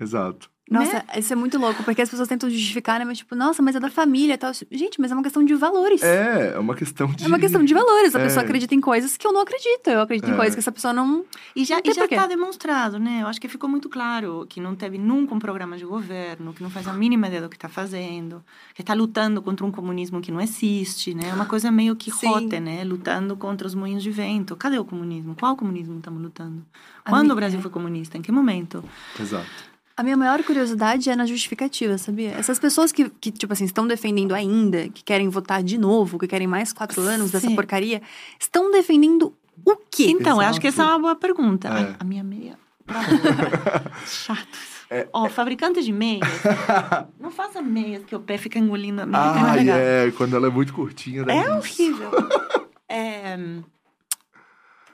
Exato. 0.00 0.50
Nossa, 0.68 0.94
né? 0.94 1.04
isso 1.18 1.32
é 1.32 1.36
muito 1.36 1.58
louco, 1.58 1.84
porque 1.84 2.02
as 2.02 2.10
pessoas 2.10 2.28
tentam 2.28 2.50
justificar, 2.50 2.98
né? 2.98 3.04
Mas 3.04 3.18
tipo, 3.18 3.36
nossa, 3.36 3.62
mas 3.62 3.76
é 3.76 3.80
da 3.80 3.88
família 3.88 4.34
e 4.34 4.36
tal. 4.36 4.52
Gente, 4.70 5.00
mas 5.00 5.12
é 5.12 5.14
uma 5.14 5.22
questão 5.22 5.44
de 5.44 5.54
valores. 5.54 6.02
É, 6.02 6.54
é 6.54 6.58
uma 6.58 6.74
questão 6.74 7.06
de. 7.06 7.24
É 7.24 7.28
uma 7.28 7.38
questão 7.38 7.64
de 7.64 7.72
valores. 7.72 8.16
A 8.16 8.18
é. 8.18 8.24
pessoa 8.24 8.42
acredita 8.42 8.74
em 8.74 8.80
coisas 8.80 9.16
que 9.16 9.24
eu 9.24 9.32
não 9.32 9.42
acredito. 9.42 9.88
Eu 9.88 10.00
acredito 10.00 10.28
é. 10.28 10.32
em 10.32 10.36
coisas 10.36 10.54
que 10.54 10.60
essa 10.60 10.72
pessoa 10.72 10.92
não. 10.92 11.24
E 11.54 11.64
já, 11.64 11.80
e 11.84 11.92
já 11.94 12.08
tá 12.08 12.26
demonstrado, 12.26 12.98
né? 12.98 13.20
Eu 13.22 13.28
acho 13.28 13.40
que 13.40 13.46
ficou 13.46 13.70
muito 13.70 13.88
claro 13.88 14.44
que 14.48 14.60
não 14.60 14.74
teve 14.74 14.98
nunca 14.98 15.34
um 15.34 15.38
programa 15.38 15.76
de 15.76 15.84
governo, 15.84 16.52
que 16.52 16.62
não 16.62 16.70
faz 16.70 16.88
a 16.88 16.92
mínima 16.92 17.28
ideia 17.28 17.42
do 17.42 17.48
que 17.48 17.58
tá 17.58 17.68
fazendo, 17.68 18.42
que 18.74 18.82
tá 18.82 18.92
lutando 18.92 19.40
contra 19.40 19.64
um 19.64 19.70
comunismo 19.70 20.20
que 20.20 20.32
não 20.32 20.40
existe, 20.40 21.14
né? 21.14 21.28
É 21.28 21.34
uma 21.34 21.46
coisa 21.46 21.70
meio 21.70 21.94
que 21.94 22.10
rote, 22.10 22.58
né? 22.58 22.82
Lutando 22.82 23.36
contra 23.36 23.68
os 23.68 23.74
moinhos 23.74 24.02
de 24.02 24.10
vento. 24.10 24.56
Cadê 24.56 24.80
o 24.80 24.84
comunismo? 24.84 25.36
Qual 25.38 25.56
comunismo 25.56 25.96
estamos 25.98 26.20
lutando? 26.20 26.66
Quando 27.08 27.30
o 27.30 27.34
Brasil 27.36 27.60
é. 27.60 27.62
foi 27.62 27.70
comunista? 27.70 28.18
Em 28.18 28.22
que 28.22 28.32
momento? 28.32 28.82
Exato. 29.20 29.75
A 29.96 30.02
minha 30.02 30.16
maior 30.16 30.42
curiosidade 30.44 31.08
é 31.08 31.16
na 31.16 31.24
justificativa, 31.24 31.96
sabia? 31.96 32.32
Essas 32.32 32.58
pessoas 32.58 32.92
que, 32.92 33.08
que 33.08 33.30
tipo 33.30 33.52
assim, 33.52 33.64
estão 33.64 33.86
defendendo 33.86 34.34
ainda, 34.34 34.88
que 34.90 35.02
querem 35.02 35.28
votar 35.30 35.62
de 35.62 35.78
novo, 35.78 36.18
que 36.18 36.26
querem 36.26 36.46
mais 36.46 36.72
quatro 36.72 37.00
anos 37.00 37.30
Sim. 37.30 37.32
dessa 37.32 37.50
porcaria, 37.52 38.02
estão 38.38 38.70
defendendo 38.70 39.32
o 39.64 39.74
quê? 39.90 40.08
Então, 40.08 40.32
Exato. 40.32 40.42
eu 40.42 40.48
acho 40.48 40.60
que 40.60 40.66
essa 40.66 40.82
é 40.82 40.86
uma 40.86 40.98
boa 40.98 41.16
pergunta. 41.16 41.68
É. 41.68 41.72
Ai, 41.72 41.96
a 41.98 42.04
minha 42.04 42.22
meia. 42.22 42.58
Chato. 44.06 44.76
É, 44.88 45.08
Ó, 45.12 45.24
oh, 45.24 45.28
fabricante 45.30 45.82
de 45.82 45.92
meias. 45.92 46.28
não 47.18 47.30
faça 47.30 47.60
meias 47.60 48.04
que 48.04 48.14
o 48.14 48.20
pé 48.20 48.38
fica 48.38 48.58
engolindo 48.58 49.02
a 49.02 49.06
meia. 49.06 49.22
Ah, 49.24 49.56
é, 49.58 50.10
quando 50.12 50.36
ela 50.36 50.46
é 50.46 50.50
muito 50.50 50.72
curtinha. 50.72 51.24
É 51.26 51.40
isso. 51.40 51.52
horrível. 51.56 52.10
é, 52.88 53.38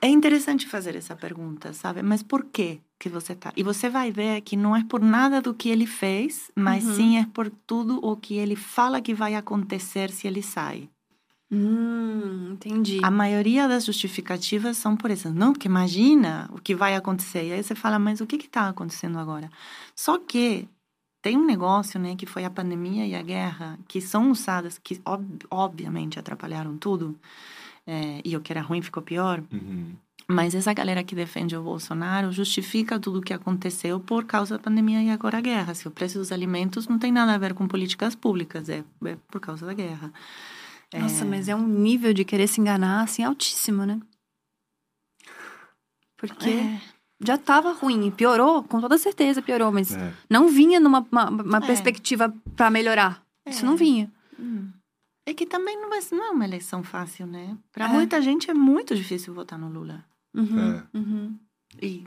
é 0.05 0.09
interessante 0.09 0.67
fazer 0.67 0.95
essa 0.95 1.15
pergunta, 1.15 1.73
sabe? 1.73 2.03
Mas 2.03 2.21
por 2.21 2.45
quê? 2.45 2.79
que 3.03 3.09
você 3.09 3.35
tá. 3.35 3.51
E 3.57 3.63
você 3.63 3.89
vai 3.89 4.11
ver 4.11 4.39
que 4.39 4.55
não 4.55 4.73
é 4.73 4.81
por 4.85 5.01
nada 5.01 5.41
do 5.41 5.53
que 5.53 5.67
ele 5.67 5.85
fez, 5.85 6.49
mas 6.55 6.85
uhum. 6.85 6.95
sim 6.95 7.17
é 7.17 7.25
por 7.33 7.49
tudo 7.67 7.99
o 8.01 8.15
que 8.15 8.35
ele 8.35 8.55
fala 8.55 9.01
que 9.01 9.13
vai 9.13 9.35
acontecer 9.35 10.09
se 10.09 10.25
ele 10.25 10.41
sai. 10.41 10.89
Hum, 11.51 12.53
entendi. 12.53 12.99
A 13.03 13.11
maioria 13.11 13.67
das 13.67 13.85
justificativas 13.85 14.77
são 14.77 14.95
por 14.95 15.11
isso. 15.11 15.29
Não, 15.33 15.51
porque 15.51 15.67
imagina 15.67 16.49
o 16.53 16.61
que 16.61 16.73
vai 16.73 16.95
acontecer. 16.95 17.49
E 17.49 17.51
aí 17.51 17.61
você 17.61 17.75
fala, 17.75 17.99
mas 17.99 18.21
o 18.21 18.25
que 18.25 18.37
está 18.37 18.69
acontecendo 18.69 19.19
agora? 19.19 19.51
Só 19.93 20.17
que 20.17 20.65
tem 21.21 21.37
um 21.37 21.45
negócio, 21.45 21.99
né, 21.99 22.15
que 22.15 22.25
foi 22.25 22.45
a 22.45 22.49
pandemia 22.49 23.05
e 23.05 23.15
a 23.15 23.21
guerra, 23.21 23.77
que 23.85 23.99
são 23.99 24.31
usadas, 24.31 24.79
que 24.81 25.01
ob 25.05 25.25
obviamente 25.51 26.17
atrapalharam 26.17 26.77
tudo. 26.77 27.19
É, 27.85 28.21
e 28.23 28.35
o 28.37 28.41
que 28.41 28.51
era 28.51 28.61
ruim 28.61 28.81
ficou 28.81 29.03
pior. 29.03 29.43
Uhum. 29.51 29.93
Mas 30.27 30.55
essa 30.55 30.73
galera 30.73 31.03
que 31.03 31.15
defende 31.15 31.55
o 31.55 31.63
Bolsonaro 31.63 32.31
justifica 32.31 32.99
tudo 32.99 33.19
o 33.19 33.21
que 33.21 33.33
aconteceu 33.33 33.99
por 33.99 34.23
causa 34.23 34.57
da 34.57 34.63
pandemia 34.63 35.03
e 35.03 35.09
agora 35.09 35.37
a 35.37 35.41
guerra. 35.41 35.73
Se 35.73 35.87
o 35.87 35.91
preço 35.91 36.17
dos 36.17 36.31
alimentos 36.31 36.87
não 36.87 36.97
tem 36.97 37.11
nada 37.11 37.33
a 37.33 37.37
ver 37.37 37.53
com 37.53 37.67
políticas 37.67 38.15
públicas, 38.15 38.69
é, 38.69 38.83
é 39.05 39.17
por 39.29 39.41
causa 39.41 39.65
da 39.65 39.73
guerra. 39.73 40.13
Nossa, 40.93 41.23
é... 41.23 41.27
mas 41.27 41.49
é 41.49 41.55
um 41.55 41.67
nível 41.67 42.13
de 42.13 42.23
querer 42.23 42.47
se 42.47 42.61
enganar 42.61 43.03
assim 43.03 43.23
altíssimo, 43.23 43.85
né? 43.85 43.99
Porque 46.15 46.49
é. 46.49 46.81
já 47.21 47.35
estava 47.35 47.73
ruim, 47.73 48.09
piorou, 48.09 48.63
com 48.63 48.79
toda 48.79 48.97
certeza 48.97 49.41
piorou, 49.41 49.73
mas 49.73 49.93
é. 49.93 50.13
não 50.29 50.47
vinha 50.47 50.79
numa 50.79 51.05
uma, 51.11 51.29
uma 51.29 51.57
é. 51.57 51.67
perspectiva 51.67 52.33
para 52.55 52.71
melhorar. 52.71 53.21
Isso 53.45 53.65
não 53.65 53.75
vinha. 53.75 54.09
Hum. 54.39 54.69
É 55.25 55.33
que 55.33 55.45
também 55.45 55.79
não, 55.79 55.89
vai, 55.89 55.99
não 56.11 56.25
é 56.25 56.31
uma 56.31 56.45
eleição 56.45 56.83
fácil, 56.83 57.25
né? 57.25 57.57
Para 57.71 57.87
muita 57.87 58.21
gente 58.21 58.51
é 58.51 58.53
muito 58.53 58.93
difícil 58.95 59.33
votar 59.33 59.57
no 59.57 59.69
Lula. 59.69 60.03
Uhum, 60.33 60.73
é. 60.73 60.83
uhum. 60.93 61.39
E 61.81 62.03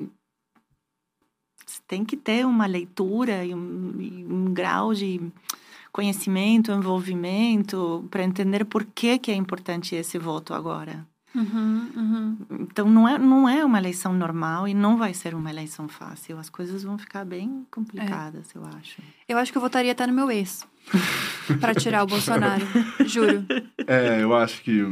você 1.67 1.81
tem 1.87 2.05
que 2.05 2.17
ter 2.17 2.45
uma 2.47 2.67
leitura 2.67 3.45
e 3.45 3.55
um, 3.55 4.01
e 4.01 4.25
um 4.25 4.53
grau 4.53 4.93
de 4.93 5.21
conhecimento, 5.91 6.71
envolvimento, 6.71 8.07
para 8.11 8.23
entender 8.23 8.67
por 8.67 8.85
que, 8.85 9.19
que 9.19 9.31
é 9.31 9.35
importante 9.35 9.95
esse 9.95 10.19
voto 10.19 10.53
agora. 10.53 11.07
Uhum, 11.35 11.91
uhum. 11.95 12.37
Então 12.61 12.89
não 12.89 13.09
é, 13.09 13.19
não 13.19 13.49
é 13.49 13.65
uma 13.65 13.79
eleição 13.79 14.13
normal 14.13 14.67
e 14.67 14.73
não 14.73 14.97
vai 14.97 15.13
ser 15.13 15.35
uma 15.35 15.51
eleição 15.51 15.87
fácil. 15.89 16.39
As 16.39 16.49
coisas 16.49 16.83
vão 16.83 16.97
ficar 16.97 17.25
bem 17.25 17.67
complicadas, 17.71 18.55
é. 18.55 18.59
eu 18.59 18.65
acho. 18.65 19.03
Eu 19.29 19.39
acho 19.39 19.53
que 19.53 19.59
eu 19.59 19.63
votaria 19.63 19.93
até 19.93 20.07
no 20.07 20.13
meu 20.13 20.31
ex. 20.31 20.67
para 21.61 21.75
tirar 21.75 22.03
o 22.03 22.07
Bolsonaro, 22.07 22.67
juro. 23.07 23.45
É, 23.87 24.23
eu 24.23 24.35
acho 24.35 24.63
que. 24.63 24.83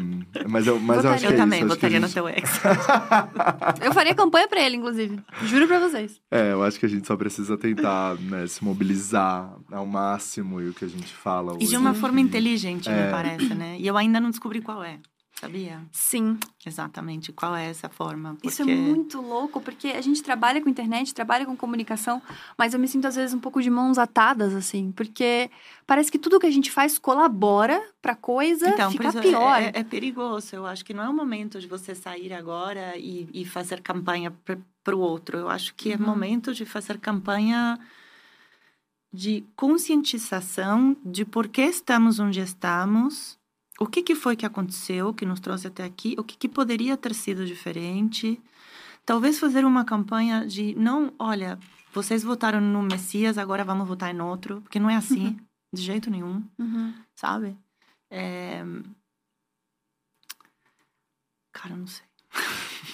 Mas 0.49 0.67
eu, 0.67 0.79
mas 0.79 1.05
eu 1.05 1.11
acho 1.11 1.27
que. 1.27 1.33
Eu 1.33 1.35
é 1.35 1.37
também 1.37 1.61
isso. 1.61 1.69
votaria 1.69 2.01
gente... 2.01 2.09
no 2.09 2.15
teu 2.15 2.29
ex. 2.29 2.61
eu 3.83 3.93
faria 3.93 4.15
campanha 4.15 4.49
para 4.49 4.61
ele, 4.61 4.77
inclusive. 4.77 5.19
Juro 5.45 5.67
para 5.67 5.81
vocês. 5.81 6.21
É, 6.31 6.53
eu 6.53 6.63
acho 6.63 6.79
que 6.79 6.87
a 6.87 6.89
gente 6.89 7.07
só 7.07 7.17
precisa 7.17 7.57
tentar 7.57 8.17
né, 8.17 8.47
se 8.47 8.63
mobilizar 8.65 9.55
ao 9.71 9.87
máximo 9.87 10.61
e 10.61 10.69
o 10.69 10.75
que 10.75 10.85
a 10.85 10.89
gente 10.89 11.13
fala. 11.13 11.57
E 11.61 11.67
de 11.67 11.77
uma 11.77 11.95
forma 11.95 12.21
inteligente, 12.21 12.89
é. 12.89 13.07
me 13.07 13.11
parece, 13.11 13.55
né? 13.55 13.77
E 13.79 13.87
eu 13.87 13.97
ainda 13.97 14.21
não 14.21 14.31
descobri 14.31 14.61
qual 14.61 14.83
é 14.83 14.99
sabia? 15.41 15.83
Sim. 15.93 16.39
Exatamente. 16.65 17.33
Qual 17.33 17.55
é 17.55 17.69
essa 17.69 17.89
forma? 17.89 18.35
Porque... 18.35 18.49
Isso 18.49 18.63
é 18.63 18.65
muito 18.65 19.21
louco, 19.21 19.61
porque 19.61 19.89
a 19.89 20.01
gente 20.01 20.23
trabalha 20.23 20.61
com 20.63 20.69
internet, 20.69 21.13
trabalha 21.13 21.45
com 21.45 21.57
comunicação, 21.57 22.23
mas 22.57 22.73
eu 22.73 22.81
me 22.81 22.89
sinto 22.89 23.07
às 23.07 23.17
vezes 23.17 23.35
um 23.35 23.39
pouco 23.39 23.61
de 23.61 23.69
mãos 23.69 23.99
atadas, 23.99 24.55
assim, 24.55 24.93
porque 24.93 25.51
parece 25.87 26.11
que 26.11 26.19
tudo 26.19 26.41
que 26.41 26.47
a 26.47 26.51
gente 26.51 26.71
faz 26.71 26.99
colabora 26.99 27.83
pra 28.01 28.15
coisa 28.15 28.69
então, 28.69 28.91
ficar 28.91 29.13
pior. 29.21 29.63
É, 29.63 29.73
é, 29.75 29.85
perigoso. 29.85 30.55
Eu 30.57 30.67
acho 30.67 30.85
que 30.85 30.95
não 30.95 31.05
é 31.05 31.09
o 31.09 31.15
momento 31.15 31.61
de 31.61 31.67
você 31.67 31.95
sair 31.95 32.33
agora 32.33 32.97
e, 32.97 33.29
e 33.33 33.45
fazer 33.45 33.83
campanha 33.83 34.33
para 34.83 34.97
o 34.97 35.01
outro. 35.01 35.39
Eu 35.39 35.49
acho 35.49 35.75
que 35.75 35.93
é 35.93 35.97
uhum. 35.97 36.03
é 36.03 36.07
momento 36.07 36.55
de 36.55 36.65
fazer 36.65 36.99
campanha 36.99 37.79
de 39.13 39.45
conscientização 39.55 40.97
de 41.05 41.25
por 41.25 41.47
que 41.47 41.63
estamos 41.63 42.19
onde 42.19 42.41
estamos 42.41 43.39
o 43.79 43.87
que, 43.87 44.03
que 44.03 44.15
foi 44.15 44.37
que 44.37 44.47
aconteceu 44.47 45.13
que 45.13 45.27
nos 45.27 45.41
trouxe 45.41 45.67
até 45.67 45.85
aqui, 45.85 46.15
o 46.19 46.25
que, 46.25 46.37
que 46.37 46.49
poderia 46.49 46.97
ter 46.97 47.15
sido 47.15 47.45
diferente. 47.45 48.41
Talvez 49.05 49.39
fazer 49.39 49.65
uma 49.65 49.85
campanha 49.85 50.47
de 50.47 50.75
não, 50.77 51.13
olha, 51.19 51.59
vocês 51.93 52.23
votaram 52.23 52.61
no 52.61 52.83
Messias, 52.83 53.37
agora 53.37 53.65
vamos 53.65 53.87
votar 53.87 54.15
em 54.15 54.21
outro, 54.21 54.61
porque 54.63 54.79
não 54.79 54.89
é 54.89 54.97
assim, 54.97 55.27
uhum. 55.27 55.37
de 55.73 55.83
jeito 55.83 56.11
nenhum, 56.11 56.43
uhum. 56.59 56.95
sabe? 57.15 57.57
É... 58.11 58.65
Cara, 61.53 61.77
não 61.77 61.87
sei. 61.87 62.05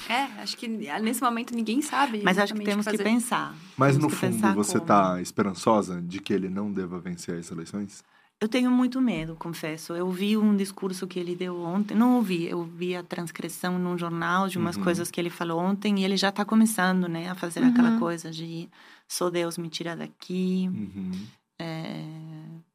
É, 0.08 0.22
acho 0.42 0.56
que 0.56 0.66
nesse 0.66 1.22
momento 1.22 1.54
ninguém 1.54 1.80
sabe. 1.80 2.22
Mas 2.24 2.36
acho 2.36 2.52
que 2.52 2.64
temos 2.64 2.84
que, 2.84 2.96
que 2.96 3.02
pensar. 3.02 3.54
Mas 3.76 3.96
temos 3.96 4.12
no 4.12 4.18
fundo, 4.18 4.54
você 4.54 4.78
está 4.78 5.20
esperançosa 5.20 6.00
de 6.02 6.20
que 6.20 6.32
ele 6.32 6.48
não 6.48 6.72
deva 6.72 6.98
vencer 6.98 7.38
as 7.38 7.50
eleições? 7.50 8.02
Eu 8.40 8.48
tenho 8.48 8.70
muito 8.70 9.02
medo, 9.02 9.36
confesso. 9.36 9.92
Eu 9.92 10.10
vi 10.10 10.34
um 10.34 10.56
discurso 10.56 11.06
que 11.06 11.18
ele 11.18 11.36
deu 11.36 11.60
ontem. 11.62 11.94
Não 11.94 12.16
ouvi, 12.16 12.48
eu 12.48 12.64
vi 12.64 12.96
a 12.96 13.02
transcrição 13.02 13.78
num 13.78 13.98
jornal 13.98 14.48
de 14.48 14.56
umas 14.56 14.76
uhum. 14.76 14.82
coisas 14.82 15.10
que 15.10 15.20
ele 15.20 15.28
falou 15.28 15.60
ontem 15.60 16.00
e 16.00 16.04
ele 16.04 16.16
já 16.16 16.30
está 16.30 16.42
começando, 16.42 17.06
né, 17.06 17.28
a 17.28 17.34
fazer 17.34 17.60
uhum. 17.60 17.68
aquela 17.68 17.98
coisa 17.98 18.30
de 18.30 18.66
só 19.06 19.28
Deus 19.28 19.58
me 19.58 19.68
tira 19.68 19.94
daqui. 19.94 20.70
Uhum. 20.72 21.26
É, 21.58 22.02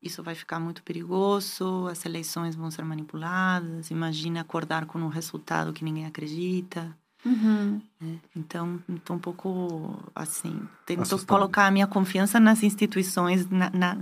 isso 0.03 0.21
vai 0.21 0.35
ficar 0.35 0.59
muito 0.59 0.83
perigoso. 0.83 1.87
As 1.87 2.05
eleições 2.05 2.55
vão 2.55 2.69
ser 2.69 2.85
manipuladas. 2.85 3.89
Imagina 3.89 4.41
acordar 4.41 4.85
com 4.85 4.99
um 4.99 5.07
resultado 5.07 5.73
que 5.73 5.83
ninguém 5.83 6.05
acredita. 6.05 6.95
Uhum. 7.25 7.81
É, 8.03 8.05
então, 8.35 8.79
estou 8.87 9.15
um 9.15 9.19
pouco 9.19 9.97
assim, 10.13 10.61
tento 10.85 11.25
colocar 11.25 11.65
a 11.65 11.71
minha 11.71 11.87
confiança 11.87 12.39
nas 12.39 12.61
instituições, 12.61 13.49
na, 13.49 13.71
na 13.71 13.97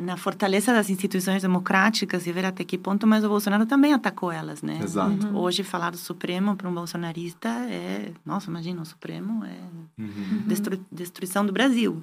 na 0.00 0.16
fortaleza 0.16 0.72
das 0.72 0.90
instituições 0.90 1.42
democráticas 1.42 2.26
e 2.26 2.32
ver 2.32 2.44
até 2.44 2.64
que 2.64 2.78
ponto, 2.78 3.06
mas 3.06 3.24
o 3.24 3.28
Bolsonaro 3.28 3.66
também 3.66 3.92
atacou 3.92 4.32
elas, 4.32 4.62
né? 4.62 4.80
Exato. 4.82 5.26
Uhum. 5.26 5.36
Hoje 5.36 5.62
falar 5.62 5.90
do 5.90 5.98
Supremo 5.98 6.56
para 6.56 6.68
um 6.68 6.74
bolsonarista 6.74 7.48
é, 7.48 8.12
nossa, 8.24 8.50
imagina, 8.50 8.82
o 8.82 8.86
Supremo 8.86 9.44
é 9.44 9.58
uhum. 9.98 10.42
destru, 10.46 10.84
destruição 10.90 11.44
do 11.44 11.52
Brasil. 11.52 12.02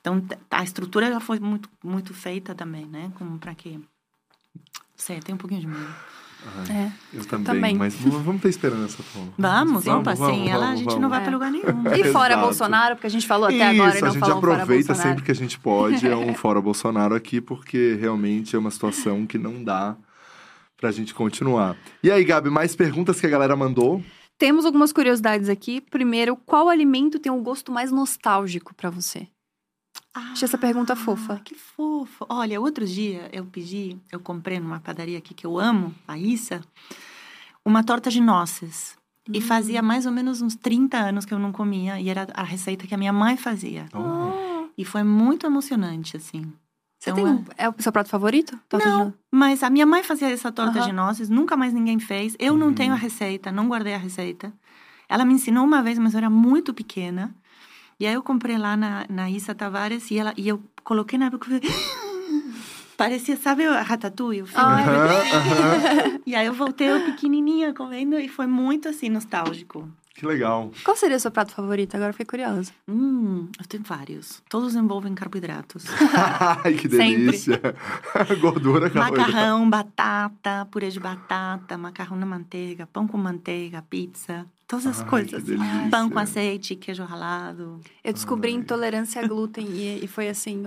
Então 0.00 0.22
a 0.50 0.64
estrutura 0.64 1.10
já 1.10 1.20
foi 1.20 1.38
muito 1.38 1.68
muito 1.82 2.12
feita 2.12 2.54
também, 2.54 2.86
né? 2.86 3.12
Como 3.16 3.38
para 3.38 3.54
que 3.54 3.80
sei, 4.96 5.20
tem 5.20 5.34
um 5.34 5.38
pouquinho 5.38 5.60
de 5.60 5.66
medo. 5.66 5.94
Ai, 6.44 6.76
é, 6.76 6.92
eu 7.14 7.24
também, 7.24 7.44
também, 7.44 7.74
mas 7.76 7.94
vamos 7.94 8.42
ter 8.42 8.48
esperança, 8.48 8.98
Paula. 9.12 9.28
Vamos, 9.38 9.84
vamos, 9.84 10.04
vamos, 10.04 10.18
vamos, 10.18 10.48
ela 10.48 10.70
a 10.70 10.76
gente 10.76 10.86
vamos. 10.86 11.00
não 11.00 11.08
vai 11.08 11.20
é. 11.20 11.24
para 11.24 11.32
lugar 11.32 11.50
nenhum. 11.50 11.94
E 11.96 12.04
fora 12.12 12.36
Bolsonaro, 12.36 12.96
porque 12.96 13.06
a 13.06 13.10
gente 13.10 13.26
falou 13.26 13.46
até 13.46 13.72
Isso, 13.72 13.82
agora 13.82 13.98
e 13.98 14.00
não 14.00 14.08
a 14.08 14.12
gente 14.12 14.30
aproveita 14.30 14.94
sempre 14.94 15.22
que 15.22 15.30
a 15.30 15.34
gente 15.34 15.58
pode, 15.58 16.06
é 16.06 16.16
um 16.16 16.34
fora 16.34 16.60
Bolsonaro 16.60 17.14
aqui, 17.14 17.40
porque 17.40 17.96
realmente 18.00 18.56
é 18.56 18.58
uma 18.58 18.70
situação 18.70 19.26
que 19.26 19.38
não 19.38 19.62
dá 19.62 19.96
pra 20.76 20.90
gente 20.90 21.14
continuar. 21.14 21.76
E 22.02 22.10
aí, 22.10 22.24
Gabi, 22.24 22.50
mais 22.50 22.74
perguntas 22.74 23.20
que 23.20 23.26
a 23.26 23.30
galera 23.30 23.54
mandou? 23.54 24.02
Temos 24.36 24.64
algumas 24.64 24.92
curiosidades 24.92 25.48
aqui. 25.48 25.80
Primeiro, 25.80 26.36
qual 26.36 26.68
alimento 26.68 27.20
tem 27.20 27.30
o 27.30 27.36
um 27.36 27.42
gosto 27.42 27.70
mais 27.70 27.92
nostálgico 27.92 28.74
para 28.74 28.90
você? 28.90 29.28
Ah, 30.14 30.32
Achei 30.32 30.46
essa 30.46 30.58
pergunta 30.58 30.94
fofa. 30.94 31.40
Que 31.42 31.54
fofo. 31.54 32.26
Olha, 32.28 32.60
outro 32.60 32.86
dia 32.86 33.28
eu 33.32 33.44
pedi, 33.46 33.96
eu 34.10 34.20
comprei 34.20 34.60
numa 34.60 34.80
padaria 34.80 35.18
aqui 35.18 35.32
que 35.32 35.46
eu 35.46 35.58
amo, 35.58 35.94
a 36.06 36.18
Issa, 36.18 36.60
uma 37.64 37.82
torta 37.82 38.10
de 38.10 38.20
noces. 38.20 38.96
Hum. 39.28 39.32
E 39.34 39.40
fazia 39.40 39.80
mais 39.80 40.04
ou 40.04 40.12
menos 40.12 40.42
uns 40.42 40.54
30 40.54 40.98
anos 40.98 41.24
que 41.24 41.32
eu 41.32 41.38
não 41.38 41.52
comia. 41.52 42.00
E 42.00 42.08
era 42.08 42.26
a 42.34 42.42
receita 42.42 42.86
que 42.86 42.94
a 42.94 42.98
minha 42.98 43.12
mãe 43.12 43.36
fazia. 43.36 43.86
Oh. 43.94 44.68
E 44.76 44.84
foi 44.84 45.02
muito 45.02 45.46
emocionante, 45.46 46.16
assim. 46.16 46.52
Você 46.98 47.10
então, 47.10 47.38
tem, 47.38 47.54
é... 47.56 47.64
é 47.64 47.68
o 47.68 47.74
seu 47.78 47.90
prato 47.90 48.08
favorito? 48.08 48.58
Torta 48.68 48.88
não, 48.88 49.10
de... 49.10 49.14
mas 49.30 49.62
a 49.62 49.70
minha 49.70 49.86
mãe 49.86 50.02
fazia 50.02 50.30
essa 50.30 50.52
torta 50.52 50.80
de 50.80 50.92
noces. 50.92 51.28
Nunca 51.28 51.56
mais 51.56 51.72
ninguém 51.72 51.98
fez. 51.98 52.36
Eu 52.38 52.56
não 52.56 52.72
tenho 52.72 52.92
a 52.92 52.96
hum. 52.96 52.98
receita, 52.98 53.50
não 53.50 53.68
guardei 53.68 53.94
a 53.94 53.98
receita. 53.98 54.52
Ela 55.08 55.24
me 55.24 55.34
ensinou 55.34 55.64
uma 55.64 55.82
vez, 55.82 55.98
mas 55.98 56.14
eu 56.14 56.18
era 56.18 56.30
muito 56.30 56.72
pequena. 56.72 57.34
E 57.98 58.06
aí 58.06 58.14
eu 58.14 58.22
comprei 58.22 58.58
lá 58.58 58.76
na, 58.76 59.06
na 59.08 59.30
Issa 59.30 59.54
Tavares 59.54 60.10
e, 60.10 60.18
ela, 60.18 60.34
e 60.36 60.48
eu 60.48 60.62
coloquei 60.82 61.18
na 61.18 61.30
boca 61.30 61.48
Parecia, 62.96 63.36
sabe 63.36 63.66
a 63.66 63.82
Ratatouille? 63.82 64.42
O 64.42 64.46
filme? 64.46 64.64
Uhum, 64.64 66.20
E 66.26 66.34
aí 66.34 66.46
eu 66.46 66.52
voltei 66.52 66.88
eu 66.88 67.04
pequenininha 67.04 67.74
comendo 67.74 68.18
e 68.18 68.28
foi 68.28 68.46
muito 68.46 68.88
assim, 68.88 69.08
nostálgico. 69.08 69.88
Que 70.14 70.26
legal. 70.26 70.70
Qual 70.84 70.96
seria 70.96 71.16
o 71.16 71.20
seu 71.20 71.30
prato 71.30 71.52
favorito? 71.52 71.94
Agora 71.94 72.12
fiquei 72.12 72.26
curiosa. 72.26 72.70
Hum, 72.86 73.48
eu 73.58 73.66
tenho 73.66 73.82
vários. 73.82 74.42
Todos 74.48 74.74
envolvem 74.74 75.14
carboidratos. 75.14 75.84
Ai, 76.62 76.74
que 76.74 76.86
delícia. 76.86 77.60
Gordura, 78.40 78.90
carboidrato. 78.90 79.32
Macarrão, 79.32 79.70
batata, 79.70 80.68
purê 80.70 80.90
de 80.90 81.00
batata, 81.00 81.78
macarrão 81.78 82.16
na 82.16 82.26
manteiga, 82.26 82.86
pão 82.86 83.08
com 83.08 83.16
manteiga, 83.16 83.82
pizza. 83.88 84.46
Todas 84.68 84.86
as 84.86 85.00
Ai, 85.00 85.08
coisas. 85.08 85.42
Pão 85.90 86.10
com 86.10 86.18
azeite, 86.18 86.76
queijo 86.76 87.04
ralado. 87.04 87.80
Eu 88.04 88.12
descobri 88.12 88.50
Ai. 88.50 88.56
intolerância 88.56 89.22
a 89.22 89.26
glúten 89.26 89.66
e, 89.66 90.04
e 90.04 90.06
foi 90.06 90.28
assim, 90.28 90.62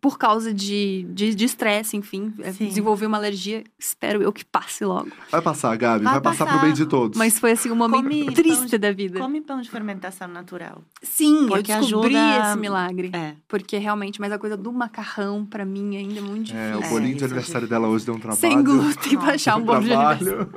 por 0.00 0.16
causa 0.16 0.54
de 0.54 1.06
estresse, 1.44 1.90
de, 1.90 1.92
de 1.92 1.96
enfim, 1.96 2.32
é, 2.40 2.52
Sim. 2.52 2.66
desenvolvi 2.66 3.06
uma 3.06 3.16
alergia. 3.16 3.64
Espero 3.78 4.22
eu 4.22 4.32
que 4.32 4.44
passe 4.44 4.84
logo. 4.84 5.10
Vai 5.30 5.42
passar, 5.42 5.76
Gabi, 5.76 6.04
vai, 6.04 6.14
vai 6.14 6.22
passar. 6.22 6.44
passar 6.46 6.58
pro 6.58 6.66
bem 6.66 6.74
de 6.74 6.86
todos. 6.86 7.18
Mas 7.18 7.38
foi 7.38 7.52
assim 7.52 7.70
um 7.70 7.76
momento 7.76 8.04
come 8.04 8.32
triste 8.32 8.66
de, 8.66 8.78
da 8.78 8.92
vida. 8.92 9.18
Come 9.18 9.40
pão 9.40 9.60
de 9.60 9.68
fermentação 9.68 10.28
natural. 10.28 10.82
Sim, 11.02 11.46
porque 11.48 11.72
eu 11.72 11.80
descobri 11.80 12.16
ajuda... 12.16 12.48
esse 12.48 12.58
milagre. 12.58 13.10
É. 13.12 13.34
Porque 13.48 13.76
realmente, 13.76 14.20
mas 14.20 14.30
a 14.32 14.38
coisa 14.38 14.56
do 14.56 14.72
macarrão, 14.72 15.44
para 15.44 15.64
mim, 15.64 15.96
ainda 15.96 16.18
é 16.18 16.22
muito 16.22 16.46
difícil. 16.46 16.66
É, 16.66 16.76
o 16.76 16.88
bolinho 16.88 17.14
é, 17.14 17.18
de 17.18 17.24
aniversário 17.24 17.66
dela 17.68 17.88
hoje 17.88 18.04
deu 18.04 18.14
um 18.14 18.20
trabalho. 18.20 18.40
Sem 18.40 18.62
glúten, 18.62 19.18
pra 19.18 19.34
achar 19.34 19.56
um 19.56 19.62
bolo 19.62 19.82
de 19.82 19.92
aniversário. 19.92 20.48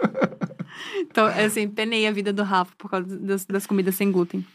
Então, 0.99 1.25
assim, 1.25 1.67
penei 1.67 2.07
a 2.07 2.11
vida 2.11 2.31
do 2.31 2.43
Rafa 2.43 2.73
por 2.77 2.89
causa 2.89 3.17
das, 3.19 3.45
das 3.45 3.67
comidas 3.67 3.95
sem 3.95 4.11
glúten. 4.11 4.45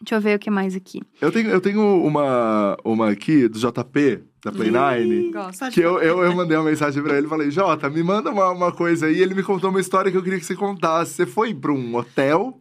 Deixa 0.00 0.16
eu 0.16 0.20
ver 0.20 0.36
o 0.36 0.38
que 0.38 0.50
mais 0.50 0.76
aqui. 0.76 1.02
Eu 1.20 1.32
tenho, 1.32 1.48
eu 1.48 1.60
tenho 1.60 2.04
uma, 2.04 2.76
uma 2.84 3.10
aqui 3.10 3.48
do 3.48 3.58
JP, 3.58 4.22
da 4.44 4.52
Play 4.52 4.70
Nine. 4.70 5.32
Que 5.72 5.80
eu, 5.80 5.98
eu, 6.00 6.22
eu 6.22 6.34
mandei 6.34 6.56
uma 6.56 6.68
mensagem 6.68 7.02
pra 7.02 7.16
ele 7.16 7.26
e 7.26 7.30
falei, 7.30 7.50
Jota, 7.50 7.88
me 7.88 8.02
manda 8.02 8.30
uma, 8.30 8.50
uma 8.50 8.72
coisa 8.72 9.06
aí. 9.06 9.20
Ele 9.20 9.34
me 9.34 9.42
contou 9.42 9.70
uma 9.70 9.80
história 9.80 10.10
que 10.10 10.16
eu 10.16 10.22
queria 10.22 10.38
que 10.38 10.44
você 10.44 10.54
contasse. 10.54 11.14
Você 11.14 11.26
foi 11.26 11.54
pra 11.54 11.72
um 11.72 11.96
hotel. 11.96 12.60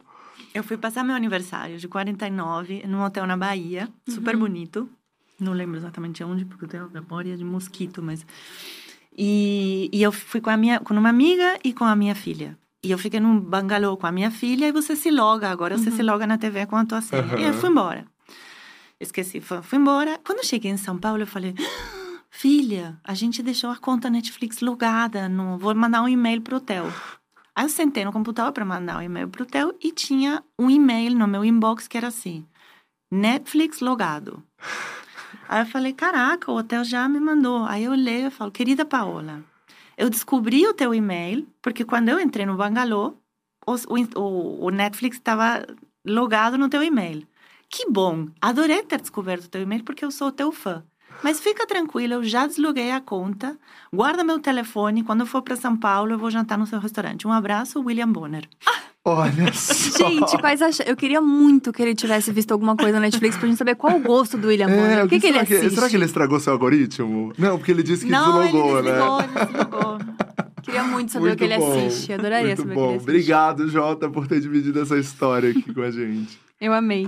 Eu 0.54 0.64
fui 0.64 0.78
passar 0.78 1.04
meu 1.04 1.16
aniversário 1.16 1.78
de 1.78 1.88
49 1.88 2.84
num 2.88 3.04
hotel 3.04 3.28
na 3.28 3.36
Bahia, 3.36 3.90
super 4.08 4.36
uhum. 4.36 4.42
bonito. 4.42 4.90
Não 5.38 5.52
lembro 5.52 5.78
exatamente 5.78 6.24
onde, 6.24 6.46
porque 6.46 6.64
eu 6.64 6.70
tenho 6.70 6.90
memória 6.90 7.36
de 7.36 7.44
mosquito, 7.44 8.02
mas. 8.02 8.26
E, 9.18 9.90
e 9.92 10.02
eu 10.02 10.12
fui 10.14 10.40
com, 10.40 10.50
a 10.50 10.56
minha, 10.56 10.80
com 10.80 10.94
uma 10.94 11.10
amiga 11.10 11.60
e 11.64 11.74
com 11.74 11.84
a 11.84 11.96
minha 11.96 12.16
filha. 12.16 12.58
E 12.86 12.92
eu 12.92 13.00
fiquei 13.00 13.20
num 13.20 13.40
bangalô 13.40 13.98
com 13.98 14.06
a 14.06 14.12
minha 14.12 14.30
filha 14.30 14.68
e 14.68 14.72
você 14.72 14.96
se 14.96 15.10
loga. 15.10 15.50
Agora 15.50 15.76
você 15.76 15.90
uhum. 15.90 15.96
se 15.96 16.04
loga 16.04 16.28
na 16.28 16.38
TV 16.38 16.68
com 16.68 16.76
a 16.76 16.86
tua 16.86 17.02
série. 17.02 17.34
Uhum. 17.34 17.40
E 17.40 17.44
eu 17.46 17.54
fui 17.56 17.72
embora. 17.72 18.06
Esqueci, 19.00 19.42
fui, 19.42 19.60
fui 19.64 19.80
embora. 19.80 20.20
Quando 20.24 20.38
eu 20.38 20.44
cheguei 20.44 20.70
em 20.70 20.78
São 20.78 20.96
Paulo, 20.96 21.24
eu 21.24 21.28
falei: 21.28 21.56
ah, 21.58 22.20
Filha, 22.30 23.00
a 23.04 23.16
gente 23.16 23.42
deixou 23.42 23.72
a 23.72 23.76
conta 23.76 24.08
Netflix 24.08 24.62
logada. 24.62 25.28
No, 25.28 25.58
vou 25.58 25.74
mandar 25.74 26.04
um 26.04 26.08
e-mail 26.08 26.44
pro 26.44 26.58
hotel. 26.58 26.86
Aí 27.56 27.66
eu 27.66 27.70
sentei 27.70 28.06
no 28.06 28.12
computador 28.12 28.52
para 28.52 28.64
mandar 28.64 29.00
um 29.00 29.02
e-mail 29.02 29.30
pro 29.30 29.44
hotel 29.44 29.74
e 29.82 29.92
tinha 29.92 30.44
um 30.60 30.70
e-mail 30.70 31.18
no 31.18 31.28
meu 31.28 31.44
inbox 31.44 31.88
que 31.88 31.98
era 31.98 32.10
assim: 32.10 32.46
Netflix 33.12 33.80
logado. 33.80 34.44
Aí 35.50 35.64
eu 35.64 35.66
falei: 35.66 35.92
Caraca, 35.92 36.52
o 36.52 36.56
hotel 36.56 36.84
já 36.84 37.10
me 37.10 37.20
mandou. 37.20 37.66
Aí 37.66 37.86
eu 37.86 37.94
olhei 37.94 38.28
e 38.28 38.30
falo: 38.30 38.52
Querida 38.52 38.86
Paola 38.86 39.44
eu 39.98 40.10
descobri 40.10 40.68
o 40.68 40.74
teu 40.74 40.94
e-mail, 40.94 41.48
porque 41.62 41.86
quando 41.86 42.10
eu 42.10 42.20
entrei 42.20 42.46
no 42.46 42.56
Bangalô, 42.56 43.16
o, 43.66 43.76
o, 44.20 44.66
o 44.66 44.70
Netflix 44.70 45.18
estava 45.18 45.66
logado 46.06 46.58
no 46.58 46.70
teu 46.70 46.84
e-mail. 46.84 47.28
Que 47.70 47.90
bom! 47.90 48.28
Adorei 48.42 48.84
ter 48.84 49.02
descoberto 49.02 49.46
o 49.46 49.50
teu 49.50 49.62
e-mail, 49.62 49.84
porque 49.84 50.06
eu 50.06 50.12
sou 50.12 50.32
teu 50.32 50.52
fã. 50.52 50.84
Mas 51.24 51.40
fica 51.40 51.66
tranquila, 51.66 52.16
eu 52.16 52.24
já 52.24 52.46
desloguei 52.46 52.92
a 52.92 53.02
conta. 53.02 53.58
Guarda 53.92 54.24
meu 54.24 54.40
telefone. 54.40 55.04
Quando 55.04 55.22
eu 55.22 55.26
for 55.26 55.42
para 55.42 55.56
São 55.56 55.76
Paulo, 55.76 56.12
eu 56.12 56.20
vou 56.20 56.30
jantar 56.30 56.58
no 56.58 56.68
seu 56.68 56.80
restaurante. 56.80 57.28
Um 57.28 57.32
abraço, 57.32 57.82
William 57.82 58.12
Bonner. 58.12 58.48
Ah! 58.66 58.82
Olha 59.08 59.52
só. 59.54 60.10
Gente, 60.10 60.36
quais 60.40 60.62
ach... 60.64 60.80
Eu 60.84 60.96
queria 60.96 61.22
muito 61.22 61.72
que 61.72 61.80
ele 61.80 61.94
tivesse 61.94 62.32
visto 62.32 62.52
alguma 62.52 62.76
coisa 62.76 62.94
na 62.94 63.02
Netflix 63.02 63.38
pra 63.38 63.48
gente 63.48 63.58
saber 63.58 63.76
qual 63.76 63.96
o 63.96 64.00
gosto 64.00 64.36
do 64.36 64.48
William 64.48 64.68
Bonner. 64.68 64.98
É, 64.98 65.04
o 65.04 65.08
que, 65.08 65.20
que 65.20 65.28
ele 65.28 65.38
assiste? 65.38 65.70
Que, 65.70 65.76
será 65.76 65.88
que 65.88 65.96
ele 65.96 66.06
estragou 66.06 66.40
seu 66.40 66.54
algoritmo? 66.54 67.32
Não, 67.38 67.58
porque 67.60 67.72
ele 67.72 67.84
disse 67.84 68.06
que 68.06 68.12
Não, 68.12 68.42
deslogou, 68.42 68.80
ele 68.80 68.92
deslogou, 68.92 69.22
né? 69.22 69.28
Ele 69.28 69.46
deslogou. 69.46 69.98
Queria 70.64 70.84
muito 70.84 71.12
saber 71.12 71.28
muito 71.28 71.36
o 71.36 71.38
que 71.38 71.44
ele 71.44 71.58
bom, 71.60 71.78
assiste. 71.78 72.14
Adoraria 72.14 72.48
muito 72.48 72.62
saber 72.62 72.74
bom. 72.74 72.82
o 72.82 72.84
que 72.84 72.90
ele 72.90 72.96
assiste. 72.96 73.10
Obrigado, 73.10 73.70
Jota, 73.70 74.10
por 74.10 74.28
ter 74.28 74.42
dividido 74.42 74.82
essa 74.82 74.98
história 74.98 75.52
aqui 75.52 75.72
com 75.72 75.82
a 75.82 75.92
gente. 75.92 76.40
Eu 76.60 76.74
amei. 76.74 77.08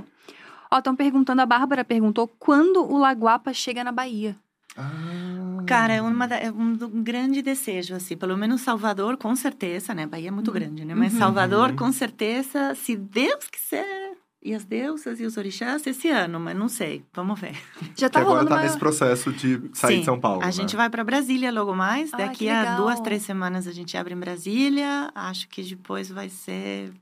Ó, 0.71 0.77
estão 0.77 0.95
perguntando, 0.95 1.41
a 1.41 1.45
Bárbara 1.47 1.83
perguntou 1.83 2.27
quando 2.27 2.83
o 2.83 2.99
Lagoapa 2.99 3.51
chega 3.53 3.83
na 3.83 3.91
Bahia. 3.91 4.35
Ah. 4.77 5.63
Cara, 5.65 5.93
é, 5.93 6.01
uma, 6.01 6.25
é 6.25 6.51
um, 6.51 6.77
grande 7.03 7.41
desejo, 7.41 7.95
assim. 7.95 8.15
Pelo 8.15 8.37
menos 8.37 8.61
Salvador, 8.61 9.17
com 9.17 9.35
certeza, 9.35 9.93
né? 9.93 10.05
Bahia 10.05 10.29
é 10.29 10.31
muito 10.31 10.47
uhum. 10.47 10.53
grande, 10.53 10.85
né? 10.85 10.95
Mas 10.95 11.13
uhum. 11.13 11.19
Salvador, 11.19 11.73
com 11.73 11.91
certeza, 11.91 12.73
se 12.75 12.95
Deus 12.95 13.49
quiser, 13.49 14.15
e 14.41 14.53
as 14.53 14.63
deusas 14.63 15.19
e 15.19 15.25
os 15.25 15.35
orixás 15.35 15.85
esse 15.85 16.09
ano, 16.09 16.39
mas 16.39 16.55
não 16.55 16.69
sei. 16.69 17.03
Vamos 17.13 17.39
ver. 17.39 17.55
Já 17.97 18.07
tá 18.07 18.21
agora 18.21 18.45
tá 18.45 18.55
uma... 18.55 18.63
nesse 18.63 18.77
processo 18.77 19.33
de 19.33 19.61
sair 19.73 19.95
Sim, 19.95 19.99
de 19.99 20.05
São 20.05 20.19
Paulo. 20.19 20.41
A 20.41 20.45
né? 20.45 20.51
gente 20.51 20.75
vai 20.75 20.89
para 20.89 21.03
Brasília 21.03 21.51
logo 21.51 21.75
mais. 21.75 22.13
Ah, 22.13 22.17
Daqui 22.17 22.47
a 22.47 22.77
duas, 22.77 23.01
três 23.01 23.23
semanas 23.23 23.67
a 23.67 23.71
gente 23.73 23.97
abre 23.97 24.13
em 24.13 24.17
Brasília. 24.17 25.11
Acho 25.13 25.49
que 25.49 25.61
depois 25.61 26.09
vai 26.09 26.29
ser 26.29 26.93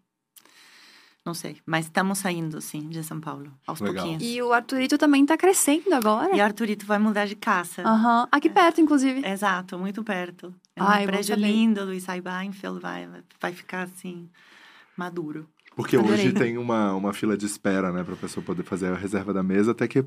não 1.26 1.34
sei. 1.34 1.58
Mas 1.66 1.86
estamos 1.86 2.20
saindo, 2.20 2.62
sim, 2.62 2.88
de 2.88 3.04
São 3.04 3.20
Paulo, 3.20 3.52
aos 3.66 3.82
Legal. 3.82 4.06
pouquinhos. 4.06 4.24
E 4.24 4.42
o 4.42 4.54
Arthurito 4.54 4.98
também 4.98 5.24
está 5.24 5.36
crescendo 5.36 5.94
agora. 5.94 6.36
E 6.36 6.40
o 6.40 6.44
Arthurito 6.44 6.86
vai 6.86 7.00
mudar 7.00 7.26
de 7.26 7.36
casa. 7.36 7.82
Aham. 7.82 8.22
Uhum. 8.22 8.28
Aqui 8.32 8.48
é. 8.48 8.52
perto, 8.52 8.80
inclusive. 8.80 9.26
Exato, 9.28 9.80
muito 9.80 10.04
perto. 10.04 10.54
É 10.76 10.84
um 10.84 10.88
Ai, 10.88 11.06
prédio 11.06 11.36
lindo 11.36 11.86
do 11.86 11.94
Isai 11.94 12.22
Beinfeld, 12.22 12.80
vai, 12.80 13.10
vai 13.42 13.54
ficar 13.54 13.84
assim, 13.84 14.30
maduro. 14.96 15.50
Porque 15.76 15.98
Adorei. 15.98 16.14
hoje 16.14 16.34
tem 16.34 16.58
uma, 16.58 16.94
uma 16.94 17.12
fila 17.12 17.36
de 17.36 17.46
espera, 17.46 17.92
né, 17.92 18.04
pra 18.04 18.16
pessoa 18.16 18.46
poder 18.46 18.64
fazer 18.64 18.88
a 18.88 18.96
reserva 18.96 19.34
da 19.34 19.44
mesa, 19.44 19.72
até 19.72 19.88
que 19.88 20.06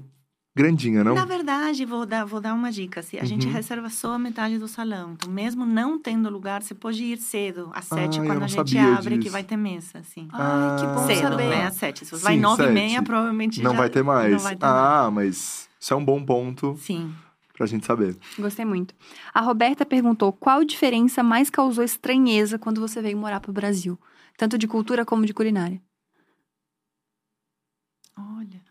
grandinha, 0.57 1.05
não? 1.05 1.15
Na 1.15 1.25
verdade, 1.25 1.85
vou 1.85 2.05
dar, 2.05 2.25
vou 2.25 2.41
dar 2.41 2.55
uma 2.55 2.71
dica. 2.71 3.03
Se 3.03 3.17
a 3.17 3.21
uhum. 3.21 3.27
gente 3.27 3.47
reserva 3.47 3.89
só 3.89 4.15
a 4.15 4.19
metade 4.19 4.59
do 4.59 4.67
salão. 4.67 5.13
Então, 5.13 5.31
mesmo 5.31 5.65
não 5.65 5.99
tendo 5.99 6.29
lugar, 6.29 6.63
você 6.63 6.75
pode 6.75 7.03
ir 7.03 7.19
cedo, 7.19 7.71
às 7.75 7.85
sete, 7.85 8.21
ah, 8.21 8.25
quando 8.25 8.43
a 8.43 8.47
gente 8.47 8.79
abre, 8.79 9.17
disso. 9.17 9.23
que 9.23 9.31
vai 9.31 9.45
ter 9.45 9.57
mesa, 9.57 9.99
assim. 9.99 10.29
Ah, 10.33 10.77
que 10.79 10.87
bom 10.87 11.07
cedo, 11.07 11.31
saber. 11.31 11.49
né? 11.49 11.67
Às 11.67 11.75
sete. 11.75 12.05
Se 12.05 12.11
você 12.11 12.19
Sim, 12.19 12.25
vai 12.25 12.37
nove 12.37 12.63
sete. 12.63 12.71
e 12.71 12.75
meia, 12.75 13.03
provavelmente 13.03 13.63
não 13.63 13.73
já... 13.73 13.77
vai 13.79 13.91
ter 13.91 14.03
mais. 14.03 14.33
Não 14.33 14.39
vai 14.39 14.57
ter 14.57 14.67
ah, 14.67 15.11
mais. 15.11 15.15
mas 15.15 15.69
isso 15.81 15.95
é 15.95 15.97
um 15.97 16.05
bom 16.05 16.25
ponto. 16.25 16.77
Sim. 16.77 17.15
Pra 17.55 17.67
gente 17.67 17.85
saber. 17.87 18.17
Gostei 18.39 18.65
muito. 18.65 18.95
A 19.35 19.41
Roberta 19.41 19.85
perguntou 19.85 20.33
qual 20.33 20.65
diferença 20.65 21.25
mais 21.25 21.51
causou 21.51 21.83
estranheza 21.83 22.57
quando 22.57 22.81
você 22.81 23.03
veio 23.03 23.19
morar 23.19 23.41
pro 23.41 23.53
Brasil? 23.53 23.99
Tanto 24.37 24.57
de 24.57 24.69
cultura 24.69 25.05
como 25.05 25.27
de 25.27 25.35
culinária. 25.35 25.83
Olha... 28.17 28.69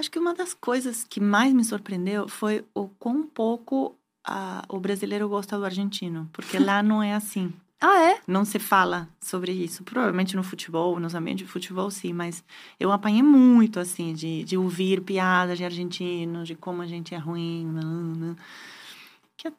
Acho 0.00 0.10
que 0.10 0.18
uma 0.18 0.32
das 0.32 0.54
coisas 0.54 1.04
que 1.04 1.20
mais 1.20 1.52
me 1.52 1.62
surpreendeu 1.62 2.26
foi 2.26 2.64
o 2.74 2.88
quão 2.88 3.22
pouco 3.22 3.94
a, 4.26 4.64
o 4.66 4.80
brasileiro 4.80 5.28
gosta 5.28 5.58
do 5.58 5.64
argentino, 5.66 6.26
porque 6.32 6.58
lá 6.58 6.80
não 6.82 7.02
é 7.02 7.14
assim. 7.14 7.52
Ah, 7.78 8.02
é? 8.04 8.20
Não 8.26 8.42
se 8.46 8.58
fala 8.58 9.06
sobre 9.20 9.52
isso. 9.52 9.84
Provavelmente 9.84 10.34
no 10.34 10.42
futebol, 10.42 10.98
nos 10.98 11.14
ambientes 11.14 11.46
de 11.46 11.52
futebol, 11.52 11.90
sim. 11.90 12.14
Mas 12.14 12.42
eu 12.78 12.90
apanhei 12.90 13.22
muito, 13.22 13.78
assim, 13.78 14.14
de, 14.14 14.42
de 14.42 14.56
ouvir 14.56 15.02
piadas 15.02 15.58
de 15.58 15.66
argentinos, 15.66 16.48
de 16.48 16.54
como 16.54 16.80
a 16.80 16.86
gente 16.86 17.14
é 17.14 17.18
ruim. 17.18 18.34
Que 19.36 19.52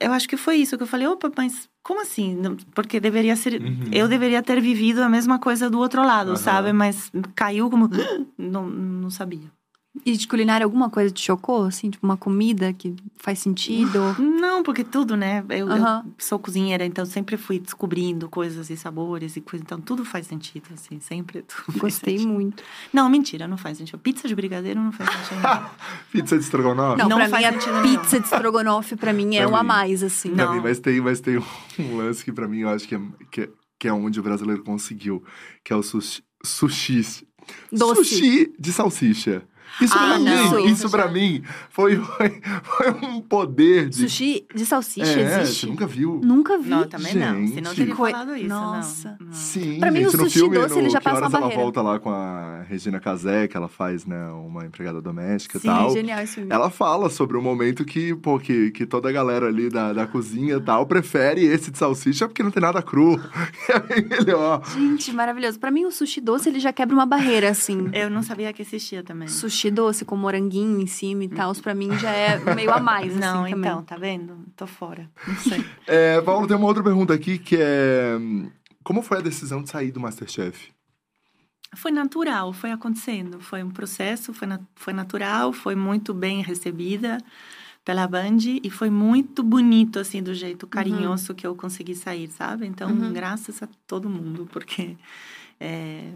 eu 0.00 0.12
acho 0.12 0.28
que 0.28 0.36
foi 0.36 0.56
isso 0.56 0.76
que 0.76 0.82
eu 0.82 0.86
falei. 0.86 1.06
Opa, 1.06 1.30
mas 1.36 1.68
como 1.82 2.00
assim? 2.00 2.40
Porque 2.74 3.00
deveria 3.00 3.36
ser... 3.36 3.60
Uhum. 3.60 3.90
Eu 3.92 4.08
deveria 4.08 4.42
ter 4.42 4.60
vivido 4.60 5.02
a 5.02 5.08
mesma 5.08 5.38
coisa 5.38 5.70
do 5.70 5.78
outro 5.78 6.02
lado, 6.04 6.30
uhum. 6.30 6.36
sabe? 6.36 6.72
Mas 6.72 7.10
caiu 7.34 7.70
como... 7.70 7.88
Não, 8.38 8.68
não 8.68 9.10
sabia. 9.10 9.50
E 10.04 10.16
de 10.16 10.28
culinária, 10.28 10.64
alguma 10.64 10.90
coisa 10.90 11.12
te 11.12 11.24
chocou? 11.24 11.64
Assim, 11.64 11.90
tipo 11.90 12.06
uma 12.06 12.16
comida 12.16 12.72
que 12.72 12.94
faz 13.16 13.38
sentido? 13.38 14.16
Não, 14.18 14.62
porque 14.62 14.84
tudo, 14.84 15.16
né? 15.16 15.44
Eu, 15.48 15.66
uhum. 15.66 15.76
eu, 15.76 16.04
sou 16.18 16.38
cozinheira, 16.38 16.84
então 16.84 17.04
sempre 17.04 17.36
fui 17.36 17.58
descobrindo 17.58 18.28
coisas 18.28 18.70
e 18.70 18.76
sabores 18.76 19.36
e 19.36 19.40
coisas. 19.40 19.64
Então 19.64 19.80
tudo 19.80 20.04
faz 20.04 20.26
sentido, 20.26 20.66
assim, 20.74 21.00
sempre 21.00 21.42
tudo 21.42 21.78
Gostei 21.78 22.18
muito. 22.18 22.62
Não, 22.92 23.08
mentira, 23.08 23.46
não 23.46 23.56
faz 23.56 23.78
sentido. 23.78 23.98
Pizza 23.98 24.28
de 24.28 24.34
brigadeiro 24.34 24.80
não 24.80 24.92
faz 24.92 25.10
sentido. 25.10 25.70
pizza 26.12 26.36
de 26.36 26.44
estrogonofe? 26.44 26.98
Não, 26.98 27.08
não 27.08 27.16
pra 27.18 27.28
faz 27.28 27.46
mim, 27.46 27.60
sentido 27.60 27.82
pizza 27.82 28.20
de 28.20 28.26
estrogonofe 28.26 28.96
pra 28.96 29.12
mim 29.12 29.36
é 29.36 29.40
pra 29.40 29.48
um 29.48 29.52
mim, 29.52 29.58
a 29.58 29.62
mais, 29.62 30.02
assim. 30.02 30.34
Pra 30.34 30.46
não. 30.46 30.54
mim, 30.54 30.60
mas 30.60 30.78
tem, 30.78 31.00
mas 31.00 31.20
tem 31.20 31.38
um 31.78 31.96
lance 31.96 32.24
que 32.24 32.32
pra 32.32 32.46
mim 32.46 32.60
eu 32.60 32.68
acho 32.68 32.86
que 32.86 32.94
é, 32.94 33.00
que 33.30 33.40
é, 33.42 33.48
que 33.78 33.88
é 33.88 33.92
onde 33.92 34.20
o 34.20 34.22
brasileiro 34.22 34.62
conseguiu, 34.62 35.24
que 35.64 35.72
é 35.72 35.76
o 35.76 35.82
sushi. 35.82 36.22
sushi 36.44 37.26
Doce. 37.70 38.04
Sushi 38.04 38.52
de 38.58 38.72
salsicha. 38.72 39.42
Isso 39.80 39.94
ah, 39.94 39.98
pra 39.98 40.18
não. 40.18 40.62
mim, 40.62 40.72
isso 40.72 40.90
pra 40.90 41.08
mim 41.08 41.42
foi, 41.70 41.96
foi, 41.96 42.40
foi, 42.62 42.90
um 43.02 43.20
poder 43.20 43.88
de. 43.88 43.96
Sushi 43.96 44.46
de 44.54 44.64
salsicha 44.64 45.20
é, 45.20 45.40
existe? 45.40 45.60
Você 45.60 45.66
nunca 45.66 45.86
viu? 45.86 46.20
Nunca 46.22 46.58
vi. 46.58 46.70
Não, 46.70 46.88
também 46.88 47.12
gente. 47.12 47.24
não. 47.24 47.46
Se 47.46 47.60
não 47.60 47.74
teria 47.74 47.96
falado 47.96 48.36
isso. 48.36 48.48
Nossa. 48.48 49.16
Não. 49.20 49.32
Sim, 49.32 49.78
pra 49.78 49.90
gente, 49.90 50.00
mim, 50.00 50.06
o 50.06 50.10
sushi 50.10 50.38
filme, 50.38 50.58
doce 50.58 50.74
no, 50.74 50.80
ele 50.80 50.90
já 50.90 51.00
passa 51.00 51.20
uma 51.20 51.28
barreira. 51.28 51.54
ela 51.54 51.62
volta 51.62 51.82
lá 51.82 51.98
com 51.98 52.10
a 52.10 52.62
Regina 52.68 52.98
Casé, 53.00 53.46
que 53.48 53.56
ela 53.56 53.68
faz, 53.68 54.06
né, 54.06 54.28
uma 54.28 54.64
empregada 54.64 55.00
doméstica 55.00 55.58
Sim, 55.58 55.68
e 55.68 55.70
tal. 55.70 55.90
genial 55.92 56.20
esse 56.20 56.34
filme. 56.34 56.50
Ela 56.50 56.70
fala 56.70 57.10
sobre 57.10 57.36
o 57.36 57.42
momento 57.42 57.84
que, 57.84 58.14
pô, 58.14 58.38
que, 58.38 58.70
que 58.70 58.86
toda 58.86 59.08
a 59.08 59.12
galera 59.12 59.46
ali 59.46 59.68
da, 59.68 59.92
da 59.92 60.06
cozinha 60.06 60.56
e 60.56 60.60
tal 60.60 60.86
prefere 60.86 61.44
esse 61.44 61.70
de 61.70 61.78
salsicha 61.78 62.26
porque 62.26 62.42
não 62.42 62.50
tem 62.50 62.62
nada 62.62 62.82
cru. 62.82 63.20
é 63.68 63.78
bem 63.78 64.06
melhor. 64.06 64.62
Gente, 64.72 65.12
maravilhoso. 65.12 65.58
Pra 65.58 65.70
mim, 65.70 65.84
o 65.84 65.90
sushi 65.90 66.20
doce, 66.20 66.48
ele 66.48 66.60
já 66.60 66.72
quebra 66.72 66.94
uma 66.94 67.06
barreira, 67.06 67.50
assim. 67.50 67.88
Eu 67.92 68.08
não 68.08 68.22
sabia 68.22 68.52
que 68.52 68.62
existia 68.62 69.02
também. 69.02 69.28
Sushi 69.28 69.65
doce 69.70 70.04
com 70.04 70.16
moranguinho 70.16 70.80
em 70.80 70.86
cima 70.86 71.24
e 71.24 71.28
tal, 71.28 71.54
pra 71.54 71.74
mim 71.74 71.96
já 71.98 72.10
é 72.10 72.54
meio 72.54 72.70
a 72.72 72.80
mais, 72.80 73.12
assim, 73.12 73.20
Não, 73.20 73.44
também. 73.44 73.54
então, 73.58 73.82
tá 73.82 73.96
vendo? 73.96 74.38
Tô 74.56 74.66
fora. 74.66 75.10
Não 75.26 75.36
sei. 75.36 75.64
é, 75.86 76.20
Paulo, 76.20 76.46
tem 76.46 76.56
uma 76.56 76.66
outra 76.66 76.82
pergunta 76.82 77.14
aqui 77.14 77.38
que 77.38 77.56
é... 77.58 78.16
Como 78.82 79.02
foi 79.02 79.18
a 79.18 79.22
decisão 79.22 79.62
de 79.62 79.70
sair 79.70 79.90
do 79.90 79.98
Masterchef? 79.98 80.70
Foi 81.74 81.90
natural, 81.90 82.52
foi 82.52 82.70
acontecendo. 82.70 83.40
Foi 83.40 83.62
um 83.62 83.70
processo, 83.70 84.32
foi, 84.32 84.46
na, 84.46 84.60
foi 84.76 84.92
natural, 84.92 85.52
foi 85.52 85.74
muito 85.74 86.14
bem 86.14 86.42
recebida 86.42 87.18
pela 87.84 88.06
Band 88.08 88.38
e 88.62 88.68
foi 88.68 88.90
muito 88.90 89.44
bonito, 89.44 89.98
assim, 89.98 90.22
do 90.22 90.34
jeito 90.34 90.66
carinhoso 90.66 91.30
uhum. 91.30 91.36
que 91.36 91.46
eu 91.46 91.54
consegui 91.54 91.94
sair, 91.94 92.28
sabe? 92.28 92.66
Então, 92.66 92.90
uhum. 92.90 93.12
graças 93.12 93.62
a 93.62 93.68
todo 93.86 94.08
mundo, 94.08 94.48
porque 94.50 94.96
é, 95.60 96.12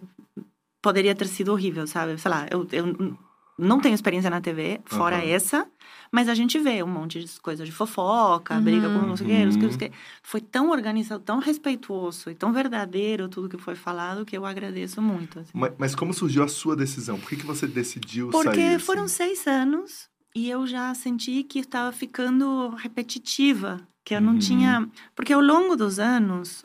poderia 0.82 1.14
ter 1.14 1.28
sido 1.28 1.52
horrível, 1.52 1.86
sabe? 1.86 2.18
Sei 2.18 2.30
lá, 2.30 2.46
eu, 2.50 2.66
eu 2.72 3.16
não 3.60 3.80
tenho 3.80 3.94
experiência 3.94 4.30
na 4.30 4.40
TV, 4.40 4.80
fora 4.84 5.16
uhum. 5.16 5.28
essa, 5.28 5.66
mas 6.12 6.28
a 6.28 6.34
gente 6.34 6.58
vê 6.58 6.82
um 6.82 6.88
monte 6.88 7.22
de 7.22 7.40
coisa 7.40 7.64
de 7.64 7.70
fofoca, 7.70 8.56
uhum. 8.56 8.62
briga 8.62 8.88
com 8.88 9.06
não 9.06 9.16
sei 9.16 9.26
o 9.26 9.30
que, 9.30 9.44
não 9.44 9.52
sei 9.52 9.62
o 9.62 9.78
que. 9.78 9.92
Foi 10.22 10.40
tão 10.40 10.70
organizado, 10.70 11.22
tão 11.22 11.38
respeituoso 11.38 12.30
e 12.30 12.34
tão 12.34 12.52
verdadeiro 12.52 13.28
tudo 13.28 13.48
que 13.48 13.56
foi 13.56 13.74
falado 13.74 14.24
que 14.24 14.36
eu 14.36 14.44
agradeço 14.44 15.00
muito. 15.00 15.38
Assim. 15.38 15.50
Mas, 15.54 15.72
mas, 15.78 15.94
como 15.94 16.12
surgiu 16.12 16.42
a 16.42 16.48
sua 16.48 16.74
decisão? 16.74 17.18
Por 17.18 17.28
que, 17.28 17.36
que 17.36 17.46
você 17.46 17.66
decidiu 17.66 18.30
Porque 18.30 18.54
sair? 18.54 18.70
Porque 18.70 18.78
foram 18.80 19.04
assim? 19.04 19.34
seis 19.34 19.46
anos 19.46 20.10
e 20.34 20.48
eu 20.48 20.66
já 20.66 20.92
senti 20.94 21.42
que 21.42 21.60
estava 21.60 21.92
ficando 21.92 22.70
repetitiva, 22.70 23.80
que 24.04 24.14
eu 24.14 24.20
não 24.20 24.34
uhum. 24.34 24.38
tinha. 24.38 24.88
Porque 25.14 25.32
ao 25.32 25.40
longo 25.40 25.76
dos 25.76 25.98
anos, 25.98 26.64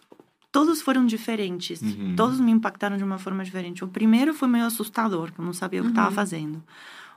todos 0.55 0.81
foram 0.81 1.05
diferentes. 1.05 1.81
Uhum. 1.81 2.15
Todos 2.15 2.39
me 2.39 2.49
impactaram 2.49 2.95
de 2.95 3.03
uma 3.03 3.17
forma 3.17 3.43
diferente. 3.43 3.83
O 3.83 3.89
primeiro 3.89 4.33
foi 4.33 4.47
meio 4.47 4.63
assustador, 4.63 5.33
que 5.33 5.39
eu 5.39 5.43
não 5.43 5.51
sabia 5.51 5.81
uhum. 5.81 5.87
o 5.87 5.89
que 5.89 5.91
estava 5.91 6.07
uhum. 6.07 6.15
fazendo. 6.15 6.63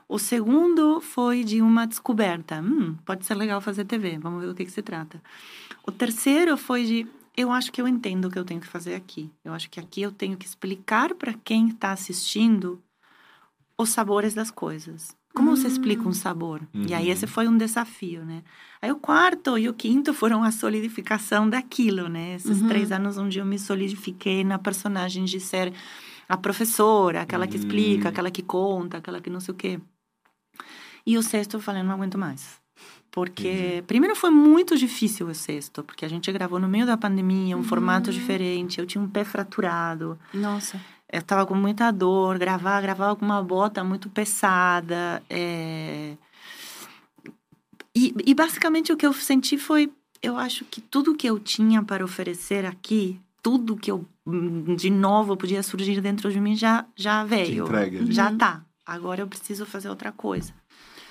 O 0.09 0.19
segundo 0.19 0.99
foi 0.99 1.45
de 1.45 1.61
uma 1.61 1.87
descoberta. 1.87 2.61
Hum, 2.61 2.97
pode 3.05 3.25
ser 3.25 3.35
legal 3.35 3.61
fazer 3.61 3.85
TV, 3.85 4.17
vamos 4.17 4.41
ver 4.41 4.47
do 4.47 4.53
que, 4.53 4.65
que 4.65 4.71
se 4.71 4.81
trata. 4.81 5.23
O 5.87 5.91
terceiro 5.91 6.57
foi 6.57 6.83
de 6.83 7.07
eu 7.37 7.49
acho 7.49 7.71
que 7.71 7.81
eu 7.81 7.87
entendo 7.87 8.25
o 8.25 8.29
que 8.29 8.37
eu 8.37 8.43
tenho 8.43 8.59
que 8.59 8.67
fazer 8.67 8.93
aqui. 8.93 9.31
Eu 9.41 9.53
acho 9.53 9.69
que 9.69 9.79
aqui 9.79 10.01
eu 10.01 10.11
tenho 10.11 10.35
que 10.35 10.45
explicar 10.45 11.15
para 11.15 11.33
quem 11.33 11.69
está 11.69 11.93
assistindo 11.93 12.83
os 13.77 13.87
sabores 13.87 14.33
das 14.33 14.51
coisas. 14.51 15.15
Como 15.33 15.55
você 15.55 15.67
explica 15.67 16.03
um 16.03 16.09
hum. 16.09 16.13
sabor? 16.13 16.61
Uhum. 16.73 16.85
E 16.87 16.93
aí 16.93 17.09
esse 17.09 17.25
uhum. 17.25 17.31
foi 17.31 17.47
um 17.47 17.57
desafio, 17.57 18.25
né? 18.25 18.43
Aí 18.81 18.91
o 18.91 18.95
quarto 18.95 19.57
e 19.57 19.69
o 19.69 19.73
quinto 19.73 20.13
foram 20.13 20.43
a 20.43 20.51
solidificação 20.51 21.49
daquilo, 21.49 22.07
né? 22.07 22.35
Esses 22.35 22.61
uhum. 22.61 22.67
três 22.67 22.91
anos 22.91 23.17
onde 23.17 23.39
eu 23.39 23.45
me 23.45 23.59
solidifiquei 23.59 24.43
na 24.43 24.57
personagem 24.57 25.25
de 25.25 25.39
ser 25.39 25.73
a 26.27 26.37
professora, 26.37 27.21
aquela 27.21 27.47
que 27.47 27.57
explica, 27.57 28.05
uhum. 28.05 28.09
aquela 28.09 28.31
que 28.31 28.41
conta, 28.41 28.97
aquela 28.97 29.21
que 29.21 29.29
não 29.29 29.39
sei 29.39 29.53
o 29.53 29.57
quê. 29.57 29.79
E 31.05 31.17
o 31.17 31.23
sexto 31.23 31.57
eu 31.57 31.61
falei, 31.61 31.83
não 31.83 31.93
aguento 31.93 32.17
mais. 32.17 32.59
Porque, 33.11 33.83
primeiro, 33.87 34.15
foi 34.15 34.29
muito 34.29 34.77
difícil 34.77 35.27
o 35.27 35.33
sexto, 35.33 35.83
porque 35.83 36.05
a 36.05 36.07
gente 36.07 36.31
gravou 36.31 36.59
no 36.59 36.67
meio 36.67 36.85
da 36.85 36.95
pandemia, 36.95 37.57
um 37.57 37.63
formato 37.63 38.11
uhum. 38.11 38.15
diferente, 38.15 38.79
eu 38.79 38.85
tinha 38.85 39.03
um 39.03 39.09
pé 39.09 39.23
fraturado. 39.23 40.19
Nossa 40.33 40.79
eu 41.11 41.21
tava 41.23 41.45
com 41.45 41.55
muita 41.55 41.91
dor, 41.91 42.37
gravar, 42.37 42.81
gravava 42.81 43.15
com 43.15 43.25
uma 43.25 43.41
bota 43.41 43.83
muito 43.83 44.09
pesada. 44.09 45.21
É... 45.29 46.15
E, 47.95 48.13
e 48.25 48.33
basicamente 48.35 48.93
o 48.93 48.97
que 48.97 49.05
eu 49.05 49.13
senti 49.13 49.57
foi, 49.57 49.91
eu 50.21 50.37
acho 50.37 50.63
que 50.65 50.79
tudo 50.79 51.15
que 51.15 51.27
eu 51.27 51.39
tinha 51.39 51.81
para 51.81 52.05
oferecer 52.05 52.65
aqui, 52.65 53.19
tudo 53.41 53.75
que 53.75 53.91
eu 53.91 54.05
de 54.75 54.91
novo 54.91 55.35
podia 55.35 55.63
surgir 55.63 55.99
dentro 56.01 56.31
de 56.31 56.39
mim 56.39 56.55
já 56.55 56.85
já 56.95 57.23
veio, 57.23 57.65
entregue, 57.65 58.11
já 58.11 58.31
tá. 58.35 58.61
Agora 58.85 59.21
eu 59.21 59.27
preciso 59.27 59.65
fazer 59.65 59.89
outra 59.89 60.11
coisa. 60.11 60.53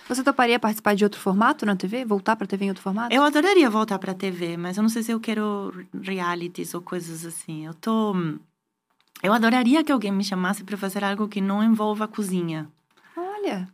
Você 0.08 0.22
toparia 0.22 0.58
participar 0.58 0.94
de 0.94 1.04
outro 1.04 1.20
formato 1.20 1.66
na 1.66 1.76
TV? 1.76 2.04
Voltar 2.04 2.34
para 2.34 2.46
TV 2.46 2.64
em 2.64 2.68
outro 2.70 2.82
formato? 2.82 3.14
Eu 3.14 3.22
adoraria 3.22 3.68
voltar 3.68 3.98
para 3.98 4.14
TV, 4.14 4.56
mas 4.56 4.76
eu 4.76 4.82
não 4.82 4.88
sei 4.88 5.02
se 5.02 5.12
eu 5.12 5.20
quero 5.20 5.72
realities 6.00 6.72
ou 6.72 6.80
coisas 6.80 7.26
assim. 7.26 7.66
Eu 7.66 7.74
tô 7.74 8.14
eu 9.22 9.32
adoraria 9.32 9.82
que 9.82 9.92
alguém 9.92 10.12
me 10.12 10.24
chamasse 10.24 10.62
para 10.64 10.76
fazer 10.76 11.02
algo 11.04 11.28
que 11.28 11.40
não 11.40 11.62
envolva 11.62 12.04
a 12.04 12.08
cozinha. 12.08 12.68
Olha, 13.16 13.68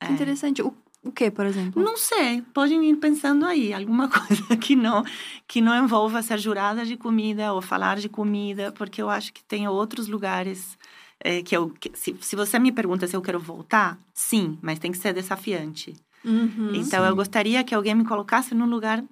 que 0.00 0.06
é. 0.06 0.12
interessante. 0.12 0.62
O, 0.62 0.74
o 1.02 1.12
que, 1.12 1.30
por 1.30 1.46
exemplo? 1.46 1.82
Não 1.82 1.96
sei. 1.96 2.42
Podem 2.52 2.84
ir 2.88 2.96
pensando 2.96 3.44
aí. 3.44 3.72
Alguma 3.72 4.08
coisa 4.10 4.56
que 4.56 4.74
não, 4.74 5.04
que 5.46 5.60
não 5.60 5.84
envolva 5.84 6.22
ser 6.22 6.38
jurada 6.38 6.84
de 6.84 6.96
comida 6.96 7.52
ou 7.52 7.62
falar 7.62 7.98
de 7.98 8.08
comida, 8.08 8.72
porque 8.72 9.00
eu 9.00 9.10
acho 9.10 9.32
que 9.32 9.44
tem 9.44 9.68
outros 9.68 10.08
lugares 10.08 10.76
é, 11.20 11.42
que 11.42 11.56
eu... 11.56 11.70
Que, 11.70 11.92
se, 11.94 12.16
se 12.20 12.34
você 12.34 12.58
me 12.58 12.72
pergunta 12.72 13.06
se 13.06 13.14
eu 13.16 13.22
quero 13.22 13.38
voltar, 13.38 13.98
sim, 14.12 14.58
mas 14.60 14.78
tem 14.78 14.90
que 14.90 14.98
ser 14.98 15.12
desafiante. 15.12 15.94
Uhum, 16.24 16.74
então, 16.74 17.02
sim. 17.02 17.08
eu 17.08 17.14
gostaria 17.14 17.62
que 17.62 17.74
alguém 17.74 17.94
me 17.94 18.04
colocasse 18.04 18.54
num 18.54 18.66
lugar 18.66 19.04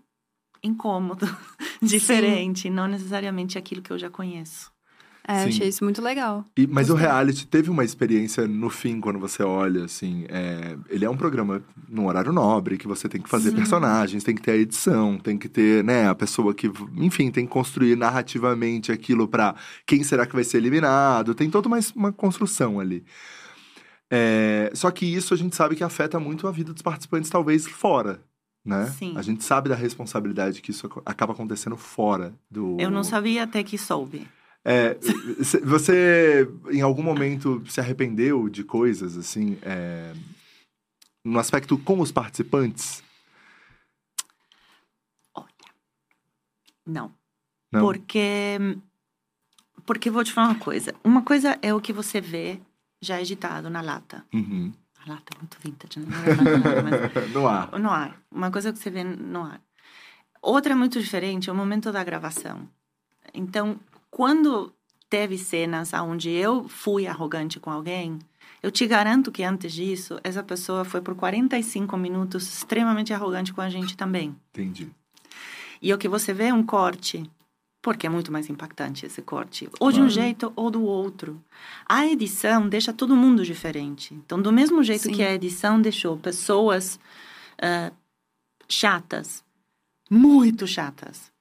incômodo, 0.63 1.27
diferente, 1.83 2.63
sim. 2.63 2.71
não 2.71 2.87
necessariamente 2.87 3.59
aquilo 3.59 3.83
que 3.83 3.91
eu 3.91 3.99
já 3.99 4.09
conheço. 4.09 4.73
É, 5.27 5.45
Sim. 5.45 5.49
achei 5.51 5.69
isso 5.69 5.85
muito 5.85 6.03
legal. 6.03 6.45
E, 6.57 6.67
mas 6.67 6.89
Gostei. 6.89 7.07
o 7.07 7.09
reality 7.09 7.47
teve 7.47 7.71
uma 7.71 7.85
experiência 7.85 8.47
no 8.47 8.69
fim, 8.69 9.01
quando 9.01 9.19
você 9.21 9.43
olha, 9.43 9.85
assim. 9.85 10.25
É, 10.29 10.77
ele 10.89 11.05
é 11.05 11.11
um 11.11 11.17
programa 11.17 11.63
no 11.89 12.09
horário 12.09 12.33
nobre, 12.33 12.77
que 12.77 12.89
você 12.89 13.09
tem 13.09 13.21
que 13.21 13.29
fazer 13.29 13.51
Sim. 13.51 13.57
personagens, 13.57 14.25
tem 14.25 14.35
que 14.35 14.43
ter 14.43 14.53
a 14.53 14.57
edição, 14.57 15.19
tem 15.19 15.39
que 15.39 15.49
ter, 15.49 15.85
né, 15.85 16.09
a 16.09 16.15
pessoa 16.15 16.53
que, 16.53 16.71
enfim, 16.97 17.31
tem 17.31 17.47
que 17.47 17.53
construir 17.53 17.97
narrativamente 17.97 18.91
aquilo 18.91 19.29
para 19.29 19.55
quem 19.87 20.03
será 20.03 20.27
que 20.27 20.35
vai 20.35 20.45
ser 20.45 20.57
eliminado. 20.57 21.35
Tem 21.35 21.49
toda 21.49 21.69
uma, 21.69 21.79
uma 21.95 22.13
construção 22.13 22.81
ali. 22.81 23.05
É, 24.11 24.71
só 24.75 24.91
que 24.91 25.07
isso 25.07 25.33
a 25.33 25.37
gente 25.37 25.55
sabe 25.55 25.77
que 25.77 25.85
afeta 25.85 26.19
muito 26.21 26.47
a 26.47 26.53
vida 26.53 26.73
dos 26.73 26.83
participantes, 26.83 27.31
talvez 27.31 27.67
fora, 27.67 28.21
né? 28.65 28.87
Sim. 28.99 29.15
A 29.17 29.23
gente 29.23 29.43
sabe 29.43 29.69
da 29.69 29.75
responsabilidade 29.75 30.61
que 30.61 30.71
isso 30.71 30.91
acaba 31.07 31.33
acontecendo 31.33 31.77
fora 31.77 32.35
do. 32.51 32.77
Eu 32.79 32.91
não 32.91 33.05
sabia 33.05 33.45
até 33.45 33.63
que 33.63 33.79
soube. 33.79 34.27
É, 34.65 34.97
você, 35.65 36.49
em 36.71 36.81
algum 36.81 37.03
momento, 37.03 37.63
se 37.69 37.81
arrependeu 37.81 38.49
de 38.49 38.63
coisas, 38.63 39.17
assim, 39.17 39.59
é, 39.63 40.15
no 41.25 41.39
aspecto 41.39 41.77
com 41.79 42.01
os 42.01 42.13
participantes? 42.13 43.03
Olha, 45.35 45.47
não. 46.87 47.13
não. 47.73 47.81
Porque, 47.81 48.59
porque 49.85 50.11
vou 50.11 50.23
te 50.23 50.33
falar 50.33 50.51
uma 50.51 50.59
coisa. 50.59 50.95
Uma 51.03 51.23
coisa 51.23 51.59
é 51.61 51.75
o 51.75 51.81
que 51.81 51.93
você 51.93 52.21
vê 52.21 52.61
já 53.01 53.21
editado 53.21 53.69
na 53.69 53.81
lata. 53.81 54.25
Uhum. 54.33 54.73
A 55.05 55.11
lata 55.11 55.35
é 55.35 55.39
muito 55.39 55.59
vintage, 55.61 55.99
né? 55.99 56.07
Mas... 56.85 57.31
no 57.35 57.49
ar. 57.49 57.79
No 57.81 57.91
ar. 57.91 58.23
Uma 58.31 58.53
coisa 58.53 58.73
que 58.73 58.79
você 58.79 58.91
vê 58.91 59.03
no 59.03 59.43
ar. 59.43 59.61
Outra 60.41 60.77
muito 60.77 61.01
diferente 61.01 61.51
é 61.51 61.53
o 61.53 61.57
momento 61.57 61.91
da 61.91 62.05
gravação. 62.05 62.69
Então, 63.35 63.79
quando 64.13 64.71
teve 65.09 65.39
cenas 65.39 65.93
onde 65.95 66.31
eu 66.31 66.69
fui 66.69 67.07
arrogante 67.07 67.59
com 67.59 67.71
alguém, 67.71 68.19
eu 68.63 68.71
te 68.71 68.87
garanto 68.87 69.33
que 69.33 69.43
antes 69.43 69.73
disso, 69.73 70.21
essa 70.23 70.43
pessoa 70.43 70.85
foi 70.85 71.01
por 71.01 71.15
45 71.15 71.97
minutos 71.97 72.47
extremamente 72.47 73.13
arrogante 73.13 73.55
com 73.55 73.63
a 73.63 73.71
gente 73.71 73.97
também. 73.97 74.37
Entendi. 74.51 74.91
E 75.81 75.93
o 75.95 75.99
que 75.99 76.09
você 76.09 76.35
vê 76.35 76.45
é 76.45 76.55
um 76.55 76.63
corte, 76.63 77.29
porque 77.81 78.07
é 78.07 78.11
muito 78.11 78.31
mais 78.31 78.51
impactante 78.51 79.07
esse 79.07 79.23
corte, 79.23 79.69
ou 79.81 79.91
de 79.91 80.01
um 80.01 80.11
jeito 80.11 80.53
ou 80.55 80.71
do 80.71 80.83
outro. 80.83 81.43
A 81.87 82.07
edição 82.07 82.69
deixa 82.69 82.93
todo 82.93 83.17
mundo 83.17 83.45
diferente. 83.45 84.13
Então, 84.13 84.41
do 84.41 84.53
mesmo 84.53 84.83
jeito 84.85 85.05
Sim. 85.05 85.15
que 85.15 85.23
a 85.23 85.35
edição 85.35 85.81
deixou 85.81 86.19
pessoas 86.19 87.01
uh, 87.57 87.93
chatas, 88.69 89.43
muito 90.11 90.67
chatas. 90.67 91.32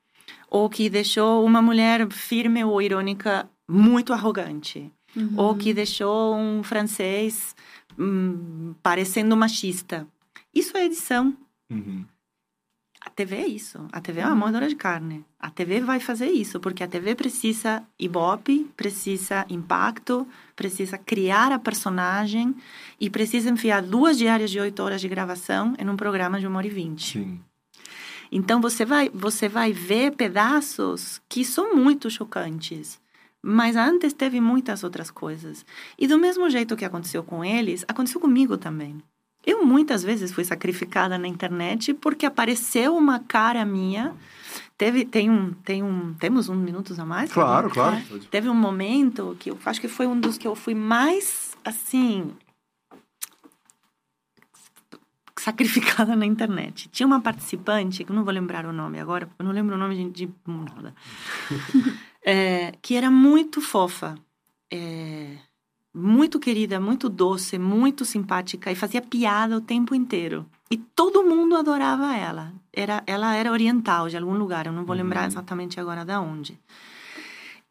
Ou 0.51 0.69
que 0.69 0.89
deixou 0.89 1.43
uma 1.43 1.61
mulher 1.61 2.07
firme 2.11 2.63
ou 2.63 2.81
irônica 2.81 3.49
muito 3.67 4.13
arrogante. 4.13 4.91
Uhum. 5.15 5.33
Ou 5.37 5.55
que 5.55 5.73
deixou 5.73 6.35
um 6.35 6.61
francês 6.61 7.55
hum, 7.97 8.75
parecendo 8.83 9.35
machista. 9.35 10.05
Isso 10.53 10.75
é 10.77 10.85
edição. 10.85 11.35
Uhum. 11.69 12.05
A 13.03 13.09
TV 13.09 13.35
é 13.35 13.47
isso. 13.47 13.87
A 13.91 13.99
TV 13.99 14.21
é 14.21 14.25
uma 14.27 14.35
moedora 14.35 14.67
de 14.67 14.75
carne. 14.75 15.25
A 15.39 15.49
TV 15.49 15.81
vai 15.81 15.99
fazer 15.99 16.29
isso, 16.29 16.59
porque 16.59 16.83
a 16.83 16.87
TV 16.87 17.15
precisa 17.15 17.81
ibope, 17.97 18.69
precisa 18.77 19.43
impacto, 19.49 20.27
precisa 20.55 20.99
criar 20.99 21.51
a 21.51 21.57
personagem 21.57 22.55
e 22.99 23.09
precisa 23.09 23.49
enfiar 23.49 23.81
duas 23.81 24.19
diárias 24.19 24.51
de 24.51 24.59
oito 24.59 24.83
horas 24.83 25.01
de 25.01 25.07
gravação 25.07 25.73
em 25.79 25.89
um 25.89 25.97
programa 25.97 26.39
de 26.39 26.45
uma 26.45 26.57
hora 26.57 26.67
e 26.67 26.69
vinte. 26.69 27.17
Sim. 27.17 27.39
Então 28.31 28.61
você 28.61 28.85
vai, 28.85 29.09
você 29.13 29.49
vai 29.49 29.73
ver 29.73 30.15
pedaços 30.15 31.21
que 31.27 31.43
são 31.43 31.75
muito 31.75 32.09
chocantes. 32.09 32.99
Mas 33.43 33.75
antes 33.75 34.13
teve 34.13 34.39
muitas 34.39 34.83
outras 34.83 35.11
coisas. 35.11 35.65
E 35.97 36.07
do 36.07 36.17
mesmo 36.17 36.49
jeito 36.49 36.77
que 36.77 36.85
aconteceu 36.85 37.23
com 37.23 37.43
eles, 37.43 37.83
aconteceu 37.87 38.21
comigo 38.21 38.57
também. 38.57 39.01
Eu 39.45 39.65
muitas 39.65 40.03
vezes 40.03 40.31
fui 40.31 40.45
sacrificada 40.45 41.17
na 41.17 41.27
internet 41.27 41.93
porque 41.95 42.25
apareceu 42.25 42.95
uma 42.95 43.19
cara 43.19 43.65
minha. 43.65 44.15
Teve, 44.77 45.03
tem 45.03 45.29
um, 45.29 45.51
tem 45.53 45.81
um, 45.81 46.13
temos 46.13 46.47
uns 46.47 46.57
minutos 46.57 46.99
a 46.99 47.05
mais? 47.05 47.31
Claro, 47.31 47.69
claro. 47.69 47.97
Teve 48.29 48.47
um 48.49 48.55
momento 48.55 49.35
que 49.39 49.49
eu 49.49 49.57
acho 49.65 49.81
que 49.81 49.87
foi 49.87 50.05
um 50.05 50.19
dos 50.19 50.37
que 50.37 50.47
eu 50.47 50.55
fui 50.55 50.75
mais, 50.75 51.57
assim, 51.65 52.31
sacrificada 55.41 56.15
na 56.15 56.25
internet. 56.25 56.87
Tinha 56.89 57.07
uma 57.07 57.19
participante, 57.19 58.03
que 58.03 58.11
eu 58.11 58.15
não 58.15 58.23
vou 58.23 58.33
lembrar 58.33 58.65
o 58.65 58.73
nome 58.73 58.99
agora, 58.99 59.29
eu 59.37 59.45
não 59.45 59.51
lembro 59.51 59.75
o 59.75 59.77
nome 59.77 59.95
de, 59.95 60.27
de 60.27 60.33
nada, 60.47 60.93
é, 62.23 62.73
que 62.81 62.95
era 62.95 63.09
muito 63.09 63.59
fofa, 63.59 64.15
é, 64.71 65.37
muito 65.93 66.39
querida, 66.39 66.79
muito 66.79 67.09
doce, 67.09 67.57
muito 67.57 68.05
simpática 68.05 68.71
e 68.71 68.75
fazia 68.75 69.01
piada 69.01 69.57
o 69.57 69.61
tempo 69.61 69.95
inteiro. 69.95 70.45
E 70.69 70.77
todo 70.77 71.23
mundo 71.23 71.57
adorava 71.57 72.15
ela. 72.15 72.53
Era, 72.71 73.03
ela 73.05 73.35
era 73.35 73.51
oriental 73.51 74.07
de 74.07 74.15
algum 74.15 74.37
lugar, 74.37 74.67
eu 74.67 74.71
não 74.71 74.85
vou 74.85 74.95
lembrar 74.95 75.21
uhum. 75.21 75.27
exatamente 75.27 75.79
agora 75.79 76.05
de 76.05 76.15
onde. 76.15 76.57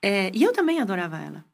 É, 0.03 0.31
e 0.35 0.43
eu 0.43 0.53
também 0.53 0.81
adorava 0.81 1.19
ela. 1.19 1.45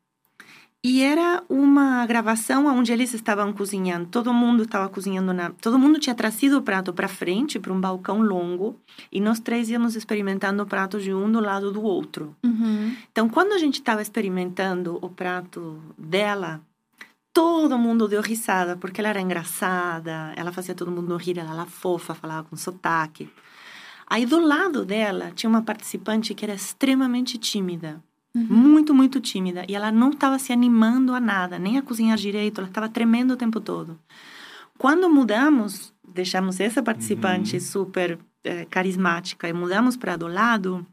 E 0.84 1.02
era 1.02 1.42
uma 1.48 2.06
gravação 2.06 2.66
onde 2.66 2.92
eles 2.92 3.12
estavam 3.12 3.52
cozinhando, 3.52 4.06
todo 4.06 4.32
mundo 4.32 4.62
estava 4.62 4.88
cozinhando 4.88 5.32
na, 5.32 5.50
todo 5.50 5.78
mundo 5.78 5.98
tinha 5.98 6.14
trazido 6.14 6.58
o 6.58 6.62
prato 6.62 6.92
para 6.92 7.08
frente, 7.08 7.58
para 7.58 7.72
um 7.72 7.80
balcão 7.80 8.22
longo, 8.22 8.78
e 9.10 9.20
nós 9.20 9.40
três 9.40 9.68
íamos 9.68 9.96
experimentando 9.96 10.62
o 10.62 10.66
prato 10.66 11.00
de 11.00 11.12
um 11.12 11.30
do 11.30 11.40
lado 11.40 11.72
do 11.72 11.82
outro. 11.82 12.36
Uhum. 12.44 12.94
Então, 13.10 13.28
quando 13.28 13.52
a 13.52 13.58
gente 13.58 13.80
estava 13.80 14.00
experimentando 14.00 14.98
o 15.02 15.08
prato 15.08 15.82
dela, 15.98 16.60
todo 17.32 17.76
mundo 17.76 18.06
deu 18.06 18.22
risada, 18.22 18.76
porque 18.76 19.00
ela 19.00 19.10
era 19.10 19.20
engraçada, 19.20 20.32
ela 20.36 20.52
fazia 20.52 20.74
todo 20.74 20.92
mundo 20.92 21.16
rir, 21.16 21.38
ela 21.38 21.52
era 21.52 21.66
fofa, 21.66 22.14
falava 22.14 22.46
com 22.48 22.56
sotaque. 22.56 23.28
Aí 24.06 24.24
do 24.24 24.38
lado 24.38 24.84
dela 24.84 25.32
tinha 25.34 25.50
uma 25.50 25.62
participante 25.62 26.32
que 26.32 26.44
era 26.44 26.54
extremamente 26.54 27.36
tímida. 27.36 28.00
Uhum. 28.36 28.46
Muito, 28.50 28.94
muito 28.94 29.18
tímida. 29.18 29.64
E 29.66 29.74
ela 29.74 29.90
não 29.90 30.10
estava 30.10 30.38
se 30.38 30.52
animando 30.52 31.14
a 31.14 31.20
nada, 31.20 31.58
nem 31.58 31.78
a 31.78 31.82
cozinhar 31.82 32.18
direito, 32.18 32.60
ela 32.60 32.68
estava 32.68 32.86
tremendo 32.86 33.32
o 33.32 33.36
tempo 33.36 33.58
todo. 33.60 33.98
Quando 34.76 35.08
mudamos, 35.08 35.94
deixamos 36.06 36.60
essa 36.60 36.82
participante 36.82 37.56
uhum. 37.56 37.62
super 37.62 38.18
é, 38.44 38.66
carismática 38.66 39.48
e 39.48 39.54
mudamos 39.54 39.96
para 39.96 40.16
do 40.16 40.26
lado, 40.26 40.86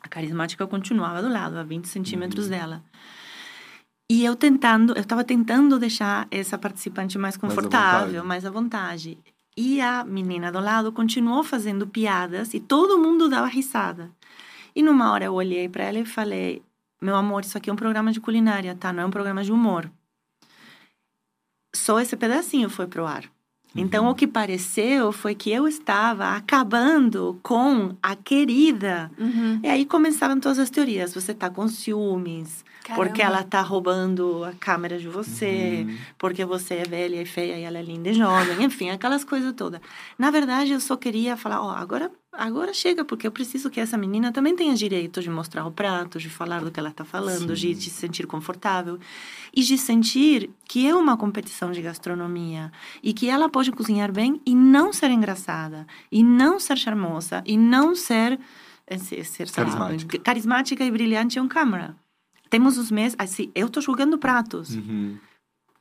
a 0.00 0.08
carismática 0.08 0.66
continuava 0.66 1.22
do 1.22 1.28
lado, 1.28 1.56
a 1.56 1.62
20 1.62 1.86
centímetros 1.86 2.46
uhum. 2.46 2.50
dela. 2.50 2.84
E 4.10 4.24
eu 4.24 4.34
tentando, 4.34 4.94
eu 4.94 5.00
estava 5.00 5.22
tentando 5.22 5.78
deixar 5.78 6.26
essa 6.28 6.58
participante 6.58 7.16
mais 7.16 7.36
confortável, 7.36 8.24
mais 8.24 8.44
à 8.44 8.50
vontade. 8.50 9.16
E 9.56 9.80
a 9.80 10.04
menina 10.04 10.50
do 10.50 10.58
lado 10.58 10.90
continuou 10.90 11.44
fazendo 11.44 11.86
piadas 11.86 12.52
e 12.52 12.58
todo 12.58 12.98
mundo 12.98 13.28
dava 13.28 13.46
risada. 13.46 14.10
E 14.74 14.82
numa 14.82 15.12
hora 15.12 15.26
eu 15.26 15.34
olhei 15.34 15.68
para 15.68 15.84
ela 15.84 15.98
e 15.98 16.04
falei: 16.04 16.62
Meu 17.00 17.16
amor, 17.16 17.44
isso 17.44 17.56
aqui 17.56 17.70
é 17.70 17.72
um 17.72 17.76
programa 17.76 18.12
de 18.12 18.20
culinária, 18.20 18.74
tá? 18.74 18.92
Não 18.92 19.04
é 19.04 19.06
um 19.06 19.10
programa 19.10 19.44
de 19.44 19.52
humor. 19.52 19.90
Só 21.74 22.00
esse 22.00 22.16
pedacinho 22.16 22.70
foi 22.70 22.86
pro 22.86 23.06
ar. 23.06 23.24
Então, 23.76 24.04
uhum. 24.04 24.10
o 24.10 24.14
que 24.14 24.26
pareceu 24.26 25.10
foi 25.10 25.34
que 25.34 25.50
eu 25.50 25.66
estava 25.66 26.36
acabando 26.36 27.40
com 27.42 27.96
a 28.00 28.14
querida. 28.14 29.10
Uhum. 29.18 29.58
E 29.62 29.68
aí 29.68 29.84
começavam 29.84 30.38
todas 30.38 30.60
as 30.60 30.70
teorias. 30.70 31.12
Você 31.12 31.32
está 31.32 31.50
com 31.50 31.66
ciúmes, 31.66 32.64
Caramba. 32.84 33.02
porque 33.02 33.22
ela 33.22 33.40
está 33.40 33.62
roubando 33.62 34.44
a 34.44 34.52
câmera 34.52 34.98
de 34.98 35.08
você, 35.08 35.86
uhum. 35.88 35.96
porque 36.18 36.44
você 36.44 36.74
é 36.74 36.84
velha 36.84 37.22
e 37.22 37.24
feia 37.24 37.58
e 37.58 37.62
ela 37.62 37.78
é 37.78 37.82
linda 37.82 38.10
e 38.10 38.14
jovem. 38.14 38.60
Enfim, 38.62 38.90
aquelas 38.90 39.24
coisas 39.24 39.54
todas. 39.54 39.80
Na 40.18 40.30
verdade, 40.30 40.72
eu 40.72 40.80
só 40.80 40.94
queria 40.94 41.34
falar: 41.34 41.62
ó, 41.62 41.68
oh, 41.68 41.70
agora 41.70 42.12
agora 42.30 42.74
chega, 42.74 43.04
porque 43.04 43.26
eu 43.26 43.32
preciso 43.32 43.70
que 43.70 43.80
essa 43.80 43.96
menina 43.96 44.32
também 44.32 44.54
tenha 44.54 44.74
direito 44.74 45.22
de 45.22 45.30
mostrar 45.30 45.64
o 45.64 45.70
prato, 45.70 46.18
de 46.18 46.28
falar 46.28 46.62
do 46.62 46.70
que 46.70 46.78
ela 46.78 46.90
está 46.90 47.04
falando, 47.04 47.54
de, 47.54 47.72
de 47.72 47.88
se 47.88 48.00
sentir 48.00 48.26
confortável 48.26 48.98
e 49.54 49.62
de 49.62 49.78
sentir 49.78 50.50
que 50.68 50.86
é 50.86 50.94
uma 50.94 51.16
competição 51.16 51.72
de 51.72 51.80
gastronomia 51.80 52.70
e 53.02 53.14
que 53.14 53.30
ela 53.30 53.48
pode 53.48 53.72
cozinhar 53.72 54.12
bem 54.12 54.40
e 54.44 54.54
não 54.54 54.92
ser 54.92 55.10
engraçada, 55.10 55.86
e 56.10 56.22
não 56.22 56.60
ser 56.60 56.76
charmosa, 56.76 57.42
e 57.46 57.56
não 57.56 57.94
ser, 57.94 58.38
eh, 58.86 58.98
ser, 58.98 59.24
ser 59.24 59.50
carismática. 59.50 60.18
carismática 60.18 60.84
e 60.84 60.90
brilhante 60.90 61.38
em 61.38 61.48
câmera. 61.48 61.96
Temos 62.50 62.78
os 62.78 62.90
meses, 62.90 63.16
assim, 63.18 63.50
eu 63.54 63.66
estou 63.66 63.82
julgando 63.82 64.18
pratos. 64.18 64.74
Uhum. 64.74 65.18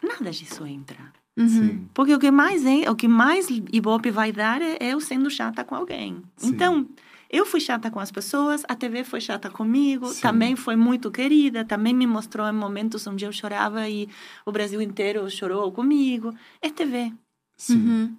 Nada 0.01 0.31
disso 0.31 0.65
entra. 0.65 1.13
Uhum. 1.37 1.87
Porque 1.93 2.13
o 2.13 2.19
que 2.19 2.29
mais 2.29 2.65
é, 2.65 2.89
o 2.89 2.95
que 2.95 3.07
mais 3.07 3.47
Ibope 3.49 4.11
vai 4.11 4.31
dar 4.31 4.61
é 4.61 4.77
eu 4.81 4.99
sendo 4.99 5.29
chata 5.29 5.63
com 5.63 5.75
alguém. 5.75 6.21
Sim. 6.37 6.49
Então, 6.49 6.87
eu 7.29 7.45
fui 7.45 7.59
chata 7.59 7.89
com 7.89 7.99
as 7.99 8.11
pessoas, 8.11 8.63
a 8.67 8.75
TV 8.75 9.03
foi 9.03 9.19
chata 9.19 9.49
comigo, 9.49 10.07
Sim. 10.07 10.21
também 10.21 10.55
foi 10.55 10.75
muito 10.75 11.09
querida, 11.09 11.65
também 11.65 11.93
me 11.93 12.05
mostrou 12.05 12.47
em 12.47 12.53
momentos 12.53 13.07
onde 13.07 13.25
eu 13.25 13.31
chorava 13.31 13.89
e 13.89 14.07
o 14.45 14.51
Brasil 14.51 14.79
inteiro 14.81 15.27
chorou 15.31 15.71
comigo. 15.71 16.31
É 16.61 16.69
TV. 16.69 17.11
Sim. 17.57 17.77
Uhum. 17.77 18.17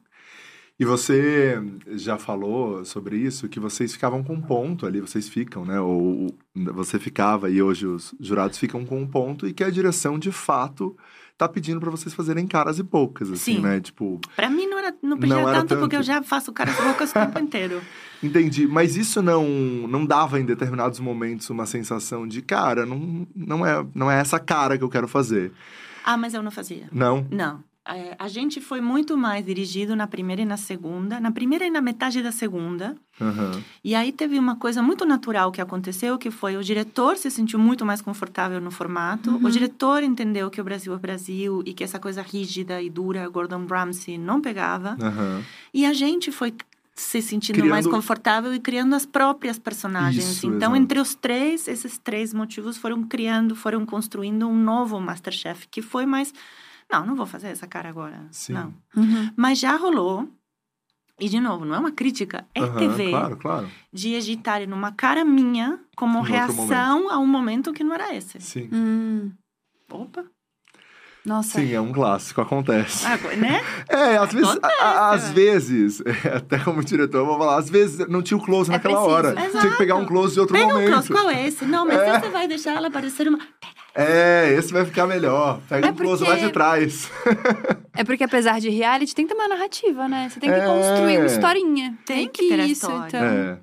E 0.85 0.87
você 0.87 1.59
já 1.93 2.19
falou 2.19 2.85
sobre 2.85 3.17
isso, 3.17 3.49
que 3.49 3.59
vocês 3.59 3.95
ficavam 3.95 4.23
com 4.23 4.35
um 4.35 4.41
ponto 4.43 4.85
ali, 4.85 5.01
vocês 5.01 5.27
ficam, 5.27 5.65
né? 5.65 5.81
Ou 5.81 6.37
você 6.55 6.99
ficava 6.99 7.49
e 7.49 7.63
hoje 7.63 7.87
os 7.87 8.15
jurados 8.21 8.59
ficam 8.59 8.85
com 8.85 9.01
um 9.01 9.07
ponto 9.07 9.47
e 9.47 9.55
que 9.55 9.65
a 9.65 9.71
direção, 9.71 10.19
de 10.19 10.31
fato, 10.31 10.95
tá 11.39 11.49
pedindo 11.49 11.81
para 11.81 11.91
vocês 11.91 12.13
fazerem 12.13 12.47
caras 12.47 12.79
e 12.79 12.83
bocas, 12.83 13.31
assim, 13.31 13.57
Sim. 13.57 13.61
né? 13.63 13.81
Tipo. 13.81 14.21
Pra 14.37 14.51
mim 14.51 14.67
não, 14.67 14.79
era, 14.79 14.95
não 15.03 15.17
pedia 15.17 15.37
não 15.37 15.45
tanto, 15.45 15.69
tanto, 15.69 15.81
porque 15.81 15.97
eu 15.97 16.03
já 16.03 16.23
faço 16.23 16.53
caras 16.53 16.79
e 16.79 16.83
bocas 16.83 17.13
o 17.13 17.15
tempo 17.15 17.39
inteiro. 17.39 17.81
Entendi. 18.23 18.67
Mas 18.67 18.95
isso 18.95 19.23
não, 19.23 19.49
não 19.89 20.05
dava 20.05 20.39
em 20.39 20.45
determinados 20.45 21.01
momentos 21.01 21.49
uma 21.49 21.65
sensação 21.65 22.29
de, 22.29 22.43
cara, 22.43 22.85
não, 22.85 23.27
não, 23.35 23.65
é, 23.65 23.87
não 23.95 24.11
é 24.11 24.21
essa 24.21 24.39
cara 24.39 24.77
que 24.77 24.85
eu 24.85 24.91
quero 24.91 25.09
fazer. 25.09 25.51
Ah, 26.05 26.19
mas 26.19 26.35
eu 26.35 26.43
não 26.43 26.51
fazia. 26.51 26.89
Não? 26.93 27.27
Não. 27.31 27.65
É, 27.87 28.17
a 28.19 28.29
gente 28.29 28.63
foi 28.63 28.81
muito 28.81 29.15
mais 29.15 29.45
dirigido 29.45 29.95
na 29.95 30.07
primeira 30.07 30.41
e 30.41 30.45
na 30.47 30.57
segunda, 30.57 31.21
na 31.21 31.31
primeira 31.31 31.67
e 31.67 31.71
na 31.71 31.83
metade 31.83 32.23
da 32.23 32.33
segunda. 32.33 32.97
Uhum. 33.21 33.63
E 33.85 33.95
aí 33.95 34.11
teve 34.11 34.39
uma 34.39 34.57
coisa 34.57 34.83
muito 34.83 35.05
natural 35.05 35.53
que 35.53 35.61
aconteceu, 35.61 36.17
que 36.17 36.31
foi 36.31 36.57
o 36.57 36.65
diretor 36.65 37.19
se 37.19 37.31
sentiu 37.31 37.59
muito 37.59 37.85
mais 37.85 38.01
confortável 38.01 38.59
no 38.59 38.71
formato, 38.71 39.31
uhum. 39.31 39.45
o 39.45 39.51
diretor 39.51 40.03
entendeu 40.03 40.51
que 40.51 40.61
o 40.61 40.65
Brasil 40.65 40.95
é 40.95 40.99
Brasil 40.99 41.63
e 41.67 41.75
que 41.75 41.85
essa 41.85 41.99
coisa 41.99 42.23
rígida 42.23 42.81
e 42.81 42.89
dura 42.89 43.29
Gordon 43.29 43.67
Ramsay 43.67 44.17
não 44.17 44.41
pegava. 44.41 44.97
Uhum. 45.01 45.43
E 45.73 45.85
a 45.85 45.93
gente 45.93 46.33
foi 46.33 46.55
se 46.95 47.21
sentindo 47.21 47.57
criando... 47.57 47.71
mais 47.71 47.87
confortável 47.87 48.55
e 48.55 48.61
criando 48.61 48.95
as 48.95 49.05
próprias 49.05 49.59
personagens. 49.59 50.25
Isso, 50.25 50.47
então, 50.47 50.57
exatamente. 50.57 50.83
entre 50.85 51.01
os 51.01 51.15
três, 51.15 51.67
esses 51.67 51.99
três 51.99 52.33
motivos 52.33 52.77
foram 52.77 53.03
criando, 53.03 53.57
foram 53.57 53.85
construindo 53.85 54.49
um 54.49 54.57
novo 54.57 54.99
Masterchef 55.01 55.67
que 55.69 55.83
foi 55.83 56.07
mais. 56.07 56.33
Não, 56.91 57.05
não 57.05 57.17
vou 57.17 57.27
fazer 57.27 57.49
essa 57.49 57.67
cara 57.67 57.89
agora. 57.89 58.27
Sim. 58.31 58.55
Não. 58.55 58.75
Uhum. 58.97 59.33
Mas 59.37 59.59
já 59.59 59.77
rolou. 59.77 60.29
E, 61.19 61.29
de 61.29 61.39
novo, 61.39 61.65
não 61.65 61.77
é 61.77 61.79
uma 61.79 61.93
crítica, 61.93 62.45
é 62.53 62.61
uhum, 62.61 62.77
TV. 62.77 63.11
Claro, 63.11 63.37
claro. 63.37 63.71
De 63.93 64.15
editarem 64.15 64.67
numa 64.67 64.91
cara 64.91 65.25
minha 65.25 65.79
como 65.97 66.21
reação 66.23 67.09
a 67.09 67.19
um 67.19 67.27
momento 67.27 67.73
que 67.73 67.85
não 67.85 67.95
era 67.95 68.15
esse. 68.15 68.41
Sim. 68.41 68.69
Hum. 68.73 69.33
Opa. 69.91 70.25
Nossa. 71.25 71.59
Sim, 71.59 71.73
é 71.73 71.81
um 71.81 71.91
clássico, 71.91 72.41
acontece. 72.41 73.07
Ah, 73.07 73.17
né? 73.37 73.63
É, 73.89 74.17
às 74.17 74.33
vezes, 74.33 74.59
a, 74.63 75.11
às 75.11 75.31
vezes, 75.31 76.03
até 76.35 76.59
como 76.59 76.85
diretor, 76.85 77.19
eu 77.19 77.27
vou 77.27 77.39
falar, 77.39 77.59
às 77.59 77.71
vezes 77.71 78.07
não 78.09 78.21
tinha 78.23 78.37
o 78.37 78.43
close 78.43 78.71
é 78.71 78.75
naquela 78.75 78.95
preciso. 78.95 79.15
hora. 79.15 79.31
Exato. 79.31 79.61
Tinha 79.61 79.73
que 79.73 79.79
pegar 79.79 79.95
um 79.97 80.05
close 80.05 80.35
de 80.35 80.41
outro 80.41 80.55
Pega 80.55 80.67
momento. 80.67 80.89
Um 80.89 80.93
close, 80.93 81.13
qual 81.13 81.31
é 81.31 81.47
esse? 81.47 81.65
Não, 81.65 81.87
mas 81.87 81.99
é. 81.99 82.21
você 82.21 82.29
vai 82.29 82.49
deixar 82.49 82.77
ela 82.77 82.91
parecer 82.91 83.29
uma... 83.29 83.39
É, 83.95 84.53
esse 84.59 84.73
vai 84.73 84.85
ficar 84.85 85.07
melhor. 85.07 85.61
Pega 85.69 85.89
é 85.89 85.91
um 85.91 85.95
close 85.95 86.25
porque... 86.25 86.41
lá 86.41 86.47
de 86.47 86.53
trás. 86.53 87.11
é 87.95 88.05
porque 88.05 88.25
apesar 88.25 88.61
de 88.61 88.69
reality, 88.69 89.15
tem 89.15 89.27
que 89.27 89.35
ter 89.35 89.41
uma 89.41 89.49
narrativa, 89.49 90.09
né? 90.09 90.29
Você 90.29 90.41
tem 90.41 90.51
que 90.51 90.57
é... 90.57 90.67
construir 90.67 91.19
uma 91.19 91.27
historinha. 91.27 91.99
Tem, 92.05 92.17
tem 92.17 92.29
que, 92.29 92.49
ter 92.49 92.61
isso, 92.61 92.91
então. 92.91 93.23
É. 93.23 93.59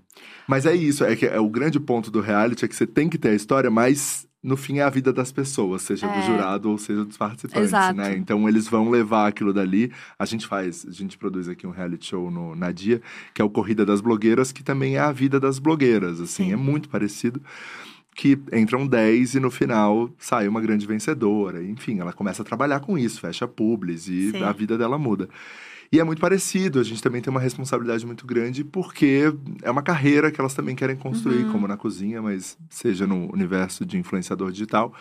Mas 0.48 0.66
é 0.66 0.74
isso, 0.76 1.04
é 1.04 1.16
que 1.16 1.26
é, 1.26 1.40
o 1.40 1.50
grande 1.50 1.80
ponto 1.80 2.10
do 2.10 2.22
reality 2.22 2.66
é 2.66 2.68
que 2.68 2.76
você 2.76 2.88
tem 2.88 3.08
que 3.08 3.18
ter 3.18 3.30
a 3.30 3.34
história, 3.34 3.70
mas 3.70 4.28
no 4.44 4.58
fim 4.58 4.80
é 4.80 4.82
a 4.82 4.90
vida 4.90 5.14
das 5.14 5.32
pessoas, 5.32 5.84
seja 5.84 6.08
é. 6.08 6.20
do 6.20 6.26
jurado 6.26 6.72
ou 6.72 6.78
seja 6.78 7.06
dos 7.06 7.16
participantes, 7.16 7.70
Exato. 7.70 7.96
né? 7.96 8.16
Então 8.16 8.48
eles 8.50 8.68
vão 8.68 8.90
levar 8.90 9.28
aquilo 9.28 9.54
dali. 9.54 9.92
A 10.18 10.26
gente 10.26 10.48
faz, 10.48 10.86
a 10.88 10.92
gente 10.92 11.18
produz 11.18 11.48
aqui 11.48 11.68
um 11.68 11.72
reality 11.72 12.08
show 12.08 12.32
no 12.32 12.56
Nadia, 12.56 13.02
que 13.34 13.42
é 13.42 13.46
o 13.46 13.50
Corrida 13.50 13.86
das 13.86 14.02
Blogueiras, 14.02 14.52
que 14.52 14.64
também 14.64 14.96
é 14.96 15.00
a 15.00 15.12
vida 15.12 15.40
das 15.40 15.60
blogueiras, 15.60 16.20
assim, 16.20 16.46
Sim. 16.46 16.54
é 16.54 16.56
muito 16.56 16.90
parecido. 16.90 17.42
Que 18.14 18.38
entram 18.52 18.86
10 18.86 19.36
e 19.36 19.40
no 19.40 19.50
final 19.50 20.10
sai 20.18 20.48
uma 20.48 20.60
grande 20.60 20.86
vencedora. 20.86 21.64
Enfim, 21.64 22.00
ela 22.00 22.12
começa 22.12 22.42
a 22.42 22.46
trabalhar 22.46 22.82
com 22.82 22.98
isso, 22.98 23.22
fecha 23.22 23.48
publis 23.48 24.08
e 24.08 24.32
Sim. 24.32 24.44
a 24.44 24.52
vida 24.52 24.78
dela 24.78 24.98
muda. 24.98 25.30
E 25.94 26.00
é 26.00 26.04
muito 26.06 26.22
parecido, 26.22 26.80
a 26.80 26.84
gente 26.84 27.04
também 27.04 27.22
tem 27.22 27.30
uma 27.30 27.40
responsabilidade 27.42 28.06
muito 28.06 28.26
grande, 28.26 28.64
porque 28.64 29.34
é 29.62 29.70
uma 29.70 29.82
carreira 29.82 30.32
que 30.32 30.40
elas 30.40 30.54
também 30.54 30.74
querem 30.74 30.96
construir, 30.96 31.44
uhum. 31.44 31.52
como 31.52 31.68
na 31.68 31.76
cozinha, 31.76 32.22
mas 32.22 32.58
seja 32.70 33.06
no 33.06 33.30
universo 33.34 33.86
de 33.86 33.98
influenciador 33.98 34.54
digital. 34.54 34.94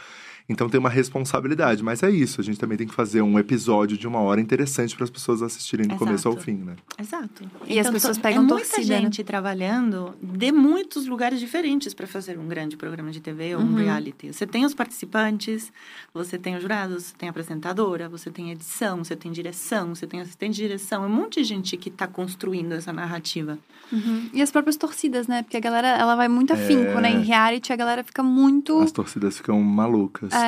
Então 0.50 0.68
tem 0.68 0.80
uma 0.80 0.90
responsabilidade, 0.90 1.80
mas 1.80 2.02
é 2.02 2.10
isso. 2.10 2.40
A 2.40 2.44
gente 2.44 2.58
também 2.58 2.76
tem 2.76 2.84
que 2.84 2.92
fazer 2.92 3.22
um 3.22 3.38
episódio 3.38 3.96
de 3.96 4.08
uma 4.08 4.18
hora 4.18 4.40
interessante 4.40 4.96
para 4.96 5.04
as 5.04 5.10
pessoas 5.10 5.42
assistirem 5.42 5.86
do 5.86 5.92
Exato. 5.92 6.04
começo 6.04 6.28
ao 6.28 6.36
fim, 6.36 6.54
né? 6.54 6.74
Exato. 6.98 7.44
E 7.68 7.78
então, 7.78 7.82
as 7.82 7.90
pessoas 7.90 8.18
pegam 8.18 8.44
é 8.44 8.48
torcida, 8.48 8.78
muita 8.78 8.94
né? 8.94 9.00
gente 9.00 9.20
né? 9.20 9.24
trabalhando 9.24 10.12
de 10.20 10.50
muitos 10.50 11.06
lugares 11.06 11.38
diferentes 11.38 11.94
para 11.94 12.04
fazer 12.04 12.36
um 12.36 12.48
grande 12.48 12.76
programa 12.76 13.12
de 13.12 13.20
TV 13.20 13.54
ou 13.54 13.62
um 13.62 13.64
uhum. 13.64 13.76
reality. 13.76 14.32
Você 14.32 14.44
tem 14.44 14.64
os 14.64 14.74
participantes, 14.74 15.72
você 16.12 16.36
tem 16.36 16.56
os 16.56 16.62
jurados, 16.62 17.04
você 17.04 17.14
tem 17.16 17.28
a 17.28 17.30
apresentadora, 17.30 18.08
você 18.08 18.28
tem 18.28 18.50
edição, 18.50 19.04
você 19.04 19.14
tem 19.14 19.30
direção, 19.30 19.94
você 19.94 20.04
tem 20.04 20.20
assistente 20.20 20.56
de 20.56 20.62
direção. 20.62 21.04
É 21.04 21.06
um 21.06 21.10
monte 21.10 21.40
de 21.40 21.44
gente 21.44 21.76
que 21.76 21.90
está 21.90 22.08
construindo 22.08 22.72
essa 22.72 22.92
narrativa. 22.92 23.56
Uhum. 23.92 24.28
E 24.32 24.42
as 24.42 24.50
próprias 24.50 24.76
torcidas, 24.76 25.28
né? 25.28 25.42
Porque 25.44 25.56
a 25.56 25.60
galera, 25.60 25.88
ela 25.88 26.16
vai 26.16 26.28
muito 26.28 26.52
afinco, 26.52 26.98
é... 26.98 27.00
né? 27.02 27.12
Em 27.12 27.22
reality, 27.22 27.72
a 27.72 27.76
galera 27.76 28.02
fica 28.02 28.22
muito... 28.22 28.80
As 28.80 28.90
torcidas 28.90 29.36
ficam 29.36 29.60
malucas. 29.60 30.32
É. 30.32 30.39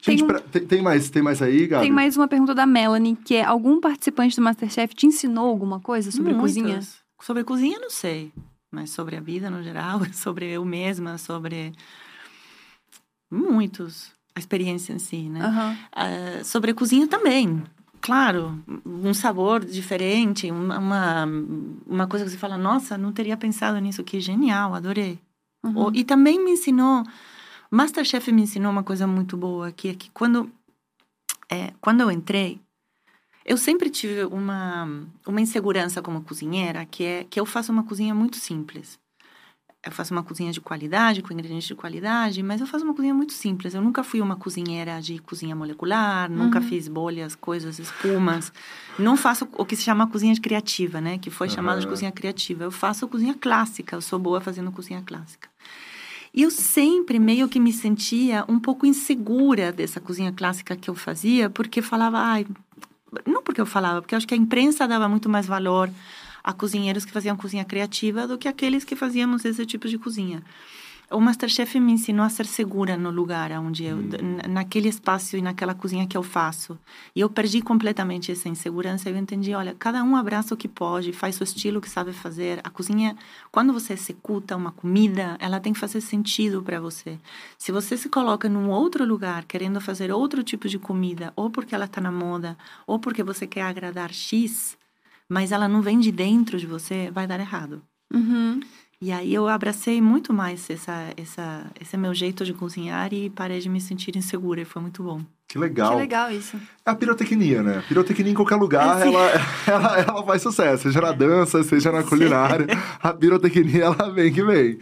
Gente, 0.00 0.18
tem, 0.18 0.24
um... 0.24 0.26
pra... 0.26 0.40
tem, 0.40 0.66
tem, 0.66 0.82
mais, 0.82 1.10
tem 1.10 1.22
mais 1.22 1.42
aí, 1.42 1.66
Gabi? 1.66 1.84
Tem 1.84 1.92
mais 1.92 2.16
uma 2.16 2.28
pergunta 2.28 2.54
da 2.54 2.66
Melanie, 2.66 3.16
que 3.16 3.34
é: 3.34 3.44
algum 3.44 3.80
participante 3.80 4.36
do 4.36 4.42
Masterchef 4.42 4.94
te 4.94 5.06
ensinou 5.06 5.48
alguma 5.48 5.80
coisa 5.80 6.10
sobre 6.10 6.32
Muitos. 6.32 6.54
cozinha? 6.54 6.80
Sobre 7.20 7.44
cozinha, 7.44 7.78
não 7.80 7.90
sei. 7.90 8.32
Mas 8.70 8.90
sobre 8.90 9.16
a 9.16 9.20
vida 9.20 9.50
no 9.50 9.62
geral, 9.62 10.00
sobre 10.12 10.46
eu 10.46 10.64
mesma, 10.64 11.18
sobre. 11.18 11.72
Muitos. 13.30 14.12
A 14.34 14.38
experiência 14.38 14.92
em 14.92 15.00
si, 15.00 15.28
né? 15.28 15.44
Uhum. 15.44 15.72
Uh, 15.72 16.44
sobre 16.44 16.70
a 16.70 16.74
cozinha 16.74 17.08
também. 17.08 17.62
Claro, 18.00 18.62
um 18.86 19.12
sabor 19.12 19.64
diferente, 19.64 20.48
uma, 20.48 21.26
uma 21.84 22.06
coisa 22.06 22.24
que 22.24 22.30
você 22.30 22.38
fala, 22.38 22.56
nossa, 22.56 22.96
não 22.96 23.12
teria 23.12 23.36
pensado 23.36 23.76
nisso, 23.80 24.04
que 24.04 24.20
genial, 24.20 24.72
adorei. 24.72 25.18
Uhum. 25.64 25.90
E 25.92 26.04
também 26.04 26.42
me 26.42 26.52
ensinou 26.52 27.02
Masterchef 27.70 28.32
me 28.32 28.42
ensinou 28.42 28.72
uma 28.72 28.82
coisa 28.82 29.06
muito 29.06 29.36
boa, 29.36 29.70
que 29.70 29.88
é 29.88 29.94
que 29.94 30.10
quando, 30.10 30.50
é, 31.50 31.72
quando 31.80 32.00
eu 32.00 32.10
entrei, 32.10 32.60
eu 33.44 33.56
sempre 33.56 33.90
tive 33.90 34.24
uma, 34.24 34.86
uma 35.26 35.40
insegurança 35.40 36.02
como 36.02 36.22
cozinheira, 36.22 36.84
que 36.84 37.04
é 37.04 37.24
que 37.24 37.40
eu 37.40 37.46
faço 37.46 37.72
uma 37.72 37.82
cozinha 37.82 38.14
muito 38.14 38.36
simples. 38.36 38.98
Eu 39.82 39.92
faço 39.92 40.12
uma 40.12 40.22
cozinha 40.22 40.50
de 40.52 40.60
qualidade, 40.60 41.22
com 41.22 41.32
ingredientes 41.32 41.68
de 41.68 41.74
qualidade, 41.74 42.42
mas 42.42 42.60
eu 42.60 42.66
faço 42.66 42.84
uma 42.84 42.92
cozinha 42.92 43.14
muito 43.14 43.32
simples. 43.32 43.74
Eu 43.74 43.80
nunca 43.80 44.02
fui 44.02 44.20
uma 44.20 44.34
cozinheira 44.34 45.00
de 45.00 45.18
cozinha 45.20 45.54
molecular, 45.54 46.30
uhum. 46.30 46.36
nunca 46.36 46.60
fiz 46.60 46.88
bolhas, 46.88 47.34
coisas, 47.34 47.78
espumas. 47.78 48.52
Não 48.98 49.16
faço 49.16 49.48
o 49.56 49.64
que 49.64 49.76
se 49.76 49.82
chama 49.82 50.06
cozinha 50.08 50.34
criativa, 50.38 51.00
né? 51.00 51.16
Que 51.16 51.30
foi 51.30 51.48
uhum. 51.48 51.54
chamada 51.54 51.80
de 51.80 51.86
cozinha 51.86 52.10
criativa. 52.10 52.64
Eu 52.64 52.70
faço 52.70 53.06
cozinha 53.08 53.34
clássica, 53.34 53.96
eu 53.96 54.02
sou 54.02 54.18
boa 54.18 54.40
fazendo 54.40 54.70
cozinha 54.72 55.02
clássica. 55.06 55.48
E 56.32 56.42
eu 56.42 56.50
sempre 56.50 57.18
meio 57.18 57.48
que 57.48 57.58
me 57.58 57.72
sentia 57.72 58.44
um 58.48 58.58
pouco 58.58 58.86
insegura 58.86 59.72
dessa 59.72 60.00
cozinha 60.00 60.32
clássica 60.32 60.76
que 60.76 60.90
eu 60.90 60.94
fazia, 60.94 61.48
porque 61.48 61.80
falava, 61.80 62.18
ai, 62.18 62.46
não 63.26 63.42
porque 63.42 63.60
eu 63.60 63.66
falava, 63.66 64.02
porque 64.02 64.14
eu 64.14 64.16
acho 64.16 64.28
que 64.28 64.34
a 64.34 64.36
imprensa 64.36 64.86
dava 64.86 65.08
muito 65.08 65.28
mais 65.28 65.46
valor 65.46 65.90
a 66.44 66.52
cozinheiros 66.52 67.04
que 67.04 67.12
faziam 67.12 67.36
cozinha 67.36 67.64
criativa 67.64 68.26
do 68.26 68.38
que 68.38 68.48
aqueles 68.48 68.84
que 68.84 68.94
fazíamos 68.94 69.44
esse 69.44 69.64
tipo 69.66 69.88
de 69.88 69.98
cozinha 69.98 70.42
o 71.10 71.20
Masterchef 71.20 71.80
me 71.80 71.92
ensinou 71.92 72.24
a 72.24 72.28
ser 72.28 72.44
segura 72.44 72.96
no 72.96 73.10
lugar 73.10 73.50
onde 73.52 73.84
eu, 73.84 73.96
hum. 73.96 74.38
naquele 74.48 74.88
espaço 74.88 75.36
e 75.36 75.42
naquela 75.42 75.74
cozinha 75.74 76.06
que 76.06 76.16
eu 76.16 76.22
faço. 76.22 76.78
E 77.16 77.20
eu 77.20 77.30
perdi 77.30 77.62
completamente 77.62 78.30
essa 78.30 78.48
insegurança. 78.48 79.08
Eu 79.08 79.16
entendi, 79.16 79.54
olha, 79.54 79.74
cada 79.78 80.02
um 80.04 80.16
abraça 80.16 80.52
o 80.52 80.56
que 80.56 80.68
pode, 80.68 81.12
faz 81.12 81.40
o 81.40 81.44
estilo 81.44 81.80
que 81.80 81.88
sabe 81.88 82.12
fazer. 82.12 82.60
A 82.62 82.68
cozinha, 82.68 83.16
quando 83.50 83.72
você 83.72 83.94
executa 83.94 84.54
uma 84.54 84.70
comida, 84.70 85.36
ela 85.40 85.60
tem 85.60 85.72
que 85.72 85.78
fazer 85.78 86.02
sentido 86.02 86.62
para 86.62 86.78
você. 86.78 87.18
Se 87.56 87.72
você 87.72 87.96
se 87.96 88.10
coloca 88.10 88.48
num 88.48 88.68
outro 88.68 89.04
lugar, 89.04 89.44
querendo 89.44 89.80
fazer 89.80 90.12
outro 90.12 90.42
tipo 90.42 90.68
de 90.68 90.78
comida, 90.78 91.32
ou 91.34 91.48
porque 91.48 91.74
ela 91.74 91.86
está 91.86 92.02
na 92.02 92.12
moda, 92.12 92.56
ou 92.86 92.98
porque 92.98 93.22
você 93.22 93.46
quer 93.46 93.62
agradar 93.62 94.12
X, 94.12 94.76
mas 95.26 95.52
ela 95.52 95.68
não 95.68 95.80
vem 95.80 95.98
de 95.98 96.12
dentro 96.12 96.58
de 96.58 96.66
você, 96.66 97.10
vai 97.10 97.26
dar 97.26 97.40
errado. 97.40 97.82
Uhum. 98.12 98.60
E 99.00 99.12
aí 99.12 99.32
eu 99.32 99.46
abracei 99.46 100.02
muito 100.02 100.32
mais 100.32 100.68
essa, 100.68 101.12
essa, 101.16 101.66
esse 101.80 101.96
meu 101.96 102.12
jeito 102.12 102.44
de 102.44 102.52
cozinhar 102.52 103.12
e 103.14 103.30
parei 103.30 103.60
de 103.60 103.68
me 103.68 103.80
sentir 103.80 104.16
insegura. 104.16 104.60
E 104.60 104.64
foi 104.64 104.82
muito 104.82 105.04
bom. 105.04 105.20
Que 105.46 105.56
legal. 105.56 105.92
Que 105.92 105.96
legal 105.96 106.30
isso. 106.32 106.56
É 106.84 106.90
a 106.90 106.94
pirotecnia, 106.94 107.62
né? 107.62 107.82
Pirotecnia 107.86 108.32
em 108.32 108.34
qualquer 108.34 108.56
lugar, 108.56 109.00
é, 109.00 109.06
ela, 109.06 109.30
ela, 109.66 109.98
ela 110.00 110.26
faz 110.26 110.42
sucesso. 110.42 110.82
Seja 110.82 111.00
na 111.00 111.12
dança, 111.12 111.62
seja 111.62 111.92
na 111.92 112.02
culinária. 112.02 112.66
Sim. 112.68 112.80
A 113.00 113.14
pirotecnia, 113.14 113.84
ela 113.84 114.10
vem 114.10 114.32
que 114.32 114.42
vem. 114.42 114.78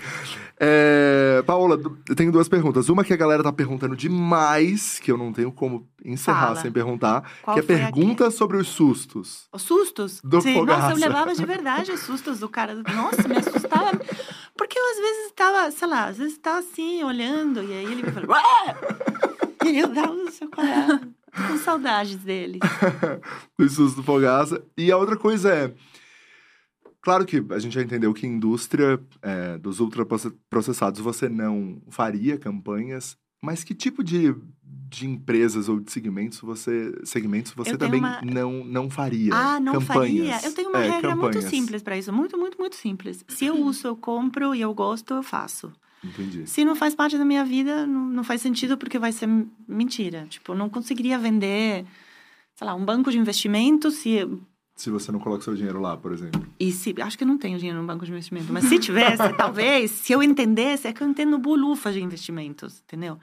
É, 0.59 1.43
Paola, 1.47 1.79
eu 2.09 2.17
tenho 2.17 2.33
duas 2.33 2.49
perguntas. 2.49 2.89
Uma 2.89 3.05
que 3.05 3.13
a 3.13 3.17
galera 3.17 3.43
tá 3.43 3.53
perguntando 3.53 3.95
demais, 3.95 4.99
que 4.99 5.13
eu 5.13 5.19
não 5.19 5.33
tenho 5.33 5.53
como 5.53 5.87
encerrar 6.05 6.49
Fala. 6.49 6.57
sem 6.57 6.73
perguntar, 6.73 7.31
Qual 7.43 7.55
que 7.55 7.61
é 7.61 7.63
pergunta 7.63 8.31
sobre 8.31 8.57
os 8.57 8.69
sustos. 8.69 9.49
Os 9.53 9.63
sustos? 9.63 10.21
Do 10.23 10.41
Sim, 10.41 10.55
Fogaça. 10.55 10.81
nossa, 10.81 10.93
eu 10.95 10.99
levava 10.99 11.35
de 11.35 11.45
verdade 11.45 11.93
os 11.93 12.01
sustos 12.01 12.41
do 12.41 12.49
cara. 12.49 12.75
Nossa, 12.75 13.29
me 13.29 13.37
assustava. 13.37 14.01
Porque 14.57 14.79
eu 14.79 14.91
às 14.91 14.97
vezes 14.97 15.27
estava, 15.27 15.71
sei 15.71 15.89
lá, 15.89 16.05
às 16.07 16.17
vezes 16.17 16.33
estava 16.33 16.59
assim, 16.61 17.05
olhando, 17.05 17.63
e 17.63 17.73
aí 17.73 17.85
ele 17.85 18.03
me 18.03 18.11
falou. 18.11 18.37
e 19.67 19.79
eu 19.79 19.89
dava 19.89 20.15
no 20.15 20.31
seu 20.31 20.49
quadrado. 20.49 21.15
Com 21.49 21.59
saudades 21.59 22.17
dele. 22.17 22.61
os 23.59 23.73
sustos 23.75 23.95
do 23.95 24.03
Fogaça. 24.03 24.63
E 24.75 24.91
a 24.91 24.97
outra 24.97 25.17
coisa 25.19 25.53
é 25.53 25.75
Claro 27.07 27.25
que 27.25 27.41
a 27.51 27.59
gente 27.61 27.73
já 27.73 27.83
entendeu 27.83 28.13
que 28.13 28.27
indústria 28.27 28.99
é, 29.23 29.57
dos 29.59 29.79
ultraprocessados 29.79 31.01
você 31.01 31.29
não 31.29 31.81
faria 31.89 32.37
campanhas, 32.37 33.17
mas 33.41 33.63
que 33.63 33.77
tipo 33.77 34.03
de, 34.03 34.35
de 34.61 35.07
empresas 35.07 35.69
ou 35.69 35.79
de 35.79 35.93
segmentos 35.93 36.41
você, 36.41 36.93
segmentos 37.05 37.53
você 37.53 37.79
também 37.79 38.01
uma... 38.01 38.21
não, 38.23 38.65
não 38.65 38.91
faria? 38.91 39.33
Ah, 39.33 39.61
não 39.61 39.75
campanhas. 39.75 40.31
faria? 40.31 40.49
Eu 40.49 40.53
tenho 40.53 40.69
uma 40.69 40.81
é, 40.81 40.91
regra 40.91 41.11
campanhas. 41.13 41.37
muito 41.37 41.49
simples 41.49 41.81
para 41.81 41.97
isso, 41.97 42.13
muito, 42.13 42.37
muito, 42.37 42.59
muito 42.59 42.75
simples. 42.75 43.25
Se 43.29 43.47
eu 43.47 43.55
uso, 43.65 43.87
eu 43.87 43.95
compro 43.95 44.53
e 44.53 44.61
eu 44.61 44.75
gosto, 44.75 45.15
eu 45.15 45.23
faço. 45.23 45.73
Entendi. 46.03 46.45
Se 46.45 46.65
não 46.65 46.75
faz 46.75 46.93
parte 46.93 47.17
da 47.17 47.25
minha 47.25 47.45
vida, 47.45 47.87
não, 47.87 48.09
não 48.09 48.25
faz 48.25 48.43
sentido 48.43 48.77
porque 48.77 48.99
vai 48.99 49.13
ser 49.13 49.29
mentira. 49.69 50.27
Tipo, 50.29 50.55
eu 50.55 50.57
não 50.57 50.69
conseguiria 50.69 51.21
vender, 51.21 51.87
sei 52.57 52.67
lá, 52.67 52.75
um 52.75 52.85
banco 52.85 53.13
de 53.13 53.19
investimento 53.19 53.93
se 53.93 54.29
se 54.77 54.91
você 54.91 55.11
não 55.11 55.19
coloca 55.19 55.43
seu 55.43 55.55
dinheiro 55.55 55.81
lá, 55.81 55.97
por 55.97 56.13
exemplo. 56.13 56.47
E 56.61 56.71
se, 56.71 56.95
acho 57.01 57.17
que 57.17 57.25
eu 57.25 57.29
não 57.29 57.39
tenho 57.39 57.59
dinheiro 57.59 57.81
no 57.81 57.87
banco 57.87 58.05
de 58.05 58.11
investimento, 58.11 58.53
mas 58.53 58.65
se 58.65 58.79
tivesse, 58.79 59.33
talvez, 59.35 59.91
se 59.91 60.13
eu 60.13 60.23
entendesse, 60.23 60.87
é 60.87 60.93
que 60.93 61.03
eu 61.03 61.09
entendo 61.09 61.39
bolufas 61.39 61.95
de 61.95 62.03
investimentos, 62.03 62.83
entendeu? 62.85 63.19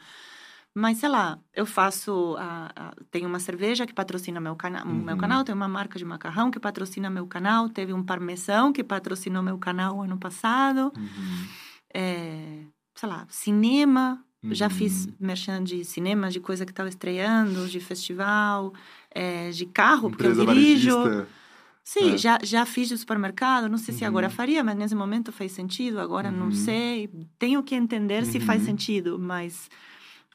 Mas, 0.75 0.97
sei 0.97 1.09
lá, 1.09 1.37
eu 1.53 1.67
faço. 1.67 2.35
A, 2.39 2.71
a, 2.75 2.93
tem 3.11 3.27
uma 3.27 3.39
cerveja 3.39 3.85
que 3.85 3.93
patrocina 3.93 4.41
meu, 4.41 4.55
cana 4.55 4.83
uhum. 4.83 5.03
meu 5.03 5.15
canal, 5.15 5.43
tem 5.43 5.53
uma 5.53 5.67
marca 5.67 5.99
de 5.99 6.03
macarrão 6.03 6.49
que 6.49 6.59
patrocina 6.59 7.11
meu 7.11 7.27
canal, 7.27 7.69
teve 7.69 7.93
um 7.93 8.01
parmesão 8.01 8.73
que 8.73 8.83
patrocinou 8.83 9.43
meu 9.43 9.59
canal 9.59 10.01
ano 10.01 10.17
passado. 10.17 10.91
Uhum. 10.97 11.47
É, 11.93 12.63
sei 12.95 13.07
lá, 13.07 13.27
cinema. 13.29 14.25
Uhum. 14.43 14.55
Já 14.55 14.67
fiz 14.67 15.07
merchan 15.19 15.63
de 15.63 15.85
cinema, 15.85 16.31
de 16.31 16.39
coisa 16.39 16.65
que 16.65 16.71
estava 16.71 16.89
estreando, 16.89 17.67
de 17.67 17.79
festival, 17.79 18.73
é, 19.11 19.51
de 19.51 19.67
carro, 19.67 20.09
Empresa 20.09 20.43
porque 20.43 20.49
eu 20.49 20.55
dirijo. 20.55 20.97
Varejista. 20.97 21.42
Sim, 21.83 22.13
é. 22.13 22.17
já, 22.17 22.39
já 22.41 22.65
fiz 22.65 22.87
de 22.87 22.97
supermercado, 22.97 23.67
não 23.67 23.77
sei 23.77 23.93
se 23.93 24.05
agora 24.05 24.27
uhum. 24.27 24.33
faria, 24.33 24.63
mas 24.63 24.75
nesse 24.77 24.95
momento 24.95 25.31
faz 25.31 25.51
sentido, 25.51 25.99
agora 25.99 26.31
não 26.31 26.45
uhum. 26.45 26.51
sei. 26.51 27.09
Tenho 27.37 27.61
que 27.61 27.75
entender 27.75 28.25
se 28.25 28.39
faz 28.39 28.61
uhum. 28.61 28.67
sentido, 28.67 29.19
mas 29.19 29.69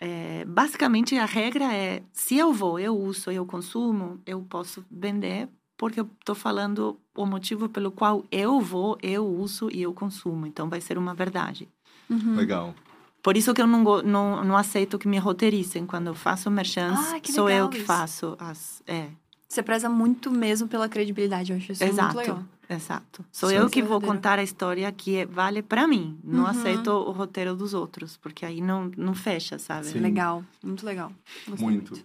é, 0.00 0.44
basicamente 0.44 1.16
a 1.16 1.24
regra 1.24 1.72
é: 1.72 2.02
se 2.12 2.36
eu 2.36 2.52
vou, 2.52 2.78
eu 2.78 2.96
uso, 2.96 3.30
eu 3.30 3.46
consumo, 3.46 4.20
eu 4.26 4.40
posso 4.42 4.84
vender, 4.90 5.48
porque 5.76 6.00
eu 6.00 6.08
estou 6.20 6.34
falando 6.34 7.00
o 7.16 7.24
motivo 7.24 7.68
pelo 7.68 7.90
qual 7.90 8.24
eu 8.30 8.60
vou, 8.60 8.98
eu 9.02 9.26
uso 9.26 9.70
e 9.72 9.80
eu 9.80 9.94
consumo. 9.94 10.46
Então 10.46 10.68
vai 10.68 10.82
ser 10.82 10.98
uma 10.98 11.14
verdade. 11.14 11.66
Uhum. 12.10 12.36
Legal. 12.36 12.74
Por 13.22 13.36
isso 13.36 13.52
que 13.52 13.60
eu 13.60 13.66
não, 13.66 14.02
não, 14.02 14.44
não 14.44 14.56
aceito 14.56 14.98
que 14.98 15.08
me 15.08 15.18
roteirizem. 15.18 15.84
Quando 15.84 16.06
eu 16.08 16.14
faço 16.14 16.50
merchants, 16.50 17.12
ah, 17.12 17.32
sou 17.32 17.50
eu 17.50 17.68
que 17.68 17.80
faço 17.80 18.36
as. 18.38 18.82
É. 18.86 19.08
Você 19.48 19.62
preza 19.62 19.88
muito 19.88 20.30
mesmo 20.30 20.68
pela 20.68 20.88
credibilidade, 20.88 21.52
eu 21.52 21.56
acho 21.56 21.72
isso 21.72 21.82
Exato. 21.82 22.14
muito 22.14 22.28
legal. 22.28 22.44
Exato. 22.68 23.24
Sou 23.32 23.48
Sim, 23.48 23.56
eu 23.56 23.70
que 23.70 23.82
vou 23.82 23.98
contar 23.98 24.38
a 24.38 24.42
história 24.42 24.92
que 24.92 25.24
vale 25.24 25.62
para 25.62 25.88
mim. 25.88 26.18
Não 26.22 26.44
uhum. 26.44 26.50
aceito 26.50 26.88
o 26.90 27.10
roteiro 27.12 27.56
dos 27.56 27.72
outros, 27.72 28.18
porque 28.18 28.44
aí 28.44 28.60
não, 28.60 28.92
não 28.94 29.14
fecha, 29.14 29.58
sabe? 29.58 29.86
Sim. 29.86 30.00
Legal, 30.00 30.44
muito 30.62 30.84
legal. 30.84 31.10
Muito. 31.46 31.62
muito. 31.62 32.04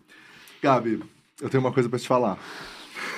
Gabi, 0.62 1.04
eu 1.42 1.50
tenho 1.50 1.62
uma 1.62 1.74
coisa 1.74 1.90
para 1.90 2.00
te 2.00 2.08
falar. 2.08 2.40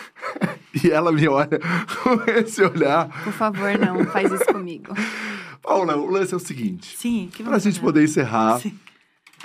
e 0.84 0.90
ela 0.90 1.12
me 1.12 1.28
olha 1.28 1.60
com 2.02 2.24
esse 2.40 2.64
olhar. 2.64 3.10
Por 3.24 3.34
favor, 3.34 3.78
não 3.78 4.06
faz 4.06 4.32
isso 4.32 4.46
comigo. 4.46 4.92
Paula, 5.62 5.96
o 5.96 6.10
lance 6.10 6.34
é 6.34 6.38
o 6.38 6.40
seguinte. 6.40 6.98
Sim, 6.98 7.30
que 7.32 7.44
Pra 7.44 7.60
gente 7.60 7.80
poder 7.80 8.04
encerrar. 8.04 8.60
Sim. 8.60 8.78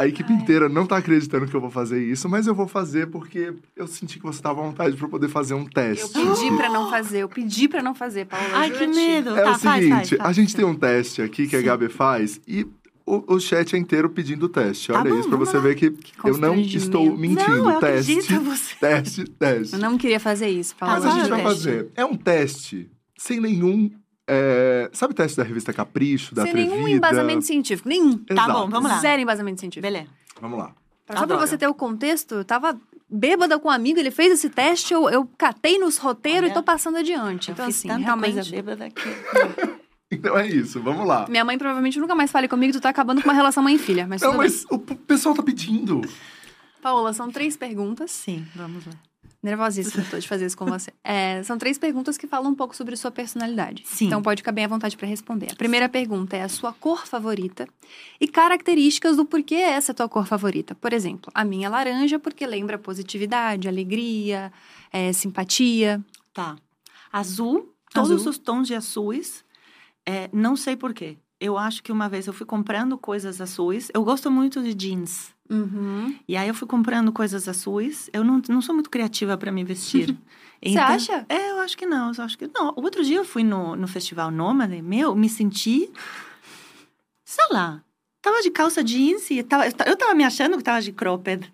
A 0.01 0.07
equipe 0.07 0.33
Ai. 0.33 0.39
inteira 0.39 0.67
não 0.67 0.87
tá 0.87 0.97
acreditando 0.97 1.47
que 1.47 1.55
eu 1.55 1.61
vou 1.61 1.71
fazer 1.71 2.03
isso, 2.03 2.27
mas 2.27 2.47
eu 2.47 2.55
vou 2.55 2.67
fazer 2.67 3.09
porque 3.09 3.53
eu 3.77 3.87
senti 3.87 4.19
que 4.19 4.25
você 4.25 4.41
tava 4.41 4.63
à 4.63 4.65
vontade 4.65 4.97
para 4.97 5.07
poder 5.07 5.29
fazer 5.29 5.53
um 5.53 5.67
teste. 5.67 6.17
Eu 6.19 6.35
pedi 6.35 6.57
para 6.57 6.71
não 6.71 6.89
fazer, 6.89 7.19
eu 7.19 7.29
pedi 7.29 7.69
para 7.69 7.83
não 7.83 7.95
fazer, 7.95 8.25
Paula. 8.25 8.49
Ai, 8.55 8.71
que 8.71 8.87
medo. 8.87 9.37
É 9.37 9.43
tá, 9.43 9.51
o 9.51 9.59
seguinte, 9.59 9.63
faz, 9.63 9.89
faz, 9.89 10.09
faz, 10.09 10.21
a 10.23 10.33
gente 10.33 10.57
tem 10.57 10.65
um 10.65 10.75
teste 10.75 11.21
aqui 11.21 11.47
que 11.47 11.55
Sim. 11.55 11.63
a 11.63 11.67
Gabi 11.67 11.91
faz 11.91 12.41
e 12.49 12.67
o, 13.05 13.35
o 13.35 13.41
chat 13.41 13.77
é 13.77 13.79
inteiro 13.79 14.09
pedindo 14.09 14.49
teste. 14.49 14.89
Tá 14.91 15.01
Olha 15.01 15.11
tá 15.11 15.19
isso, 15.19 15.29
para 15.29 15.37
você 15.37 15.61
ver 15.61 15.75
que, 15.75 15.91
que 15.91 16.13
eu 16.25 16.39
não 16.39 16.57
estou 16.57 17.15
mentindo. 17.15 17.65
Não, 17.65 17.73
eu 17.73 17.81
teste, 17.81 18.39
você. 18.39 18.75
teste, 18.81 19.25
teste. 19.25 19.75
Eu 19.75 19.81
não 19.81 19.99
queria 19.99 20.19
fazer 20.19 20.49
isso, 20.49 20.75
Paula. 20.77 20.95
Mas 20.95 21.05
a 21.05 21.19
gente 21.19 21.29
vai 21.29 21.43
fazer. 21.43 21.89
É 21.95 22.07
um 22.07 22.17
teste 22.17 22.91
sem 23.19 23.39
nenhum 23.39 23.91
é, 24.33 24.91
sabe 24.93 25.13
o 25.13 25.15
teste 25.17 25.37
da 25.37 25.43
revista 25.43 25.73
Capricho, 25.73 26.35
da 26.35 26.43
Sem 26.43 26.53
Atrevida? 26.53 26.77
nenhum 26.77 26.89
embasamento 26.89 27.45
científico, 27.45 27.89
nenhum. 27.89 28.23
Exato. 28.31 28.35
Tá 28.35 28.49
bom, 28.49 28.69
vamos 28.69 28.89
lá. 28.89 28.99
Zero 28.99 29.21
embasamento 29.21 29.59
científico. 29.59 29.83
Beleza. 29.83 30.09
Vamos 30.41 30.57
lá. 30.57 30.73
Só 31.13 31.27
pra 31.27 31.37
você 31.37 31.59
ter 31.59 31.67
o 31.67 31.75
contexto, 31.75 32.37
eu 32.37 32.45
tava 32.45 32.79
bêbada 33.09 33.59
com 33.59 33.69
um 33.69 33.73
amigo, 33.73 33.99
ele 33.99 34.13
fez 34.13 34.35
esse 34.35 34.49
teste, 34.49 34.95
eu, 34.95 35.11
eu 35.11 35.29
catei 35.37 35.79
nos 35.79 35.97
roteiros 35.97 36.45
Olha, 36.45 36.51
e 36.53 36.55
tô 36.55 36.63
passando 36.63 36.99
adiante. 36.99 37.51
então, 37.51 37.67
assim, 37.67 37.89
realmente. 37.89 38.35
Coisa 38.35 38.51
bêbada 38.51 38.85
aqui. 38.85 39.09
então 40.13 40.39
é 40.39 40.47
isso, 40.47 40.81
vamos 40.81 41.05
lá. 41.05 41.27
Minha 41.29 41.45
mãe 41.45 41.59
provavelmente 41.59 41.99
nunca 41.99 42.15
mais 42.15 42.31
fale 42.31 42.47
comigo, 42.47 42.73
tu 42.73 42.81
tá 42.81 42.89
acabando 42.89 43.21
com 43.21 43.29
uma 43.29 43.35
relação 43.35 43.65
mãe 43.65 43.77
filha. 43.77 44.07
Mas 44.07 44.23
Não, 44.23 44.37
mas 44.37 44.65
bem. 44.65 44.79
o 44.79 44.79
pessoal 44.79 45.35
tá 45.35 45.43
pedindo. 45.43 46.01
Paola, 46.81 47.13
são 47.13 47.29
três 47.31 47.57
perguntas. 47.57 48.13
Sim, 48.13 48.47
vamos 48.55 48.87
lá. 48.87 48.93
Nervosíssima 49.43 50.05
tô 50.11 50.19
de 50.19 50.29
fazer 50.29 50.47
isso 50.47 50.57
com 50.57 50.67
você. 50.67 50.93
É, 51.03 51.43
são 51.43 51.59
três 51.59 51.79
perguntas 51.79 52.17
que 52.17 52.27
falam 52.27 52.53
um 52.53 52.55
pouco 52.55 52.77
sobre 52.77 52.95
sua 52.95 53.11
personalidade. 53.11 53.83
Sim. 53.87 54.07
Então 54.07 54.23
pode 54.23 54.43
ficar 54.43 54.53
bem 54.53 54.65
à 54.65 54.69
vontade 54.69 54.97
para 54.97 55.09
responder. 55.09 55.51
A 55.51 55.57
primeira 55.57 55.89
pergunta 55.89 56.37
é 56.37 56.43
a 56.43 56.49
sua 56.49 56.73
cor 56.73 57.07
favorita 57.07 57.67
e 58.21 58.29
características 58.29 59.17
do 59.17 59.25
porquê 59.25 59.57
é 59.57 59.71
essa 59.71 59.93
tua 59.93 60.09
cor 60.09 60.27
favorita. 60.27 60.75
Por 60.75 60.93
exemplo, 60.93 61.33
a 61.35 61.45
minha 61.45 61.67
é 61.67 61.71
laranja 61.71 62.19
porque 62.19 62.47
lembra 62.47 62.79
positividade, 62.79 63.67
alegria, 63.67 64.53
é, 64.93 65.13
simpatia. 65.13 66.05
Tá. 66.33 66.57
Azul, 67.13 67.75
todos 67.93 68.11
Azul. 68.13 68.31
os 68.31 68.39
tons 68.39 68.69
de 68.69 68.75
azuis. 68.75 69.45
É, 70.07 70.29
não 70.33 70.55
sei 70.57 70.77
porquê. 70.77 71.17
Eu 71.41 71.57
acho 71.57 71.83
que 71.83 71.91
uma 71.91 72.09
vez 72.09 72.27
eu 72.27 72.33
fui 72.33 72.45
comprando 72.45 72.99
coisas 72.99 73.41
azuis. 73.41 73.91
Eu 73.95 74.05
gosto 74.05 74.31
muito 74.31 74.63
de 74.63 74.75
jeans. 74.75 75.35
Uhum. 75.49 76.15
E 76.29 76.37
aí 76.37 76.47
eu 76.47 76.55
fui 76.55 76.69
comprando 76.69 77.11
coisas 77.11 77.49
azuis. 77.49 78.11
Eu 78.13 78.23
não, 78.23 78.43
não 78.49 78.61
sou 78.61 78.75
muito 78.75 78.91
criativa 78.91 79.39
para 79.39 79.51
me 79.51 79.65
vestir. 79.65 80.17
Você 80.63 80.73
então, 80.73 80.85
acha? 80.85 81.27
É, 81.29 81.53
eu 81.53 81.61
acho 81.61 81.77
que 81.79 81.87
não. 81.87 82.13
Eu 82.13 82.25
acho 82.25 82.37
que 82.37 82.47
não. 82.55 82.75
O 82.77 82.83
outro 82.83 83.03
dia 83.03 83.17
eu 83.17 83.25
fui 83.25 83.43
no, 83.43 83.75
no 83.75 83.89
festival 83.89 84.31
Nômade, 84.31 84.83
meu, 84.83 85.15
me 85.15 85.29
senti. 85.29 85.91
Sei 87.25 87.47
lá. 87.51 87.83
Tava 88.21 88.43
de 88.43 88.51
calça 88.51 88.85
jeans 88.85 89.31
e 89.31 89.43
tava, 89.43 89.65
eu 89.87 89.97
tava 89.97 90.15
me 90.15 90.25
achando 90.25 90.59
que 90.59 90.63
tava 90.63 90.83
de 90.83 90.93
cropped. 90.93 91.51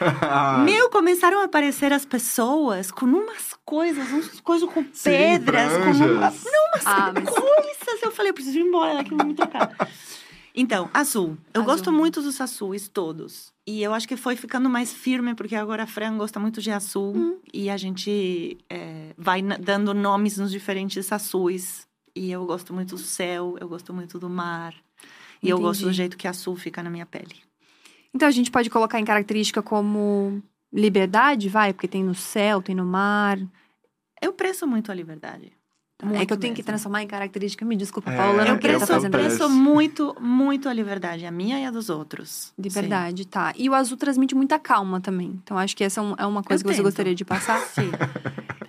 meu, 0.64 0.90
começaram 0.90 1.40
a 1.40 1.44
aparecer 1.44 1.92
as 1.92 2.04
pessoas 2.04 2.90
com 2.90 3.06
umas 3.06 3.54
coisas, 3.64 4.08
umas 4.10 4.40
coisas 4.40 4.68
com 4.70 4.84
Sim, 4.92 5.10
pedras, 5.10 5.72
com 5.72 5.90
uma, 5.90 6.08
não, 6.08 6.16
umas 6.20 6.86
ah, 6.86 7.12
coisas. 7.12 8.02
Eu 8.02 8.12
falei, 8.12 8.30
eu 8.30 8.34
preciso 8.34 8.58
ir 8.58 8.62
embora 8.62 8.94
daqui, 8.94 9.14
vou 9.14 9.26
me 9.26 9.34
trocar. 9.34 9.70
Então, 10.54 10.88
azul. 10.94 11.36
Eu 11.52 11.62
azul. 11.62 11.74
gosto 11.74 11.92
muito 11.92 12.22
dos 12.22 12.40
azuis 12.40 12.88
todos. 12.88 13.52
E 13.66 13.82
eu 13.82 13.92
acho 13.92 14.06
que 14.06 14.16
foi 14.16 14.36
ficando 14.36 14.70
mais 14.70 14.92
firme, 14.92 15.34
porque 15.34 15.56
agora 15.56 15.82
a 15.82 15.86
Fran 15.86 16.16
gosta 16.16 16.38
muito 16.38 16.60
de 16.60 16.70
azul. 16.70 17.16
Hum. 17.16 17.38
E 17.52 17.68
a 17.68 17.76
gente 17.76 18.56
é, 18.70 19.12
vai 19.18 19.42
dando 19.42 19.92
nomes 19.92 20.38
nos 20.38 20.52
diferentes 20.52 21.10
azuis. 21.10 21.88
E 22.14 22.30
eu 22.30 22.46
gosto 22.46 22.72
muito 22.72 22.94
do 22.94 23.00
céu, 23.00 23.56
eu 23.60 23.68
gosto 23.68 23.92
muito 23.92 24.18
do 24.18 24.30
mar. 24.30 24.72
E 25.42 25.48
Entendi. 25.48 25.50
eu 25.50 25.58
gosto 25.58 25.84
do 25.84 25.92
jeito 25.92 26.16
que 26.16 26.28
azul 26.28 26.54
fica 26.54 26.82
na 26.82 26.90
minha 26.90 27.04
pele. 27.04 27.42
Então 28.14 28.28
a 28.28 28.30
gente 28.30 28.50
pode 28.50 28.70
colocar 28.70 29.00
em 29.00 29.04
característica 29.04 29.60
como 29.60 30.40
liberdade, 30.72 31.48
vai? 31.48 31.72
Porque 31.72 31.88
tem 31.88 32.04
no 32.04 32.14
céu, 32.14 32.62
tem 32.62 32.74
no 32.74 32.84
mar. 32.84 33.38
Eu 34.22 34.32
preço 34.32 34.66
muito 34.66 34.92
a 34.92 34.94
liberdade. 34.94 35.52
Muito 36.02 36.20
é 36.20 36.26
que 36.26 36.32
eu 36.32 36.36
tenho 36.36 36.52
mesmo. 36.52 36.56
que 36.56 36.62
transformar 36.62 37.02
em 37.02 37.06
característica. 37.06 37.64
Me 37.64 37.76
desculpa, 37.76 38.10
é, 38.10 38.16
Paula. 38.16 38.46
Eu 38.46 38.58
preço, 38.58 38.86
tá 38.86 39.10
preço 39.10 39.48
muito, 39.48 40.14
muito 40.20 40.68
a 40.68 40.72
liberdade. 40.72 41.24
A 41.24 41.30
minha 41.30 41.58
e 41.58 41.64
a 41.64 41.70
dos 41.70 41.88
outros. 41.88 42.52
Liberdade, 42.58 43.22
Sim. 43.22 43.28
tá. 43.28 43.54
E 43.56 43.70
o 43.70 43.74
azul 43.74 43.96
transmite 43.96 44.34
muita 44.34 44.58
calma 44.58 45.00
também. 45.00 45.40
Então, 45.42 45.56
acho 45.56 45.76
que 45.76 45.84
essa 45.84 46.00
é 46.18 46.26
uma 46.26 46.42
coisa 46.42 46.62
eu 46.62 46.64
que 46.66 46.74
tento. 46.74 46.76
você 46.76 46.82
gostaria 46.82 47.14
de 47.14 47.24
passar. 47.24 47.58
Sim. 47.68 47.90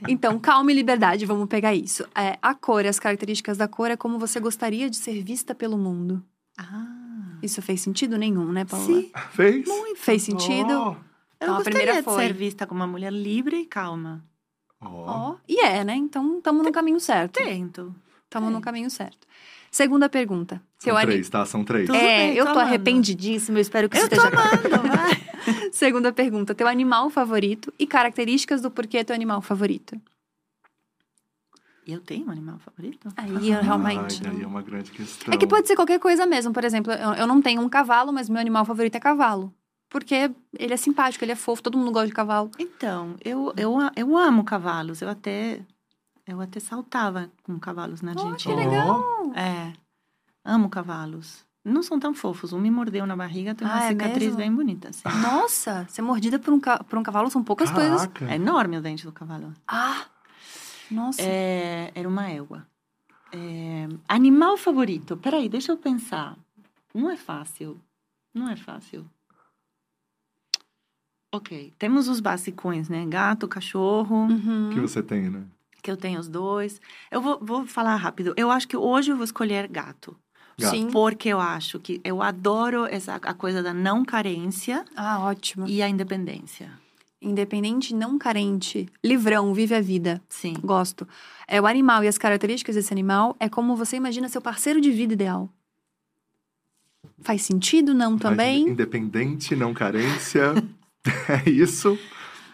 então, 0.08 0.40
calma 0.40 0.72
e 0.72 0.76
liberdade. 0.76 1.26
Vamos 1.26 1.48
pegar 1.48 1.74
isso. 1.74 2.08
É, 2.16 2.38
a 2.42 2.54
cor, 2.54 2.86
as 2.86 3.00
características 3.00 3.58
da 3.58 3.68
cor 3.68 3.92
é 3.92 3.98
como 3.98 4.18
você 4.18 4.40
gostaria 4.40 4.90
de 4.90 4.96
ser 4.96 5.22
vista 5.24 5.54
pelo 5.54 5.78
mundo. 5.78 6.24
Ah. 6.58 7.05
Isso 7.42 7.62
fez 7.62 7.82
sentido 7.82 8.18
nenhum, 8.18 8.52
né, 8.52 8.66
Paula? 8.66 8.86
Sim. 8.86 9.12
Fez? 9.32 9.68
Muito. 9.68 10.00
Fez 10.00 10.24
sentido? 10.24 10.72
Oh. 10.72 10.96
Então, 11.38 11.56
eu 11.56 11.62
a 11.62 11.64
primeira 11.64 12.04
foi... 12.04 12.16
de 12.16 12.28
ser 12.28 12.34
vista 12.34 12.66
como 12.66 12.80
uma 12.82 12.88
mulher 12.88 13.12
livre 13.12 13.58
e 13.58 13.66
calma. 13.66 14.24
Ó. 14.82 15.32
Oh. 15.32 15.36
E 15.48 15.60
é, 15.60 15.84
né? 15.84 15.96
Então, 15.96 16.38
estamos 16.38 16.64
no 16.64 16.72
caminho 16.72 17.00
certo. 17.00 17.34
Tento. 17.34 17.96
Estamos 18.24 18.52
no 18.52 18.62
caminho 18.62 18.90
certo. 18.90 19.28
Segunda 19.72 20.08
pergunta. 20.08 20.62
São 20.80 20.96
três, 21.02 21.30
tá? 21.30 21.46
São 21.46 21.64
três. 21.64 21.88
Tudo 21.88 21.98
é, 21.98 22.28
bem, 22.28 22.36
eu 22.36 22.46
tô, 22.46 22.54
tô 22.54 22.60
arrependidíssima. 22.60 23.58
Eu 23.58 23.62
espero 23.62 23.90
que 23.90 23.98
eu 23.98 24.02
você 24.02 24.16
esteja... 24.16 24.28
amando, 24.28 24.88
vai. 24.88 25.26
Segunda 25.72 26.14
pergunta. 26.14 26.56
Teu 26.56 26.68
animal 26.68 27.10
favorito 27.10 27.74
e 27.78 27.86
características 27.86 28.62
do 28.62 28.72
porquê 28.72 29.04
teu 29.04 29.16
animal 29.16 29.42
favorito. 29.42 30.00
Eu 31.86 32.02
tenho 32.02 32.28
um 32.28 32.32
animal 32.32 32.58
favorito? 32.60 33.10
Aí, 33.16 33.54
ah, 33.54 33.62
realmente. 33.62 34.22
Ai, 34.26 34.42
é 34.42 34.48
uma 34.48 34.62
grande 34.62 34.92
questão. 34.92 35.34
É 35.34 35.38
que 35.38 35.46
pode 35.46 35.68
ser 35.68 35.76
qualquer 35.76 36.00
coisa 36.00 36.26
mesmo. 36.26 36.52
Por 36.52 36.64
exemplo, 36.64 36.92
eu, 36.92 37.14
eu 37.14 37.28
não 37.28 37.42
tenho 37.42 37.62
um 37.62 37.70
cavalo, 37.70 38.12
mas 38.12 38.28
meu 38.28 38.42
animal 38.42 38.66
favorito 38.66 38.96
é 38.96 39.00
cavalo 39.00 39.54
porque 39.88 40.30
ele 40.60 40.74
é 40.74 40.78
simpático, 40.78 41.24
ele 41.24 41.32
é 41.32 41.36
fofo, 41.38 41.64
todo 41.64 41.78
mundo 41.78 41.90
gosta 41.90 42.08
de 42.08 42.14
cavalo. 42.14 42.52
Então, 42.60 43.16
eu, 43.24 43.54
eu, 43.56 43.78
eu 43.96 44.18
amo 44.18 44.44
cavalos. 44.44 45.02
Eu 45.02 45.08
até 45.08 45.62
eu 46.28 46.42
até 46.42 46.60
saltava 46.60 47.30
com 47.44 47.60
cavalos 47.60 48.02
na 48.02 48.12
Argentina. 48.12 48.56
Oh, 48.56 48.58
que 48.58 48.66
legal! 48.66 49.04
É. 49.36 49.74
Amo 50.44 50.70
cavalos. 50.70 51.46
Não 51.64 51.82
são 51.82 52.00
tão 52.00 52.14
fofos. 52.14 52.52
Um 52.52 52.60
me 52.60 52.70
mordeu 52.70 53.06
na 53.06 53.16
barriga, 53.16 53.56
tem 53.56 53.68
uma 53.68 53.76
ah, 53.76 53.86
é 53.86 53.88
cicatriz 53.90 54.34
é 54.34 54.38
bem 54.38 54.54
bonita. 54.54 54.90
Assim. 54.90 55.04
Nossa, 55.22 55.86
ser 55.90 56.02
mordida 56.02 56.38
por 56.40 56.54
um, 56.54 56.60
por 56.60 57.00
um 57.00 57.04
cavalo 57.04 57.30
são 57.30 57.44
poucas 57.44 57.72
Caraca. 57.72 58.10
coisas. 58.10 58.32
É 58.32 58.36
enorme 58.36 58.78
o 58.78 58.82
dente 58.82 59.06
do 59.06 59.12
cavalo. 59.12 59.54
Ah! 59.68 60.06
Nossa. 60.90 61.22
É, 61.22 61.92
era 61.96 62.08
uma 62.08 62.30
égua. 62.30 62.68
É, 63.32 63.88
animal 64.08 64.58
favorito? 64.58 65.18
Peraí, 65.18 65.50
deixa 65.50 65.72
eu 65.72 65.78
pensar. 65.78 66.38
Não 66.94 67.10
é 67.10 67.18
fácil. 67.18 67.80
Não 68.34 68.50
é 68.50 68.56
fácil. 68.56 69.06
Ok. 71.34 71.74
Temos 71.78 72.08
os 72.08 72.20
basicões, 72.20 72.88
né? 72.88 73.06
Gato, 73.06 73.48
cachorro. 73.48 74.28
Uhum. 74.28 74.70
Que 74.74 74.80
você 74.80 75.04
tem, 75.04 75.30
né? 75.30 75.44
Que 75.82 75.92
eu 75.92 75.98
tenho 75.98 76.20
os 76.20 76.30
dois. 76.30 76.80
Eu 77.12 77.22
vou, 77.22 77.40
vou 77.42 77.68
falar 77.68 77.96
rápido. 77.98 78.34
Eu 78.38 78.50
acho 78.50 78.68
que 78.68 78.78
hoje 78.78 79.12
eu 79.12 79.16
vou 79.16 79.26
escolher 79.26 79.68
gato. 79.68 80.18
Sim. 80.58 80.90
Porque 80.90 81.28
eu 81.30 81.40
acho 81.40 81.80
que 81.80 82.00
eu 82.04 82.22
adoro 82.22 82.86
essa 82.86 83.16
a 83.16 83.34
coisa 83.34 83.62
da 83.62 83.74
não 83.74 84.06
carência. 84.06 84.86
Ah, 84.96 85.20
ótimo. 85.20 85.68
E 85.68 85.82
a 85.82 85.90
independência. 85.90 86.72
Independente, 87.22 87.94
não 87.94 88.18
carente. 88.18 88.88
Livrão, 89.04 89.54
vive 89.54 89.74
a 89.74 89.82
vida. 89.82 90.22
Sim. 90.30 90.54
Gosto. 90.62 91.08
É 91.48 91.60
o 91.60 91.66
animal 91.66 92.04
e 92.04 92.08
as 92.08 92.18
características 92.18 92.76
desse 92.76 92.94
animal 92.94 93.36
é 93.40 93.50
como 93.50 93.76
você 93.76 93.96
imagina 93.98 94.30
seu 94.30 94.42
parceiro 94.42 94.80
de 94.82 94.92
vida 94.92 95.14
ideal. 95.14 95.50
Faz 97.22 97.42
sentido, 97.42 97.94
não 97.94 98.18
também? 98.18 98.68
Independente, 98.70 99.56
não 99.56 99.74
carência. 99.74 100.54
é 101.30 101.50
isso. 101.50 101.98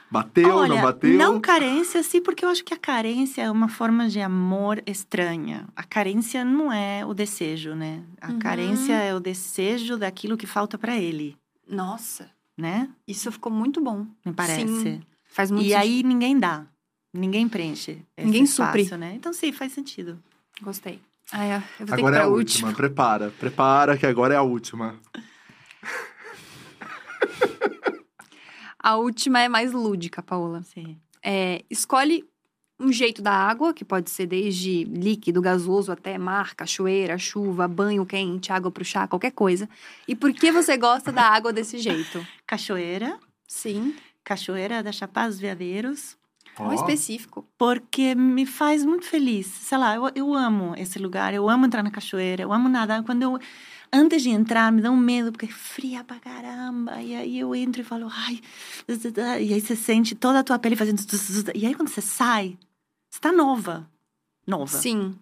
Bateu, 0.09 0.55
Olha, 0.55 0.75
não 0.75 0.81
bateu? 0.81 1.17
Não 1.17 1.39
carência, 1.39 2.03
sim, 2.03 2.21
porque 2.21 2.43
eu 2.43 2.49
acho 2.49 2.65
que 2.65 2.73
a 2.73 2.77
carência 2.77 3.43
é 3.43 3.49
uma 3.51 3.69
forma 3.69 4.09
de 4.09 4.19
amor 4.19 4.83
estranha. 4.85 5.65
A 5.73 5.83
carência 5.83 6.43
não 6.43 6.71
é 6.71 7.05
o 7.05 7.13
desejo, 7.13 7.73
né? 7.75 8.03
A 8.19 8.31
Uhum. 8.31 8.39
carência 8.39 8.91
é 8.93 9.15
o 9.15 9.21
desejo 9.21 9.97
daquilo 9.97 10.35
que 10.35 10.45
falta 10.45 10.77
para 10.77 10.97
ele, 10.97 11.38
Nossa, 11.65 12.29
né? 12.61 12.89
isso 13.07 13.31
ficou 13.31 13.51
muito 13.51 13.81
bom. 13.81 14.05
Me 14.25 14.31
parece. 14.33 14.67
Sim, 14.81 15.01
Faz 15.25 15.49
muito 15.51 15.65
E 15.65 15.69
sentido. 15.69 15.81
aí 15.81 16.03
ninguém 16.03 16.38
dá. 16.39 16.65
Ninguém 17.13 17.49
preenche. 17.49 17.91
esse 18.15 18.25
Ninguém 18.25 18.43
espaço, 18.43 18.79
supre. 18.83 18.97
né? 18.97 19.13
Então 19.15 19.33
sim, 19.33 19.51
faz 19.51 19.73
sentido. 19.73 20.17
Gostei. 20.61 21.01
Ah, 21.31 21.43
é. 21.45 21.55
Eu 21.79 21.88
vou 21.88 21.88
ter 21.88 21.93
Agora 21.93 21.99
que 21.99 22.05
é 22.05 22.05
ir 22.05 22.07
a 22.07 22.11
pra 22.11 22.27
última. 22.27 22.67
última. 22.69 22.73
Prepara, 22.73 23.31
prepara 23.39 23.97
que 23.97 24.05
agora 24.05 24.33
é 24.33 24.38
a 24.38 24.41
última. 24.43 24.97
A 28.83 28.95
última 28.95 29.39
é 29.39 29.47
mais 29.47 29.71
lúdica, 29.73 30.23
Paola. 30.23 30.63
Sim. 30.63 30.97
É, 31.23 31.63
escolhe 31.69 32.25
um 32.82 32.91
jeito 32.91 33.22
da 33.22 33.32
água, 33.32 33.74
que 33.74 33.86
pode 33.86 34.10
ser 34.10 34.26
desde 34.26 34.84
líquido, 34.86 35.41
gasoso, 35.41 35.91
até 35.91 36.18
mar, 36.18 36.56
cachoeira, 36.56 37.18
chuva, 37.18 37.68
banho 37.68 38.06
quente, 38.06 38.52
água 38.52 38.72
pro 38.72 38.84
chá, 38.84 39.08
qualquer 39.08 39.32
coisa. 39.32 39.70
E 40.08 40.16
por 40.16 40.34
que 40.34 40.52
você 40.52 40.76
gosta 40.78 41.12
da 41.12 41.24
água 41.24 41.53
desse 41.53 41.78
jeito? 41.78 42.26
Cachoeira. 42.48 43.18
Sim, 43.48 43.94
Cachoeira 44.24 44.82
da 44.84 44.91
Chapada 44.91 45.30
dos 45.30 45.40
Veadeiros. 45.40 46.18
qual 46.56 46.74
específico. 46.74 47.45
Porque 47.58 48.16
me 48.16 48.45
faz 48.45 48.86
muito 48.86 49.06
feliz. 49.06 49.48
Sei 49.48 49.78
lá, 49.78 49.95
eu, 49.95 50.10
eu 50.16 50.34
amo 50.34 50.74
esse 50.78 50.99
lugar. 50.99 51.34
Eu 51.34 51.49
amo 51.49 51.66
entrar 51.66 51.84
na 51.84 51.91
cachoeira. 51.91 52.44
Eu 52.44 52.53
amo 52.53 52.70
nadar. 52.70 53.03
Quando 53.03 53.24
eu... 53.24 53.40
Antes 53.94 54.24
de 54.24 54.30
entrar, 54.30 54.72
me 54.72 54.82
dá 54.82 54.90
um 54.90 54.95
medo, 54.95 55.34
porque 55.34 55.48
é 55.48 55.49
fria 55.49 56.02
pra 56.03 56.18
caramba. 56.18 57.02
E 57.02 57.14
aí 57.14 57.40
eu 57.40 57.53
entro 57.53 57.82
e 57.82 57.84
falo, 57.84 58.08
ai... 58.10 58.40
E 59.41 59.53
aí 59.53 59.60
você 59.60 59.76
sente 59.76 60.16
toda 60.16 60.40
a 60.40 60.44
tua 60.44 60.58
pele 60.58 60.76
fazendo... 60.76 61.02
E 61.53 61.66
aí 61.66 61.76
quando 61.76 61.90
você 61.90 62.02
sai, 62.02 62.58
você 63.11 63.19
tá 63.19 63.31
nova. 63.31 63.88
Nova. 64.47 64.65
Sim, 64.67 65.15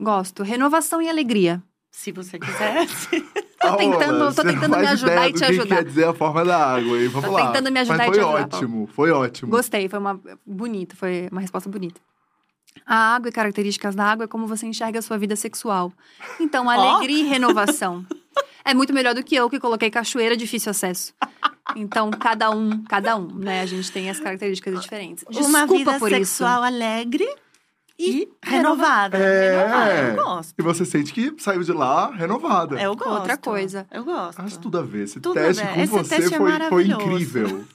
gosto. 0.00 0.42
Renovação 0.42 1.00
e 1.02 1.08
alegria. 1.08 1.62
Se 1.90 2.12
você 2.12 2.38
quiser. 2.38 2.86
Tô 3.58 3.74
tentando- 3.78 4.34
tô 4.34 4.42
tentando 4.44 4.76
me 4.78 4.86
ajudar 4.86 5.12
ideia 5.12 5.28
e 5.28 5.32
te 5.32 5.38
que 5.38 5.44
ajudar. 5.46 5.76
quer 5.76 5.84
dizer 5.84 6.04
a 6.04 6.12
forma 6.14 6.44
da 6.44 6.74
água 6.74 6.96
aí. 6.98 7.08
Vamos 7.08 7.28
Tô 7.30 7.34
lá. 7.34 7.46
tentando 7.46 7.72
me 7.72 7.80
ajudar 7.80 7.96
Mas 7.96 8.06
e 8.06 8.10
foi 8.10 8.18
te 8.18 8.20
ajudar, 8.28 8.56
ótimo, 8.56 8.86
foi 8.88 9.10
ótimo. 9.10 9.50
Gostei, 9.50 9.88
foi 9.88 9.98
uma 9.98 10.20
bonito, 10.46 10.94
foi 10.94 11.26
uma 11.32 11.40
resposta 11.40 11.68
bonita. 11.68 11.98
A 12.84 13.14
água 13.16 13.30
e 13.30 13.32
características 13.32 13.94
da 13.96 14.04
água 14.04 14.24
é 14.24 14.28
como 14.28 14.46
você 14.46 14.66
enxerga 14.66 14.98
a 14.98 15.02
sua 15.02 15.16
vida 15.16 15.34
sexual. 15.34 15.90
Então, 16.38 16.68
alegria 16.68 17.22
e 17.24 17.26
renovação. 17.26 18.06
É 18.62 18.74
muito 18.74 18.92
melhor 18.92 19.14
do 19.14 19.24
que 19.24 19.34
eu 19.34 19.48
que 19.48 19.58
coloquei 19.58 19.90
cachoeira 19.90 20.36
difícil 20.36 20.70
acesso. 20.70 21.14
Então, 21.76 22.10
cada 22.10 22.50
um, 22.50 22.82
cada 22.84 23.16
um, 23.16 23.26
né? 23.34 23.60
A 23.60 23.66
gente 23.66 23.92
tem 23.92 24.08
as 24.10 24.18
características 24.18 24.80
diferentes. 24.80 25.24
Desculpa 25.28 25.48
Uma 25.50 25.66
vida 25.66 25.98
por 25.98 26.08
sexual 26.10 26.62
alegre 26.62 27.28
e, 27.98 28.22
E 28.22 28.28
renovada. 28.42 29.16
É. 29.18 29.58
Renovada, 29.58 29.92
eu 29.94 30.24
gosto. 30.24 30.54
E 30.58 30.62
você 30.62 30.84
sente 30.84 31.12
que 31.12 31.34
saiu 31.38 31.62
de 31.62 31.72
lá 31.72 32.10
renovada. 32.10 32.80
Eu 32.80 32.94
gosto. 32.96 33.10
Outra 33.10 33.36
coisa. 33.36 33.86
Eu 33.90 34.04
gosto. 34.04 34.40
Acho 34.40 34.58
tudo 34.58 34.78
a 34.78 34.82
ver. 34.82 35.04
Esse 35.04 35.20
Tudo 35.20 35.38
a 35.38 35.42
teste 35.42 35.62
ver. 35.62 35.74
com 35.74 35.80
Esse 35.80 35.92
você 35.92 36.16
teste 36.16 36.34
é 36.34 36.68
foi, 36.68 36.86
incrível. 36.86 37.46
isso. 37.46 37.66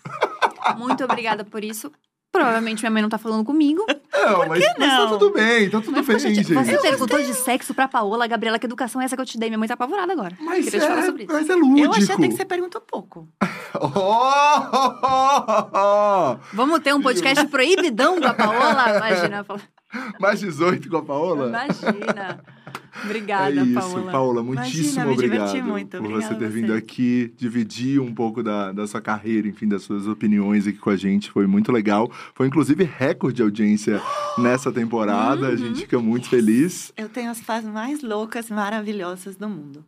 Muito 0.78 1.04
obrigada 1.04 1.44
por 1.44 1.64
isso. 1.64 1.92
Provavelmente 2.32 2.82
minha 2.82 2.92
mãe 2.92 3.02
não 3.02 3.10
tá 3.10 3.18
falando 3.18 3.44
comigo. 3.44 3.86
Não, 4.14 4.40
mas, 4.48 4.50
mas 4.50 4.74
tá 4.78 4.78
não? 4.78 5.10
tudo 5.10 5.34
bem, 5.34 5.70
tá 5.70 5.82
tudo 5.82 5.92
Mas, 5.98 6.08
bem, 6.08 6.16
poxa, 6.16 6.34
gente. 6.34 6.54
você 6.54 6.78
perguntou 6.78 7.22
de 7.22 7.34
sexo 7.34 7.74
pra 7.74 7.88
Paola, 7.88 8.26
Gabriela, 8.28 8.58
que 8.58 8.66
educação 8.66 9.02
é 9.02 9.06
essa 9.06 9.16
que 9.16 9.22
eu 9.22 9.26
te 9.26 9.38
dei? 9.38 9.50
Minha 9.50 9.58
mãe 9.58 9.68
tá 9.68 9.74
apavorada 9.74 10.14
agora. 10.14 10.38
Mas 10.40 10.64
Queria 10.66 10.80
te 10.80 10.88
falar 10.88 11.02
é, 11.02 11.06
sobre 11.06 11.24
isso. 11.24 11.34
mas 11.34 11.50
é 11.50 11.56
lúdico. 11.56 11.80
Eu 11.88 11.92
achei 11.92 12.16
até 12.16 12.28
que 12.28 12.36
você 12.36 12.46
perguntou 12.46 12.82
pouco. 12.82 13.28
Oh! 15.74 16.38
Vamos 16.54 16.82
ter 16.82 16.94
um 16.94 17.02
podcast 17.02 17.48
proibidão 17.48 18.20
com 18.20 18.28
a 18.28 18.34
Paola? 18.34 18.98
Imagina. 18.98 19.44
Paola. 19.46 19.62
Mais 20.20 20.40
18 20.40 20.90
com 20.90 20.98
a 20.98 21.04
Paola? 21.04 21.48
Imagina. 21.48 22.40
Obrigada, 23.04 23.62
é 23.62 23.64
isso, 23.64 23.74
Paola. 23.74 24.12
Paola. 24.12 24.44
Muitíssimo 24.44 25.06
Imagina, 25.06 25.12
obrigado 25.12 25.64
muito. 25.64 25.98
por 25.98 26.06
Obrigada 26.06 26.28
você 26.28 26.36
ter 26.36 26.50
vindo 26.50 26.68
você. 26.68 26.78
aqui, 26.78 27.34
dividir 27.38 28.02
um 28.02 28.14
pouco 28.14 28.44
da, 28.44 28.72
da 28.72 28.86
sua 28.86 29.02
carreira, 29.02 29.48
enfim, 29.48 29.68
das 29.68 29.84
suas 29.84 30.08
opiniões 30.08 30.68
aqui 30.68 30.78
com 30.78 30.90
a 30.90 30.96
gente. 30.96 31.32
Foi 31.32 31.48
muito 31.48 31.72
legal. 31.72 32.12
Foi 32.36 32.48
inclusive 32.48 32.84
recorde 32.84 33.38
de 33.38 33.42
audiência 33.44 34.02
nessa 34.38 34.72
temporada. 34.72 35.48
Uhum. 35.48 35.54
A 35.54 35.56
gente 35.56 35.82
fica 35.82 36.00
muito 36.00 36.30
feliz. 36.30 36.92
Eu 36.98 37.10
tenho 37.10 37.32
as 37.32 37.40
fãs 37.40 37.64
mais 37.66 38.04
loucas 38.04 38.50
e 38.50 38.54
maravilhosas 38.54 39.36
do 39.36 39.50
mundo. 39.50 39.86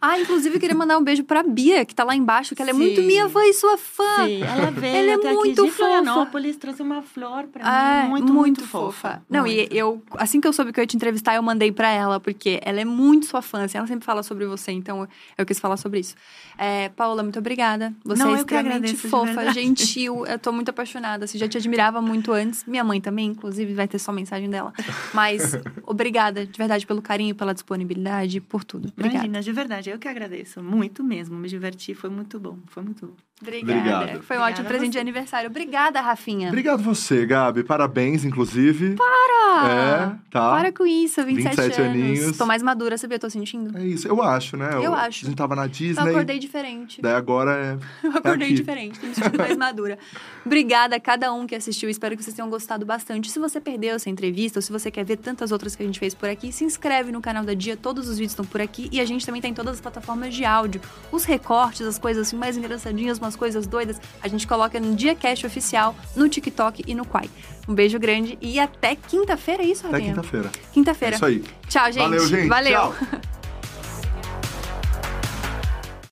Ah, 0.00 0.18
inclusive, 0.18 0.56
eu 0.56 0.60
queria 0.60 0.76
mandar 0.76 0.96
um 0.98 1.02
beijo 1.02 1.24
pra 1.24 1.42
Bia, 1.42 1.84
que 1.84 1.94
tá 1.94 2.04
lá 2.04 2.14
embaixo, 2.14 2.54
que 2.54 2.62
ela 2.62 2.70
é 2.70 2.74
Sim. 2.74 2.80
muito 2.80 3.02
minha 3.02 3.28
fã 3.28 3.44
e 3.44 3.52
sua 3.52 3.76
fã. 3.76 4.24
Sim, 4.26 4.42
ela 4.42 4.70
veio 4.72 4.96
Ela 4.96 5.10
é 5.10 5.14
até 5.14 5.28
aqui 5.28 5.36
muito 5.36 5.64
de 5.64 5.70
fofa. 5.70 5.76
Florianópolis, 5.84 6.56
trouxe 6.56 6.82
uma 6.82 7.02
flor 7.02 7.44
pra 7.48 7.62
É, 7.66 8.02
mim. 8.04 8.08
Muito, 8.10 8.32
muito, 8.32 8.66
fofa. 8.66 9.22
Não, 9.28 9.46
e 9.46 9.56
Muito. 9.56 9.74
eu, 9.74 10.02
assim 10.16 10.40
que 10.40 10.46
eu 10.48 10.52
soube 10.52 10.72
que 10.72 10.80
eu 10.80 10.82
ia 10.82 10.86
te 10.86 10.96
entrevistar, 10.96 11.34
eu 11.34 11.42
mandei 11.42 11.72
pra 11.72 11.88
ela, 11.90 12.20
porque 12.20 12.60
ela 12.62 12.80
é 12.80 12.84
muito 12.84 13.26
sua 13.26 13.42
fã, 13.42 13.64
assim, 13.64 13.78
ela 13.78 13.86
sempre 13.86 14.04
fala 14.04 14.22
sobre 14.22 14.46
você, 14.46 14.70
então 14.72 15.08
eu 15.36 15.44
quis 15.46 15.58
falar 15.58 15.76
sobre 15.76 16.00
isso. 16.00 16.14
É, 16.56 16.88
Paola, 16.90 17.22
muito 17.22 17.38
obrigada. 17.38 17.92
Você 18.04 18.22
Não, 18.22 18.34
é 18.34 18.38
extremamente 18.38 18.96
fofa, 18.96 19.52
gentil, 19.52 20.26
eu 20.26 20.38
tô 20.38 20.52
muito 20.52 20.68
apaixonada, 20.70 21.24
assim, 21.24 21.38
já 21.38 21.48
te 21.48 21.56
admirava 21.56 22.00
muito 22.00 22.32
antes. 22.32 22.64
Minha 22.66 22.84
mãe 22.84 23.00
também, 23.00 23.26
inclusive, 23.28 23.74
vai 23.74 23.86
ter 23.88 23.98
só 23.98 24.12
mensagem 24.12 24.48
dela. 24.50 24.72
Mas 25.14 25.56
obrigada, 25.86 26.44
de 26.46 26.56
verdade, 26.58 26.86
pelo 26.86 27.00
carinho, 27.02 27.34
pela 27.34 27.52
disponibilidade, 27.54 28.40
por 28.40 28.64
tudo. 28.64 28.92
Obrigada. 28.96 29.24
Imagina, 29.26 29.42
de 29.42 29.52
verdade, 29.52 29.87
eu 29.88 29.98
que 29.98 30.08
agradeço. 30.08 30.62
Muito 30.62 31.02
mesmo. 31.04 31.36
Me 31.38 31.48
diverti, 31.48 31.94
foi 31.94 32.10
muito 32.10 32.38
bom. 32.40 32.58
Foi 32.66 32.82
muito 32.82 33.06
bom. 33.06 33.27
Obrigada. 33.40 33.72
Obrigado. 33.78 34.22
Foi 34.22 34.36
um 34.36 34.40
Obrigada 34.40 34.44
ótimo 34.52 34.66
a 34.66 34.68
presente 34.68 34.92
de 34.92 34.98
aniversário. 34.98 35.48
Obrigada, 35.50 36.00
Rafinha. 36.00 36.48
Obrigado 36.48 36.82
você, 36.82 37.24
Gabi. 37.24 37.62
Parabéns, 37.62 38.24
inclusive. 38.24 38.96
Para! 38.96 39.68
É, 39.68 40.30
tá. 40.30 40.50
Para 40.50 40.72
com 40.72 40.86
isso, 40.86 41.24
27, 41.24 41.56
27 41.56 41.80
anos. 41.80 41.92
aninhos. 41.94 42.36
Tô 42.36 42.46
mais 42.46 42.62
madura, 42.62 42.98
sabia? 42.98 43.18
Tô 43.18 43.30
sentindo. 43.30 43.76
É 43.78 43.84
isso, 43.84 44.06
eu 44.08 44.22
acho, 44.22 44.56
né? 44.56 44.70
Eu 44.74 44.94
acho. 44.94 45.24
A 45.24 45.28
gente 45.28 45.36
tava 45.36 45.54
na 45.54 45.64
Eu 45.64 45.68
Disney. 45.68 46.10
acordei 46.10 46.38
diferente. 46.38 47.00
Daí 47.00 47.14
agora 47.14 47.52
é. 47.52 47.78
Eu 48.06 48.16
acordei 48.16 48.48
aqui. 48.48 48.54
diferente, 48.56 48.98
tô 48.98 49.06
me 49.06 49.14
sentindo 49.14 49.38
mais 49.38 49.56
madura. 49.56 49.98
Obrigada 50.44 50.96
a 50.96 51.00
cada 51.00 51.32
um 51.32 51.46
que 51.46 51.54
assistiu. 51.54 51.88
Espero 51.88 52.16
que 52.16 52.22
vocês 52.22 52.34
tenham 52.34 52.48
gostado 52.50 52.84
bastante. 52.84 53.30
Se 53.30 53.38
você 53.38 53.60
perdeu 53.60 53.96
essa 53.96 54.10
entrevista 54.10 54.58
ou 54.58 54.62
se 54.62 54.72
você 54.72 54.90
quer 54.90 55.04
ver 55.04 55.16
tantas 55.16 55.52
outras 55.52 55.76
que 55.76 55.82
a 55.82 55.86
gente 55.86 55.98
fez 55.98 56.14
por 56.14 56.28
aqui, 56.28 56.52
se 56.52 56.64
inscreve 56.64 57.12
no 57.12 57.20
canal 57.20 57.44
da 57.44 57.54
Dia. 57.54 57.76
Todos 57.76 58.08
os 58.08 58.16
vídeos 58.18 58.32
estão 58.32 58.44
por 58.44 58.60
aqui. 58.60 58.88
E 58.92 59.00
a 59.00 59.04
gente 59.04 59.24
também 59.24 59.40
tá 59.40 59.48
em 59.48 59.54
todas 59.54 59.74
as 59.76 59.80
plataformas 59.80 60.34
de 60.34 60.44
áudio. 60.44 60.80
Os 61.12 61.24
recortes, 61.24 61.82
as 61.86 61.98
coisas 61.98 62.28
assim 62.28 62.36
mais 62.36 62.56
engraçadinhas, 62.56 63.18
umas 63.28 63.36
coisas 63.36 63.66
doidas, 63.66 64.00
a 64.20 64.28
gente 64.28 64.46
coloca 64.46 64.80
no 64.80 64.94
Dia 64.94 65.14
Cash 65.14 65.44
oficial, 65.44 65.94
no 66.16 66.28
TikTok 66.28 66.82
e 66.86 66.94
no 66.94 67.06
Quai. 67.06 67.30
Um 67.68 67.74
beijo 67.74 67.98
grande 67.98 68.38
e 68.40 68.58
até 68.58 68.96
quinta-feira, 68.96 69.62
é 69.62 69.66
isso, 69.66 69.86
Até 69.86 70.00
quinta-feira. 70.00 70.50
Quinta-feira. 70.72 71.14
É 71.14 71.16
isso 71.16 71.26
aí. 71.26 71.44
Tchau, 71.68 71.92
gente. 71.92 72.02
Valeu, 72.02 72.26
gente. 72.26 72.48
Valeu. 72.48 72.72
Tchau. 72.72 72.94